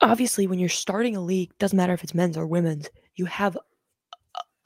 obviously, 0.00 0.46
when 0.46 0.58
you're 0.58 0.68
starting 0.68 1.16
a 1.16 1.20
league, 1.22 1.52
doesn't 1.58 1.76
matter 1.76 1.94
if 1.94 2.04
it's 2.04 2.14
men's 2.14 2.36
or 2.38 2.46
women's, 2.46 2.88
you 3.16 3.26
have 3.26 3.56
a, 3.56 3.60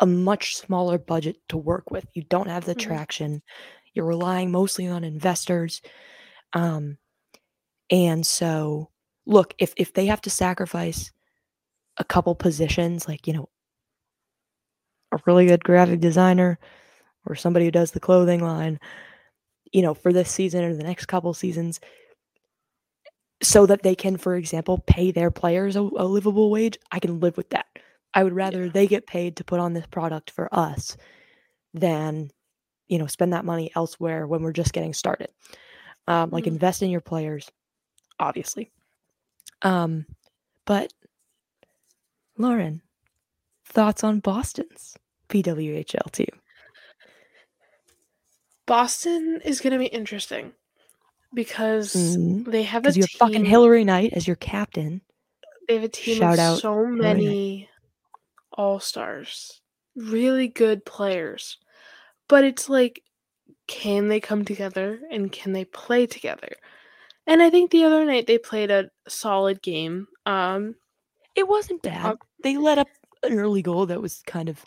a 0.00 0.06
much 0.06 0.56
smaller 0.56 0.98
budget 0.98 1.36
to 1.48 1.56
work 1.56 1.90
with. 1.90 2.06
You 2.14 2.24
don't 2.24 2.48
have 2.48 2.64
the 2.64 2.74
Mhm. 2.74 2.80
traction. 2.80 3.42
You're 3.94 4.06
relying 4.06 4.50
mostly 4.50 4.86
on 4.88 5.04
investors. 5.04 5.82
Um, 6.54 6.98
and 7.90 8.26
so, 8.26 8.90
look, 9.26 9.54
if 9.58 9.74
if 9.76 9.92
they 9.94 10.06
have 10.06 10.22
to 10.22 10.30
sacrifice 10.30 11.12
a 11.98 12.04
couple 12.04 12.34
positions, 12.36 13.08
like 13.08 13.26
you 13.26 13.34
know, 13.34 13.48
a 15.12 15.18
really 15.26 15.46
good 15.46 15.62
graphic 15.64 16.00
designer 16.00 16.58
or 17.26 17.34
somebody 17.34 17.66
who 17.66 17.70
does 17.70 17.92
the 17.92 18.00
clothing 18.00 18.40
line, 18.42 18.78
you 19.72 19.82
know, 19.82 19.94
for 19.94 20.12
this 20.12 20.30
season 20.30 20.64
or 20.64 20.74
the 20.74 20.82
next 20.84 21.06
couple 21.06 21.32
seasons, 21.34 21.80
so 23.42 23.66
that 23.66 23.82
they 23.82 23.94
can, 23.94 24.16
for 24.16 24.36
example, 24.36 24.78
pay 24.86 25.10
their 25.10 25.30
players 25.30 25.76
a, 25.76 25.80
a 25.80 26.06
livable 26.06 26.50
wage, 26.50 26.78
I 26.90 27.00
can 27.00 27.20
live 27.20 27.36
with 27.36 27.50
that. 27.50 27.66
I 28.14 28.24
would 28.24 28.34
rather 28.34 28.68
they 28.68 28.86
get 28.86 29.06
paid 29.06 29.36
to 29.36 29.44
put 29.44 29.58
on 29.60 29.72
this 29.72 29.86
product 29.86 30.30
for 30.30 30.48
us 30.54 30.96
than, 31.74 32.30
you 32.88 32.98
know, 32.98 33.06
spend 33.06 33.32
that 33.32 33.44
money 33.44 33.70
elsewhere 33.74 34.26
when 34.26 34.42
we're 34.42 34.52
just 34.52 34.72
getting 34.72 34.92
started. 34.92 35.30
Um, 36.06 36.30
like 36.30 36.44
Mhm. 36.44 36.48
invest 36.48 36.82
in 36.82 36.90
your 36.90 37.00
players, 37.00 37.50
obviously. 38.18 38.70
Um, 39.62 40.06
but 40.64 40.92
Lauren, 42.36 42.82
thoughts 43.64 44.04
on 44.04 44.20
Boston's 44.20 44.96
PWHL 45.28 46.10
team? 46.12 46.40
boston 48.64 49.40
is 49.44 49.60
going 49.60 49.72
to 49.72 49.78
be 49.78 49.86
interesting 49.86 50.52
because 51.34 51.92
Mhm. 51.92 52.50
they 52.50 52.62
have 52.62 52.86
a 52.86 52.92
you 52.92 53.02
have 53.02 53.10
fucking 53.10 53.44
Hilary 53.44 53.84
Knight 53.84 54.12
as 54.12 54.26
your 54.26 54.36
captain. 54.36 55.02
They 55.68 55.74
have 55.74 55.84
a 55.84 55.88
team 55.88 56.18
Shout 56.18 56.38
of 56.38 56.60
so 56.60 56.86
many 56.86 57.68
all 58.52 58.80
stars, 58.80 59.60
really 59.96 60.48
good 60.48 60.84
players. 60.84 61.58
But 62.28 62.44
it's 62.44 62.68
like, 62.68 63.02
can 63.66 64.08
they 64.08 64.20
come 64.20 64.44
together 64.44 65.00
and 65.10 65.30
can 65.32 65.52
they 65.52 65.64
play 65.64 66.06
together? 66.06 66.52
And 67.26 67.42
I 67.42 67.50
think 67.50 67.70
the 67.70 67.84
other 67.84 68.04
night 68.04 68.26
they 68.26 68.38
played 68.38 68.70
a 68.70 68.90
solid 69.08 69.62
game. 69.62 70.08
Um, 70.26 70.74
It 71.34 71.48
wasn't 71.48 71.82
bad. 71.82 72.04
Uh, 72.04 72.16
they 72.42 72.56
let 72.58 72.78
up 72.78 72.88
an 73.22 73.38
early 73.38 73.62
goal 73.62 73.86
that 73.86 74.02
was 74.02 74.22
kind 74.26 74.48
of 74.48 74.64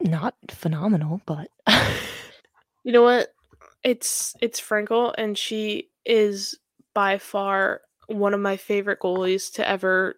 not 0.00 0.34
phenomenal, 0.50 1.22
but 1.24 1.50
you 2.84 2.92
know 2.92 3.02
what? 3.02 3.32
It's 3.82 4.34
it's 4.40 4.60
Frankel, 4.60 5.14
and 5.16 5.36
she 5.38 5.90
is 6.04 6.58
by 6.94 7.18
far 7.18 7.82
one 8.08 8.34
of 8.34 8.40
my 8.40 8.56
favorite 8.56 9.00
goalies 9.00 9.52
to 9.54 9.68
ever 9.68 10.16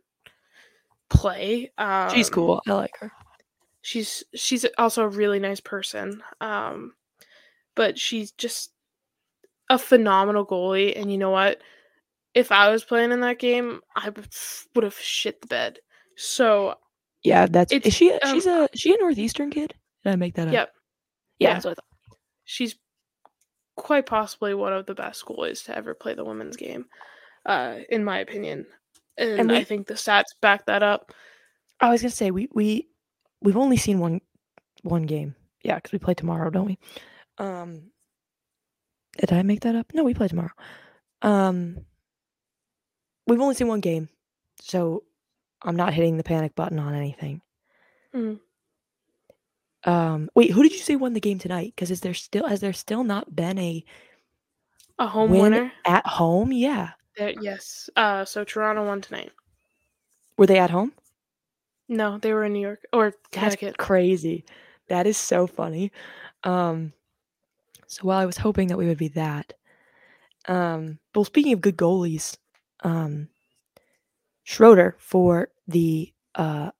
play. 1.10 1.70
Um, 1.78 2.10
she's 2.10 2.30
cool. 2.30 2.60
I 2.66 2.72
like 2.74 2.96
her. 3.00 3.12
she's 3.82 4.24
she's 4.34 4.66
also 4.76 5.04
a 5.04 5.08
really 5.08 5.38
nice 5.38 5.60
person 5.60 6.22
um 6.40 6.92
but 7.74 7.98
she's 7.98 8.32
just 8.32 8.72
a 9.70 9.78
phenomenal 9.78 10.44
goalie 10.44 10.98
and 10.98 11.10
you 11.10 11.16
know 11.18 11.30
what 11.30 11.60
if 12.34 12.50
i 12.52 12.70
was 12.70 12.84
playing 12.84 13.12
in 13.12 13.20
that 13.20 13.38
game 13.38 13.80
i 13.96 14.10
would 14.74 14.84
have 14.84 14.98
shit 14.98 15.40
the 15.40 15.46
bed 15.46 15.78
so 16.16 16.74
Yeah, 17.22 17.46
that's 17.46 17.72
is 17.72 17.94
she 17.94 18.12
um, 18.12 18.34
she's 18.34 18.46
a 18.46 18.68
she 18.74 18.92
a 18.94 18.98
northeastern 18.98 19.50
kid? 19.50 19.72
Did 20.04 20.12
I 20.12 20.16
make 20.16 20.34
that 20.34 20.48
up? 20.48 20.52
yep 20.54 20.72
Yeah, 21.38 21.48
yeah. 21.48 21.54
that's 21.54 21.64
what 21.64 21.70
I 21.70 21.74
thought. 21.74 22.18
she's 22.44 22.74
quite 23.78 24.06
possibly 24.06 24.54
one 24.54 24.72
of 24.72 24.86
the 24.86 24.94
best 24.94 25.24
goalies 25.24 25.64
to 25.64 25.76
ever 25.76 25.94
play 25.94 26.14
the 26.14 26.24
women's 26.24 26.56
game 26.56 26.86
uh 27.46 27.76
in 27.90 28.04
my 28.04 28.18
opinion 28.18 28.66
and, 29.16 29.40
And 29.40 29.52
i 29.52 29.64
think 29.64 29.86
the 29.86 29.94
stats 29.94 30.34
back 30.40 30.66
that 30.66 30.82
up 30.82 31.12
I 31.80 31.90
was 31.90 32.02
gonna 32.02 32.10
say 32.10 32.30
we 32.30 32.48
we 32.52 32.88
we've 33.40 33.56
only 33.56 33.76
seen 33.76 34.00
one 34.00 34.20
one 34.82 35.04
game. 35.04 35.34
Yeah, 35.62 35.76
because 35.76 35.92
we 35.92 35.98
play 35.98 36.14
tomorrow, 36.14 36.50
don't 36.50 36.66
we? 36.66 36.78
Um 37.38 37.90
did 39.18 39.32
I 39.32 39.42
make 39.42 39.60
that 39.60 39.74
up? 39.74 39.92
No, 39.94 40.04
we 40.04 40.14
play 40.14 40.28
tomorrow. 40.28 40.50
Um 41.22 41.84
we've 43.26 43.40
only 43.40 43.54
seen 43.54 43.68
one 43.68 43.80
game, 43.80 44.08
so 44.60 45.04
I'm 45.62 45.76
not 45.76 45.94
hitting 45.94 46.16
the 46.16 46.24
panic 46.24 46.54
button 46.54 46.78
on 46.78 46.94
anything. 46.94 47.42
Mm. 48.14 48.40
Um 49.84 50.28
wait, 50.34 50.50
who 50.50 50.62
did 50.62 50.72
you 50.72 50.78
say 50.78 50.96
won 50.96 51.12
the 51.14 51.20
game 51.20 51.38
tonight? 51.38 51.72
Because 51.74 51.90
is 51.90 52.00
there 52.00 52.14
still 52.14 52.46
has 52.48 52.60
there 52.60 52.72
still 52.72 53.04
not 53.04 53.34
been 53.34 53.58
a 53.58 53.84
a 54.98 55.06
home 55.06 55.30
win 55.30 55.40
winner 55.40 55.72
at 55.86 56.06
home? 56.06 56.52
Yeah. 56.52 56.90
There- 57.16 57.34
yes 57.40 57.88
uh 57.96 58.24
so 58.24 58.44
toronto 58.44 58.86
won 58.86 59.00
tonight 59.00 59.32
Were 60.36 60.46
they 60.46 60.58
at 60.58 60.70
home? 60.70 60.92
No, 61.88 62.18
they 62.18 62.32
were 62.32 62.44
in 62.44 62.52
New 62.52 62.60
York 62.60 62.84
or 62.92 63.10
That's 63.10 63.56
Connecticut. 63.56 63.78
crazy. 63.78 64.44
That 64.88 65.06
is 65.06 65.16
so 65.16 65.46
funny. 65.46 65.90
Um, 66.44 66.92
so 67.86 68.02
while 68.02 68.18
I 68.18 68.26
was 68.26 68.36
hoping 68.36 68.68
that 68.68 68.76
we 68.76 68.86
would 68.86 68.98
be 68.98 69.08
that, 69.08 69.54
um, 70.48 70.98
well, 71.14 71.24
speaking 71.24 71.52
of 71.54 71.60
good 71.62 71.76
goalies, 71.78 72.36
um, 72.84 73.28
Schroeder 74.44 74.96
for 74.98 75.48
the 75.66 76.12
uh, 76.34 76.70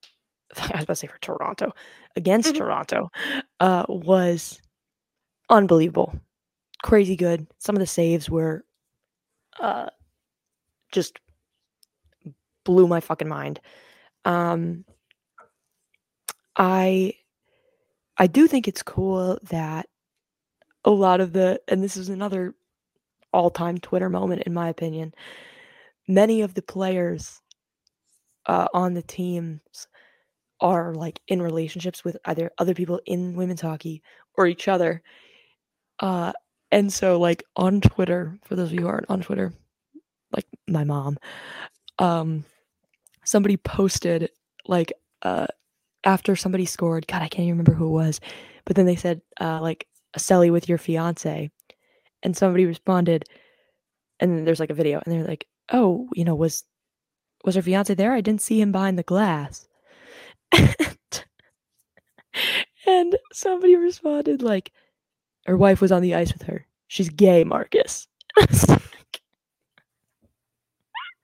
I 0.57 0.61
was 0.75 0.83
about 0.83 0.87
to 0.87 0.95
say 0.95 1.07
for 1.07 1.19
Toronto 1.19 1.73
against 2.19 2.53
Mhm. 2.53 2.57
Toronto 2.57 3.09
uh, 3.61 3.85
was 3.89 4.59
unbelievable, 5.49 6.13
crazy 6.83 7.15
good. 7.15 7.47
Some 7.59 7.75
of 7.75 7.79
the 7.79 7.87
saves 7.87 8.29
were 8.29 8.65
uh, 9.59 9.89
just 10.91 11.19
blew 12.65 12.87
my 12.87 12.99
fucking 12.99 13.27
mind. 13.29 13.59
Um, 14.25 14.85
I 16.57 17.13
I 18.17 18.27
do 18.27 18.47
think 18.47 18.67
it's 18.67 18.83
cool 18.83 19.39
that 19.49 19.87
a 20.85 20.91
lot 20.91 21.21
of 21.21 21.33
the 21.33 21.61
and 21.67 21.83
this 21.83 21.97
is 21.97 22.09
another 22.09 22.55
all-time 23.33 23.77
Twitter 23.79 24.09
moment 24.09 24.43
in 24.43 24.53
my 24.53 24.69
opinion. 24.69 25.13
Many 26.07 26.41
of 26.41 26.55
the 26.55 26.61
players 26.63 27.41
uh, 28.47 28.67
on 28.73 28.93
the 28.93 29.01
teams 29.03 29.87
are 30.61 30.93
like 30.93 31.19
in 31.27 31.41
relationships 31.41 32.03
with 32.03 32.17
either 32.25 32.51
other 32.57 32.73
people 32.73 32.99
in 33.05 33.35
women's 33.35 33.61
hockey 33.61 34.01
or 34.35 34.47
each 34.47 34.67
other. 34.67 35.01
Uh, 35.99 36.33
and 36.71 36.91
so 36.91 37.19
like 37.19 37.43
on 37.55 37.81
Twitter, 37.81 38.37
for 38.43 38.55
those 38.55 38.69
of 38.69 38.73
you 38.73 38.81
who 38.81 38.87
aren't 38.87 39.09
on 39.09 39.21
Twitter, 39.21 39.53
like 40.35 40.45
my 40.67 40.83
mom, 40.83 41.17
um, 41.97 42.45
somebody 43.25 43.57
posted 43.57 44.29
like 44.67 44.91
uh 45.23 45.47
after 46.05 46.35
somebody 46.35 46.65
scored, 46.65 47.07
God, 47.07 47.21
I 47.21 47.27
can't 47.27 47.45
even 47.45 47.51
remember 47.51 47.73
who 47.73 47.87
it 47.87 47.91
was, 47.91 48.19
but 48.65 48.75
then 48.75 48.85
they 48.85 48.95
said 48.95 49.21
uh 49.41 49.59
like 49.61 49.87
a 50.15 50.19
celly 50.19 50.51
with 50.51 50.69
your 50.69 50.77
fiance, 50.77 51.51
and 52.23 52.37
somebody 52.37 52.65
responded, 52.65 53.25
and 54.19 54.31
then 54.31 54.45
there's 54.45 54.59
like 54.59 54.69
a 54.71 54.75
video, 54.75 55.01
and 55.05 55.13
they're 55.13 55.27
like, 55.27 55.47
oh, 55.71 56.09
you 56.13 56.25
know, 56.25 56.35
was 56.35 56.63
was 57.45 57.55
her 57.55 57.61
fiance 57.61 57.93
there? 57.93 58.13
I 58.13 58.21
didn't 58.21 58.41
see 58.41 58.61
him 58.61 58.71
behind 58.71 58.97
the 58.97 59.03
glass. 59.03 59.68
And, 60.51 61.25
and 62.87 63.17
somebody 63.31 63.75
responded 63.75 64.41
like, 64.41 64.71
her 65.45 65.57
wife 65.57 65.81
was 65.81 65.91
on 65.91 66.01
the 66.01 66.15
ice 66.15 66.31
with 66.33 66.43
her. 66.43 66.65
She's 66.87 67.09
gay, 67.09 67.43
Marcus. 67.43 68.07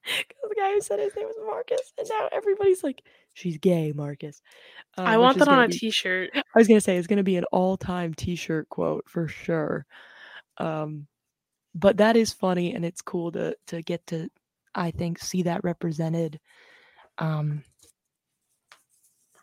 the 0.50 0.56
guy 0.56 0.72
who 0.72 0.82
said 0.82 1.00
his 1.00 1.16
name 1.16 1.26
was 1.26 1.36
Marcus, 1.46 1.94
and 1.98 2.08
now 2.10 2.30
everybody's 2.32 2.84
like, 2.84 3.04
"She's 3.34 3.58
gay, 3.58 3.92
Marcus." 3.92 4.42
Um, 4.98 5.06
I 5.06 5.18
want 5.18 5.40
that 5.40 5.48
on 5.48 5.64
a 5.64 5.68
be- 5.68 5.78
t-shirt. 5.78 6.32
I 6.36 6.42
was 6.56 6.68
gonna 6.68 6.82
say 6.82 6.98
it's 6.98 7.08
gonna 7.08 7.24
be 7.24 7.38
an 7.38 7.46
all-time 7.52 8.14
T-shirt 8.14 8.70
quote 8.70 9.06
for 9.08 9.28
sure. 9.28 9.86
Um, 10.58 11.08
but 11.74 11.98
that 11.98 12.16
is 12.16 12.32
funny, 12.34 12.74
and 12.74 12.86
it's 12.86 13.02
cool 13.02 13.32
to 13.34 13.56
to 13.68 13.82
get 13.82 14.06
to, 14.08 14.30
I 14.74 14.92
think, 14.92 15.20
see 15.20 15.44
that 15.44 15.64
represented. 15.64 16.40
Um, 17.18 17.64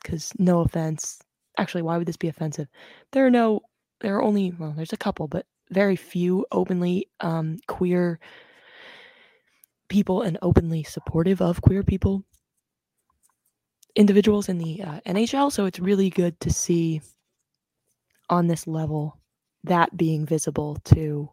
because 0.02 0.32
no 0.38 0.60
offense, 0.60 1.20
actually, 1.58 1.82
why 1.82 1.98
would 1.98 2.08
this 2.08 2.16
be 2.16 2.28
offensive? 2.28 2.68
There 3.12 3.26
are 3.26 3.30
no, 3.30 3.60
there 4.00 4.16
are 4.16 4.22
only, 4.22 4.52
well, 4.58 4.72
there's 4.76 4.92
a 4.92 4.96
couple, 4.98 5.28
but 5.28 5.46
very 5.70 5.96
few 5.96 6.44
openly 6.52 7.08
um 7.20 7.58
queer 7.66 8.20
people 9.88 10.22
and 10.22 10.38
openly 10.42 10.82
supportive 10.82 11.40
of 11.40 11.62
queer 11.62 11.82
people 11.82 12.24
individuals 13.94 14.48
in 14.48 14.58
the 14.58 14.82
uh, 14.82 15.00
NHL. 15.06 15.52
So 15.52 15.66
it's 15.66 15.78
really 15.78 16.10
good 16.10 16.38
to 16.40 16.50
see 16.50 17.02
on 18.30 18.46
this 18.46 18.66
level 18.66 19.18
that 19.64 19.96
being 19.96 20.26
visible 20.26 20.78
to, 20.84 21.30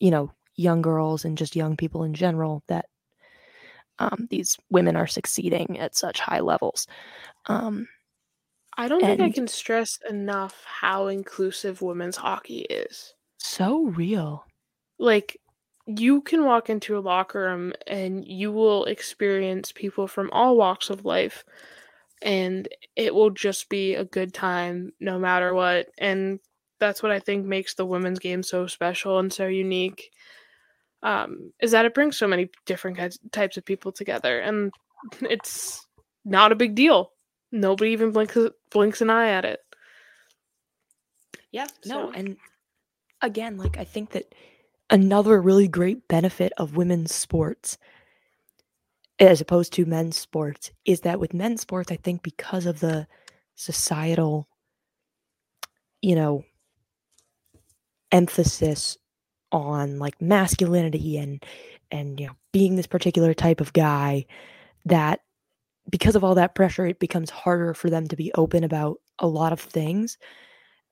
you 0.00 0.10
know, 0.10 0.32
young 0.56 0.82
girls 0.82 1.24
and 1.24 1.38
just 1.38 1.54
young 1.54 1.76
people 1.76 2.02
in 2.02 2.14
general 2.14 2.62
that 2.66 2.86
um, 3.98 4.26
these 4.30 4.56
women 4.70 4.96
are 4.96 5.06
succeeding 5.06 5.78
at 5.78 5.96
such 5.96 6.20
high 6.20 6.40
levels. 6.40 6.86
Um, 7.46 7.88
I 8.76 8.86
don't 8.86 9.00
think 9.00 9.20
I 9.20 9.30
can 9.30 9.48
stress 9.48 9.98
enough 10.08 10.64
how 10.64 11.08
inclusive 11.08 11.82
women's 11.82 12.16
hockey 12.16 12.60
is. 12.60 13.14
so 13.38 13.86
real. 13.86 14.44
Like 14.98 15.40
you 15.86 16.20
can 16.20 16.44
walk 16.44 16.70
into 16.70 16.98
a 16.98 17.00
locker 17.00 17.40
room 17.40 17.72
and 17.86 18.26
you 18.26 18.52
will 18.52 18.84
experience 18.84 19.72
people 19.72 20.06
from 20.06 20.30
all 20.32 20.56
walks 20.56 20.90
of 20.90 21.04
life 21.04 21.44
and 22.22 22.68
it 22.94 23.14
will 23.14 23.30
just 23.30 23.68
be 23.68 23.94
a 23.94 24.04
good 24.04 24.34
time 24.34 24.92
no 25.00 25.18
matter 25.18 25.54
what 25.54 25.88
and 25.98 26.40
that's 26.78 27.02
what 27.02 27.12
I 27.12 27.20
think 27.20 27.46
makes 27.46 27.74
the 27.74 27.86
women's 27.86 28.18
game 28.18 28.42
so 28.42 28.66
special 28.66 29.18
and 29.18 29.32
so 29.32 29.46
unique. 29.46 30.10
Um, 31.02 31.52
is 31.60 31.70
that 31.70 31.84
it 31.84 31.94
brings 31.94 32.16
so 32.16 32.26
many 32.26 32.50
different 32.66 32.98
types 33.30 33.56
of 33.56 33.64
people 33.64 33.92
together, 33.92 34.40
and 34.40 34.72
it's 35.20 35.86
not 36.24 36.52
a 36.52 36.56
big 36.56 36.74
deal. 36.74 37.12
Nobody 37.52 37.92
even 37.92 38.10
blinks 38.10 38.36
blinks 38.70 39.00
an 39.00 39.10
eye 39.10 39.30
at 39.30 39.44
it. 39.44 39.60
Yeah, 41.52 41.66
no, 41.86 42.08
So- 42.08 42.12
and 42.12 42.36
again, 43.22 43.56
like 43.56 43.78
I 43.78 43.84
think 43.84 44.10
that 44.10 44.34
another 44.90 45.40
really 45.40 45.68
great 45.68 46.08
benefit 46.08 46.52
of 46.56 46.76
women's 46.76 47.14
sports 47.14 47.78
as 49.20 49.40
opposed 49.40 49.72
to 49.72 49.84
men's 49.84 50.16
sports 50.16 50.70
is 50.84 51.00
that 51.00 51.18
with 51.18 51.34
men's 51.34 51.60
sports, 51.60 51.90
I 51.90 51.96
think 51.96 52.22
because 52.22 52.66
of 52.66 52.80
the 52.80 53.06
societal, 53.56 54.48
you 56.00 56.14
know, 56.14 56.44
emphasis 58.12 58.96
on 59.52 59.98
like 59.98 60.20
masculinity 60.20 61.16
and 61.16 61.44
and 61.90 62.20
you 62.20 62.26
know 62.26 62.34
being 62.52 62.76
this 62.76 62.86
particular 62.86 63.34
type 63.34 63.60
of 63.60 63.72
guy 63.72 64.26
that 64.84 65.20
because 65.90 66.16
of 66.16 66.24
all 66.24 66.34
that 66.34 66.54
pressure 66.54 66.86
it 66.86 66.98
becomes 66.98 67.30
harder 67.30 67.74
for 67.74 67.88
them 67.90 68.06
to 68.06 68.16
be 68.16 68.32
open 68.34 68.64
about 68.64 68.98
a 69.18 69.26
lot 69.26 69.52
of 69.52 69.60
things. 69.60 70.18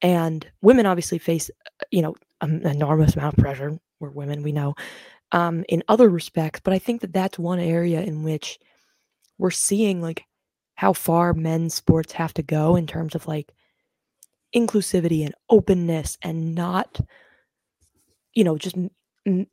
And 0.03 0.47
women 0.63 0.87
obviously 0.87 1.19
face 1.19 1.51
uh, 1.67 1.85
you 1.91 2.03
know 2.03 2.15
an 2.41 2.67
enormous 2.67 3.17
amount 3.17 3.39
of 3.39 3.43
pressure. 3.43 3.79
We're 4.01 4.11
women 4.11 4.43
we 4.43 4.53
know 4.53 4.75
um, 5.33 5.65
in 5.69 5.83
other 5.89 6.09
respects. 6.09 6.61
But 6.63 6.75
i 6.75 6.79
think 6.79 7.01
that 7.01 7.13
that's 7.13 7.39
one 7.39 7.61
area 7.61 8.01
in 8.03 8.23
which 8.23 8.59
we're 9.39 9.51
seeing 9.51 10.01
like 10.01 10.25
how 10.77 10.93
far 10.93 11.33
men's 11.33 11.75
sports 11.75 12.13
have 12.13 12.35
to 12.35 12.43
go 12.43 12.77
in 12.77 12.87
terms 12.87 13.15
of 13.15 13.27
like 13.27 13.53
inclusivity 14.55 15.25
and 15.25 15.35
openness 15.51 16.17
and 16.23 16.55
not 16.55 17.01
you 18.37 18.45
know 18.45 18.57
just 18.59 18.77
m- 19.27 19.49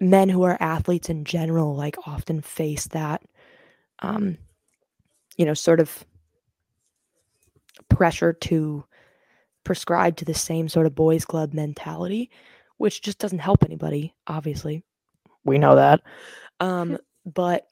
men 0.00 0.30
who 0.30 0.44
are 0.44 0.56
athletes 0.60 1.10
in 1.10 1.24
general 1.24 1.76
like 1.76 1.96
often 2.06 2.40
face 2.40 2.86
that 2.88 3.22
um 4.00 4.38
you 5.36 5.44
know 5.44 5.54
sort 5.54 5.80
of 5.80 6.04
pressure 7.90 8.32
to 8.32 8.84
prescribe 9.64 10.16
to 10.16 10.24
the 10.24 10.34
same 10.34 10.68
sort 10.68 10.86
of 10.86 10.94
boys 10.94 11.24
club 11.24 11.52
mentality 11.54 12.30
which 12.78 13.02
just 13.02 13.18
doesn't 13.18 13.40
help 13.40 13.62
anybody 13.64 14.14
obviously. 14.26 14.82
We 15.44 15.58
know 15.58 15.76
that. 15.76 16.00
Um 16.60 16.98
but 17.26 17.66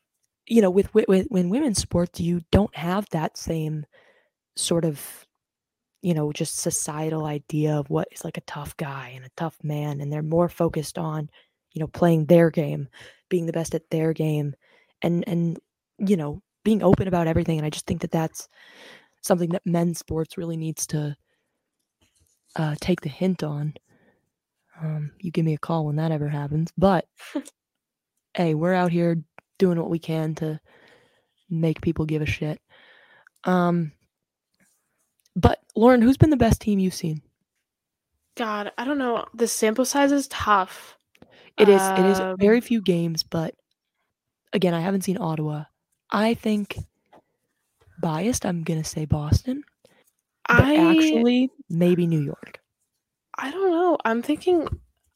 you 0.47 0.63
know 0.63 0.71
with, 0.71 0.87
wi- 0.89 1.07
with 1.09 1.27
when 1.31 1.51
women's 1.51 1.79
sports 1.79 2.21
you 2.21 2.43
don't 2.53 2.75
have 2.77 3.09
that 3.11 3.37
same 3.37 3.87
sort 4.57 4.85
of 4.85 5.27
you 6.03 6.15
know 6.15 6.33
just 6.33 6.59
societal 6.59 7.27
idea 7.27 7.75
of 7.77 7.91
what 7.91 8.09
is 8.13 8.25
like 8.25 8.37
a 8.37 8.43
tough 8.43 8.77
guy 8.77 9.13
and 9.15 9.25
a 9.25 9.31
tough 9.37 9.57
man 9.63 10.01
and 10.01 10.13
they're 10.13 10.23
more 10.23 10.49
focused 10.49 10.99
on 10.99 11.29
you 11.73 11.81
know 11.81 11.87
playing 11.87 12.27
their 12.27 12.51
game 12.51 12.89
being 13.29 13.47
the 13.47 13.53
best 13.53 13.75
at 13.75 13.89
their 13.91 14.13
game 14.13 14.55
and 15.03 15.25
and 15.27 15.59
you 15.99 16.17
know 16.17 16.43
being 16.65 16.83
open 16.83 17.09
about 17.09 17.27
everything 17.27 17.59
and 17.59 17.67
i 17.67 17.71
just 17.71 17.87
think 17.87 18.01
that 18.01 18.11
that's 18.11 18.49
something 19.23 19.51
that 19.51 19.67
men's 19.67 19.99
sports 19.99 20.39
really 20.39 20.57
needs 20.57 20.87
to 20.87 21.15
uh, 22.57 22.75
take 22.81 23.01
the 23.01 23.09
hint 23.09 23.43
on. 23.43 23.75
Um, 24.83 25.13
you 25.21 25.31
give 25.31 25.45
me 25.45 25.55
a 25.55 25.59
call 25.59 25.87
when 25.87 25.97
that 25.97 26.11
ever 26.11 26.29
happens 26.29 26.73
but 26.79 27.07
hey 28.35 28.55
we're 28.55 28.73
out 28.73 28.91
here 28.91 29.23
doing 29.59 29.79
what 29.79 29.91
we 29.91 29.99
can 29.99 30.35
to 30.37 30.59
make 31.51 31.83
people 31.83 32.07
give 32.07 32.23
a 32.23 32.27
shit. 32.27 32.59
Um 33.45 33.93
but 35.37 35.61
lauren 35.77 36.03
who's 36.03 36.17
been 36.17 36.31
the 36.31 36.37
best 36.37 36.61
team 36.61 36.79
you've 36.79 36.95
seen 36.95 37.23
God, 38.37 38.73
I 38.79 38.85
don't 38.85 38.97
know. 38.99 39.27
The 39.35 39.47
sample 39.49 39.85
size 39.85 40.13
is 40.13 40.29
tough. 40.29 40.97
It 41.59 41.69
is. 41.69 41.83
It 41.83 42.07
is 42.07 42.21
Um, 42.21 42.37
very 42.39 42.61
few 42.61 42.81
games, 42.81 43.23
but 43.23 43.55
again, 44.55 44.73
I 44.73 44.81
haven't 44.81 45.03
seen 45.03 45.19
Ottawa. 45.21 45.65
I 46.11 46.35
think 46.35 46.77
biased. 48.01 48.47
I'm 48.47 48.63
gonna 48.63 48.85
say 48.85 49.05
Boston, 49.05 49.63
but 50.49 50.63
I 50.63 50.77
actually 50.77 51.51
maybe 51.69 52.07
New 52.07 52.21
York. 52.23 52.61
I 53.37 53.51
don't 53.51 53.71
know. 53.71 53.99
I'm 54.05 54.23
thinking 54.23 54.67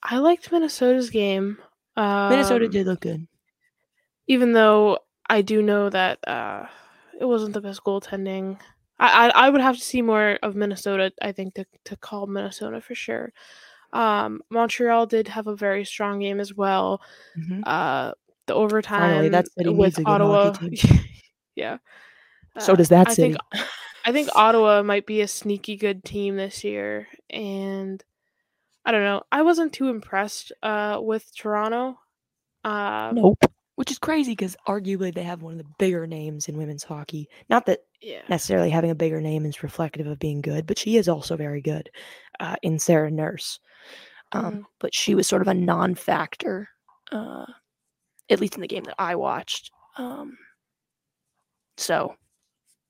I 0.02 0.18
liked 0.18 0.52
Minnesota's 0.52 1.08
game. 1.08 1.56
Um, 1.96 2.28
Minnesota 2.30 2.68
did 2.68 2.86
look 2.86 3.00
good. 3.00 3.26
even 4.26 4.52
though 4.52 4.98
I 5.30 5.40
do 5.40 5.62
know 5.62 5.88
that 5.88 6.18
uh, 6.28 6.66
it 7.18 7.24
wasn't 7.24 7.54
the 7.54 7.60
best 7.62 7.82
goaltending. 7.84 8.58
I, 8.98 9.28
I 9.28 9.46
I 9.46 9.50
would 9.50 9.60
have 9.60 9.76
to 9.76 9.82
see 9.82 10.02
more 10.02 10.38
of 10.42 10.54
Minnesota. 10.54 11.12
I 11.22 11.32
think 11.32 11.54
to 11.54 11.66
to 11.84 11.96
call 11.96 12.26
Minnesota 12.26 12.80
for 12.80 12.94
sure. 12.94 13.32
Um, 13.92 14.42
Montreal 14.50 15.06
did 15.06 15.28
have 15.28 15.46
a 15.46 15.54
very 15.56 15.84
strong 15.84 16.18
game 16.20 16.40
as 16.40 16.52
well. 16.54 17.00
Mhm. 17.38 17.62
Uh, 17.64 18.12
the 18.46 18.54
overtime 18.54 19.00
Finally, 19.00 19.28
that 19.30 19.46
city 19.52 19.70
with 19.70 19.78
needs 19.78 19.98
a 19.98 20.02
good 20.02 20.10
Ottawa. 20.10 20.52
hockey 20.52 20.76
team. 20.76 21.00
yeah. 21.56 21.78
So 22.58 22.72
Uh, 22.72 22.76
does 22.76 22.88
that 22.90 23.08
I 23.08 23.14
city. 23.14 23.32
think 23.34 23.64
I 24.04 24.12
think 24.12 24.28
Ottawa 24.34 24.82
might 24.82 25.06
be 25.06 25.20
a 25.22 25.28
sneaky 25.28 25.76
good 25.76 26.04
team 26.04 26.36
this 26.36 26.62
year, 26.64 27.08
and 27.30 28.02
I 28.84 28.92
don't 28.92 29.02
know. 29.04 29.22
I 29.32 29.42
wasn't 29.42 29.72
too 29.72 29.88
impressed 29.88 30.52
uh, 30.62 30.98
with 31.00 31.34
Toronto. 31.36 31.98
Um, 32.64 33.14
Nope. 33.16 33.38
Which 33.76 33.90
is 33.90 33.98
crazy 33.98 34.32
because 34.32 34.56
arguably 34.68 35.12
they 35.12 35.22
have 35.24 35.42
one 35.42 35.52
of 35.52 35.58
the 35.58 35.72
bigger 35.78 36.06
names 36.06 36.48
in 36.48 36.56
women's 36.56 36.84
hockey. 36.84 37.28
Not 37.48 37.66
that 37.66 37.80
Yeah. 38.04 38.22
necessarily 38.28 38.70
having 38.70 38.90
a 38.90 38.94
bigger 38.94 39.20
name 39.20 39.46
is 39.46 39.62
reflective 39.62 40.06
of 40.06 40.18
being 40.18 40.40
good, 40.42 40.66
but 40.66 40.78
she 40.78 40.96
is 40.96 41.08
also 41.08 41.36
very 41.36 41.60
good 41.62 41.90
uh, 42.40 42.56
in 42.62 42.78
Sarah 42.78 43.10
Nurse. 43.10 43.60
Um, 44.32 44.60
Mhm. 44.60 44.64
But 44.80 44.94
she 44.94 45.14
was 45.14 45.26
sort 45.28 45.42
of 45.42 45.48
a 45.48 45.54
non 45.54 45.94
factor, 45.94 46.68
uh, 47.12 47.46
at 48.30 48.40
least 48.40 48.54
in 48.56 48.62
the 48.62 48.68
game 48.68 48.84
that 48.84 48.96
I 48.98 49.16
watched. 49.16 49.70
Um, 49.98 50.38
so, 51.76 52.14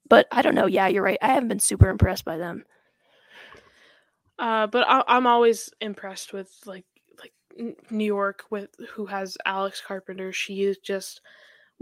but 0.08 0.26
I 0.32 0.42
don't 0.42 0.54
know. 0.54 0.66
Yeah, 0.66 0.88
you're 0.88 1.02
right. 1.04 1.18
I 1.22 1.28
haven't 1.28 1.48
been 1.48 1.60
super 1.60 1.88
impressed 1.90 2.24
by 2.24 2.38
them. 2.38 2.64
Uh, 4.38 4.66
but 4.66 4.86
I, 4.88 5.04
I'm 5.06 5.26
always 5.26 5.70
impressed 5.80 6.32
with 6.32 6.50
like 6.66 6.84
like 7.18 7.32
New 7.90 8.04
York 8.04 8.44
with 8.50 8.70
who 8.90 9.06
has 9.06 9.36
Alex 9.46 9.80
Carpenter. 9.84 10.32
She 10.32 10.62
is 10.64 10.78
just 10.78 11.20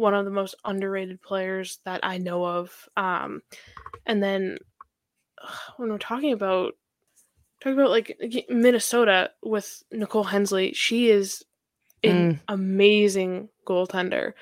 one 0.02 0.14
of 0.14 0.24
the 0.24 0.30
most 0.30 0.54
underrated 0.64 1.22
players 1.22 1.78
that 1.84 2.00
I 2.02 2.18
know 2.18 2.44
of. 2.44 2.88
Um, 2.96 3.42
and 4.04 4.22
then 4.22 4.58
when 5.76 5.90
we're 5.90 5.98
talking 5.98 6.32
about 6.32 6.74
talking 7.60 7.78
about 7.78 7.90
like 7.90 8.18
Minnesota 8.50 9.30
with 9.42 9.82
Nicole 9.90 10.24
Hensley, 10.24 10.72
she 10.74 11.08
is 11.08 11.44
an 12.04 12.40
amazing 12.48 13.48
goaltender, 13.64 14.32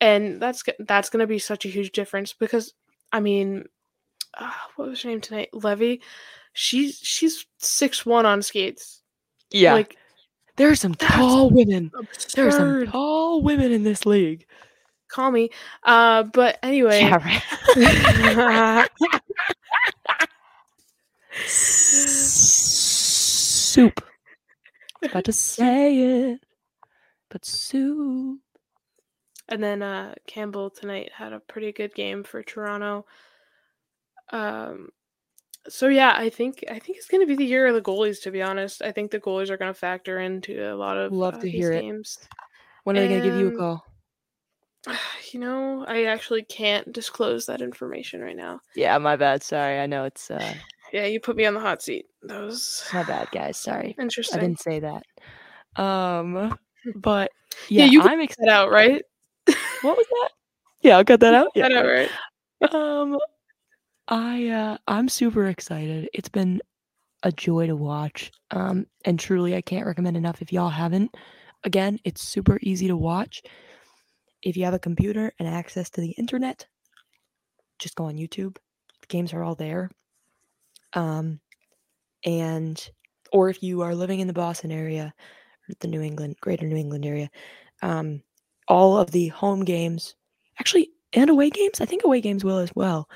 and 0.00 0.40
that's 0.40 0.62
that's 0.78 1.10
going 1.10 1.20
to 1.20 1.26
be 1.26 1.40
such 1.40 1.66
a 1.66 1.68
huge 1.68 1.90
difference 1.90 2.32
because 2.32 2.72
I 3.12 3.18
mean, 3.20 3.64
uh, 4.38 4.52
what 4.76 4.88
was 4.88 5.02
her 5.02 5.10
name 5.10 5.20
tonight? 5.20 5.50
Levy. 5.52 6.00
She's 6.54 6.98
she's 7.02 7.44
six 7.58 8.06
one 8.06 8.26
on 8.26 8.42
skates. 8.42 9.02
Yeah. 9.50 9.74
like 9.74 9.96
there 10.56 10.70
are 10.70 10.76
some 10.76 10.94
tall 10.94 11.50
women. 11.50 11.90
There 12.34 12.46
are 12.46 12.52
some 12.52 12.86
tall 12.86 13.42
women 13.42 13.72
in 13.72 13.82
this 13.82 14.06
league. 14.06 14.46
Call 15.12 15.30
me. 15.30 15.50
Uh, 15.82 16.22
but 16.22 16.58
anyway, 16.62 17.00
Yeah, 17.02 17.16
right. 17.16 18.88
soup. 22.64 24.00
About 25.02 25.24
to 25.24 25.32
say 25.32 25.96
it, 26.30 26.40
but 27.28 27.44
soup. 27.44 28.38
and 29.48 29.60
then 29.62 29.82
uh, 29.82 30.14
Campbell 30.28 30.70
tonight 30.70 31.10
had 31.14 31.32
a 31.32 31.40
pretty 31.40 31.72
good 31.72 31.92
game 31.94 32.22
for 32.22 32.42
Toronto. 32.42 33.04
Um, 34.30 34.90
so 35.68 35.88
yeah, 35.88 36.14
I 36.16 36.30
think 36.30 36.64
I 36.70 36.78
think 36.78 36.98
it's 36.98 37.08
going 37.08 37.20
to 37.20 37.26
be 37.26 37.34
the 37.34 37.44
year 37.44 37.66
of 37.66 37.74
the 37.74 37.82
goalies. 37.82 38.22
To 38.22 38.30
be 38.30 38.42
honest, 38.42 38.80
I 38.82 38.92
think 38.92 39.10
the 39.10 39.18
goalies 39.20 39.50
are 39.50 39.56
going 39.56 39.72
to 39.74 39.78
factor 39.78 40.20
into 40.20 40.72
a 40.72 40.76
lot 40.76 40.96
of 40.96 41.12
Love 41.12 41.34
uh, 41.34 41.40
to 41.40 41.50
hear 41.50 41.72
it. 41.72 41.80
games. 41.82 42.18
When 42.84 42.96
are 42.96 43.00
they 43.00 43.08
gonna 43.08 43.20
give 43.22 43.36
you 43.40 43.48
a 43.48 43.56
call? 43.56 43.84
You 45.32 45.40
know, 45.40 45.84
I 45.88 46.04
actually 46.04 46.42
can't 46.42 46.92
disclose 46.92 47.46
that 47.46 47.62
information 47.62 48.20
right 48.20 48.36
now. 48.36 48.60
Yeah, 48.76 48.98
my 48.98 49.16
bad. 49.16 49.42
Sorry. 49.42 49.78
I 49.78 49.86
know 49.86 50.04
it's 50.04 50.30
uh, 50.30 50.54
Yeah, 50.92 51.06
you 51.06 51.20
put 51.20 51.36
me 51.36 51.46
on 51.46 51.54
the 51.54 51.60
hot 51.60 51.80
seat. 51.80 52.04
That 52.24 52.40
was 52.42 52.84
my 52.92 53.02
bad, 53.02 53.28
guys. 53.32 53.56
Sorry. 53.56 53.96
Interesting. 53.98 54.38
I 54.38 54.42
didn't 54.42 54.60
say 54.60 54.80
that. 54.80 55.82
Um, 55.82 56.58
but 56.96 57.30
Yeah, 57.70 57.84
yeah, 57.86 57.90
you 57.92 58.02
I'm 58.02 58.20
excited. 58.20 58.48
that 58.48 58.52
out, 58.52 58.70
right? 58.70 59.02
What 59.80 59.96
was 59.96 60.06
that? 60.10 60.28
Yeah, 60.82 60.96
I'll 60.98 61.04
cut 61.04 61.20
that 61.20 61.32
out. 61.32 61.48
Yeah. 61.54 61.66
Out, 61.72 61.86
right? 61.86 62.10
um 62.74 63.16
i 64.08 64.48
uh 64.48 64.76
i'm 64.88 65.08
super 65.08 65.46
excited 65.46 66.08
it's 66.12 66.28
been 66.28 66.60
a 67.22 67.30
joy 67.32 67.66
to 67.68 67.74
watch 67.76 68.30
um 68.50 68.86
and 69.04 69.18
truly 69.18 69.54
i 69.56 69.60
can't 69.60 69.86
recommend 69.86 70.16
enough 70.16 70.42
if 70.42 70.52
y'all 70.52 70.68
haven't 70.68 71.12
again 71.64 71.98
it's 72.04 72.20
super 72.22 72.58
easy 72.62 72.86
to 72.88 72.96
watch 72.96 73.42
if 74.42 74.56
you 74.56 74.64
have 74.64 74.74
a 74.74 74.78
computer 74.78 75.32
and 75.38 75.48
access 75.48 75.90
to 75.90 76.00
the 76.00 76.12
internet 76.12 76.66
just 77.78 77.96
go 77.96 78.04
on 78.04 78.16
youtube 78.16 78.56
the 79.00 79.06
games 79.08 79.32
are 79.32 79.42
all 79.42 79.54
there 79.54 79.90
um 80.94 81.40
and 82.24 82.90
or 83.32 83.50
if 83.50 83.62
you 83.62 83.82
are 83.82 83.94
living 83.94 84.20
in 84.20 84.26
the 84.28 84.32
boston 84.32 84.72
area 84.72 85.14
the 85.80 85.88
new 85.88 86.02
england 86.02 86.36
greater 86.40 86.66
new 86.66 86.76
england 86.76 87.06
area 87.06 87.30
um 87.82 88.22
all 88.68 88.98
of 88.98 89.10
the 89.12 89.28
home 89.28 89.64
games 89.64 90.16
actually 90.60 90.90
and 91.14 91.30
away 91.30 91.50
games 91.50 91.80
i 91.80 91.86
think 91.86 92.04
away 92.04 92.20
games 92.20 92.44
will 92.44 92.58
as 92.58 92.72
well 92.76 93.08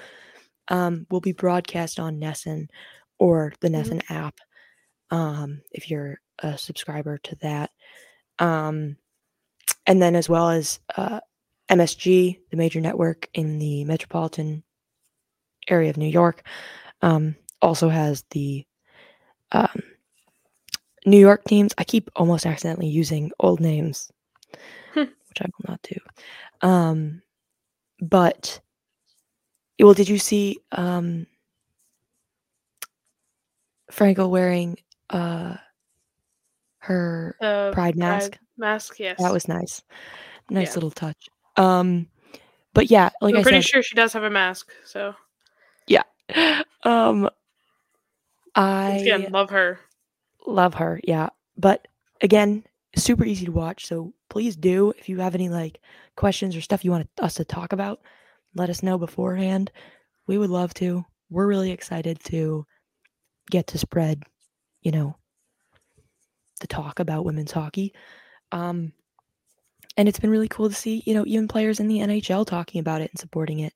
um, 0.68 1.06
will 1.10 1.20
be 1.20 1.32
broadcast 1.32 2.00
on 2.00 2.20
NESN 2.20 2.68
or 3.18 3.52
the 3.60 3.68
Mhm. 3.68 4.00
App 4.10 4.34
um, 5.10 5.62
if 5.72 5.90
you're 5.90 6.20
a 6.40 6.58
subscriber 6.58 7.18
to 7.18 7.36
that. 7.42 7.70
Um, 8.38 8.96
and 9.86 10.00
then 10.02 10.14
as 10.16 10.28
well 10.28 10.50
as 10.50 10.80
uh, 10.96 11.20
MSG, 11.70 12.38
the 12.50 12.56
major 12.56 12.80
network 12.80 13.28
in 13.34 13.58
the 13.58 13.84
metropolitan 13.84 14.62
area 15.68 15.90
of 15.90 15.96
New 15.96 16.08
York, 16.08 16.42
um, 17.02 17.34
also 17.62 17.88
has 17.88 18.24
the 18.30 18.64
um, 19.52 19.82
New 21.06 21.18
York 21.18 21.44
teams. 21.44 21.72
I 21.78 21.84
keep 21.84 22.10
almost 22.16 22.46
accidentally 22.46 22.88
using 22.88 23.30
old 23.40 23.60
names, 23.60 24.10
Hmm. 24.94 25.02
which 25.28 25.40
I 25.40 25.44
will 25.46 25.70
not 25.70 25.80
do. 25.82 25.96
Um, 26.66 27.22
but 28.00 28.60
well, 29.80 29.94
did 29.94 30.08
you 30.08 30.18
see 30.18 30.58
um 30.72 31.26
Frankel 33.92 34.30
wearing 34.30 34.76
uh 35.10 35.56
her 36.78 37.36
Uh, 37.40 37.70
pride 37.72 37.96
mask? 37.96 38.38
Mask, 38.58 38.98
yes. 38.98 39.18
That 39.18 39.32
was 39.32 39.48
nice. 39.48 39.82
Nice 40.50 40.70
Yeah. 40.70 40.74
little 40.74 40.90
touch. 40.90 41.28
Um 41.56 42.08
but 42.74 42.90
yeah, 42.90 43.10
like 43.20 43.34
I'm 43.34 43.40
I 43.40 43.42
pretty 43.42 43.60
said, 43.60 43.64
sure 43.64 43.82
she 43.82 43.94
does 43.94 44.12
have 44.12 44.22
a 44.24 44.30
mask. 44.30 44.72
So 44.84 45.14
yeah, 45.86 46.02
um 46.84 47.28
I 48.54 48.96
again, 48.98 49.30
love 49.30 49.50
her. 49.50 49.80
love 50.46 50.74
her, 50.74 51.00
yeah. 51.04 51.28
But 51.56 51.86
again, 52.22 52.64
super 52.96 53.24
easy 53.24 53.46
to 53.46 53.52
watch. 53.52 53.86
So 53.86 54.12
please 54.28 54.56
do 54.56 54.92
if 54.98 55.08
you 55.08 55.18
have 55.20 55.34
any 55.34 55.48
like 55.48 55.80
questions 56.16 56.56
or 56.56 56.60
stuff 56.60 56.84
you 56.84 56.90
want 56.90 57.08
us 57.20 57.34
to 57.34 57.44
talk 57.44 57.72
about, 57.72 58.00
let 58.54 58.70
us 58.70 58.82
know 58.82 58.98
beforehand. 58.98 59.70
We 60.26 60.38
would 60.38 60.50
love 60.50 60.74
to. 60.74 61.04
We're 61.30 61.46
really 61.46 61.70
excited 61.72 62.20
to 62.24 62.66
get 63.50 63.66
to 63.68 63.78
spread, 63.78 64.22
you 64.82 64.92
know, 64.92 65.16
the 66.60 66.66
talk 66.66 66.98
about 67.00 67.24
women's 67.24 67.52
hockey. 67.52 67.92
Um 68.52 68.92
and 69.96 70.08
it's 70.08 70.18
been 70.20 70.30
really 70.30 70.48
cool 70.48 70.68
to 70.68 70.74
see, 70.74 71.02
you 71.06 71.14
know, 71.14 71.24
even 71.26 71.48
players 71.48 71.80
in 71.80 71.88
the 71.88 71.98
NHL 72.00 72.46
talking 72.46 72.80
about 72.80 73.00
it 73.00 73.10
and 73.10 73.18
supporting 73.18 73.60
it. 73.60 73.72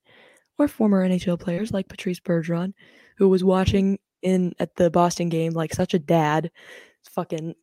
Or 0.58 0.68
former 0.68 1.06
NHL 1.08 1.40
players 1.40 1.72
like 1.72 1.88
Patrice 1.88 2.20
Bergeron, 2.20 2.74
who 3.16 3.28
was 3.30 3.42
watching 3.42 3.98
in 4.22 4.52
at 4.58 4.76
the 4.76 4.90
Boston 4.90 5.30
game 5.30 5.52
like 5.54 5.72
such 5.72 5.94
a 5.94 5.98
dad, 5.98 6.50
fucking 7.10 7.54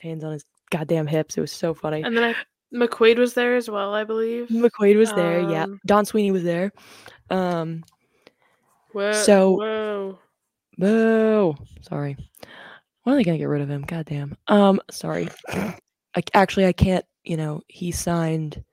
hands 0.00 0.24
on 0.24 0.32
his 0.32 0.44
goddamn 0.70 1.06
hips. 1.06 1.36
It 1.36 1.42
was 1.42 1.52
so 1.52 1.74
funny. 1.74 2.02
And 2.02 2.16
then 2.16 2.24
I, 2.24 2.34
McQuaid 2.74 3.18
was 3.18 3.34
there 3.34 3.56
as 3.56 3.68
well, 3.68 3.92
I 3.92 4.04
believe. 4.04 4.48
McQuaid 4.48 4.96
was 4.96 5.12
there, 5.12 5.40
yeah. 5.50 5.64
Um, 5.64 5.80
Don 5.84 6.06
Sweeney 6.06 6.30
was 6.30 6.44
there. 6.44 6.72
Um, 7.28 7.84
Whoa, 8.92 9.12
So- 9.12 9.50
whoa. 9.58 10.18
boo. 10.78 11.54
Sorry. 11.82 12.16
When 13.02 13.14
are 13.14 13.16
they 13.18 13.24
gonna 13.24 13.38
get 13.38 13.44
rid 13.48 13.60
of 13.62 13.68
him? 13.68 13.82
Goddamn. 13.82 14.36
Um, 14.48 14.80
sorry. 14.90 15.28
I, 16.16 16.22
actually, 16.34 16.66
I 16.66 16.72
can't. 16.72 17.04
You 17.24 17.36
know, 17.36 17.60
he 17.68 17.92
signed 17.92 18.64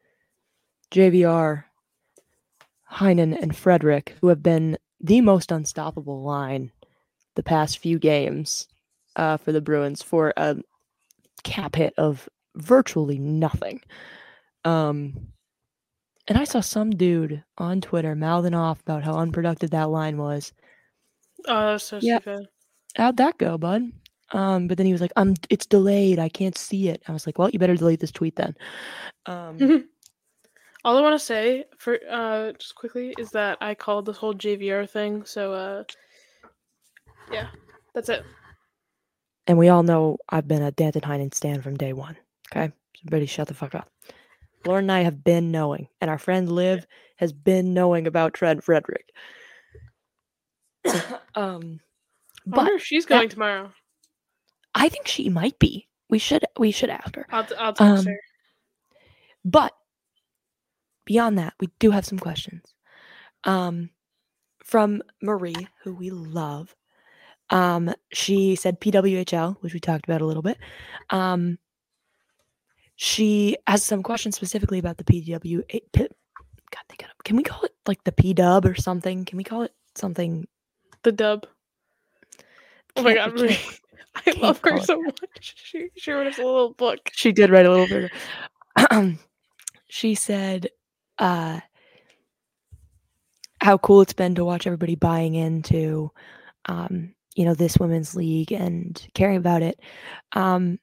JVR, 0.91 1.65
Heinen, 2.93 3.37
and 3.41 3.55
Frederic, 3.55 4.15
who 4.21 4.27
have 4.27 4.41
been 4.41 4.77
the 5.01 5.21
most 5.21 5.51
unstoppable 5.51 6.23
line 6.23 6.71
the 7.35 7.43
past 7.43 7.77
few 7.79 7.99
games 7.99 8.67
uh, 9.15 9.37
for 9.37 9.51
the 9.51 9.61
Bruins 9.61 10.01
for 10.01 10.33
a 10.37 10.55
cap 11.43 11.75
hit 11.75 11.93
of 11.97 12.27
virtually 12.55 13.19
nothing. 13.19 13.81
Um, 14.65 15.27
and 16.27 16.37
I 16.37 16.45
saw 16.45 16.61
some 16.61 16.89
dude 16.91 17.43
on 17.57 17.79
Twitter 17.81 18.15
mouthing 18.15 18.55
off 18.55 18.81
about 18.81 19.03
how 19.03 19.17
unproductive 19.17 19.69
that 19.71 19.89
line 19.89 20.17
was. 20.17 20.51
Oh, 21.47 21.71
that's 21.71 21.83
so 21.83 21.99
Yeah. 22.01 22.19
stupid. 22.19 22.47
How'd 22.95 23.17
that 23.17 23.37
go, 23.37 23.57
bud? 23.57 23.83
Um, 24.31 24.67
but 24.67 24.77
then 24.77 24.85
he 24.85 24.91
was 24.91 25.01
like, 25.01 25.13
"I'm. 25.15 25.35
It's 25.49 25.65
delayed. 25.65 26.19
I 26.19 26.29
can't 26.29 26.57
see 26.57 26.89
it." 26.89 27.01
I 27.07 27.13
was 27.13 27.25
like, 27.25 27.37
"Well, 27.39 27.49
you 27.49 27.59
better 27.59 27.75
delete 27.75 28.01
this 28.01 28.11
tweet 28.11 28.35
then." 28.35 28.55
Um, 29.25 29.87
All 30.87 30.97
I 30.97 31.01
want 31.01 31.19
to 31.19 31.25
say 31.25 31.65
for 31.77 31.99
uh 32.09 32.53
just 32.53 32.75
quickly 32.75 33.13
is 33.17 33.31
that 33.31 33.57
I 33.59 33.75
called 33.75 34.05
this 34.05 34.15
whole 34.15 34.33
JVR 34.33 34.89
thing. 34.89 35.25
So 35.25 35.51
uh 35.51 35.83
yeah, 37.29 37.47
that's 37.93 38.07
it. 38.07 38.23
And 39.47 39.57
we 39.57 39.67
all 39.67 39.83
know 39.83 40.17
I've 40.29 40.47
been 40.47 40.61
a 40.61 40.71
Danton 40.71 41.31
stand 41.33 41.61
from 41.61 41.75
day 41.75 41.91
one. 41.91 42.15
Okay, 42.51 42.71
everybody, 43.05 43.25
shut 43.25 43.49
the 43.49 43.53
fuck 43.53 43.75
up. 43.75 43.89
Lauren 44.65 44.85
and 44.85 44.91
I 44.93 45.01
have 45.01 45.25
been 45.25 45.51
knowing, 45.51 45.89
and 45.99 46.09
our 46.09 46.17
friend 46.17 46.49
Liv 46.49 46.87
has 47.17 47.33
been 47.33 47.73
knowing 47.73 48.07
about 48.07 48.33
Trent 48.33 48.63
Frederic. 48.63 49.09
um, 51.35 51.81
but 52.45 52.79
she's 52.79 53.05
going 53.05 53.27
tomorrow. 53.27 53.73
I 54.77 54.89
think 54.89 55.07
she 55.07 55.29
might 55.29 55.57
be. 55.59 55.87
We 56.09 56.19
should 56.19 56.45
we 56.57 56.71
should 56.71 56.89
ask 56.89 57.15
her. 57.15 57.25
I'll 57.31 57.47
I'll 57.57 57.73
text 57.73 57.81
Um, 57.81 58.05
her. 58.05 58.19
But 59.43 59.73
beyond 61.05 61.37
that, 61.39 61.53
we 61.59 61.69
do 61.79 61.91
have 61.91 62.05
some 62.05 62.19
questions. 62.19 62.73
Um, 63.43 63.89
from 64.63 65.01
Marie, 65.21 65.67
who 65.83 65.95
we 65.95 66.09
love. 66.09 66.75
Um, 67.49 67.93
she 68.11 68.55
said 68.55 68.79
PWHL, 68.81 69.57
which 69.61 69.73
we 69.73 69.79
talked 69.79 70.05
about 70.05 70.21
a 70.21 70.25
little 70.25 70.43
bit. 70.43 70.57
Um, 71.09 71.57
she 72.97 73.55
has 73.67 73.83
some 73.83 74.03
questions 74.03 74.35
specifically 74.35 74.79
about 74.79 74.97
the 74.97 75.05
PW. 75.05 75.63
God, 75.93 76.83
they 76.89 76.95
got 76.97 77.09
Can 77.23 77.37
we 77.37 77.43
call 77.43 77.63
it 77.63 77.73
like 77.87 78.03
the 78.03 78.11
P 78.11 78.33
Dub 78.33 78.65
or 78.65 78.75
something? 78.75 79.23
Can 79.25 79.37
we 79.37 79.43
call 79.43 79.61
it 79.63 79.73
something? 79.95 80.47
The 81.03 81.11
dub. 81.13 81.47
Oh 82.95 83.03
my 83.03 83.13
god, 83.13 83.33
Marie. 83.33 83.57
I 84.15 84.31
love 84.39 84.59
her 84.63 84.79
so 84.79 85.01
much. 85.01 85.19
She 85.39 85.89
she 85.95 86.11
wrote 86.11 86.27
us 86.27 86.39
a 86.39 86.43
little 86.43 86.73
book. 86.73 86.99
She 87.13 87.31
did 87.31 87.49
write 87.49 87.65
a 87.65 87.71
little 87.71 87.87
bit. 87.87 89.17
she 89.89 90.15
said, 90.15 90.67
uh, 91.17 91.59
how 93.61 93.77
cool 93.77 94.01
it's 94.01 94.13
been 94.13 94.35
to 94.35 94.45
watch 94.45 94.67
everybody 94.67 94.95
buying 94.95 95.35
into, 95.35 96.11
um, 96.65 97.13
you 97.35 97.45
know, 97.45 97.53
this 97.53 97.77
women's 97.77 98.15
league 98.15 98.51
and 98.51 99.07
caring 99.13 99.37
about 99.37 99.61
it. 99.61 99.79
Um, 100.33 100.79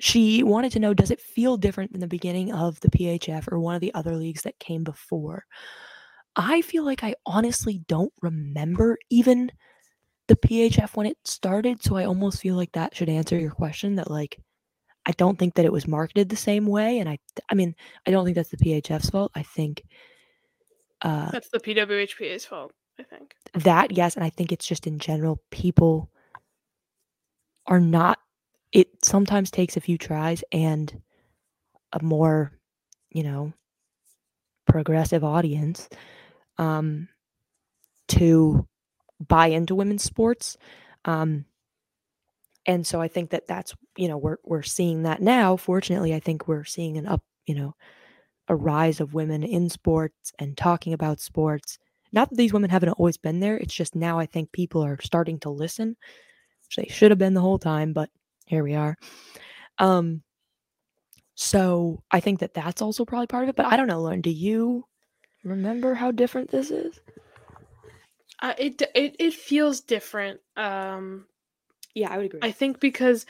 she 0.00 0.42
wanted 0.42 0.72
to 0.72 0.78
know, 0.78 0.94
does 0.94 1.10
it 1.10 1.20
feel 1.20 1.56
different 1.58 1.92
than 1.92 2.00
the 2.00 2.06
beginning 2.06 2.52
of 2.52 2.80
the 2.80 2.90
PHF 2.90 3.52
or 3.52 3.60
one 3.60 3.74
of 3.74 3.82
the 3.82 3.94
other 3.94 4.16
leagues 4.16 4.42
that 4.42 4.58
came 4.58 4.82
before? 4.82 5.44
I 6.36 6.62
feel 6.62 6.84
like 6.84 7.04
I 7.04 7.14
honestly 7.26 7.82
don't 7.86 8.12
remember 8.22 8.96
even 9.10 9.52
the 10.30 10.36
PHF 10.36 10.94
when 10.94 11.08
it 11.08 11.18
started, 11.24 11.82
so 11.82 11.96
I 11.96 12.04
almost 12.04 12.40
feel 12.40 12.54
like 12.54 12.70
that 12.72 12.94
should 12.94 13.08
answer 13.08 13.36
your 13.36 13.50
question 13.50 13.96
that 13.96 14.08
like 14.08 14.38
I 15.04 15.10
don't 15.12 15.36
think 15.36 15.54
that 15.54 15.64
it 15.64 15.72
was 15.72 15.88
marketed 15.88 16.28
the 16.28 16.36
same 16.36 16.66
way, 16.66 17.00
and 17.00 17.08
I, 17.08 17.18
I 17.50 17.56
mean, 17.56 17.74
I 18.06 18.12
don't 18.12 18.24
think 18.24 18.36
that's 18.36 18.50
the 18.50 18.56
PHF's 18.56 19.10
fault. 19.10 19.32
I 19.34 19.42
think 19.42 19.82
uh, 21.02 21.32
That's 21.32 21.48
the 21.48 21.58
PWHPA's 21.58 22.44
fault, 22.44 22.72
I 22.96 23.02
think. 23.02 23.34
that 23.54 23.90
yes, 23.90 24.14
and 24.14 24.22
I 24.22 24.30
think 24.30 24.52
it's 24.52 24.68
just 24.68 24.86
in 24.86 25.00
general 25.00 25.42
people 25.50 26.08
are 27.66 27.80
not. 27.80 28.20
It 28.70 29.04
sometimes 29.04 29.50
takes 29.50 29.76
a 29.76 29.80
few 29.80 29.98
tries 29.98 30.44
and 30.52 31.02
a 31.92 32.00
more, 32.04 32.52
you 33.10 33.24
know, 33.24 33.52
progressive 34.68 35.24
audience, 35.24 35.88
um, 36.56 37.08
to 38.06 38.64
buy 39.20 39.48
into 39.48 39.74
women's 39.74 40.02
sports. 40.02 40.56
Um, 41.04 41.44
and 42.66 42.86
so 42.86 43.00
I 43.00 43.08
think 43.08 43.30
that 43.30 43.48
that's 43.48 43.74
you 43.96 44.08
know 44.08 44.18
we're 44.18 44.36
we're 44.44 44.62
seeing 44.62 45.02
that 45.04 45.22
now. 45.22 45.56
Fortunately, 45.56 46.14
I 46.14 46.20
think 46.20 46.46
we're 46.46 46.64
seeing 46.64 46.96
an 46.98 47.06
up 47.06 47.22
you 47.46 47.54
know 47.54 47.74
a 48.48 48.56
rise 48.56 49.00
of 49.00 49.14
women 49.14 49.42
in 49.42 49.68
sports 49.70 50.32
and 50.38 50.56
talking 50.56 50.92
about 50.92 51.20
sports. 51.20 51.78
Not 52.12 52.30
that 52.30 52.36
these 52.36 52.52
women 52.52 52.70
haven't 52.70 52.90
always 52.90 53.16
been 53.16 53.40
there. 53.40 53.56
It's 53.56 53.74
just 53.74 53.94
now 53.94 54.18
I 54.18 54.26
think 54.26 54.52
people 54.52 54.84
are 54.84 55.00
starting 55.00 55.38
to 55.40 55.50
listen, 55.50 55.96
which 56.66 56.76
they 56.76 56.92
should 56.92 57.12
have 57.12 57.18
been 57.18 57.34
the 57.34 57.40
whole 57.40 57.58
time, 57.58 57.92
but 57.92 58.10
here 58.46 58.64
we 58.64 58.74
are. 58.74 58.96
Um, 59.78 60.22
so 61.36 62.02
I 62.10 62.20
think 62.20 62.40
that 62.40 62.52
that's 62.52 62.82
also 62.82 63.04
probably 63.04 63.28
part 63.28 63.44
of 63.44 63.48
it. 63.50 63.56
But 63.56 63.66
I 63.66 63.76
don't 63.76 63.86
know, 63.86 64.00
Lauren. 64.00 64.20
Do 64.20 64.30
you 64.30 64.84
remember 65.44 65.94
how 65.94 66.10
different 66.10 66.50
this 66.50 66.70
is? 66.70 67.00
Uh, 68.42 68.54
it 68.58 68.82
it 68.94 69.16
it 69.18 69.34
feels 69.34 69.80
different. 69.80 70.40
Um, 70.56 71.26
Yeah, 71.94 72.10
I 72.10 72.16
would 72.18 72.26
agree. 72.26 72.40
I 72.42 72.52
think 72.52 72.80
because 72.80 73.26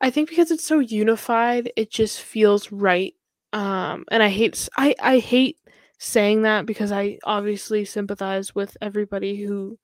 I 0.00 0.10
think 0.10 0.28
because 0.28 0.50
it's 0.50 0.66
so 0.66 0.80
unified, 0.80 1.72
it 1.76 1.90
just 1.90 2.20
feels 2.20 2.72
right. 2.72 3.14
Um, 3.52 4.04
and 4.10 4.22
I 4.22 4.28
hate 4.28 4.68
I 4.76 4.94
I 5.00 5.18
hate 5.18 5.58
saying 5.98 6.42
that 6.42 6.66
because 6.66 6.92
I 6.92 7.18
obviously 7.24 7.84
sympathize 7.84 8.54
with 8.54 8.76
everybody 8.80 9.42
who, 9.44 9.78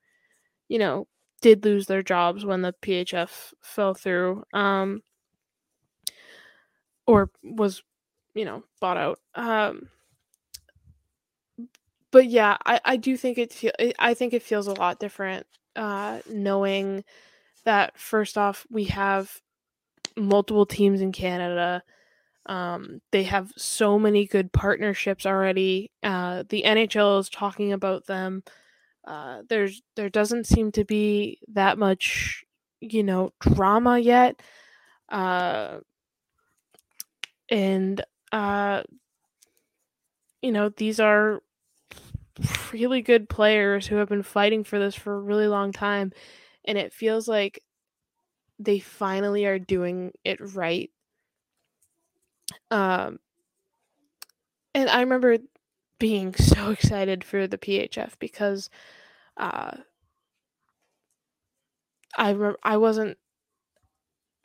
you 0.69 0.79
know, 0.79 1.09
did 1.43 1.65
lose 1.65 1.87
their 1.87 2.03
jobs 2.03 2.45
when 2.45 2.63
the 2.63 2.75
PHF 2.83 3.55
fell 3.63 3.95
through. 3.95 4.45
Um, 4.53 5.03
or 7.07 7.31
was, 7.43 7.83
you 8.35 8.45
know, 8.45 8.65
bought 8.81 8.97
out. 8.97 9.19
Um, 9.35 9.89
but 12.11 12.27
yeah, 12.27 12.57
I 12.65 12.81
I 12.85 12.97
do 12.97 13.17
think 13.17 13.39
it 13.39 13.53
feel 13.53 13.73
I 13.99 14.15
think 14.15 14.33
it 14.33 14.43
feels 14.43 14.67
a 14.67 14.75
lot 14.75 14.99
different. 15.01 15.47
Uh, 15.75 16.21
knowing 16.31 17.05
that 17.65 17.99
first 17.99 18.39
off 18.39 18.67
we 18.71 18.85
have 18.85 19.41
multiple 20.17 20.67
teams 20.67 21.01
in 21.01 21.13
Canada. 21.13 21.83
Um, 22.47 23.01
they 23.13 23.25
have 23.25 23.53
so 23.57 23.99
many 23.99 24.27
good 24.27 24.53
partnerships 24.53 25.27
already. 25.27 25.93
Uh, 26.03 26.45
the 26.49 26.65
NHL 26.65 27.19
is 27.21 27.29
talking 27.31 27.73
about 27.73 28.07
them. 28.07 28.45
Uh, 29.07 29.43
there's 29.49 29.83
there 29.97 30.11
doesn't 30.11 30.47
seem 30.47 30.73
to 30.73 30.85
be 30.85 31.41
that 31.49 31.79
much, 31.79 32.45
you 32.81 33.03
know, 33.05 33.33
drama 33.41 33.99
yet. 33.99 34.41
Uh, 35.11 35.79
and 37.49 38.03
uh, 38.33 38.83
you 40.43 40.53
know, 40.53 40.69
these 40.71 41.01
are 41.01 41.41
really 42.73 43.03
good 43.03 43.29
players 43.29 43.87
who 43.87 43.97
have 43.97 44.09
been 44.09 44.23
fighting 44.23 44.65
for 44.65 44.79
this 44.79 44.95
for 44.95 45.15
a 45.17 45.21
really 45.21 45.49
long 45.49 45.73
time, 45.73 46.13
and 46.65 46.79
it 46.79 46.93
feels 46.93 47.29
like 47.29 47.63
they 48.59 48.79
finally 48.79 49.45
are 49.47 49.59
doing 49.59 50.13
it 50.25 50.39
right. 50.55 50.91
Um, 52.71 53.19
and 54.75 54.89
I 54.91 55.01
remember 55.01 55.39
being 55.99 56.35
so 56.37 56.71
excited 56.71 57.25
for 57.25 57.47
the 57.47 57.59
PHF 57.59 58.19
because 58.19 58.71
uh, 59.37 59.77
I 62.17 62.31
re- 62.31 62.55
I 62.63 62.77
wasn't 62.77 63.19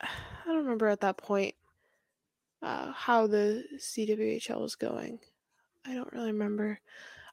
I 0.00 0.08
don't 0.46 0.56
remember 0.56 0.88
at 0.88 1.00
that 1.00 1.16
point 1.16 1.54
uh, 2.62 2.92
how 2.92 3.26
the 3.26 3.64
CWHL 3.78 4.60
was 4.60 4.76
going. 4.76 5.18
I 5.84 5.94
don't 5.94 6.12
really 6.12 6.32
remember. 6.32 6.80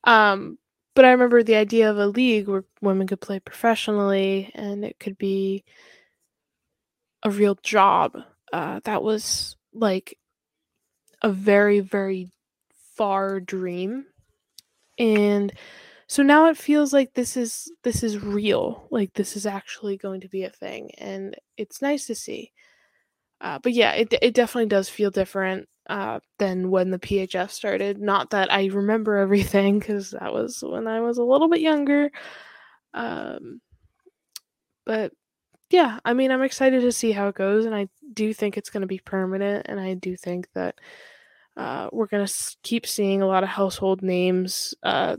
Um, 0.03 0.57
but 0.95 1.05
I 1.05 1.11
remember 1.11 1.43
the 1.43 1.55
idea 1.55 1.89
of 1.89 1.97
a 1.97 2.07
league 2.07 2.47
where 2.47 2.65
women 2.81 3.07
could 3.07 3.21
play 3.21 3.39
professionally 3.39 4.51
and 4.53 4.83
it 4.83 4.99
could 4.99 5.17
be 5.17 5.63
a 7.23 7.29
real 7.29 7.55
job. 7.63 8.17
Uh, 8.51 8.79
that 8.85 9.03
was 9.03 9.55
like 9.73 10.17
a 11.21 11.31
very, 11.31 11.79
very 11.79 12.29
far 12.95 13.39
dream. 13.39 14.05
And 14.97 15.53
so 16.07 16.23
now 16.23 16.47
it 16.47 16.57
feels 16.57 16.91
like 16.91 17.13
this 17.13 17.37
is 17.37 17.71
this 17.83 18.03
is 18.03 18.21
real. 18.21 18.87
Like 18.89 19.13
this 19.13 19.35
is 19.35 19.45
actually 19.45 19.95
going 19.97 20.21
to 20.21 20.29
be 20.29 20.43
a 20.43 20.49
thing. 20.49 20.91
And 20.97 21.35
it's 21.55 21.81
nice 21.81 22.07
to 22.07 22.15
see. 22.15 22.51
Uh, 23.41 23.59
but 23.59 23.73
yeah, 23.73 23.93
it, 23.93 24.13
it 24.21 24.33
definitely 24.33 24.67
does 24.67 24.89
feel 24.89 25.11
different 25.11 25.69
uh, 25.89 26.19
than 26.37 26.69
when 26.69 26.91
the 26.91 26.99
PHF 26.99 27.49
started. 27.49 27.99
Not 27.99 28.29
that 28.29 28.53
I 28.53 28.67
remember 28.67 29.17
everything 29.17 29.79
because 29.79 30.11
that 30.11 30.31
was 30.31 30.63
when 30.65 30.87
I 30.87 31.01
was 31.01 31.17
a 31.17 31.23
little 31.23 31.49
bit 31.49 31.61
younger. 31.61 32.11
Um, 32.93 33.59
but 34.85 35.11
yeah, 35.71 35.99
I 36.05 36.13
mean, 36.13 36.31
I'm 36.31 36.43
excited 36.43 36.81
to 36.81 36.91
see 36.91 37.11
how 37.11 37.27
it 37.27 37.35
goes, 37.35 37.65
and 37.65 37.75
I 37.75 37.89
do 38.13 38.33
think 38.33 38.57
it's 38.57 38.69
going 38.69 38.81
to 38.81 38.87
be 38.87 38.99
permanent, 38.99 39.65
and 39.67 39.79
I 39.79 39.95
do 39.95 40.15
think 40.15 40.47
that 40.53 40.75
uh, 41.57 41.89
we're 41.91 42.07
going 42.07 42.25
to 42.25 42.57
keep 42.63 42.87
seeing 42.87 43.21
a 43.21 43.27
lot 43.27 43.43
of 43.43 43.49
household 43.49 44.01
names 44.01 44.73
uh, 44.83 45.17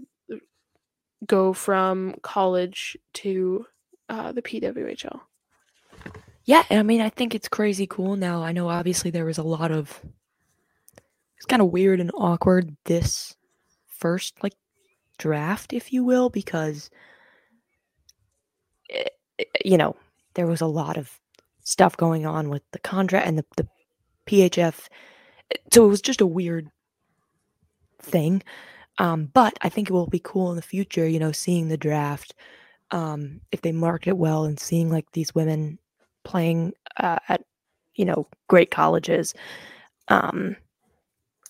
go 1.26 1.52
from 1.52 2.14
college 2.22 2.96
to 3.14 3.66
uh, 4.08 4.32
the 4.32 4.42
PWHL. 4.42 5.20
Yeah, 6.44 6.64
I 6.70 6.82
mean, 6.82 7.00
I 7.00 7.10
think 7.10 7.34
it's 7.34 7.48
crazy 7.48 7.86
cool 7.86 8.16
now. 8.16 8.42
I 8.42 8.52
know 8.52 8.68
obviously 8.68 9.10
there 9.10 9.26
was 9.26 9.38
a 9.38 9.42
lot 9.42 9.70
of 9.70 10.00
it's 11.40 11.46
kind 11.46 11.62
of 11.62 11.70
weird 11.70 12.00
and 12.00 12.10
awkward 12.14 12.76
this 12.84 13.34
first 13.86 14.34
like 14.42 14.52
draft, 15.16 15.72
if 15.72 15.90
you 15.90 16.04
will, 16.04 16.28
because 16.28 16.90
eh, 18.90 19.04
eh, 19.38 19.44
you 19.64 19.78
know 19.78 19.96
there 20.34 20.46
was 20.46 20.60
a 20.60 20.66
lot 20.66 20.98
of 20.98 21.18
stuff 21.62 21.96
going 21.96 22.26
on 22.26 22.50
with 22.50 22.62
the 22.72 22.78
contract 22.78 23.26
and 23.26 23.38
the, 23.38 23.44
the 23.56 23.66
PHF. 24.26 24.88
eh, 25.52 25.56
So 25.72 25.86
it 25.86 25.88
was 25.88 26.02
just 26.02 26.20
a 26.20 26.26
weird 26.26 26.68
thing. 28.00 28.42
Um, 28.98 29.30
but 29.32 29.56
I 29.62 29.70
think 29.70 29.88
it 29.88 29.94
will 29.94 30.08
be 30.08 30.20
cool 30.22 30.50
in 30.50 30.56
the 30.56 30.62
future, 30.62 31.08
you 31.08 31.18
know, 31.18 31.32
seeing 31.32 31.68
the 31.68 31.78
draft, 31.78 32.34
um, 32.90 33.40
if 33.52 33.62
they 33.62 33.72
market 33.72 34.10
it 34.10 34.18
well 34.18 34.44
and 34.44 34.60
seeing 34.60 34.90
like 34.90 35.10
these 35.12 35.34
women 35.34 35.78
playing 36.24 36.74
uh, 36.98 37.18
at, 37.28 37.42
you 37.94 38.04
know, 38.04 38.28
great 38.48 38.70
colleges, 38.70 39.34
um, 40.08 40.56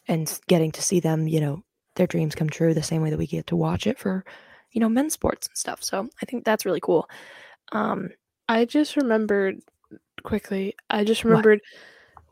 and 0.09 0.41
getting 0.49 0.73
to 0.73 0.83
see 0.83 1.01
them, 1.01 1.29
you 1.29 1.41
know, 1.41 1.63
their 1.97 2.07
dreams 2.07 2.35
come 2.35 2.49
true 2.49 2.75
the 2.75 2.83
same 2.83 3.03
way 3.03 3.11
that 3.11 3.19
we 3.19 3.27
get 3.27 3.47
to 3.49 3.57
watch 3.57 3.87
it 3.87 3.99
for, 3.99 4.25
you 4.73 4.81
know, 4.81 4.89
men's 4.89 5.13
sports 5.13 5.47
and 5.49 5.57
stuff. 5.57 5.83
So 5.83 6.09
I 6.23 6.27
think 6.27 6.45
that's 6.45 6.65
really 6.65 6.81
cool. 6.81 7.09
Um, 7.73 8.11
I 8.49 8.65
just 8.65 8.97
remembered 8.97 9.61
quickly. 10.23 10.75
I 10.89 11.05
just 11.05 11.25
remembered 11.25 11.61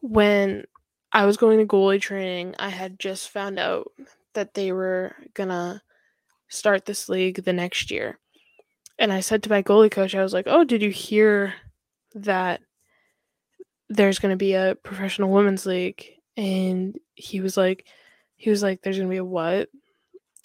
what? 0.01 0.13
when 0.13 0.65
I 1.13 1.27
was 1.27 1.37
going 1.37 1.59
to 1.59 1.67
goalie 1.67 2.01
training, 2.01 2.55
I 2.59 2.69
had 2.69 2.99
just 2.99 3.31
found 3.31 3.59
out 3.59 3.93
that 4.35 4.55
they 4.55 4.73
were 4.73 5.17
gonna 5.35 5.83
start 6.49 6.85
this 6.85 7.09
league 7.09 7.43
the 7.45 7.53
next 7.53 7.91
year. 7.91 8.19
And 8.99 9.13
I 9.13 9.21
said 9.21 9.43
to 9.43 9.51
my 9.51 9.63
goalie 9.63 9.91
coach, 9.91 10.15
I 10.15 10.23
was 10.23 10.33
like, 10.33 10.47
Oh, 10.49 10.65
did 10.65 10.83
you 10.83 10.91
hear 10.91 11.55
that 12.15 12.61
there's 13.89 14.19
gonna 14.19 14.37
be 14.37 14.55
a 14.55 14.77
professional 14.83 15.31
women's 15.31 15.67
league? 15.67 16.05
And 16.39 16.99
he 17.15 17.41
was 17.41 17.59
like, 17.59 17.87
he 18.37 18.49
was 18.49 18.63
like, 18.63 18.81
There's 18.81 18.97
gonna 18.97 19.11
be 19.11 19.19
a 19.19 19.25
what? 19.25 19.69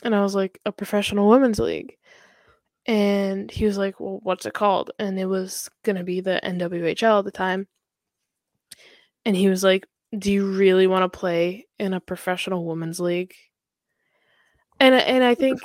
And 0.03 0.13
I 0.13 0.21
was 0.21 0.35
like, 0.35 0.59
A 0.65 0.73
professional 0.73 1.29
women's 1.29 1.59
league. 1.59 1.97
And 2.85 3.49
he 3.49 3.65
was 3.65 3.77
like, 3.77 3.99
Well, 4.01 4.19
what's 4.23 4.45
it 4.45 4.53
called? 4.53 4.91
And 4.99 5.17
it 5.17 5.27
was 5.27 5.69
gonna 5.83 6.03
be 6.03 6.19
the 6.19 6.41
NWHL 6.43 7.19
at 7.19 7.25
the 7.25 7.31
time. 7.31 7.67
And 9.23 9.37
he 9.37 9.47
was 9.47 9.63
like, 9.63 9.87
Do 10.17 10.33
you 10.33 10.51
really 10.51 10.87
want 10.87 11.03
to 11.03 11.17
play 11.17 11.67
in 11.79 11.93
a 11.93 12.01
professional 12.01 12.65
women's 12.65 12.99
league? 12.99 13.33
and 14.83 14.95
and 14.95 15.23
I 15.23 15.35
think 15.35 15.59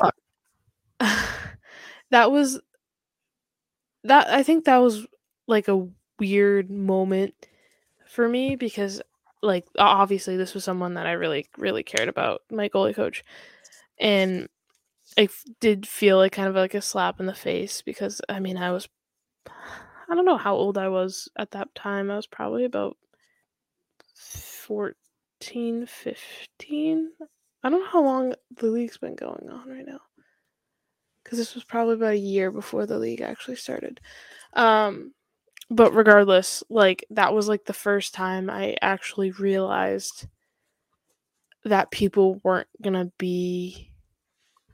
that 2.10 2.30
was 2.30 2.60
that 4.05 4.28
I 4.28 4.42
think 4.42 4.64
that 4.64 4.78
was 4.78 5.06
like 5.46 5.68
a 5.68 5.88
weird 6.18 6.70
moment 6.70 7.34
for 8.06 8.28
me 8.28 8.56
because 8.56 9.02
like 9.43 9.66
obviously 9.78 10.36
this 10.36 10.55
was 10.55 10.65
someone 10.65 10.94
that 10.94 11.06
I 11.06 11.12
really 11.12 11.47
really 11.56 11.82
cared 11.82 12.09
about 12.09 12.43
my 12.51 12.69
goalie 12.69 12.94
coach 12.94 13.24
and 13.98 14.48
it 15.16 15.31
did 15.60 15.86
feel 15.86 16.16
like 16.16 16.32
kind 16.32 16.48
of 16.48 16.55
like 16.55 16.74
a 16.74 16.82
slap 16.82 17.20
in 17.20 17.27
the 17.27 17.35
face 17.35 17.82
because 17.82 18.20
I 18.28 18.40
mean 18.40 18.56
I 18.56 18.73
was 18.73 18.89
I 19.47 20.15
don't 20.15 20.27
know 20.27 20.39
how 20.39 20.55
old 20.55 20.78
I 20.78 20.89
was 20.89 21.28
at 21.36 21.52
that 21.52 21.74
time 21.74 22.10
I 22.10 22.16
was 22.16 22.27
probably 22.27 22.65
about 22.65 22.97
14 24.16 25.86
15 25.86 27.10
I 27.62 27.70
don't 27.70 27.81
know 27.81 27.90
how 27.90 28.02
long 28.02 28.35
the 28.56 28.66
league's 28.66 28.98
been 28.98 29.16
going 29.16 29.48
on 29.51 29.69
right 29.69 29.86
now. 29.86 30.01
Because 31.23 31.39
this 31.39 31.55
was 31.55 31.65
probably 31.65 31.94
about 31.94 32.12
a 32.12 32.19
year 32.19 32.51
before 32.51 32.86
the 32.86 32.98
league 32.98 33.20
actually 33.20 33.56
started. 33.56 34.01
Um, 34.55 35.12
but 35.70 35.94
regardless, 35.94 36.62
like 36.68 37.04
that 37.10 37.34
was 37.34 37.48
like 37.48 37.64
the 37.64 37.72
first 37.72 38.14
time 38.14 38.48
I 38.48 38.76
actually 38.80 39.30
realized 39.32 40.26
that 41.64 41.90
people 41.90 42.40
weren't 42.42 42.68
gonna 42.82 43.12
be 43.18 43.90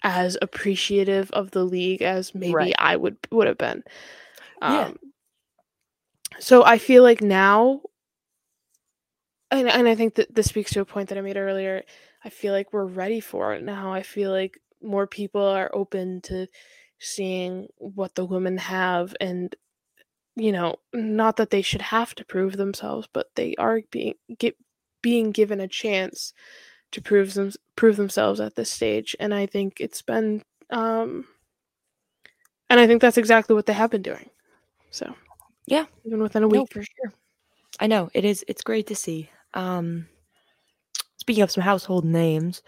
as 0.03 0.37
appreciative 0.41 1.31
of 1.33 1.51
the 1.51 1.65
league 1.65 2.03
as 2.03 2.35
maybe 2.35 2.55
right. 2.55 2.75
I 2.79 2.97
would 2.97 3.17
would 3.31 3.47
have 3.47 3.59
been. 3.59 3.83
Um, 4.63 4.75
yeah. 4.75 4.93
So 6.39 6.65
I 6.65 6.79
feel 6.79 7.03
like 7.03 7.23
now, 7.23 7.81
and 9.51 9.69
and 9.69 9.89
I 9.89 9.95
think 9.95 10.17
that 10.17 10.35
this 10.35 10.47
speaks 10.47 10.73
to 10.73 10.81
a 10.81 10.85
point 10.85 11.09
that 11.09 11.19
I 11.19 11.23
made 11.23 11.37
earlier. 11.37 11.83
I 12.25 12.31
feel 12.31 12.53
like 12.53 12.73
we're 12.73 12.87
ready 12.87 13.21
for 13.21 13.55
it 13.55 13.63
now. 13.63 13.93
I 13.93 14.03
feel 14.03 14.31
like 14.31 14.61
more 14.83 15.07
people 15.07 15.43
are 15.43 15.71
open 15.75 16.21
to 16.23 16.47
seeing 16.99 17.67
what 17.79 18.15
the 18.15 18.25
women 18.25 18.59
have 18.59 19.15
and 19.21 19.55
you 20.37 20.53
know, 20.53 20.77
not 20.93 21.37
that 21.37 21.51
they 21.51 21.63
should 21.63 21.83
have 21.83 22.15
to 22.17 22.25
prove 22.25 22.57
themselves, 22.57 23.09
but 23.13 23.29
they 23.35 23.55
are 23.57 23.81
being 23.91 24.15
get, 24.39 24.57
being 25.03 25.31
given 25.31 25.61
a 25.61 25.69
chance 25.69 26.33
to 26.93 27.03
prove 27.03 27.35
them 27.35 27.53
prove 27.77 27.97
themselves 27.97 28.41
at 28.41 28.55
this 28.55 28.71
stage 28.71 29.17
and 29.19 29.35
I 29.35 29.47
think 29.47 29.81
it's 29.81 30.01
been 30.01 30.43
um 30.71 31.27
and 32.71 32.79
I 32.79 32.87
think 32.87 33.03
that's 33.03 33.19
exactly 33.19 33.55
what 33.55 33.67
they 33.67 33.73
have 33.73 33.91
been 33.91 34.03
doing. 34.03 34.31
So, 34.91 35.13
yeah, 35.67 35.87
even 36.05 36.23
within 36.23 36.45
a 36.45 36.49
week 36.49 36.61
no, 36.61 36.67
for 36.67 36.83
sure. 36.83 37.13
I 37.81 37.89
know 37.89 38.11
it 38.15 38.25
is 38.25 38.45
it's 38.47 38.63
great 38.63 38.87
to 38.89 38.95
see. 38.95 39.29
Um 39.55 40.07
Speaking 41.25 41.43
of 41.43 41.51
some 41.51 41.63
household 41.65 42.05
names, 42.05 42.63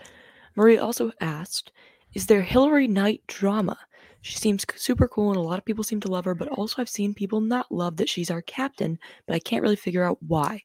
Marie 0.55 0.79
also 0.79 1.13
asked, 1.21 1.73
Is 2.15 2.25
there 2.25 2.41
Hilary 2.41 2.89
Knight 2.89 3.21
drama? 3.27 3.79
She 4.23 4.37
seems 4.37 4.65
super 4.75 5.07
cool 5.09 5.31
and 5.31 5.39
a 5.39 5.43
lot 5.43 5.59
of 5.59 5.65
people 5.65 5.85
seem 5.85 6.01
to 6.01 6.11
love 6.11 6.25
her, 6.25 6.35
but 6.35 6.49
also 6.49 6.83
I've 6.83 6.89
seen 6.89 7.15
people 7.15 7.41
not 7.41 7.71
love 7.71 7.97
that 7.97 8.09
she's 8.09 8.31
our 8.31 8.43
captain, 8.43 8.99
but 9.27 9.35
I 9.35 9.39
can't 9.39 9.63
really 9.63 9.77
figure 9.77 10.05
out 10.05 10.19
why. 10.23 10.63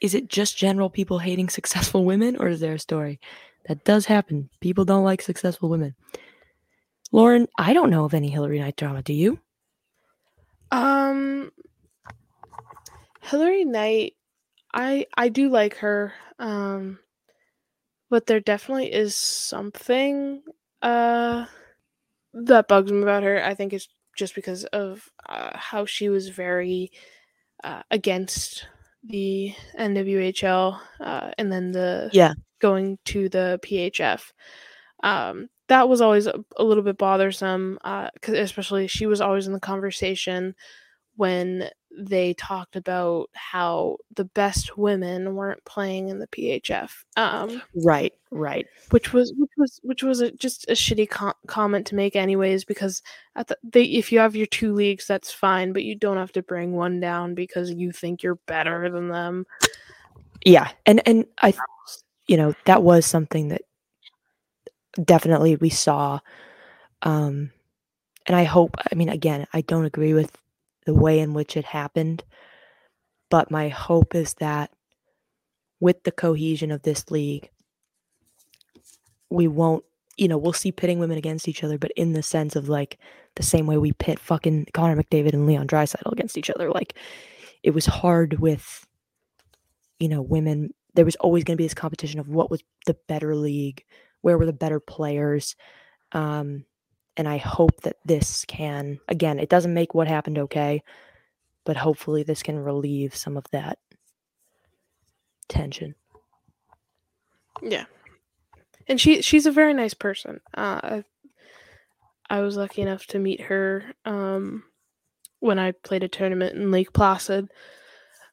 Is 0.00 0.14
it 0.14 0.28
just 0.28 0.56
general 0.58 0.90
people 0.90 1.18
hating 1.18 1.48
successful 1.48 2.04
women, 2.04 2.36
or 2.36 2.48
is 2.48 2.60
there 2.60 2.74
a 2.74 2.78
story? 2.78 3.20
That 3.66 3.84
does 3.84 4.06
happen. 4.06 4.48
People 4.60 4.84
don't 4.84 5.04
like 5.04 5.22
successful 5.22 5.68
women. 5.68 5.94
Lauren, 7.10 7.48
I 7.58 7.72
don't 7.72 7.90
know 7.90 8.04
of 8.04 8.14
any 8.14 8.28
Hilary 8.28 8.60
Knight 8.60 8.76
drama. 8.76 9.02
Do 9.02 9.12
you? 9.12 9.38
Um, 10.70 11.50
Hilary 13.22 13.64
Knight, 13.64 14.14
I 14.74 15.06
I 15.16 15.28
do 15.28 15.48
like 15.48 15.76
her. 15.76 16.12
Um, 16.38 16.98
but 18.10 18.26
there 18.26 18.40
definitely 18.40 18.92
is 18.92 19.16
something 19.16 20.42
uh 20.82 21.46
that 22.34 22.68
bugs 22.68 22.92
me 22.92 23.02
about 23.02 23.22
her. 23.22 23.42
I 23.44 23.54
think 23.54 23.72
it's 23.72 23.88
just 24.16 24.34
because 24.34 24.64
of 24.64 25.08
uh, 25.28 25.56
how 25.56 25.86
she 25.86 26.08
was 26.08 26.28
very 26.28 26.90
uh, 27.64 27.82
against 27.90 28.66
the 29.04 29.54
NWHL 29.78 30.78
uh, 31.00 31.30
and 31.38 31.52
then 31.52 31.72
the 31.72 32.10
yeah 32.12 32.34
going 32.60 32.98
to 33.06 33.28
the 33.28 33.60
PHF. 33.64 34.32
Um, 35.02 35.48
that 35.68 35.88
was 35.88 36.00
always 36.00 36.26
a, 36.26 36.44
a 36.56 36.64
little 36.64 36.82
bit 36.82 36.98
bothersome, 36.98 37.78
uh, 37.84 38.08
especially 38.26 38.86
she 38.88 39.06
was 39.06 39.20
always 39.20 39.46
in 39.46 39.52
the 39.52 39.60
conversation 39.60 40.54
when 41.18 41.68
they 41.98 42.32
talked 42.34 42.76
about 42.76 43.28
how 43.32 43.96
the 44.14 44.24
best 44.24 44.78
women 44.78 45.34
weren't 45.34 45.64
playing 45.64 46.10
in 46.10 46.20
the 46.20 46.28
PHF. 46.28 46.92
Um, 47.16 47.60
right, 47.74 48.12
right. 48.30 48.66
Which 48.90 49.12
was 49.12 49.34
which 49.36 49.50
was 49.56 49.80
which 49.82 50.02
was 50.04 50.20
a, 50.20 50.30
just 50.30 50.68
a 50.68 50.74
shitty 50.74 51.10
com- 51.10 51.34
comment 51.48 51.86
to 51.88 51.96
make, 51.96 52.14
anyways. 52.14 52.64
Because 52.64 53.02
at 53.34 53.48
the, 53.48 53.58
they, 53.64 53.82
if 53.82 54.12
you 54.12 54.20
have 54.20 54.36
your 54.36 54.46
two 54.46 54.72
leagues, 54.72 55.06
that's 55.08 55.32
fine, 55.32 55.72
but 55.72 55.82
you 55.82 55.96
don't 55.96 56.18
have 56.18 56.32
to 56.32 56.42
bring 56.42 56.72
one 56.72 57.00
down 57.00 57.34
because 57.34 57.72
you 57.72 57.90
think 57.90 58.22
you're 58.22 58.38
better 58.46 58.88
than 58.88 59.08
them. 59.08 59.44
Yeah, 60.44 60.70
and 60.86 61.02
and 61.04 61.26
I, 61.42 61.52
you 62.28 62.36
know, 62.36 62.54
that 62.66 62.84
was 62.84 63.06
something 63.06 63.48
that 63.48 63.62
definitely 65.02 65.56
we 65.56 65.70
saw. 65.70 66.20
Um, 67.02 67.50
and 68.26 68.36
I 68.36 68.44
hope. 68.44 68.76
I 68.78 68.94
mean, 68.94 69.08
again, 69.08 69.48
I 69.52 69.62
don't 69.62 69.84
agree 69.84 70.14
with 70.14 70.30
the 70.88 70.94
way 70.94 71.18
in 71.18 71.34
which 71.34 71.54
it 71.54 71.66
happened. 71.66 72.24
But 73.28 73.50
my 73.50 73.68
hope 73.68 74.14
is 74.14 74.32
that 74.40 74.70
with 75.80 76.02
the 76.04 76.10
cohesion 76.10 76.70
of 76.70 76.80
this 76.80 77.10
league, 77.10 77.50
we 79.28 79.48
won't, 79.48 79.84
you 80.16 80.28
know, 80.28 80.38
we'll 80.38 80.54
see 80.54 80.72
pitting 80.72 80.98
women 80.98 81.18
against 81.18 81.46
each 81.46 81.62
other, 81.62 81.76
but 81.76 81.90
in 81.94 82.14
the 82.14 82.22
sense 82.22 82.56
of 82.56 82.70
like 82.70 82.96
the 83.34 83.42
same 83.42 83.66
way 83.66 83.76
we 83.76 83.92
pit 83.92 84.18
fucking 84.18 84.68
Connor 84.72 84.96
McDavid 84.96 85.34
and 85.34 85.46
Leon 85.46 85.66
Draisaitl 85.66 86.10
against 86.10 86.38
each 86.38 86.48
other. 86.48 86.70
Like 86.70 86.94
it 87.62 87.72
was 87.72 87.84
hard 87.84 88.40
with, 88.40 88.86
you 90.00 90.08
know, 90.08 90.22
women. 90.22 90.72
There 90.94 91.04
was 91.04 91.16
always 91.16 91.44
going 91.44 91.58
to 91.58 91.60
be 91.60 91.66
this 91.66 91.74
competition 91.74 92.18
of 92.18 92.30
what 92.30 92.50
was 92.50 92.62
the 92.86 92.96
better 93.08 93.36
league, 93.36 93.84
where 94.22 94.38
were 94.38 94.46
the 94.46 94.54
better 94.54 94.80
players. 94.80 95.54
Um, 96.12 96.64
and 97.18 97.28
I 97.28 97.36
hope 97.36 97.82
that 97.82 97.96
this 98.04 98.44
can, 98.46 99.00
again, 99.08 99.40
it 99.40 99.48
doesn't 99.48 99.74
make 99.74 99.92
what 99.92 100.06
happened 100.06 100.38
okay, 100.38 100.84
but 101.64 101.76
hopefully 101.76 102.22
this 102.22 102.44
can 102.44 102.60
relieve 102.60 103.14
some 103.14 103.36
of 103.36 103.44
that 103.50 103.78
tension. 105.48 105.96
Yeah. 107.60 107.86
And 108.86 109.00
she 109.00 109.20
she's 109.20 109.46
a 109.46 109.52
very 109.52 109.74
nice 109.74 109.94
person. 109.94 110.40
Uh, 110.56 110.80
I, 110.82 111.04
I 112.30 112.40
was 112.40 112.56
lucky 112.56 112.82
enough 112.82 113.04
to 113.08 113.18
meet 113.18 113.42
her 113.42 113.92
um, 114.04 114.62
when 115.40 115.58
I 115.58 115.72
played 115.72 116.04
a 116.04 116.08
tournament 116.08 116.54
in 116.54 116.70
Lake 116.70 116.92
Placid. 116.92 117.50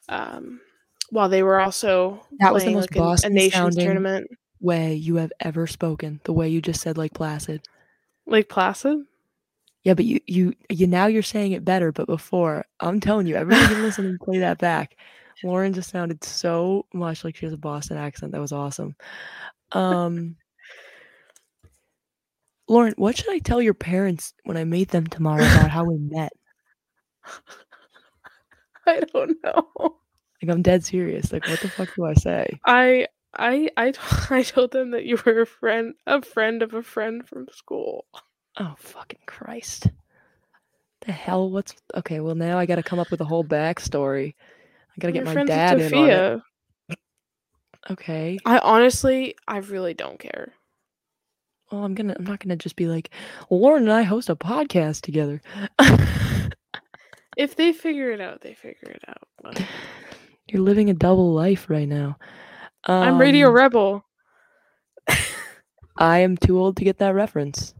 Um, 0.07 0.61
while 1.09 1.27
they 1.29 1.41
were 1.41 1.59
also 1.59 2.25
that 2.39 2.53
was 2.53 2.63
the 2.63 2.71
most 2.71 2.95
like 2.95 3.23
a, 3.23 3.27
a 3.27 3.29
nations 3.31 3.75
tournament 3.75 4.29
way 4.61 4.93
you 4.93 5.15
have 5.15 5.33
ever 5.39 5.65
spoken. 5.65 6.21
The 6.23 6.33
way 6.33 6.47
you 6.47 6.61
just 6.61 6.81
said 6.81 6.97
Lake 6.97 7.13
Placid. 7.13 7.67
Lake 8.27 8.49
Placid? 8.49 9.05
Yeah, 9.83 9.93
but 9.93 10.05
you 10.05 10.19
you 10.25 10.53
you 10.69 10.87
now 10.87 11.05
you're 11.05 11.21
saying 11.21 11.51
it 11.51 11.63
better, 11.63 11.91
but 11.91 12.07
before, 12.07 12.65
I'm 12.79 12.99
telling 12.99 13.27
you, 13.27 13.35
everybody 13.35 13.67
can 13.67 13.83
listen 13.83 14.05
and 14.05 14.19
play 14.19 14.39
that 14.39 14.57
back. 14.57 14.97
Lauren 15.43 15.73
just 15.73 15.91
sounded 15.91 16.23
so 16.23 16.87
much 16.91 17.23
like 17.23 17.35
she 17.35 17.45
has 17.45 17.53
a 17.53 17.57
Boston 17.57 17.97
accent. 17.97 18.31
That 18.31 18.41
was 18.41 18.51
awesome. 18.51 18.95
Um 19.71 20.37
Lauren, 22.67 22.95
what 22.97 23.15
should 23.15 23.29
I 23.29 23.37
tell 23.39 23.61
your 23.61 23.75
parents 23.75 24.33
when 24.43 24.57
I 24.57 24.63
meet 24.63 24.89
them 24.89 25.05
tomorrow 25.05 25.43
about 25.43 25.69
how 25.69 25.83
we 25.83 25.97
met? 25.99 26.33
I 28.87 29.01
don't 29.01 29.37
know. 29.43 29.69
Like 29.77 30.49
I'm 30.49 30.63
dead 30.63 30.83
serious. 30.83 31.31
Like 31.31 31.47
what 31.47 31.59
the 31.59 31.69
fuck 31.69 31.93
do 31.95 32.05
I 32.05 32.15
say? 32.15 32.59
I 32.65 33.07
I 33.37 33.69
I 33.77 33.91
t- 33.91 33.99
I 34.29 34.43
told 34.43 34.71
them 34.71 34.91
that 34.91 35.05
you 35.05 35.17
were 35.25 35.41
a 35.41 35.45
friend 35.45 35.93
a 36.07 36.21
friend 36.21 36.61
of 36.61 36.73
a 36.73 36.81
friend 36.83 37.27
from 37.27 37.47
school. 37.51 38.05
Oh 38.57 38.75
fucking 38.77 39.19
Christ. 39.25 39.87
The 41.05 41.11
hell? 41.11 41.49
What's 41.51 41.73
okay? 41.95 42.19
Well, 42.19 42.35
now 42.35 42.57
I 42.57 42.65
got 42.65 42.75
to 42.77 42.83
come 42.83 42.99
up 42.99 43.11
with 43.11 43.21
a 43.21 43.25
whole 43.25 43.43
backstory. 43.43 44.33
I 44.97 44.99
got 44.99 45.07
to 45.07 45.11
get 45.13 45.25
my 45.25 45.33
dad 45.47 45.79
in 45.81 45.93
on 45.93 46.09
it. 46.89 46.99
Okay. 47.91 48.39
I 48.45 48.57
honestly, 48.59 49.35
I 49.47 49.57
really 49.57 49.93
don't 49.93 50.17
care. 50.17 50.53
Well, 51.71 51.83
I'm 51.83 51.93
gonna. 51.93 52.15
I'm 52.17 52.23
not 52.25 52.39
gonna 52.39 52.55
just 52.55 52.75
be 52.75 52.87
like, 52.87 53.09
Lauren 53.51 53.83
and 53.83 53.91
I 53.91 54.03
host 54.03 54.29
a 54.29 54.35
podcast 54.35 55.01
together. 55.01 55.41
If 57.37 57.55
they 57.57 57.73
figure 57.73 58.11
it 58.11 58.21
out, 58.21 58.41
they 58.41 58.53
figure 58.53 58.91
it 58.91 59.03
out. 59.07 59.27
but- 59.41 59.61
You're 60.47 60.61
living 60.61 60.89
a 60.89 60.93
double 60.93 61.33
life 61.33 61.69
right 61.69 61.87
now. 61.87 62.17
I'm 62.85 63.17
Radio 63.17 63.47
Um, 63.47 63.53
Rebel. 63.53 64.05
I 65.97 66.19
am 66.19 66.37
too 66.37 66.59
old 66.59 66.77
to 66.77 66.83
get 66.83 66.97
that 66.99 67.15
reference. 67.15 67.73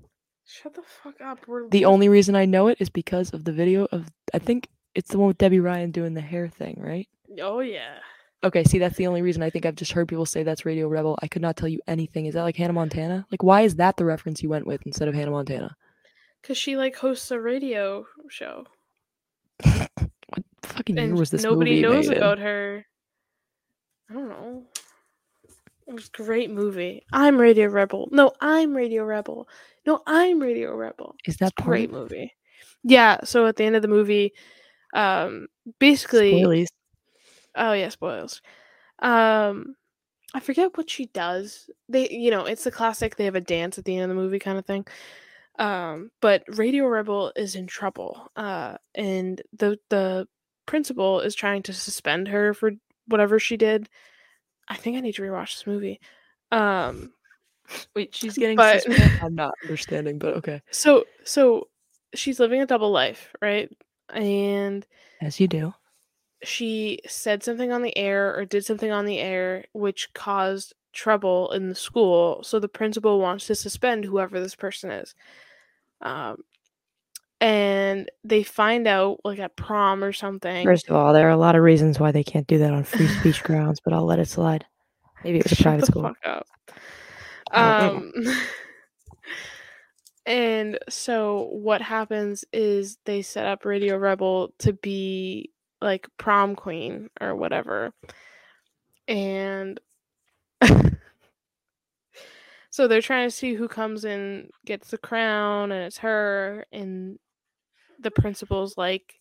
Shut 0.46 0.74
the 0.74 0.82
fuck 1.04 1.20
up. 1.22 1.48
We're 1.48 1.68
The 1.70 1.86
only 1.86 2.08
reason 2.10 2.36
I 2.36 2.46
know 2.46 2.68
it 2.68 2.78
is 2.80 2.90
because 2.90 3.34
of 3.34 3.44
the 3.44 3.52
video 3.52 3.86
of. 3.92 4.08
I 4.34 4.40
think 4.40 4.68
it's 4.94 5.10
the 5.10 5.18
one 5.18 5.28
with 5.28 5.38
Debby 5.38 5.60
Ryan 5.60 5.92
doing 5.92 6.14
the 6.14 6.22
hair 6.22 6.48
thing, 6.48 6.78
right? 6.80 7.08
Oh 7.42 7.60
yeah. 7.60 7.96
Okay, 8.44 8.64
see, 8.64 8.78
that's 8.78 8.96
the 8.96 9.08
only 9.08 9.22
reason 9.24 9.42
I 9.42 9.50
think 9.50 9.66
I've 9.66 9.76
just 9.76 9.92
heard 9.92 10.08
people 10.08 10.26
say 10.26 10.44
that's 10.44 10.66
Radio 10.66 10.88
Rebel. 10.88 11.18
I 11.22 11.28
could 11.28 11.42
not 11.42 11.58
tell 11.58 11.68
you 11.68 11.80
anything. 11.88 12.28
Is 12.28 12.36
that 12.36 12.44
like 12.44 12.56
Hannah 12.56 12.74
Montana? 12.74 13.26
Like, 13.32 13.42
why 13.42 13.62
is 13.62 13.76
that 13.76 13.98
the 13.98 14.06
reference 14.06 14.44
you 14.44 14.50
went 14.50 14.68
with 14.68 14.82
instead 14.86 15.08
of 15.08 15.16
Hannah 15.16 15.32
Montana? 15.32 15.76
Cause 16.44 16.58
she 16.58 16.78
like 16.78 16.96
hosts 16.96 17.32
a 17.32 17.40
radio 17.40 18.06
show. 18.30 18.66
What 20.28 20.44
fucking 20.64 20.98
year 20.98 21.16
was 21.16 21.30
this 21.32 21.44
nobody 21.44 21.72
movie 21.72 21.82
knows 21.82 22.08
made 22.10 22.18
in? 22.18 22.24
about 22.24 22.40
her. 22.40 22.86
I 24.10 24.14
don't 24.14 24.30
know. 24.30 24.64
It 25.88 25.94
was 25.94 26.08
a 26.08 26.24
great 26.24 26.50
movie. 26.50 27.04
I'm 27.14 27.38
Radio 27.38 27.68
Rebel. 27.68 28.10
No, 28.12 28.32
I'm 28.42 28.76
Radio 28.76 29.04
Rebel. 29.04 29.48
No, 29.86 30.02
I'm 30.08 30.40
Radio 30.40 30.74
Rebel. 30.76 31.16
Is 31.26 31.38
that 31.38 31.56
part 31.56 31.68
Great 31.68 31.92
movie. 31.92 32.34
Yeah. 32.84 33.18
So 33.24 33.46
at 33.46 33.56
the 33.56 33.64
end 33.66 33.76
of 33.76 33.82
the 33.84 33.88
movie, 33.88 34.34
um, 34.94 35.48
basically, 35.80 36.34
Spoilies. 36.34 36.68
oh 37.56 37.74
yeah, 37.74 37.90
spoils. 37.90 38.42
Um, 39.00 39.76
I 40.34 40.40
forget 40.40 40.76
what 40.78 40.90
she 40.90 41.06
does. 41.08 41.70
They, 41.88 42.10
you 42.10 42.32
know, 42.32 42.46
it's 42.46 42.64
the 42.64 42.72
classic. 42.72 43.16
They 43.16 43.26
have 43.26 43.36
a 43.36 43.42
dance 43.42 43.78
at 43.78 43.86
the 43.86 43.96
end 43.96 44.04
of 44.04 44.10
the 44.10 44.22
movie, 44.22 44.40
kind 44.40 44.58
of 44.58 44.66
thing. 44.66 44.86
Um, 45.60 46.12
but 46.22 46.44
Radio 46.48 46.88
Rebel 46.88 47.32
is 47.36 47.56
in 47.56 47.68
trouble. 47.68 48.32
Uh, 48.36 48.78
and 48.96 49.42
the 49.54 49.78
the 49.90 50.28
principal 50.66 51.22
is 51.22 51.36
trying 51.36 51.62
to 51.64 51.74
suspend 51.74 52.28
her 52.30 52.54
for 52.54 52.72
whatever 53.08 53.40
she 53.40 53.56
did. 53.56 53.88
I 54.68 54.76
think 54.76 54.98
I 54.98 55.02
need 55.02 55.16
to 55.16 55.22
rewatch 55.22 55.56
this 55.58 55.68
movie. 55.68 56.00
Um, 56.52 57.12
Wait, 57.96 58.14
she's 58.14 58.38
getting 58.38 58.56
But- 58.58 58.84
suspended? 58.84 59.20
I'm 59.24 59.36
not 59.36 59.54
understanding, 59.64 60.20
but 60.20 60.36
okay. 60.36 60.62
so 60.72 61.06
so 61.24 61.68
she's 62.14 62.40
living 62.40 62.62
a 62.62 62.66
double 62.68 62.92
life, 62.92 63.34
right? 63.42 63.70
And 64.10 64.86
As 65.22 65.40
you 65.40 65.48
do. 65.48 65.74
she 66.44 67.00
said 67.08 67.42
something 67.44 67.72
on 67.72 67.82
the 67.82 67.98
air 67.98 68.36
or 68.38 68.46
did 68.46 68.64
something 68.66 68.92
on 68.92 69.06
the 69.06 69.18
air 69.20 69.66
which 69.74 70.14
caused 70.14 70.74
trouble 70.94 71.52
in 71.52 71.68
the 71.70 71.76
school 71.76 72.42
so 72.44 72.60
the 72.60 72.68
principal 72.70 73.20
wants 73.20 73.48
to 73.48 73.56
suspend 73.56 74.06
whoever 74.06 74.40
this 74.40 74.56
person 74.56 74.92
is 74.92 75.14
um 76.02 76.38
and 77.46 78.10
they 78.24 78.42
find 78.42 78.88
out 78.88 79.20
like 79.24 79.38
at 79.38 79.56
prom 79.56 80.04
or 80.04 80.12
something 80.12 80.66
First 80.66 80.90
of 80.90 80.96
all, 80.96 81.14
there 81.14 81.28
are 81.28 81.32
a 81.32 81.38
lot 81.38 81.56
of 81.56 81.62
reasons 81.62 82.00
why 82.00 82.12
they 82.12 82.24
can't 82.24 82.48
do 82.48 82.58
that 82.58 82.74
on 82.74 82.84
free 82.84 83.08
speech 83.20 83.44
grounds, 83.44 83.80
but 83.80 83.94
I'll 83.94 84.06
let 84.06 84.18
it 84.18 84.28
slide. 84.28 84.66
Maybe 85.24 85.38
it 85.38 85.44
was 85.44 85.52
a 85.60 85.64
private 85.64 85.82
the 85.82 85.86
school. 85.86 86.02
fuck 86.02 86.18
up. 86.26 86.48
I 87.52 87.88
don't 87.88 88.12
Um, 88.26 88.26
and 90.26 90.80
so 90.90 91.50
what 91.52 91.84
happens 91.84 92.46
is 92.52 92.98
they 93.06 93.22
set 93.22 93.46
up 93.46 93.64
Radio 93.64 93.98
Rebel 93.98 94.52
to 94.60 94.74
be 94.74 95.52
like 95.82 96.08
prom 96.18 96.56
queen 96.56 97.10
or 97.22 97.36
whatever. 97.36 97.94
And 99.08 99.80
so 102.72 102.88
they're 102.88 103.02
trying 103.02 103.28
to 103.28 103.36
see 103.36 103.54
who 103.54 103.68
comes 103.68 104.04
in 104.04 104.50
gets 104.66 104.90
the 104.90 104.98
crown 104.98 105.72
and 105.72 105.84
it's 105.84 106.00
her 106.00 106.66
and 106.72 107.20
the 108.06 108.12
principal's 108.12 108.78
like 108.78 109.20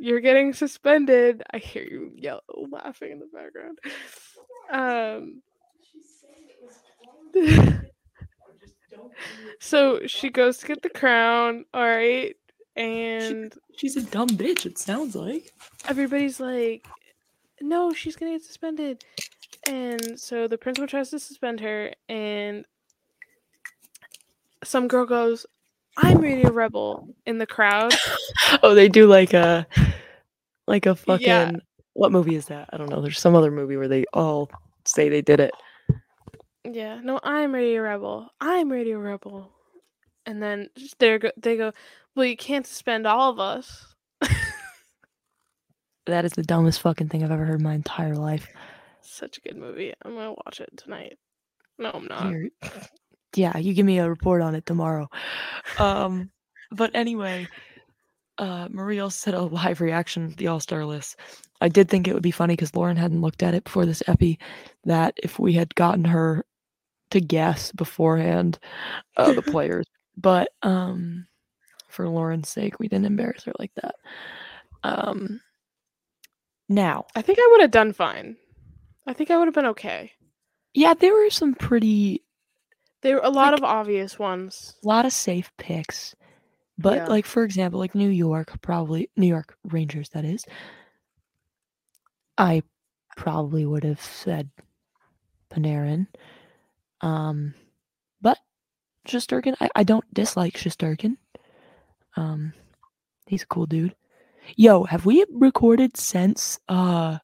you're 0.00 0.20
getting 0.20 0.52
suspended. 0.52 1.42
I 1.50 1.58
hear 1.58 1.82
you 1.82 2.12
yell 2.14 2.42
laughing 2.70 3.12
in 3.12 3.20
the 3.20 3.30
background. 3.32 3.78
Um 4.70 5.42
so 9.60 10.00
she 10.06 10.28
goes 10.30 10.58
to 10.58 10.66
get 10.66 10.82
the 10.82 10.90
crown, 10.90 11.64
all 11.72 11.82
right, 11.82 12.36
and 12.76 13.52
She's 13.76 13.96
a 13.96 14.02
dumb 14.02 14.28
bitch, 14.28 14.66
it 14.66 14.78
sounds 14.78 15.14
like. 15.14 15.52
everybody's 15.86 16.40
like, 16.40 16.86
"No, 17.60 17.92
she's 17.92 18.16
gonna 18.16 18.32
get 18.32 18.42
suspended." 18.42 19.04
And 19.68 20.18
so 20.18 20.48
the 20.48 20.58
principal 20.58 20.88
tries 20.88 21.10
to 21.10 21.18
suspend 21.18 21.60
her, 21.60 21.92
and 22.08 22.64
some 24.64 24.88
girl 24.88 25.06
goes, 25.06 25.46
"I'm 25.98 26.18
Radio 26.20 26.50
Rebel" 26.50 27.08
in 27.26 27.38
the 27.38 27.46
crowd. 27.46 27.94
Oh, 28.62 28.74
they 28.74 28.88
do 28.88 29.06
like 29.06 29.34
a 29.34 29.66
like 30.66 30.86
a 30.86 30.94
fucking 30.96 31.26
Yeah. 31.26 31.52
what 31.92 32.12
movie 32.12 32.34
is 32.34 32.46
that? 32.46 32.70
I 32.72 32.76
don't 32.78 32.88
know. 32.88 33.00
There's 33.02 33.18
some 33.20 33.34
other 33.36 33.50
movie 33.50 33.76
where 33.76 33.88
they 33.88 34.04
all 34.14 34.50
say 34.86 35.08
they 35.10 35.20
did 35.22 35.38
it. 35.40 35.52
Yeah, 36.64 37.00
no, 37.02 37.20
I'm 37.22 37.54
Radio 37.54 37.82
Rebel. 37.82 38.28
I'm 38.40 38.70
Radio 38.72 38.98
Rebel. 38.98 39.50
And 40.26 40.42
then 40.42 40.68
there 40.98 41.18
go, 41.18 41.30
they 41.36 41.56
go, 41.56 41.72
"Well, 42.16 42.26
you 42.26 42.36
can't 42.36 42.66
suspend 42.66 43.06
all 43.06 43.30
of 43.30 43.38
us." 43.40 43.94
That 46.06 46.24
is 46.24 46.32
the 46.32 46.42
dumbest 46.42 46.80
fucking 46.80 47.08
thing 47.10 47.22
I've 47.22 47.30
ever 47.30 47.44
heard 47.44 47.60
in 47.60 47.64
my 47.64 47.74
entire 47.74 48.14
life. 48.16 48.48
Such 49.02 49.38
a 49.38 49.40
good 49.42 49.56
movie. 49.56 49.92
I'm 50.02 50.14
gonna 50.14 50.32
watch 50.32 50.60
it 50.60 50.70
tonight. 50.76 51.18
No, 51.78 51.90
I'm 51.92 52.06
not. 52.06 52.28
Here- 52.30 52.50
yeah, 53.38 53.56
you 53.56 53.72
give 53.72 53.86
me 53.86 53.98
a 53.98 54.08
report 54.08 54.42
on 54.42 54.54
it 54.54 54.66
tomorrow. 54.66 55.08
Um, 55.78 56.30
but 56.72 56.90
anyway, 56.94 57.46
uh, 58.38 58.68
Marie 58.70 59.00
also 59.00 59.16
said 59.16 59.34
a 59.34 59.42
live 59.42 59.80
reaction 59.80 60.30
to 60.30 60.36
the 60.36 60.48
All 60.48 60.60
Star 60.60 60.84
list. 60.84 61.16
I 61.60 61.68
did 61.68 61.88
think 61.88 62.06
it 62.06 62.14
would 62.14 62.22
be 62.22 62.30
funny 62.30 62.54
because 62.54 62.74
Lauren 62.74 62.96
hadn't 62.96 63.20
looked 63.20 63.42
at 63.42 63.54
it 63.54 63.64
before 63.64 63.86
this 63.86 64.02
epi. 64.06 64.38
That 64.84 65.14
if 65.22 65.38
we 65.38 65.52
had 65.52 65.74
gotten 65.74 66.04
her 66.04 66.44
to 67.10 67.20
guess 67.20 67.72
beforehand 67.72 68.58
uh, 69.16 69.32
the 69.32 69.42
players, 69.52 69.86
but 70.16 70.50
um, 70.62 71.26
for 71.88 72.08
Lauren's 72.08 72.48
sake, 72.48 72.78
we 72.78 72.88
didn't 72.88 73.06
embarrass 73.06 73.44
her 73.44 73.52
like 73.58 73.72
that. 73.76 73.94
Um, 74.82 75.40
now, 76.68 77.06
I 77.14 77.22
think 77.22 77.38
I 77.38 77.48
would 77.52 77.62
have 77.62 77.70
done 77.70 77.92
fine. 77.92 78.36
I 79.06 79.14
think 79.14 79.30
I 79.30 79.38
would 79.38 79.48
have 79.48 79.54
been 79.54 79.66
okay. 79.66 80.12
yeah, 80.74 80.94
there 80.94 81.14
were 81.14 81.30
some 81.30 81.54
pretty 81.54 82.22
There 83.02 83.16
were 83.16 83.22
a 83.22 83.30
lot 83.30 83.52
Like- 83.52 83.60
of 83.60 83.64
obvious 83.64 84.18
ones. 84.18 84.76
a 84.82 84.88
lot 84.88 85.04
of 85.06 85.12
safe 85.12 85.50
picks. 85.56 86.14
But 86.76 86.94
Yeah. 86.96 87.06
like 87.06 87.26
for 87.26 87.42
example, 87.44 87.78
like 87.80 87.94
New 87.94 88.08
York, 88.10 88.60
probably 88.62 89.10
New 89.16 89.26
York 89.26 89.56
Rangers 89.64 90.08
that 90.10 90.24
is. 90.24 90.44
I 92.36 92.62
probably 93.16 93.66
would 93.66 93.84
have 93.84 94.00
said 94.00 94.50
Panarin. 95.50 96.06
Um 97.00 97.54
but 98.20 98.38
Shesterkin, 99.06 99.56
I, 99.60 99.70
I 99.74 99.82
don't 99.84 100.12
dislike 100.14 100.54
Shesterkin. 100.54 101.16
Um 102.16 102.52
he's 103.26 103.42
a 103.42 103.46
cool 103.46 103.66
dude. 103.66 103.94
Yo, 104.56 104.84
have 104.84 105.04
we 105.04 105.24
recorded 105.30 105.96
since 105.96 106.58
uh 106.68 107.18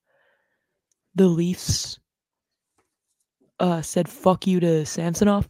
the 1.15 1.29
Leafs 1.29 1.99
uh 3.61 3.83
said 3.83 4.09
fuck 4.09 4.47
you 4.49 4.59
to 4.61 4.85
Samsonov? 4.85 5.49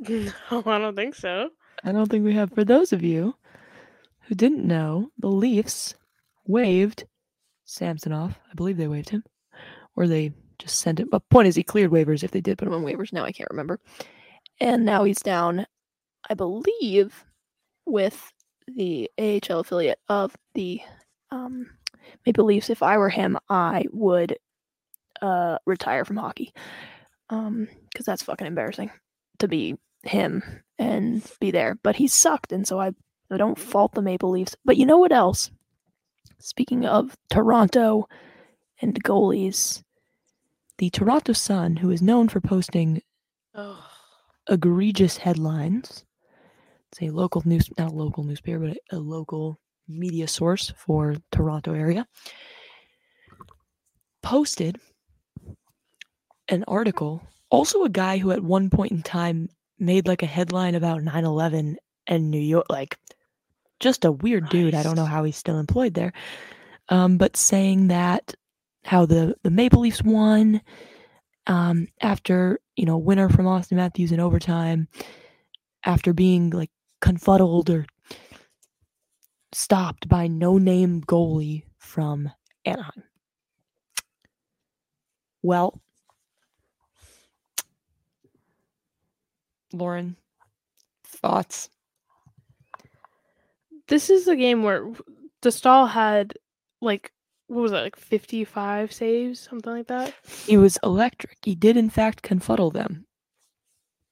no, 0.08 0.32
I 0.50 0.78
don't 0.78 0.96
think 0.96 1.14
so. 1.14 1.50
I 1.84 1.92
don't 1.92 2.10
think 2.10 2.24
we 2.24 2.34
have. 2.34 2.52
For 2.52 2.64
those 2.64 2.92
of 2.92 3.02
you 3.02 3.34
who 4.22 4.34
didn't 4.34 4.66
know, 4.66 5.10
the 5.18 5.28
Leafs 5.28 5.94
waived 6.46 7.04
Samsonov. 7.66 8.38
I 8.50 8.54
believe 8.54 8.78
they 8.78 8.88
waived 8.88 9.10
him, 9.10 9.24
or 9.96 10.06
they 10.06 10.32
just 10.58 10.78
sent 10.78 11.00
him. 11.00 11.08
But 11.10 11.28
point 11.28 11.48
is, 11.48 11.56
he 11.56 11.62
cleared 11.62 11.90
waivers. 11.90 12.24
If 12.24 12.30
they 12.30 12.40
did 12.40 12.56
put 12.56 12.66
him 12.66 12.74
on 12.74 12.82
waivers, 12.82 13.12
now 13.12 13.24
I 13.24 13.32
can't 13.32 13.50
remember. 13.50 13.78
And 14.58 14.86
now 14.86 15.04
he's 15.04 15.20
down, 15.20 15.66
I 16.28 16.34
believe, 16.34 17.24
with 17.84 18.32
the 18.66 19.10
AHL 19.18 19.60
affiliate 19.60 20.00
of 20.08 20.34
the 20.54 20.80
um, 21.30 21.66
Maple 22.24 22.46
Leafs. 22.46 22.70
If 22.70 22.82
I 22.82 22.96
were 22.96 23.10
him, 23.10 23.38
I 23.50 23.84
would 23.92 24.38
uh, 25.20 25.58
retire 25.66 26.06
from 26.06 26.16
hockey, 26.16 26.54
um, 27.28 27.68
because 27.90 28.06
that's 28.06 28.22
fucking 28.22 28.46
embarrassing 28.46 28.90
to 29.40 29.48
be 29.48 29.76
him 30.04 30.42
and 30.78 31.22
be 31.40 31.50
there, 31.50 31.78
but 31.82 31.96
he 31.96 32.08
sucked, 32.08 32.52
and 32.52 32.66
so 32.66 32.80
I, 32.80 32.92
I 33.30 33.36
don't 33.36 33.58
fault 33.58 33.92
the 33.92 34.02
Maple 34.02 34.30
Leafs. 34.30 34.56
But 34.64 34.76
you 34.76 34.86
know 34.86 34.98
what 34.98 35.12
else? 35.12 35.50
Speaking 36.38 36.86
of 36.86 37.16
Toronto 37.28 38.08
and 38.80 39.02
goalies, 39.04 39.82
the 40.78 40.90
Toronto 40.90 41.32
Sun, 41.34 41.76
who 41.76 41.90
is 41.90 42.00
known 42.00 42.28
for 42.28 42.40
posting 42.40 43.02
Oh, 43.54 43.84
egregious 44.48 45.18
headlines, 45.18 46.04
it's 46.90 47.02
a 47.02 47.10
local 47.10 47.42
news, 47.44 47.68
not 47.76 47.90
a 47.90 47.94
local 47.94 48.24
newspaper, 48.24 48.60
but 48.60 48.78
a, 48.92 48.96
a 48.96 48.98
local 48.98 49.60
media 49.86 50.26
source 50.26 50.72
for 50.76 51.16
Toronto 51.30 51.74
area, 51.74 52.06
posted 54.22 54.78
an 56.48 56.64
article. 56.66 57.22
Also, 57.50 57.82
a 57.84 57.88
guy 57.88 58.18
who 58.18 58.30
at 58.30 58.42
one 58.42 58.70
point 58.70 58.92
in 58.92 59.02
time 59.02 59.48
made 59.80 60.06
like 60.06 60.22
a 60.22 60.26
headline 60.26 60.74
about 60.74 61.02
9 61.02 61.24
11 61.24 61.76
and 62.06 62.30
New 62.30 62.40
York, 62.40 62.66
like 62.68 62.98
just 63.78 64.04
a 64.04 64.12
weird 64.12 64.48
dude. 64.48 64.74
I 64.74 64.82
don't 64.82 64.96
know 64.96 65.04
how 65.04 65.24
he's 65.24 65.36
still 65.36 65.58
employed 65.58 65.94
there. 65.94 66.12
Um, 66.88 67.16
but 67.16 67.36
saying 67.36 67.88
that 67.88 68.34
how 68.84 69.06
the, 69.06 69.36
the 69.42 69.50
Maple 69.50 69.80
Leafs 69.80 70.02
won 70.02 70.60
um, 71.46 71.88
after, 72.00 72.60
you 72.76 72.84
know, 72.84 72.98
winner 72.98 73.28
from 73.28 73.46
Auston 73.46 73.76
Matthews 73.76 74.12
in 74.12 74.20
overtime, 74.20 74.88
after 75.84 76.12
being 76.12 76.50
like 76.50 76.70
confuddled 77.00 77.70
or 77.70 77.86
stopped 79.52 80.08
by 80.08 80.26
no 80.26 80.58
name 80.58 81.00
goalie 81.02 81.64
from 81.78 82.30
Anaheim. 82.64 83.04
Well, 85.42 85.80
Lauren, 89.72 90.16
thoughts? 91.04 91.68
this 93.88 94.08
is 94.08 94.28
a 94.28 94.36
game 94.36 94.62
where 94.62 94.92
Dostal 95.42 95.88
had 95.88 96.34
like 96.80 97.10
what 97.48 97.62
was 97.62 97.72
it 97.72 97.76
like 97.76 97.96
55 97.96 98.92
saves 98.92 99.40
something 99.40 99.72
like 99.72 99.88
that 99.88 100.14
He 100.46 100.56
was 100.56 100.78
electric. 100.84 101.38
He 101.42 101.54
did, 101.56 101.76
in 101.76 101.90
fact, 101.90 102.22
confuddle 102.22 102.72
them. 102.72 103.06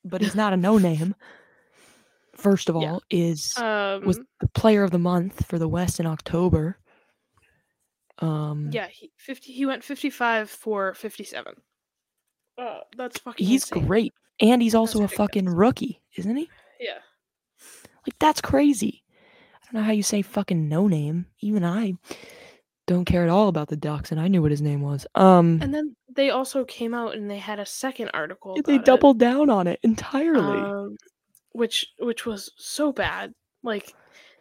But 0.05 0.21
he's 0.23 0.35
not 0.35 0.53
a 0.53 0.57
no 0.57 0.79
name. 0.79 1.15
First 2.35 2.69
of 2.69 2.75
all, 2.77 2.83
Yeah. 2.83 2.99
is 3.11 3.57
um 3.59 4.05
was 4.05 4.19
the 4.41 4.49
player 4.49 4.83
of 4.83 4.91
the 4.91 4.99
month 4.99 5.47
for 5.47 5.59
the 5.59 5.69
West 5.69 6.01
in 6.01 6.07
October. 6.07 6.79
Um, 8.21 8.71
yeah 8.73 8.89
he 8.89 9.13
50 9.17 9.53
he 9.53 9.65
went 9.65 9.85
55 9.85 10.51
for 10.51 10.93
57 10.95 11.55
uh, 12.61 12.81
that's 12.97 13.21
fucking 13.21 13.47
he's 13.47 13.63
insane. 13.71 13.87
great, 13.87 14.13
and 14.41 14.63
he's 14.63 14.75
also 14.75 15.01
a 15.01 15.03
ridiculous. 15.03 15.29
fucking 15.29 15.49
rookie, 15.49 16.03
isn't 16.17 16.37
he? 16.37 16.49
yeah 16.81 16.99
Like 18.07 18.19
that's 18.19 18.41
crazy. 18.41 19.03
I 19.55 19.73
don't 19.73 19.81
know 19.81 19.87
how 19.87 19.93
you 19.93 20.03
say 20.03 20.23
fucking 20.23 20.69
no 20.69 20.87
name. 20.87 21.27
Even 21.41 21.65
I 21.65 21.95
don't 22.87 23.05
care 23.05 23.23
at 23.23 23.29
all 23.29 23.49
about 23.49 23.69
the 23.69 23.77
Ducks, 23.77 24.13
and 24.13 24.21
I 24.21 24.29
knew 24.29 24.41
what 24.41 24.51
his 24.51 24.63
name 24.63 24.81
was. 24.81 25.07
Um, 25.15 25.59
and 25.61 25.75
then 25.75 25.95
they 26.15 26.31
also 26.31 26.65
came 26.65 26.95
out 26.95 27.15
and 27.15 27.31
they 27.31 27.39
had 27.39 27.59
a 27.59 27.67
second 27.67 28.11
article 28.15 28.55
they 28.55 28.61
about 28.61 28.83
it, 28.83 28.85
doubled 28.85 29.19
down 29.19 29.51
on 29.51 29.67
it 29.67 29.79
entirely. 29.83 30.41
um, 30.41 30.97
which 31.53 31.87
which 31.99 32.25
was 32.25 32.51
so 32.57 32.93
bad 32.93 33.33
like 33.63 33.93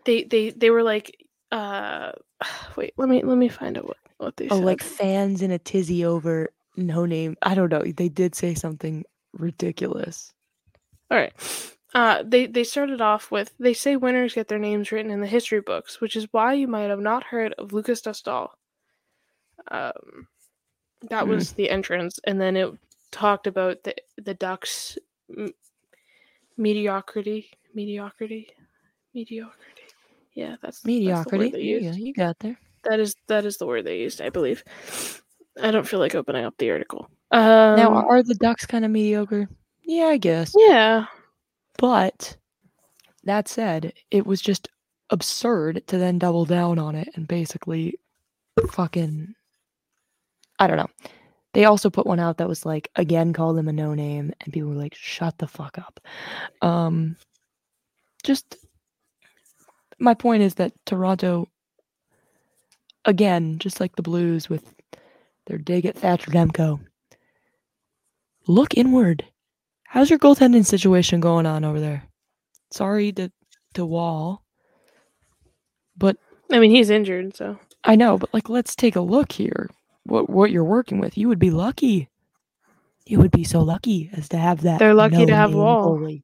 they 0.06 0.24
they 0.24 0.52
they 0.52 0.70
were 0.70 0.84
like 0.84 1.16
uh 1.52 2.12
wait 2.76 2.94
let 2.98 3.10
me 3.10 3.24
let 3.24 3.38
me 3.38 3.50
find 3.50 3.78
out 3.78 3.88
what 3.88 3.98
what 4.18 4.38
they 4.38 4.48
oh, 4.50 4.58
said 4.58 4.66
like 4.66 4.84
fans 4.84 5.42
in 5.42 5.52
a 5.52 5.60
tizzy 5.60 6.06
over 6.06 6.50
no 6.78 7.06
name. 7.06 7.36
I 7.42 7.56
don't 7.56 7.72
know. 7.72 7.84
They 7.84 8.10
did 8.10 8.36
say 8.36 8.54
something 8.54 9.04
ridiculous. 9.38 10.34
All 11.12 11.18
right. 11.18 11.34
Uh, 11.94 12.24
they 12.26 12.48
they 12.48 12.64
started 12.64 13.02
off 13.02 13.32
with 13.32 13.54
they 13.60 13.74
say 13.74 13.96
winners 13.96 14.34
get 14.36 14.48
their 14.48 14.60
names 14.60 14.92
written 14.92 15.12
in 15.12 15.22
the 15.22 15.28
history 15.28 15.62
books, 15.62 16.02
which 16.02 16.16
is 16.16 16.28
why 16.32 16.54
you 16.54 16.68
might 16.68 16.90
have 16.90 17.00
not 17.00 17.24
heard 17.24 17.54
of 17.54 17.74
Lukas 17.74 18.02
Dostal. 18.02 18.50
Um, 19.72 20.28
that 21.10 21.26
Hmm. 21.26 21.30
was 21.30 21.54
the 21.54 21.70
entrance, 21.70 22.20
and 22.26 22.40
then 22.42 22.58
it 22.58 22.74
talked 23.12 23.48
about 23.48 23.84
the 23.84 23.96
the 24.18 24.34
Ducks 24.34 24.98
m- 25.36 25.54
mediocrity, 26.58 27.52
mediocrity, 27.74 28.50
mediocrity. 29.14 29.82
Yeah, 30.36 30.58
that's 30.62 30.82
that's 30.82 31.24
the 31.24 31.32
word 31.38 31.52
Mediocrity. 31.52 31.52
they 31.52 31.62
Yeah, 31.84 31.94
you 31.94 32.14
got 32.14 32.40
there. 32.40 32.60
That 32.84 33.00
is 33.00 33.16
that 33.28 33.46
is 33.46 33.58
the 33.58 33.66
word 33.68 33.86
they 33.86 34.00
used, 34.00 34.22
I 34.22 34.30
believe. 34.30 34.64
I 35.62 35.72
don't 35.72 35.88
feel 35.88 36.00
like 36.00 36.16
opening 36.16 36.46
up 36.46 36.56
the 36.58 36.72
article. 36.72 37.10
Um, 37.32 37.76
now, 37.76 37.94
are 37.94 38.24
the 38.24 38.36
Ducks 38.36 38.66
kind 38.66 38.86
of 38.86 38.92
mediocre? 38.92 39.50
Yeah, 39.84 40.06
I 40.06 40.18
guess. 40.18 40.54
yeah, 40.58 41.06
But 41.78 42.36
that 43.24 43.48
said, 43.48 43.94
it 44.12 44.26
was 44.26 44.42
just 44.42 44.70
absurd 45.10 45.86
to 45.88 45.98
then 45.98 46.20
double 46.20 46.46
down 46.46 46.80
on 46.80 46.96
it 46.96 47.10
and 47.16 47.28
basically 47.28 47.98
fucking 48.70 49.34
I 50.60 50.68
don't 50.68 50.78
know. 50.78 50.90
They 51.54 51.66
also 51.66 51.90
put 51.90 52.06
one 52.06 52.20
out 52.20 52.38
that 52.38 52.48
was 52.48 52.66
like 52.66 52.90
again 52.96 53.32
called 53.32 53.58
them 53.58 53.68
a 53.70 53.74
no 53.74 53.94
name 53.94 54.34
and 54.42 54.52
people 54.52 54.70
were 54.70 54.76
like 54.76 54.96
shut 54.96 55.38
the 55.38 55.48
fuck 55.48 55.78
up. 55.78 56.00
Um 56.62 57.16
just 58.24 58.58
my 60.00 60.14
point 60.14 60.44
is 60.44 60.56
that 60.56 60.74
Toronto 60.86 61.48
again, 63.06 63.60
just 63.60 63.80
like 63.80 63.96
the 63.96 64.02
Blues 64.02 64.50
with 64.50 64.74
their 65.46 65.58
dig 65.58 65.86
at 65.86 65.98
Thatcher 65.98 66.32
Demko. 66.32 66.80
Look 68.48 68.76
inward. 68.76 69.26
How's 69.86 70.10
your 70.10 70.20
goaltending 70.20 70.66
situation 70.66 71.20
going 71.20 71.46
on 71.46 71.64
over 71.64 71.80
there? 71.80 72.04
Sorry 72.72 73.12
to 73.14 73.32
to 73.74 73.86
Woll, 73.86 74.42
but 75.98 76.18
I 76.52 76.60
mean 76.60 76.72
he's 76.72 76.90
injured, 76.90 77.36
so 77.36 77.60
I 77.84 77.96
know, 77.96 78.18
but 78.18 78.34
like 78.34 78.50
let's 78.50 78.76
take 78.76 78.96
a 78.96 79.02
look 79.02 79.32
here. 79.32 79.70
What 80.04 80.30
what 80.30 80.52
you're 80.52 80.64
working 80.64 81.00
with. 81.00 81.18
You 81.18 81.28
would 81.30 81.40
be 81.40 81.52
lucky. 81.52 82.10
You 83.06 83.20
would 83.20 83.32
be 83.32 83.44
so 83.46 83.62
lucky 83.62 84.10
as 84.14 84.28
to 84.30 84.38
have 84.38 84.62
that. 84.62 84.80
They're 84.80 84.94
lucky 84.94 85.26
to 85.26 85.36
have 85.36 85.54
Woll. 85.54 85.98
goalie. 85.98 86.24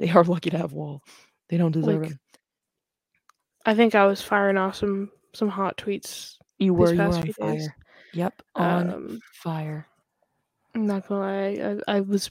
They 0.00 0.10
are 0.10 0.24
lucky 0.24 0.50
to 0.50 0.58
have 0.58 0.72
Woll. 0.72 1.02
They 1.48 1.56
don't 1.56 1.72
deserve 1.72 2.02
Like, 2.02 2.10
him. 2.10 2.20
I 3.66 3.74
think 3.74 3.94
I 3.94 4.06
was 4.06 4.20
firing 4.22 4.56
off 4.56 4.74
some 4.76 5.10
some 5.34 5.48
hot 5.48 5.76
tweets. 5.76 6.36
You 6.58 6.74
were 6.74 6.92
you 6.92 6.98
were 6.98 7.04
on 7.04 7.22
few 7.22 7.32
days. 7.32 7.34
fire. 7.66 7.76
Yep, 8.12 8.42
on 8.56 8.90
Um, 8.90 9.20
fire. 9.34 9.86
I'm 10.74 10.86
not 10.86 11.08
gonna 11.08 11.20
lie, 11.20 11.80
I, 11.88 11.96
I 11.96 12.00
was 12.00 12.30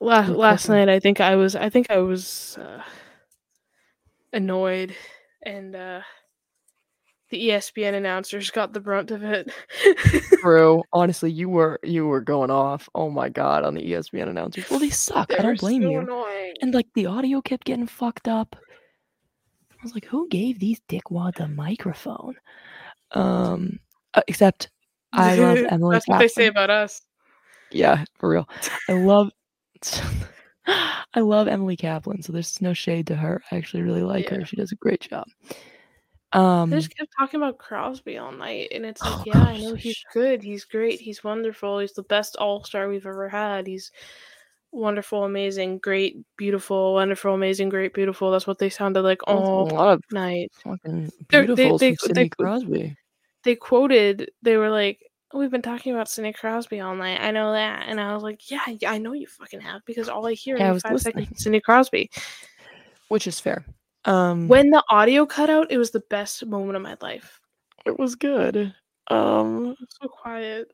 last 0.00 0.30
last 0.30 0.68
night. 0.68 0.88
I 0.88 1.00
think 1.00 1.20
I 1.20 1.36
was 1.36 1.54
I 1.54 1.68
think 1.68 1.90
I 1.90 1.98
was 1.98 2.58
uh, 2.58 2.82
annoyed, 4.32 4.94
and 5.42 5.74
uh, 5.76 6.00
the 7.30 7.48
ESPN 7.48 7.94
announcers 7.94 8.50
got 8.50 8.72
the 8.72 8.80
brunt 8.80 9.10
of 9.10 9.22
it. 9.22 9.52
Bro, 10.42 10.84
honestly, 10.92 11.30
you 11.30 11.48
were 11.48 11.78
you 11.82 12.06
were 12.06 12.20
going 12.20 12.50
off. 12.50 12.88
Oh 12.94 13.10
my 13.10 13.28
god, 13.28 13.64
on 13.64 13.74
the 13.74 13.82
ESPN 13.82 14.28
announcers. 14.28 14.68
Well, 14.70 14.80
they 14.80 14.90
suck. 14.90 15.28
They 15.28 15.38
I 15.38 15.42
don't 15.42 15.60
blame 15.60 15.82
so 15.82 15.90
you. 15.90 15.98
Annoying. 16.00 16.54
And 16.60 16.74
like 16.74 16.88
the 16.94 17.06
audio 17.06 17.40
kept 17.40 17.64
getting 17.64 17.86
fucked 17.86 18.28
up. 18.28 18.56
I 19.72 19.82
was 19.82 19.94
like, 19.94 20.04
who 20.04 20.28
gave 20.28 20.58
these 20.58 20.80
dickwads 20.90 21.40
a 21.40 21.48
microphone? 21.48 22.34
Um, 23.12 23.78
uh, 24.12 24.20
except 24.28 24.68
I 25.12 25.34
love 25.36 25.58
Emily. 25.70 25.94
That's 25.96 26.08
what 26.08 26.18
they 26.18 26.28
say 26.28 26.46
about 26.46 26.70
us. 26.70 27.02
Yeah, 27.70 28.04
for 28.18 28.28
real. 28.30 28.48
I 28.88 28.92
love. 28.94 29.30
I 30.66 31.20
love 31.20 31.48
Emily 31.48 31.76
Kaplan, 31.76 32.22
so 32.22 32.32
there's 32.32 32.60
no 32.60 32.72
shade 32.74 33.06
to 33.08 33.16
her. 33.16 33.42
I 33.50 33.56
actually 33.56 33.82
really 33.82 34.02
like 34.02 34.26
Yeah. 34.30 34.36
her. 34.36 34.44
She 34.44 34.56
does 34.56 34.72
a 34.72 34.76
great 34.76 35.00
job. 35.00 35.26
Um, 36.32 36.70
They 36.70 36.76
just 36.76 36.96
kept 36.96 37.10
talking 37.18 37.40
about 37.40 37.58
Crosby 37.58 38.18
all 38.18 38.30
night, 38.30 38.68
and 38.72 38.84
it's 38.86 39.00
like, 39.02 39.12
Oh, 39.12 39.22
yeah, 39.26 39.42
I 39.42 39.56
know 39.58 39.74
he's 39.74 40.00
good, 40.12 40.42
he's 40.44 40.64
great, 40.64 41.00
he's 41.00 41.24
wonderful, 41.24 41.80
he's 41.80 41.94
the 41.94 42.04
best 42.04 42.36
All 42.36 42.62
Star 42.62 42.88
we've 42.88 43.06
ever 43.06 43.28
had. 43.28 43.66
He's 43.66 43.90
wonderful, 44.70 45.24
amazing, 45.24 45.78
great, 45.78 46.18
beautiful, 46.36 46.94
wonderful, 46.94 47.34
amazing, 47.34 47.68
great, 47.70 47.92
beautiful. 47.94 48.30
That's 48.30 48.46
what 48.46 48.58
they 48.58 48.70
sounded 48.70 49.02
like 49.02 49.22
all 49.26 49.72
a 49.72 49.74
lot 49.74 49.94
of 49.94 50.02
night. 50.12 50.52
fucking 50.62 51.10
They're- 51.30 51.52
they- 51.52 51.76
they- 51.78 51.96
they- 52.12 52.28
Crosby. 52.28 52.96
They 53.44 53.56
quoted, 53.56 54.30
they 54.42 54.56
were 54.56 54.70
like, 54.70 55.00
"We've 55.32 55.50
been 55.50 55.62
talking 55.62 55.92
about 55.94 56.08
Sidney 56.08 56.32
Crosby 56.32 56.80
all 56.80 56.94
night. 56.94 57.20
I 57.20 57.30
know 57.30 57.52
that," 57.52 57.84
and 57.88 58.00
I 58.00 58.12
was 58.14 58.22
like, 58.22 58.50
"Yeah, 58.50 58.60
yeah, 58.80 58.90
I 58.92 58.98
know 58.98 59.12
you 59.12 59.26
fucking 59.26 59.60
have 59.60 59.82
because 59.86 60.08
all 60.08 60.26
I 60.26 60.34
hear 60.34 60.56
Yeah, 60.56 60.64
I 60.64 60.66
every 60.68 60.74
was 60.74 60.82
five 60.82 61.00
seconds 61.00 61.28
is 61.32 61.42
Sidney 61.44 61.60
Crosby." 61.60 62.10
which 63.08 63.26
is 63.26 63.40
fair. 63.40 63.64
Um, 64.04 64.46
When 64.46 64.70
the 64.70 64.84
audio 64.88 65.26
cut 65.26 65.50
out, 65.50 65.70
it 65.72 65.78
was 65.78 65.90
the 65.90 66.04
best 66.10 66.46
moment 66.46 66.76
of 66.76 66.82
my 66.82 66.96
life. 67.00 67.40
it 67.84 67.98
was 67.98 68.14
good. 68.14 68.74
Um, 69.08 69.74
so 70.00 70.08
quiet. 70.08 70.68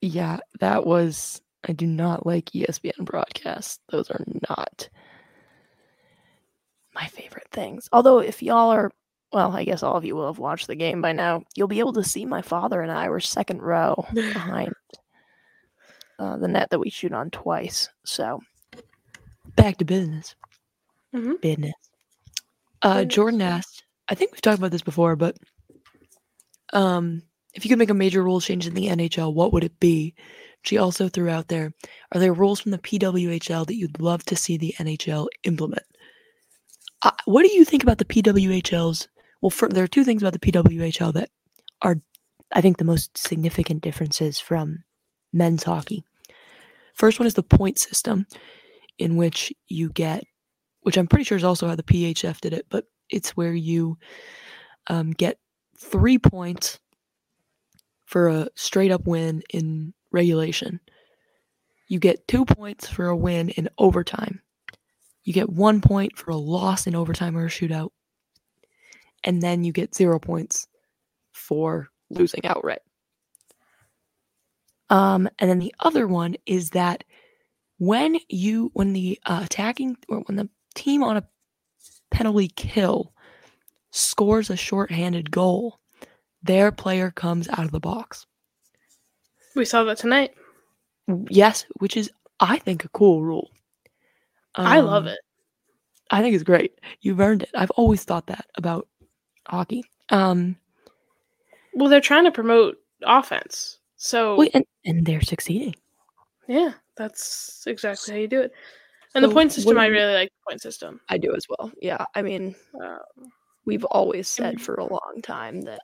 yeah, 0.00 0.38
that 0.60 0.86
was. 0.86 1.40
I 1.68 1.72
do 1.72 1.86
not 1.86 2.24
like 2.24 2.50
ESPN 2.52 3.04
broadcasts. 3.04 3.80
Those 3.88 4.08
are 4.10 4.24
not 4.48 4.88
my 6.94 7.06
favorite 7.08 7.48
things. 7.50 7.88
Although, 7.92 8.20
if 8.20 8.42
y'all 8.42 8.70
are, 8.70 8.92
well, 9.36 9.54
I 9.54 9.64
guess 9.64 9.82
all 9.82 9.98
of 9.98 10.04
you 10.06 10.16
will 10.16 10.28
have 10.28 10.38
watched 10.38 10.66
the 10.66 10.74
game 10.74 11.02
by 11.02 11.12
now. 11.12 11.42
You'll 11.54 11.68
be 11.68 11.80
able 11.80 11.92
to 11.92 12.02
see 12.02 12.24
my 12.24 12.40
father 12.40 12.80
and 12.80 12.90
I 12.90 13.10
were 13.10 13.20
second 13.20 13.60
row 13.60 14.06
behind 14.14 14.72
uh, 16.18 16.38
the 16.38 16.48
net 16.48 16.70
that 16.70 16.78
we 16.78 16.88
shoot 16.88 17.12
on 17.12 17.28
twice. 17.28 17.90
So 18.06 18.40
back 19.54 19.76
to 19.76 19.84
business. 19.84 20.34
Mhm. 21.14 21.38
Business. 21.42 21.74
Uh, 22.80 23.04
Jordan 23.04 23.42
asked. 23.42 23.84
I 24.08 24.14
think 24.14 24.32
we've 24.32 24.40
talked 24.40 24.56
about 24.58 24.70
this 24.70 24.80
before, 24.80 25.16
but 25.16 25.36
um, 26.72 27.20
if 27.52 27.62
you 27.62 27.68
could 27.68 27.78
make 27.78 27.90
a 27.90 27.94
major 27.94 28.24
rule 28.24 28.40
change 28.40 28.66
in 28.66 28.72
the 28.72 28.86
NHL, 28.86 29.34
what 29.34 29.52
would 29.52 29.64
it 29.64 29.78
be? 29.78 30.14
She 30.62 30.78
also 30.78 31.10
threw 31.10 31.28
out 31.28 31.48
there: 31.48 31.74
Are 32.12 32.20
there 32.20 32.32
rules 32.32 32.60
from 32.60 32.70
the 32.70 32.78
PWHL 32.78 33.66
that 33.66 33.76
you'd 33.76 34.00
love 34.00 34.24
to 34.24 34.34
see 34.34 34.56
the 34.56 34.74
NHL 34.78 35.26
implement? 35.44 35.84
Uh, 37.02 37.10
what 37.26 37.42
do 37.42 37.52
you 37.52 37.66
think 37.66 37.82
about 37.82 37.98
the 37.98 38.06
PWHL's? 38.06 39.08
Well, 39.40 39.50
for, 39.50 39.68
there 39.68 39.84
are 39.84 39.88
two 39.88 40.04
things 40.04 40.22
about 40.22 40.32
the 40.32 40.38
PWHL 40.38 41.12
that 41.14 41.30
are, 41.82 42.00
I 42.52 42.60
think, 42.60 42.78
the 42.78 42.84
most 42.84 43.16
significant 43.16 43.82
differences 43.82 44.38
from 44.38 44.84
men's 45.32 45.64
hockey. 45.64 46.04
First 46.94 47.20
one 47.20 47.26
is 47.26 47.34
the 47.34 47.42
point 47.42 47.78
system, 47.78 48.26
in 48.98 49.16
which 49.16 49.52
you 49.68 49.90
get, 49.90 50.24
which 50.82 50.96
I'm 50.96 51.06
pretty 51.06 51.24
sure 51.24 51.36
is 51.36 51.44
also 51.44 51.68
how 51.68 51.76
the 51.76 51.82
PHF 51.82 52.40
did 52.40 52.54
it, 52.54 52.66
but 52.70 52.86
it's 53.10 53.36
where 53.36 53.52
you 53.52 53.98
um, 54.86 55.12
get 55.12 55.38
three 55.78 56.18
points 56.18 56.78
for 58.06 58.28
a 58.28 58.48
straight 58.54 58.90
up 58.90 59.06
win 59.06 59.42
in 59.52 59.92
regulation. 60.10 60.80
You 61.88 61.98
get 61.98 62.26
two 62.26 62.44
points 62.44 62.88
for 62.88 63.06
a 63.06 63.16
win 63.16 63.50
in 63.50 63.68
overtime. 63.78 64.40
You 65.24 65.32
get 65.32 65.50
one 65.50 65.80
point 65.80 66.16
for 66.16 66.30
a 66.30 66.36
loss 66.36 66.86
in 66.86 66.94
overtime 66.94 67.36
or 67.36 67.46
a 67.46 67.50
shootout. 67.50 67.90
And 69.26 69.42
then 69.42 69.64
you 69.64 69.72
get 69.72 69.94
zero 69.94 70.18
points 70.18 70.66
for 71.32 71.88
losing 72.10 72.46
outright. 72.46 72.80
Um, 74.88 75.28
and 75.38 75.50
then 75.50 75.58
the 75.58 75.74
other 75.80 76.06
one 76.06 76.36
is 76.46 76.70
that 76.70 77.04
when 77.78 78.18
you 78.28 78.70
when 78.74 78.92
the 78.92 79.18
uh, 79.26 79.42
attacking 79.44 79.96
or 80.08 80.20
when 80.20 80.36
the 80.36 80.48
team 80.74 81.02
on 81.02 81.16
a 81.16 81.24
penalty 82.10 82.48
kill 82.48 83.12
scores 83.90 84.48
a 84.48 84.56
shorthanded 84.56 85.30
goal, 85.30 85.80
their 86.42 86.70
player 86.70 87.10
comes 87.10 87.48
out 87.48 87.64
of 87.64 87.72
the 87.72 87.80
box. 87.80 88.26
We 89.56 89.64
saw 89.64 89.84
that 89.84 89.98
tonight. 89.98 90.34
Yes, 91.28 91.66
which 91.78 91.96
is 91.96 92.10
I 92.40 92.58
think 92.58 92.84
a 92.84 92.88
cool 92.90 93.22
rule. 93.22 93.50
I 94.54 94.80
love 94.80 95.04
Um, 95.04 95.08
it. 95.08 95.18
I 96.10 96.22
think 96.22 96.34
it's 96.34 96.44
great. 96.44 96.78
You've 97.00 97.20
earned 97.20 97.42
it. 97.42 97.50
I've 97.54 97.70
always 97.72 98.04
thought 98.04 98.28
that 98.28 98.46
about 98.54 98.86
hockey. 99.48 99.84
Um, 100.10 100.56
Well, 101.74 101.88
they're 101.88 102.00
trying 102.00 102.24
to 102.24 102.32
promote 102.32 102.78
offense. 103.04 103.78
So 103.96 104.36
wait, 104.36 104.50
and, 104.54 104.64
and 104.84 105.04
they're 105.06 105.20
succeeding. 105.22 105.74
yeah, 106.48 106.72
that's 106.96 107.64
exactly 107.66 108.14
how 108.14 108.20
you 108.20 108.28
do 108.28 108.40
it. 108.42 108.52
And 109.14 109.24
the 109.24 109.30
point 109.30 109.52
system, 109.52 109.78
I 109.78 109.86
really 109.86 110.12
like 110.12 110.28
the 110.28 110.50
point 110.50 110.60
system. 110.60 111.00
I 111.08 111.16
do 111.16 111.34
as 111.34 111.46
well. 111.48 111.72
Yeah, 111.80 112.04
I 112.14 112.20
mean, 112.20 112.54
Uh, 112.82 112.98
we've 113.64 113.84
always 113.86 114.28
said 114.28 114.60
for 114.60 114.74
a 114.74 114.84
long 114.84 115.20
time 115.22 115.62
that 115.62 115.80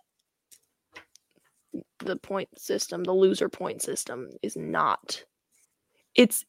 the 2.00 2.16
point 2.16 2.48
system, 2.58 3.04
the 3.04 3.12
loser 3.14 3.48
point 3.48 3.80
system, 3.80 4.28
is 4.42 4.56
not. 4.56 5.24
It's 6.14 6.44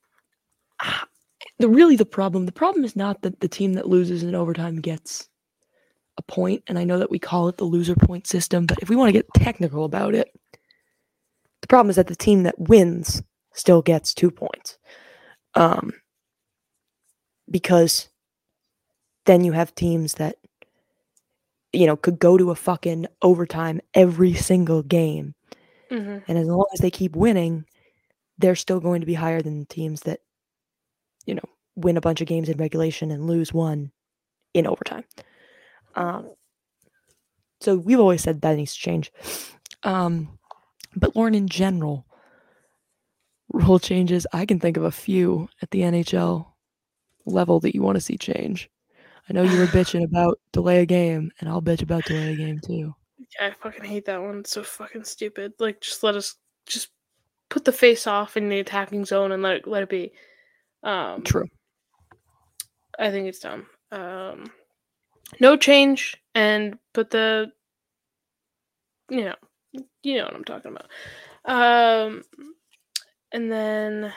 the 1.59 1.69
really 1.69 1.95
the 1.95 2.05
problem. 2.05 2.45
The 2.45 2.51
problem 2.51 2.83
is 2.83 2.95
not 2.97 3.21
that 3.21 3.39
the 3.39 3.47
team 3.47 3.73
that 3.73 3.87
loses 3.87 4.23
in 4.23 4.35
overtime 4.35 4.81
gets 4.81 5.29
a 6.17 6.21
point, 6.21 6.63
and 6.67 6.77
I 6.77 6.83
know 6.83 6.99
that 6.99 7.09
we 7.11 7.19
call 7.19 7.47
it 7.47 7.57
the 7.57 7.63
loser 7.65 7.95
point 7.95 8.27
system, 8.27 8.65
but 8.65 8.77
if 8.81 8.89
we 8.89 8.95
want 8.95 9.09
to 9.09 9.13
get 9.13 9.27
technical 9.33 9.85
about 9.85 10.13
it, 10.15 10.29
the 11.61 11.67
problem 11.67 11.89
is 11.89 11.95
that 11.95 12.07
the 12.07 12.15
team 12.15 12.43
that 12.43 12.59
wins 12.59 13.21
still 13.53 13.81
gets 13.81 14.13
two 14.13 14.29
points, 14.31 14.77
um, 15.55 15.91
because 17.49 18.09
then 19.25 19.43
you 19.43 19.51
have 19.53 19.73
teams 19.75 20.15
that 20.15 20.37
you 21.71 21.85
know 21.87 21.95
could 21.95 22.19
go 22.19 22.37
to 22.37 22.51
a 22.51 22.55
fucking 22.55 23.07
overtime 23.21 23.81
every 23.93 24.33
single 24.33 24.83
game. 24.83 25.33
Mhm. 25.91 26.23
and 26.27 26.37
as 26.39 26.47
long 26.47 26.65
as 26.73 26.79
they 26.79 26.89
keep 26.89 27.15
winning 27.15 27.65
they're 28.39 28.55
still 28.55 28.79
going 28.79 29.01
to 29.01 29.05
be 29.05 29.13
higher 29.13 29.41
than 29.43 29.59
the 29.59 29.65
teams 29.65 30.01
that 30.01 30.21
you 31.25 31.35
know 31.35 31.43
win 31.75 31.97
a 31.97 32.01
bunch 32.01 32.19
of 32.21 32.27
games 32.27 32.49
in 32.49 32.57
regulation 32.57 33.11
and 33.11 33.27
lose 33.27 33.53
one 33.53 33.91
in 34.55 34.65
overtime 34.65 35.03
um 35.95 36.29
so 37.59 37.75
we've 37.75 37.99
always 37.99 38.21
said 38.21 38.41
that 38.41 38.55
needs 38.57 38.73
to 38.73 38.79
change 38.79 39.11
um 39.83 40.37
but 40.95 41.15
lauren 41.15 41.35
in 41.35 41.47
general 41.47 42.05
rule 43.51 43.79
changes 43.79 44.25
i 44.33 44.45
can 44.45 44.59
think 44.59 44.77
of 44.77 44.83
a 44.83 44.91
few 44.91 45.47
at 45.61 45.69
the 45.71 45.81
nhl 45.81 46.45
level 47.25 47.59
that 47.59 47.75
you 47.75 47.81
want 47.81 47.95
to 47.95 48.01
see 48.01 48.17
change 48.17 48.69
i 49.29 49.33
know 49.33 49.43
you 49.43 49.57
were 49.59 49.65
bitching 49.77 50.03
about 50.03 50.39
delay 50.51 50.81
a 50.81 50.85
game 50.85 51.31
and 51.39 51.49
i'll 51.49 51.61
bitch 51.61 51.81
about 51.81 52.03
delay 52.05 52.33
a 52.33 52.35
game 52.35 52.59
too 52.59 52.93
Yeah, 53.39 53.47
I 53.47 53.51
fucking 53.51 53.85
hate 53.85 54.05
that 54.05 54.21
one. 54.21 54.39
It's 54.39 54.51
so 54.51 54.63
fucking 54.63 55.05
stupid. 55.05 55.53
Like, 55.59 55.81
just 55.81 56.03
let 56.03 56.15
us 56.15 56.35
just 56.67 56.89
put 57.49 57.63
the 57.65 57.71
face 57.71 58.05
off 58.05 58.35
in 58.37 58.49
the 58.49 58.59
attacking 58.59 59.05
zone 59.05 59.31
and 59.31 59.41
let 59.41 59.55
it 59.57 59.67
let 59.67 59.83
it 59.83 59.89
be. 59.89 60.11
Um, 60.83 61.23
true 61.23 61.47
I 62.99 63.09
think 63.11 63.27
it's 63.27 63.39
dumb. 63.39 63.65
Um, 63.91 64.51
no 65.39 65.55
change 65.57 66.15
and 66.35 66.77
put 66.93 67.09
the, 67.09 67.51
you 69.09 69.25
know, 69.25 69.35
you 70.03 70.17
know 70.17 70.25
what 70.25 70.35
I'm 70.35 70.43
talking 70.43 70.71
about. 70.75 70.89
Um, 71.45 72.23
and 73.31 73.51
then 73.51 74.13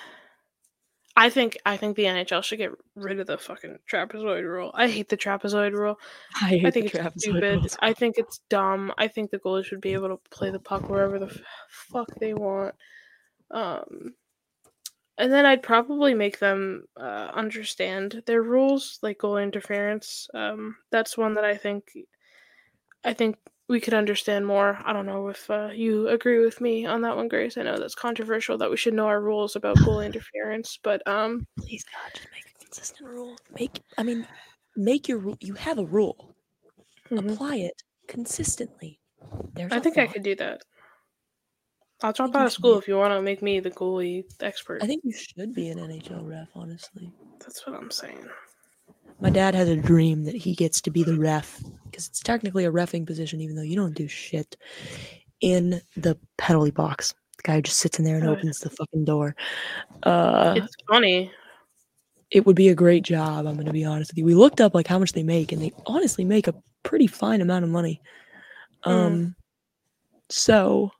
I 1.16 1.30
think 1.30 1.56
I 1.64 1.78
think 1.78 1.96
the 1.96 2.04
NHL 2.04 2.44
should 2.44 2.58
get 2.58 2.72
rid 2.94 3.18
of 3.20 3.26
the 3.26 3.38
fucking 3.38 3.78
trapezoid 3.90 4.44
rule. 4.44 4.70
I 4.74 4.88
hate 4.88 5.08
the 5.08 5.16
trapezoid 5.16 5.72
rule. 5.72 5.98
i 6.42 6.48
hate 6.48 6.66
I 6.66 6.70
think 6.70 6.94
it's 6.94 7.22
stupid. 7.22 7.42
rules. 7.42 7.76
I 7.80 7.94
think 7.94 8.18
it's 8.18 8.40
dumb. 8.50 8.92
I 8.98 9.08
think 9.08 9.30
the 9.30 9.38
goalie 9.38 9.64
should 9.64 9.80
be 9.80 9.94
able 9.94 10.08
to 10.08 10.20
play 10.30 10.50
the 10.50 10.60
puck 10.60 10.90
wherever 10.90 11.18
the 11.18 11.26
f- 11.26 11.40
fuck 11.70 12.08
they 12.20 12.34
want. 12.34 12.74
Um, 13.50 14.12
and 15.18 15.32
then 15.32 15.46
I'd 15.46 15.62
probably 15.62 16.14
make 16.14 16.38
them 16.38 16.84
uh, 16.96 17.30
understand 17.34 18.22
their 18.26 18.42
rules, 18.42 18.98
like 19.02 19.18
goal 19.18 19.38
interference. 19.38 20.28
Um, 20.34 20.76
that's 20.90 21.16
one 21.16 21.34
that 21.34 21.44
I 21.44 21.56
think, 21.56 21.90
I 23.04 23.12
think 23.12 23.36
we 23.68 23.80
could 23.80 23.94
understand 23.94 24.46
more. 24.46 24.78
I 24.84 24.92
don't 24.92 25.06
know 25.06 25.28
if 25.28 25.50
uh, 25.50 25.70
you 25.74 26.08
agree 26.08 26.44
with 26.44 26.60
me 26.60 26.86
on 26.86 27.00
that 27.02 27.16
one, 27.16 27.28
Grace. 27.28 27.56
I 27.56 27.62
know 27.62 27.78
that's 27.78 27.94
controversial 27.94 28.58
that 28.58 28.70
we 28.70 28.76
should 28.76 28.94
know 28.94 29.06
our 29.06 29.20
rules 29.20 29.56
about 29.56 29.82
goal 29.84 30.00
interference, 30.02 30.78
but 30.82 31.06
um, 31.08 31.46
Please 31.58 31.84
God, 31.84 32.12
just 32.14 32.28
make 32.32 32.44
a 32.54 32.64
consistent 32.64 33.08
rule. 33.08 33.36
Make 33.58 33.80
I 33.98 34.02
mean, 34.02 34.26
make 34.76 35.08
your 35.08 35.18
rule. 35.18 35.36
You 35.40 35.54
have 35.54 35.78
a 35.78 35.86
rule. 35.86 36.34
mhm. 37.10 37.32
Apply 37.32 37.56
it 37.56 37.82
consistently. 38.06 39.00
There's 39.54 39.72
I 39.72 39.80
think 39.80 39.98
I 39.98 40.06
could 40.06 40.22
do 40.22 40.36
that. 40.36 40.62
I'll 42.02 42.12
drop 42.12 42.34
out 42.34 42.46
of 42.46 42.52
school 42.52 42.74
be- 42.74 42.78
if 42.78 42.88
you 42.88 42.96
want 42.96 43.12
to 43.12 43.22
make 43.22 43.42
me 43.42 43.60
the 43.60 43.70
goalie 43.70 44.24
expert. 44.40 44.82
I 44.82 44.86
think 44.86 45.02
you 45.04 45.12
should 45.12 45.54
be 45.54 45.68
an 45.68 45.78
NHL 45.78 46.28
ref. 46.28 46.48
Honestly, 46.54 47.10
That's 47.40 47.66
what 47.66 47.74
I'm 47.76 47.90
saying. 47.90 48.26
my 49.20 49.30
dad 49.30 49.54
has 49.54 49.68
a 49.68 49.76
dream 49.76 50.24
that 50.24 50.34
he 50.34 50.54
gets 50.54 50.80
to 50.82 50.90
be 50.90 51.02
the 51.02 51.18
ref 51.18 51.60
because 51.84 52.06
it's 52.08 52.20
technically 52.20 52.64
a 52.66 52.70
refing 52.72 53.06
position, 53.06 53.40
even 53.40 53.56
though 53.56 53.62
you 53.62 53.76
don't 53.76 53.94
do 53.94 54.06
shit 54.08 54.56
in 55.40 55.80
the 55.96 56.18
penalty 56.36 56.70
box. 56.70 57.14
The 57.38 57.42
guy 57.44 57.60
just 57.62 57.78
sits 57.78 57.98
in 57.98 58.04
there 58.04 58.16
and 58.18 58.28
opens 58.28 58.58
the 58.60 58.70
fucking 58.70 59.04
door. 59.04 59.34
Uh, 60.02 60.54
It's 60.56 60.74
funny. 60.88 61.30
it 62.30 62.44
would 62.46 62.56
be 62.56 62.68
a 62.68 62.74
great 62.74 63.04
job. 63.04 63.46
I'm 63.46 63.54
going 63.54 63.66
to 63.66 63.72
be 63.72 63.84
honest 63.84 64.10
with 64.12 64.18
you. 64.18 64.24
We 64.24 64.34
looked 64.34 64.60
up 64.60 64.74
like 64.74 64.86
how 64.86 64.98
much 64.98 65.12
they 65.12 65.22
make, 65.22 65.52
and 65.52 65.62
they 65.62 65.72
honestly 65.86 66.24
make 66.24 66.46
a 66.48 66.54
pretty 66.82 67.06
fine 67.06 67.40
amount 67.40 67.64
of 67.64 67.70
money. 67.70 68.00
Mm. 68.84 68.90
Um, 68.90 69.36
so 70.28 70.90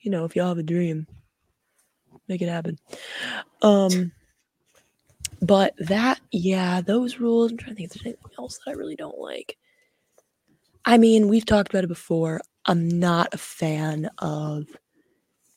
you 0.00 0.10
know, 0.10 0.24
if 0.24 0.36
y'all 0.36 0.48
have 0.48 0.58
a 0.58 0.62
dream, 0.62 1.06
make 2.28 2.42
it 2.42 2.48
happen. 2.48 2.78
Um, 3.62 4.12
but 5.40 5.74
that, 5.78 6.20
yeah, 6.30 6.80
those 6.80 7.18
rules. 7.18 7.50
I'm 7.50 7.58
trying 7.58 7.70
to 7.70 7.76
think 7.76 7.86
if 7.86 7.94
there's 7.94 8.06
anything 8.14 8.32
else 8.38 8.58
that 8.64 8.70
I 8.70 8.74
really 8.74 8.96
don't 8.96 9.18
like. 9.18 9.56
I 10.84 10.98
mean, 10.98 11.28
we've 11.28 11.46
talked 11.46 11.70
about 11.70 11.84
it 11.84 11.88
before. 11.88 12.40
I'm 12.64 12.88
not 12.88 13.34
a 13.34 13.38
fan 13.38 14.10
of 14.18 14.66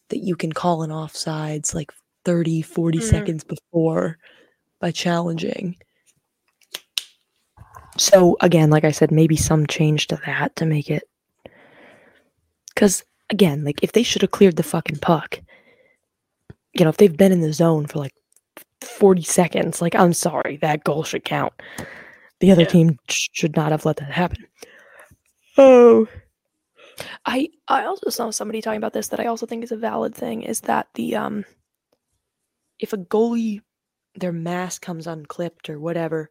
that 0.09 0.19
you 0.19 0.35
can 0.35 0.51
call 0.51 0.84
an 0.84 0.89
offsides 0.89 1.73
like 1.73 1.91
30, 2.26 2.61
40 2.61 2.99
Mhm. 2.99 3.03
seconds 3.03 3.43
before 3.43 4.18
by 4.80 4.91
challenging. 4.91 5.77
So 7.97 8.38
again, 8.41 8.69
like 8.69 8.84
I 8.84 8.91
said, 8.91 9.11
maybe 9.11 9.35
some 9.35 9.68
change 9.68 10.07
to 10.07 10.19
that 10.26 10.55
to 10.57 10.65
make 10.65 10.89
it 10.89 11.03
because 12.73 13.03
again, 13.32 13.64
like 13.64 13.82
if 13.82 13.94
they 13.94 14.03
should 14.03 14.22
have 14.22 14.32
cleared 14.32 14.58
the 14.58 14.64
fucking 14.64 14.98
puck, 14.99 15.40
you 16.74 16.84
know, 16.84 16.90
if 16.90 16.98
they've 16.98 17.18
been 17.18 17.32
in 17.32 17.41
the 17.41 17.53
zone 17.53 17.88
for 17.88 17.99
like 17.99 18.14
40 18.82 19.24
seconds, 19.24 19.82
like 19.82 19.95
I'm 19.95 20.14
sorry, 20.14 20.58
that 20.58 20.84
goal 20.84 21.03
should 21.03 21.24
count. 21.26 21.53
The 22.40 22.52
other 22.52 22.62
Yeah. 22.64 22.68
team 22.68 22.99
sh- 23.10 23.30
should 23.34 23.56
not 23.56 23.72
have 23.72 23.86
let 23.86 23.98
that 23.98 24.12
happen. 24.12 24.45
Oh. 25.58 26.08
I 27.26 27.49
I 27.68 27.86
also 27.86 28.10
saw 28.10 28.30
somebody 28.30 28.62
talking 28.62 28.78
about 28.78 28.94
this 28.94 29.08
that 29.10 29.20
I 29.20 29.26
also 29.26 29.45
think 29.45 29.64
is 29.64 29.72
a 29.72 29.78
valid 29.78 30.14
thing 30.14 30.44
is 30.44 30.62
that 30.62 30.88
the 30.95 31.16
um 31.16 31.45
if 32.80 32.94
a 32.94 32.98
goalie 32.98 33.62
their 34.16 34.32
mask 34.34 34.82
comes 34.82 35.08
unclipped 35.08 35.70
or 35.70 35.80
whatever, 35.80 36.30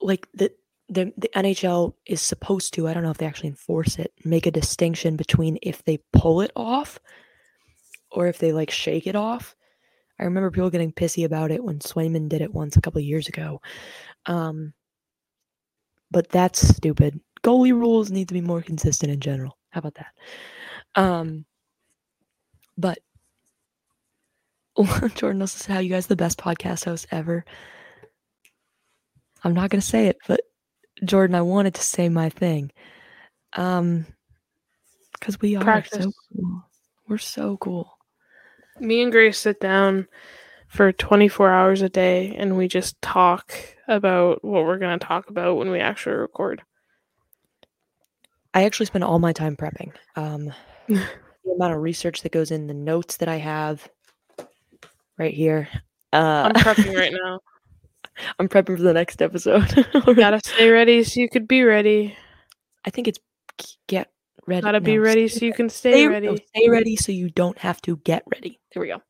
like 0.00 0.28
the 0.34 0.52
the 0.88 1.12
the 1.16 1.28
NHL 1.34 1.94
is 2.06 2.20
supposed 2.22 2.74
to, 2.74 2.88
I 2.88 2.94
don't 2.94 3.02
know 3.02 3.10
if 3.10 3.18
they 3.18 3.26
actually 3.26 3.50
enforce 3.50 3.98
it, 3.98 4.12
make 4.24 4.46
a 4.46 4.50
distinction 4.50 5.16
between 5.16 5.58
if 5.62 5.84
they 5.84 5.98
pull 6.12 6.40
it 6.40 6.50
off 6.56 6.98
or 8.10 8.26
if 8.26 8.38
they 8.38 8.52
like 8.52 8.70
shake 8.70 9.06
it 9.06 9.16
off. 9.16 9.54
I 10.18 10.24
remember 10.24 10.50
people 10.50 10.70
getting 10.70 10.92
pissy 10.92 11.24
about 11.24 11.50
it 11.50 11.62
when 11.62 11.78
Swayman 11.78 12.28
did 12.28 12.42
it 12.42 12.52
once 12.52 12.76
a 12.76 12.80
couple 12.80 13.00
years 13.00 13.28
ago. 13.28 13.60
Um, 14.26 14.72
but 16.10 16.28
that's 16.30 16.66
stupid. 16.66 17.20
Goalie 17.42 17.72
rules 17.72 18.10
need 18.10 18.28
to 18.28 18.34
be 18.34 18.40
more 18.40 18.62
consistent 18.62 19.12
in 19.12 19.20
general. 19.20 19.56
How 19.70 19.80
about 19.80 19.94
that? 19.94 20.12
Um, 21.00 21.44
but 22.76 22.98
Jordan 25.14 25.40
this 25.40 25.56
is 25.56 25.66
how 25.66 25.80
you 25.80 25.90
guys 25.90 26.06
the 26.06 26.16
best 26.16 26.38
podcast 26.38 26.84
host 26.84 27.06
ever. 27.10 27.44
I'm 29.44 29.54
not 29.54 29.70
gonna 29.70 29.82
say 29.82 30.06
it, 30.06 30.18
but 30.26 30.40
Jordan, 31.04 31.36
I 31.36 31.42
wanted 31.42 31.74
to 31.74 31.82
say 31.82 32.08
my 32.08 32.28
thing. 32.28 32.70
Um, 33.56 34.06
because 35.18 35.40
we 35.40 35.56
are 35.56 35.62
Practice. 35.62 36.04
so 36.04 36.12
cool. 36.32 36.64
We're 37.08 37.18
so 37.18 37.56
cool. 37.56 37.98
Me 38.78 39.02
and 39.02 39.10
Grace 39.10 39.38
sit 39.38 39.60
down 39.60 40.06
for 40.68 40.92
24 40.92 41.50
hours 41.50 41.82
a 41.82 41.88
day 41.88 42.34
and 42.36 42.56
we 42.56 42.68
just 42.68 43.00
talk 43.02 43.52
about 43.88 44.44
what 44.44 44.64
we're 44.64 44.78
going 44.78 44.98
to 44.98 45.04
talk 45.04 45.30
about 45.30 45.56
when 45.56 45.70
we 45.70 45.80
actually 45.80 46.16
record. 46.16 46.62
I 48.54 48.64
actually 48.64 48.86
spend 48.86 49.04
all 49.04 49.18
my 49.18 49.32
time 49.32 49.56
prepping. 49.56 49.92
Um, 50.16 50.52
the 50.88 51.06
amount 51.54 51.74
of 51.74 51.80
research 51.80 52.22
that 52.22 52.32
goes 52.32 52.50
in, 52.50 52.66
the 52.66 52.74
notes 52.74 53.16
that 53.18 53.28
I 53.28 53.36
have 53.36 53.88
right 55.18 55.34
here. 55.34 55.68
Uh, 56.12 56.50
I'm 56.54 56.54
prepping 56.54 56.94
right 56.96 57.12
now. 57.12 57.40
I'm 58.38 58.48
prepping 58.48 58.76
for 58.76 58.82
the 58.82 58.92
next 58.92 59.22
episode. 59.22 59.86
Gotta 60.16 60.40
stay 60.44 60.70
ready 60.70 61.04
so 61.04 61.20
you 61.20 61.28
could 61.28 61.48
be 61.48 61.62
ready. 61.62 62.16
I 62.84 62.90
think 62.90 63.08
it's 63.08 63.18
get 63.86 64.10
ready. 64.46 64.62
Gotta 64.62 64.80
be 64.80 64.98
ready 64.98 65.28
so 65.28 65.44
you 65.44 65.52
can 65.52 65.68
Stay, 65.68 65.92
stay 65.92 66.04
no, 66.06 66.10
ready. 66.10 66.44
stay 66.54 66.68
ready 66.68 66.96
so 66.96 67.12
you 67.12 67.30
don't 67.30 67.58
have 67.58 67.80
to 67.82 67.96
get 67.98 68.22
ready. 68.32 68.58
There 68.72 68.80
we 68.80 68.88
go. 68.88 69.02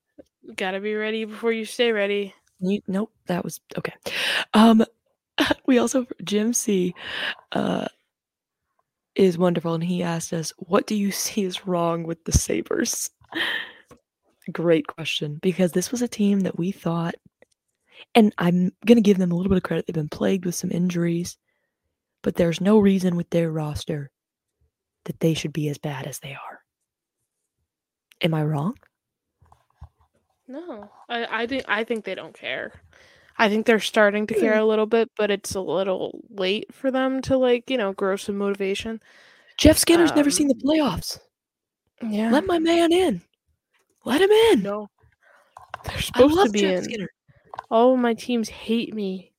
Gotta 0.57 0.81
be 0.81 0.95
ready 0.95 1.25
before 1.25 1.53
you 1.53 1.65
stay 1.65 1.93
ready. 1.93 2.35
You, 2.61 2.81
nope, 2.89 3.13
that 3.27 3.45
was 3.45 3.61
okay. 3.77 3.93
Um, 4.55 4.85
we 5.67 5.79
also 5.79 6.07
Jim 6.25 6.53
C, 6.53 6.95
uh, 7.53 7.87
is 9.15 9.39
wonderful, 9.39 9.75
and 9.75 9.85
he 9.85 10.03
asked 10.03 10.33
us, 10.33 10.53
"What 10.59 10.87
do 10.87 10.95
you 10.95 11.11
see 11.13 11.45
is 11.45 11.67
wrong 11.67 12.05
with 12.05 12.25
the 12.25 12.33
Sabres?" 12.33 13.11
Great 14.53 14.87
question, 14.87 15.39
because 15.43 15.73
this 15.73 15.93
was 15.93 16.01
a 16.03 16.09
team 16.09 16.41
that 16.41 16.59
we 16.59 16.73
thought, 16.73 17.15
and 18.15 18.33
I'm 18.39 18.73
gonna 18.87 19.01
give 19.01 19.19
them 19.19 19.33
a 19.33 19.35
little 19.35 19.51
bit 19.51 19.57
of 19.59 19.63
credit. 19.63 19.87
They've 19.87 19.95
been 19.95 20.09
plagued 20.09 20.45
with 20.47 20.55
some 20.55 20.71
injuries, 20.71 21.37
but 22.23 22.35
there's 22.35 22.61
no 22.61 22.79
reason 22.79 23.17
with 23.17 23.31
their 23.31 23.51
roster 23.51 24.11
that 25.05 25.21
they 25.21 25.35
should 25.35 25.53
be 25.53 25.69
as 25.69 25.79
bad 25.79 26.07
as 26.07 26.19
they 26.19 26.33
are. 26.33 26.61
Am 28.23 28.35
I 28.35 28.45
wrong? 28.45 28.75
No, 30.47 30.91
I, 31.09 31.43
I 31.43 31.47
think 31.47 31.65
I 31.69 31.85
think 31.85 32.05
they 32.05 32.15
don't 32.15 32.35
care. 32.35 32.73
I 33.37 33.49
think 33.49 33.67
they're 33.67 33.79
starting 33.79 34.27
to 34.29 34.35
care 34.35 34.59
a 34.59 34.65
little 34.65 34.87
bit, 34.87 35.11
but 35.17 35.31
it's 35.31 35.55
a 35.55 35.61
little 35.61 36.19
late 36.31 36.75
for 36.75 36.91
them 36.91 37.23
to 37.23 37.37
like 37.37 37.71
you 37.71 37.77
know 37.77 37.93
grow 37.93 38.17
some 38.17 38.37
motivation. 38.39 39.01
Jeff 39.59 39.77
Skinner's 39.79 40.15
never 40.15 40.29
Um, 40.29 40.33
seen 40.33 40.49
the 40.49 40.55
playoffs. 40.55 41.19
Yeah, 42.03 42.31
Let 42.31 42.47
my 42.47 42.59
man 42.59 42.93
in. 42.93 43.21
Let 44.05 44.21
him 44.23 44.31
in. 44.31 44.63
no, 44.63 44.89
they're 45.85 46.01
supposed 46.01 46.47
to 46.47 46.51
be 46.51 46.61
Jeff 46.61 46.79
in. 46.79 46.85
Skinner. 46.85 47.09
All 47.71 47.95
of 47.95 48.01
my 48.01 48.15
teams 48.15 48.49
hate 48.49 48.95
me. 48.95 49.33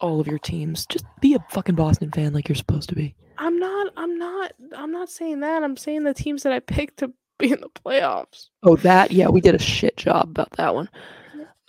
All 0.00 0.20
of 0.20 0.26
your 0.26 0.38
teams. 0.38 0.86
Just 0.86 1.04
be 1.20 1.34
a 1.34 1.44
fucking 1.50 1.74
Boston 1.74 2.10
fan 2.10 2.32
like 2.32 2.48
you're 2.48 2.56
supposed 2.56 2.88
to 2.88 2.94
be. 2.94 3.14
I'm 3.38 3.58
not. 3.58 3.92
I'm 3.96 4.18
not. 4.18 4.52
I'm 4.76 4.92
not 4.92 5.08
saying 5.10 5.40
that. 5.40 5.62
I'm 5.62 5.76
saying 5.76 6.04
the 6.04 6.14
teams 6.14 6.42
that 6.42 6.52
I 6.52 6.60
picked 6.60 6.98
to 6.98 7.12
be 7.38 7.52
in 7.52 7.60
the 7.60 7.68
playoffs. 7.68 8.48
Oh, 8.62 8.76
that 8.76 9.10
yeah, 9.10 9.28
we 9.28 9.40
did 9.40 9.54
a 9.54 9.58
shit 9.58 9.96
job 9.96 10.30
about 10.30 10.50
that 10.52 10.74
one. 10.74 10.88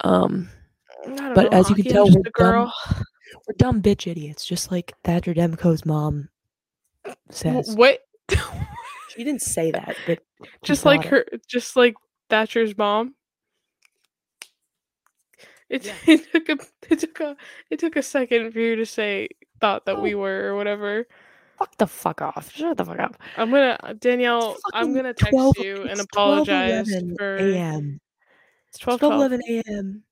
Um, 0.03 0.49
But 1.05 1.35
know, 1.35 1.49
as 1.51 1.69
you 1.69 1.75
can 1.75 1.85
tell, 1.85 2.05
we're 2.09 2.21
girl. 2.33 2.73
we're 3.47 3.55
dumb 3.57 3.81
bitch 3.81 4.09
idiots, 4.09 4.45
just 4.45 4.71
like 4.71 4.93
Thatcher 5.03 5.33
Demko's 5.33 5.85
mom 5.85 6.29
says. 7.29 7.75
What? 7.75 7.99
She 9.09 9.23
didn't 9.25 9.41
say 9.41 9.71
that, 9.71 9.95
but 10.07 10.19
just 10.63 10.85
like 10.85 11.01
it. 11.05 11.07
her. 11.07 11.25
Just 11.47 11.75
like 11.75 11.95
Thatcher's 12.29 12.77
mom. 12.77 13.15
It, 15.71 15.85
Yeah. 15.85 15.95
it 16.05 16.31
took 16.33 16.49
a 16.49 16.57
it 16.89 16.99
took 16.99 17.19
a 17.21 17.37
it 17.69 17.79
took 17.79 17.95
a 17.95 18.03
second 18.03 18.51
for 18.51 18.59
you 18.59 18.75
to 18.75 18.85
say 18.85 19.29
thought 19.61 19.85
that 19.85 20.01
we 20.01 20.13
Oh. 20.13 20.19
were 20.19 20.43
or 20.51 20.55
whatever. 20.57 21.07
fuck 21.57 21.77
the 21.77 21.87
fuck 21.87 22.21
off. 22.21 22.51
Shut 22.51 22.75
the 22.77 22.83
fuck 22.83 22.99
up. 22.99 23.15
I'm 23.37 23.49
gonna 23.49 23.77
Danielle. 23.99 24.57
I'm 24.73 24.93
gonna 24.93 25.13
text 25.13 25.31
12 25.31 25.57
you 25.59 25.83
and 25.83 25.99
apologize 26.01 26.89
12:11 26.89 27.15
for 27.17 27.37
a.m. 27.37 28.01
it's 28.67 28.79
12, 28.79 28.99
12 28.99 29.11
12. 29.13 29.31
11 29.31 29.41
a.m. 29.47 30.03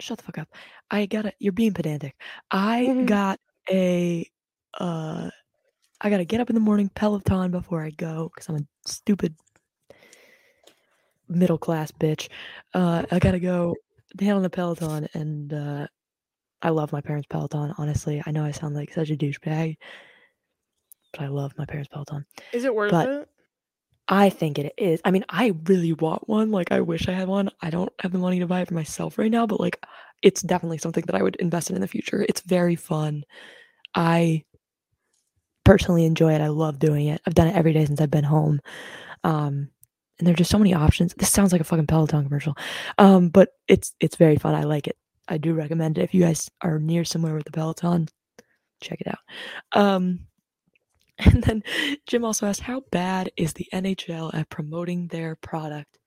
Shut 0.00 0.18
the 0.18 0.24
fuck 0.24 0.38
up. 0.38 0.48
I 0.90 1.06
got 1.06 1.22
to 1.22 1.32
You're 1.38 1.52
being 1.52 1.72
pedantic. 1.72 2.14
I 2.50 2.86
Mhm. 2.90 3.06
got 3.06 3.40
a. 3.70 4.28
uh 4.78 5.30
I 6.00 6.10
gotta 6.10 6.24
get 6.26 6.40
up 6.40 6.50
in 6.50 6.54
the 6.54 6.60
morning, 6.60 6.90
Peloton 6.94 7.50
before 7.52 7.82
I 7.82 7.88
go, 7.90 8.30
because 8.34 8.48
I'm 8.50 8.56
a 8.56 8.66
stupid 8.90 9.34
middle 11.28 11.56
class 11.56 11.90
bitch. 11.90 12.28
Uh, 12.74 13.04
I 13.10 13.18
gotta 13.18 13.40
go 13.40 13.74
down 14.16 14.36
on 14.36 14.42
the 14.42 14.50
Peloton, 14.50 15.08
and 15.14 15.52
uh, 15.52 15.86
I 16.62 16.70
love 16.70 16.92
my 16.92 17.00
parents' 17.00 17.26
Peloton. 17.28 17.74
Honestly, 17.78 18.22
I 18.24 18.30
know 18.30 18.44
I 18.44 18.52
sound 18.52 18.74
like 18.74 18.92
such 18.92 19.10
a 19.10 19.16
douchebag, 19.16 19.76
but 21.12 21.20
I 21.20 21.26
love 21.28 21.52
my 21.58 21.64
parents' 21.66 21.88
Peloton. 21.92 22.24
Is 22.52 22.64
it 22.64 22.74
worth 22.74 22.90
but- 22.90 23.08
it? 23.08 23.28
I 24.06 24.28
think 24.28 24.58
it 24.58 24.74
is. 24.76 25.00
I 25.06 25.10
mean, 25.10 25.24
I 25.30 25.54
really 25.64 25.94
want 25.94 26.28
one. 26.28 26.50
Like, 26.50 26.70
I 26.70 26.82
wish 26.82 27.08
I 27.08 27.12
had 27.12 27.26
one. 27.26 27.48
I 27.62 27.70
don't 27.70 27.90
have 28.00 28.12
the 28.12 28.18
money 28.18 28.38
to 28.38 28.46
buy 28.46 28.60
it 28.60 28.68
for 28.68 28.74
myself 28.74 29.16
right 29.16 29.30
now, 29.30 29.46
but 29.46 29.60
like, 29.60 29.82
it's 30.20 30.42
definitely 30.42 30.76
something 30.76 31.04
that 31.06 31.14
I 31.14 31.22
would 31.22 31.36
invest 31.36 31.70
in 31.70 31.76
in 31.76 31.80
the 31.80 31.88
future. 31.88 32.22
It's 32.28 32.42
very 32.42 32.76
fun. 32.76 33.24
I 33.94 34.44
personally 35.64 36.04
enjoy 36.04 36.34
it. 36.34 36.42
I 36.42 36.48
love 36.48 36.78
doing 36.78 37.06
it. 37.06 37.22
I've 37.26 37.34
done 37.34 37.46
it 37.46 37.56
every 37.56 37.72
day 37.72 37.86
since 37.86 37.98
I've 37.98 38.10
been 38.10 38.24
home. 38.24 38.60
Um, 39.22 39.70
and 40.18 40.26
there's 40.26 40.38
just 40.38 40.50
so 40.50 40.58
many 40.58 40.74
options. 40.74 41.14
This 41.14 41.30
sounds 41.30 41.52
like 41.52 41.60
a 41.60 41.64
fucking 41.64 41.86
Peloton 41.86 42.24
commercial. 42.24 42.56
Um, 42.98 43.28
but 43.28 43.50
it's 43.68 43.94
it's 44.00 44.16
very 44.16 44.36
fun. 44.36 44.54
I 44.54 44.64
like 44.64 44.86
it. 44.86 44.96
I 45.28 45.38
do 45.38 45.54
recommend 45.54 45.98
it. 45.98 46.02
If 46.02 46.14
you 46.14 46.22
guys 46.22 46.50
are 46.60 46.78
near 46.78 47.04
somewhere 47.04 47.34
with 47.34 47.44
the 47.44 47.50
Peloton, 47.50 48.08
check 48.80 49.00
it 49.00 49.08
out. 49.08 49.18
Um, 49.72 50.20
and 51.18 51.42
then 51.42 51.62
Jim 52.06 52.24
also 52.24 52.46
asked, 52.46 52.60
How 52.60 52.82
bad 52.90 53.30
is 53.36 53.52
the 53.52 53.68
NHL 53.72 54.34
at 54.34 54.50
promoting 54.50 55.08
their 55.08 55.36
product? 55.36 55.98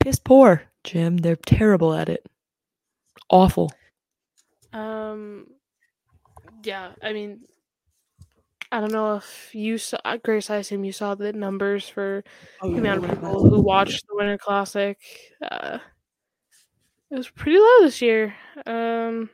Piss 0.00 0.18
poor, 0.18 0.62
Jim. 0.82 1.16
They're 1.16 1.36
terrible 1.36 1.94
at 1.94 2.08
it. 2.08 2.26
Awful. 3.30 3.72
Um, 4.72 5.46
yeah, 6.62 6.92
I 7.02 7.12
mean, 7.12 7.40
I 8.74 8.80
don't 8.80 8.90
know 8.90 9.14
if 9.14 9.54
you 9.54 9.78
saw, 9.78 9.98
uh, 10.04 10.16
Grace. 10.16 10.50
I 10.50 10.56
assume 10.56 10.84
you 10.84 10.90
saw 10.90 11.14
the 11.14 11.32
numbers 11.32 11.88
for 11.88 12.24
Oh, 12.60 12.72
the 12.72 12.78
amount 12.78 13.04
of 13.04 13.10
people 13.10 13.48
who 13.48 13.60
watched 13.60 14.04
the 14.08 14.16
Winter 14.16 14.36
Classic. 14.36 14.98
Uh, 15.40 15.78
it 17.08 17.16
was 17.16 17.28
pretty 17.30 17.56
low 17.56 17.82
this 17.82 18.02
year. 18.02 18.34
Um, 18.66 19.30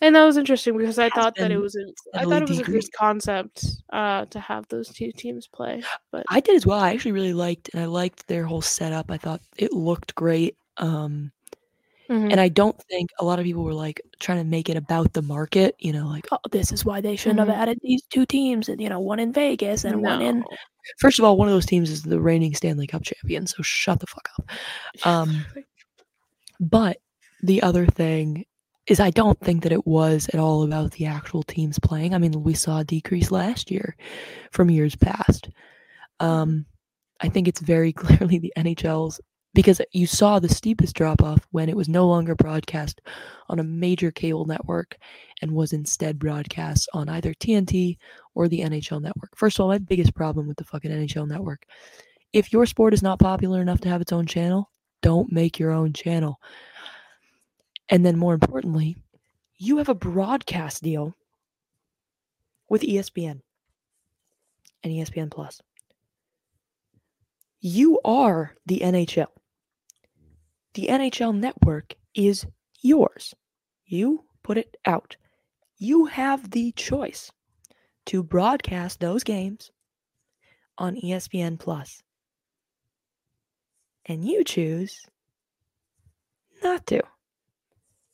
and 0.00 0.16
that 0.16 0.24
was 0.24 0.36
interesting 0.36 0.76
because 0.76 0.98
I 0.98 1.08
thought 1.10 1.36
that 1.36 1.52
it 1.52 1.58
was 1.58 1.76
a, 1.76 2.18
I 2.18 2.24
thought 2.24 2.42
it 2.42 2.48
was 2.48 2.58
a 2.58 2.64
good 2.64 2.92
concept 2.92 3.64
uh, 3.92 4.24
to 4.24 4.40
have 4.40 4.66
those 4.68 4.88
two 4.88 5.12
teams 5.12 5.46
play. 5.46 5.84
But 6.10 6.24
I 6.28 6.40
did 6.40 6.56
as 6.56 6.66
well. 6.66 6.80
I 6.80 6.90
actually 6.90 7.12
really 7.12 7.32
liked 7.32 7.70
and 7.72 7.80
I 7.80 7.86
liked 7.86 8.26
their 8.26 8.44
whole 8.44 8.60
setup. 8.60 9.08
I 9.08 9.18
thought 9.18 9.40
it 9.56 9.72
looked 9.72 10.16
great. 10.16 10.56
Um 10.78 11.30
Mhm. 12.08 12.30
and 12.30 12.40
I 12.40 12.48
don't 12.48 12.78
think 12.90 13.10
a 13.18 13.24
lot 13.24 13.38
of 13.38 13.44
people 13.44 13.62
were 13.64 13.72
like 13.74 14.00
trying 14.20 14.38
to 14.38 14.44
make 14.44 14.68
it 14.68 14.76
about 14.76 15.12
the 15.14 15.22
market, 15.22 15.74
you 15.78 15.92
know, 15.92 16.06
like, 16.06 16.26
oh, 16.32 16.38
this 16.52 16.70
is 16.72 16.84
why 16.84 17.00
they 17.00 17.16
shouldn't 17.16 17.40
Mhm. 17.40 17.46
have 17.46 17.56
added 17.62 17.78
these 17.82 18.02
two 18.10 18.26
teams 18.26 18.68
and 18.68 18.80
you 18.80 18.88
know, 18.88 19.00
one 19.00 19.18
in 19.20 19.32
Vegas 19.32 19.84
and 19.84 20.02
one 20.02 20.20
in 20.22 20.44
First 20.98 21.18
of 21.18 21.24
all, 21.24 21.38
one 21.38 21.48
of 21.48 21.54
those 21.54 21.64
teams 21.64 21.90
is 21.90 22.02
the 22.02 22.20
reigning 22.20 22.54
Stanley 22.54 22.86
Cup 22.86 23.02
champion, 23.02 23.46
so 23.46 23.62
shut 23.62 24.00
the 24.00 24.06
fuck 24.06 24.28
up. 24.38 24.50
Um, 25.06 25.46
But 26.60 26.98
the 27.42 27.62
other 27.62 27.86
thing 27.86 28.44
is, 28.86 29.00
I 29.00 29.10
don't 29.10 29.40
think 29.40 29.62
that 29.62 29.72
it 29.72 29.86
was 29.86 30.28
at 30.34 30.38
all 30.40 30.62
about 30.62 30.92
the 30.92 31.06
actual 31.06 31.42
teams 31.42 31.78
playing. 31.78 32.14
I 32.14 32.18
mean, 32.18 32.42
we 32.42 32.52
saw 32.54 32.80
a 32.80 32.84
decrease 32.84 33.30
last 33.30 33.70
year 33.70 33.96
from 34.52 34.70
years 34.70 34.94
past. 34.94 35.48
Um, 36.20 36.66
I 37.20 37.28
think 37.30 37.48
it's 37.48 37.60
very 37.60 37.92
clearly 38.28 38.38
the 38.38 38.52
NHL's 38.56 39.20
because 39.54 39.80
you 39.92 40.06
saw 40.06 40.38
the 40.38 40.48
steepest 40.48 40.94
drop 40.94 41.22
off 41.22 41.46
when 41.52 41.68
it 41.68 41.76
was 41.76 41.88
no 41.88 42.06
longer 42.06 42.34
broadcast 42.34 43.00
on 43.48 43.58
a 43.58 43.64
major 43.64 44.10
cable 44.10 44.44
network 44.44 44.96
and 45.40 45.52
was 45.52 45.72
instead 45.72 46.18
broadcast 46.18 46.88
on 46.92 47.08
either 47.08 47.32
TNT 47.34 47.96
or 48.34 48.48
the 48.48 48.60
NHL 48.60 49.00
network. 49.00 49.36
First 49.36 49.58
of 49.58 49.62
all, 49.62 49.68
my 49.68 49.78
biggest 49.78 50.14
problem 50.14 50.48
with 50.48 50.56
the 50.56 50.64
fucking 50.64 50.90
NHL 50.90 51.28
network 51.28 51.66
if 52.34 52.52
your 52.52 52.66
sport 52.66 52.92
is 52.92 53.02
not 53.02 53.20
popular 53.20 53.62
enough 53.62 53.80
to 53.82 53.88
have 53.88 54.00
its 54.00 54.12
own 54.12 54.26
channel, 54.26 54.70
don't 55.00 55.32
make 55.32 55.58
your 55.58 55.70
own 55.70 55.92
channel. 55.92 56.40
And 57.88 58.04
then 58.04 58.18
more 58.18 58.34
importantly, 58.34 58.96
you 59.56 59.76
have 59.76 59.88
a 59.88 59.94
broadcast 59.94 60.82
deal 60.82 61.16
with 62.68 62.82
ESPN 62.82 63.40
and 64.82 64.92
ESPN 64.92 65.30
Plus. 65.30 65.62
You 67.60 68.00
are 68.04 68.56
the 68.66 68.80
NHL. 68.80 69.28
The 70.74 70.88
NHL 70.88 71.36
network 71.36 71.94
is 72.14 72.46
yours. 72.82 73.34
You 73.86 74.24
put 74.42 74.58
it 74.58 74.76
out. 74.84 75.16
You 75.78 76.06
have 76.06 76.50
the 76.50 76.72
choice 76.72 77.30
to 78.06 78.22
broadcast 78.22 79.00
those 79.00 79.24
games 79.24 79.70
on 80.76 80.96
ESPN 80.96 81.58
Plus. 81.58 82.02
And 84.06 84.24
you 84.24 84.44
choose 84.44 85.06
not 86.62 86.86
to. 86.88 87.02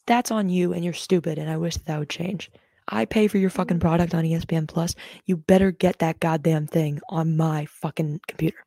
That's 0.07 0.31
on 0.31 0.49
you 0.49 0.73
and 0.73 0.85
you're 0.85 0.93
stupid 0.93 1.39
and 1.39 1.51
I 1.51 1.57
wish 1.57 1.75
that, 1.75 1.87
that 1.87 1.99
would 1.99 2.11
change. 2.11 2.51
I 2.89 3.05
pay 3.05 3.29
for 3.29 3.39
your 3.39 3.51
fucking 3.51 3.81
product 3.81 4.15
on 4.15 4.25
ESPN 4.25 4.69
Plus. 4.69 4.95
You 5.25 5.37
better 5.37 5.71
get 5.71 6.01
that 6.01 6.21
goddamn 6.21 6.67
thing 6.67 7.01
on 7.09 7.37
my 7.37 7.67
fucking 7.67 8.21
computer. 8.27 8.59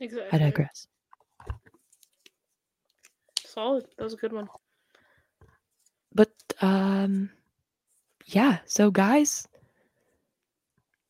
Exactly. 0.00 0.28
I 0.32 0.38
digress. 0.38 0.86
Solid. 3.56 3.86
That 3.96 4.04
was 4.04 4.12
a 4.12 4.18
good 4.18 4.34
one. 4.34 4.48
But 6.14 6.30
um 6.60 7.30
yeah, 8.26 8.58
so 8.66 8.90
guys, 8.90 9.48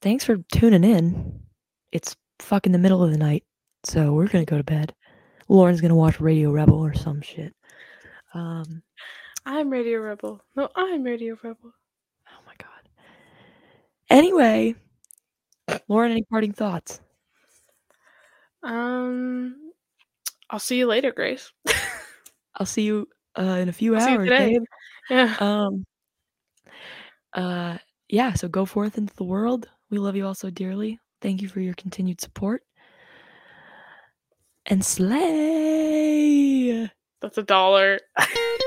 thanks 0.01 0.25
for 0.25 0.37
tuning 0.53 0.85
in. 0.85 1.41
It's 1.91 2.15
fucking 2.39 2.73
the 2.73 2.79
middle 2.79 3.03
of 3.03 3.11
the 3.11 3.19
night, 3.19 3.43
so 3.85 4.13
we're 4.13 4.29
gonna 4.29 4.45
go 4.45 4.59
to 4.59 4.65
bed. 4.65 4.95
Lauren's 5.49 5.81
gonna 5.81 5.97
watch 5.97 6.21
Radio 6.21 6.53
Rebel 6.53 6.77
or 6.79 6.95
some 6.95 7.21
shit. 7.21 7.53
Um 8.33 8.83
I'm 9.45 9.69
Radio 9.69 9.99
Rebel. 9.99 10.41
No, 10.55 10.69
I'm 10.77 11.03
Radio 11.03 11.35
Rebel. 11.43 11.73
Oh 11.73 12.43
my 12.47 12.55
god. 12.59 12.89
Anyway, 14.09 14.77
Lauren, 15.89 16.13
any 16.13 16.23
parting 16.23 16.53
thoughts? 16.53 17.01
Um, 18.63 19.73
I'll 20.51 20.59
see 20.59 20.79
you 20.79 20.87
later, 20.87 21.13
Grace. 21.13 21.53
I'll 22.57 22.67
see 22.67 22.83
you 22.83 23.09
uh, 23.39 23.59
in 23.61 23.69
a 23.69 23.73
few 23.73 23.95
I'll 23.97 24.03
hours. 24.03 24.29
babe. 24.29 24.63
Yeah. 25.11 25.37
Um. 25.39 25.85
Uh. 27.33 27.79
Yeah. 28.09 28.35
So 28.35 28.49
go 28.49 28.65
forth 28.65 28.99
into 28.99 29.15
the 29.17 29.25
world. 29.25 29.69
We 29.91 29.99
love 29.99 30.17
you 30.17 30.27
all 30.27 30.35
so 30.35 30.51
dearly. 30.51 30.99
Thank 31.21 31.43
you 31.43 31.49
for 31.49 31.61
your 31.61 31.75
continued 31.75 32.21
support. 32.21 32.63
And 34.67 34.85
slay. 34.85 36.11
That's 37.21 37.39
a 37.39 37.43
dollar. 37.43 38.01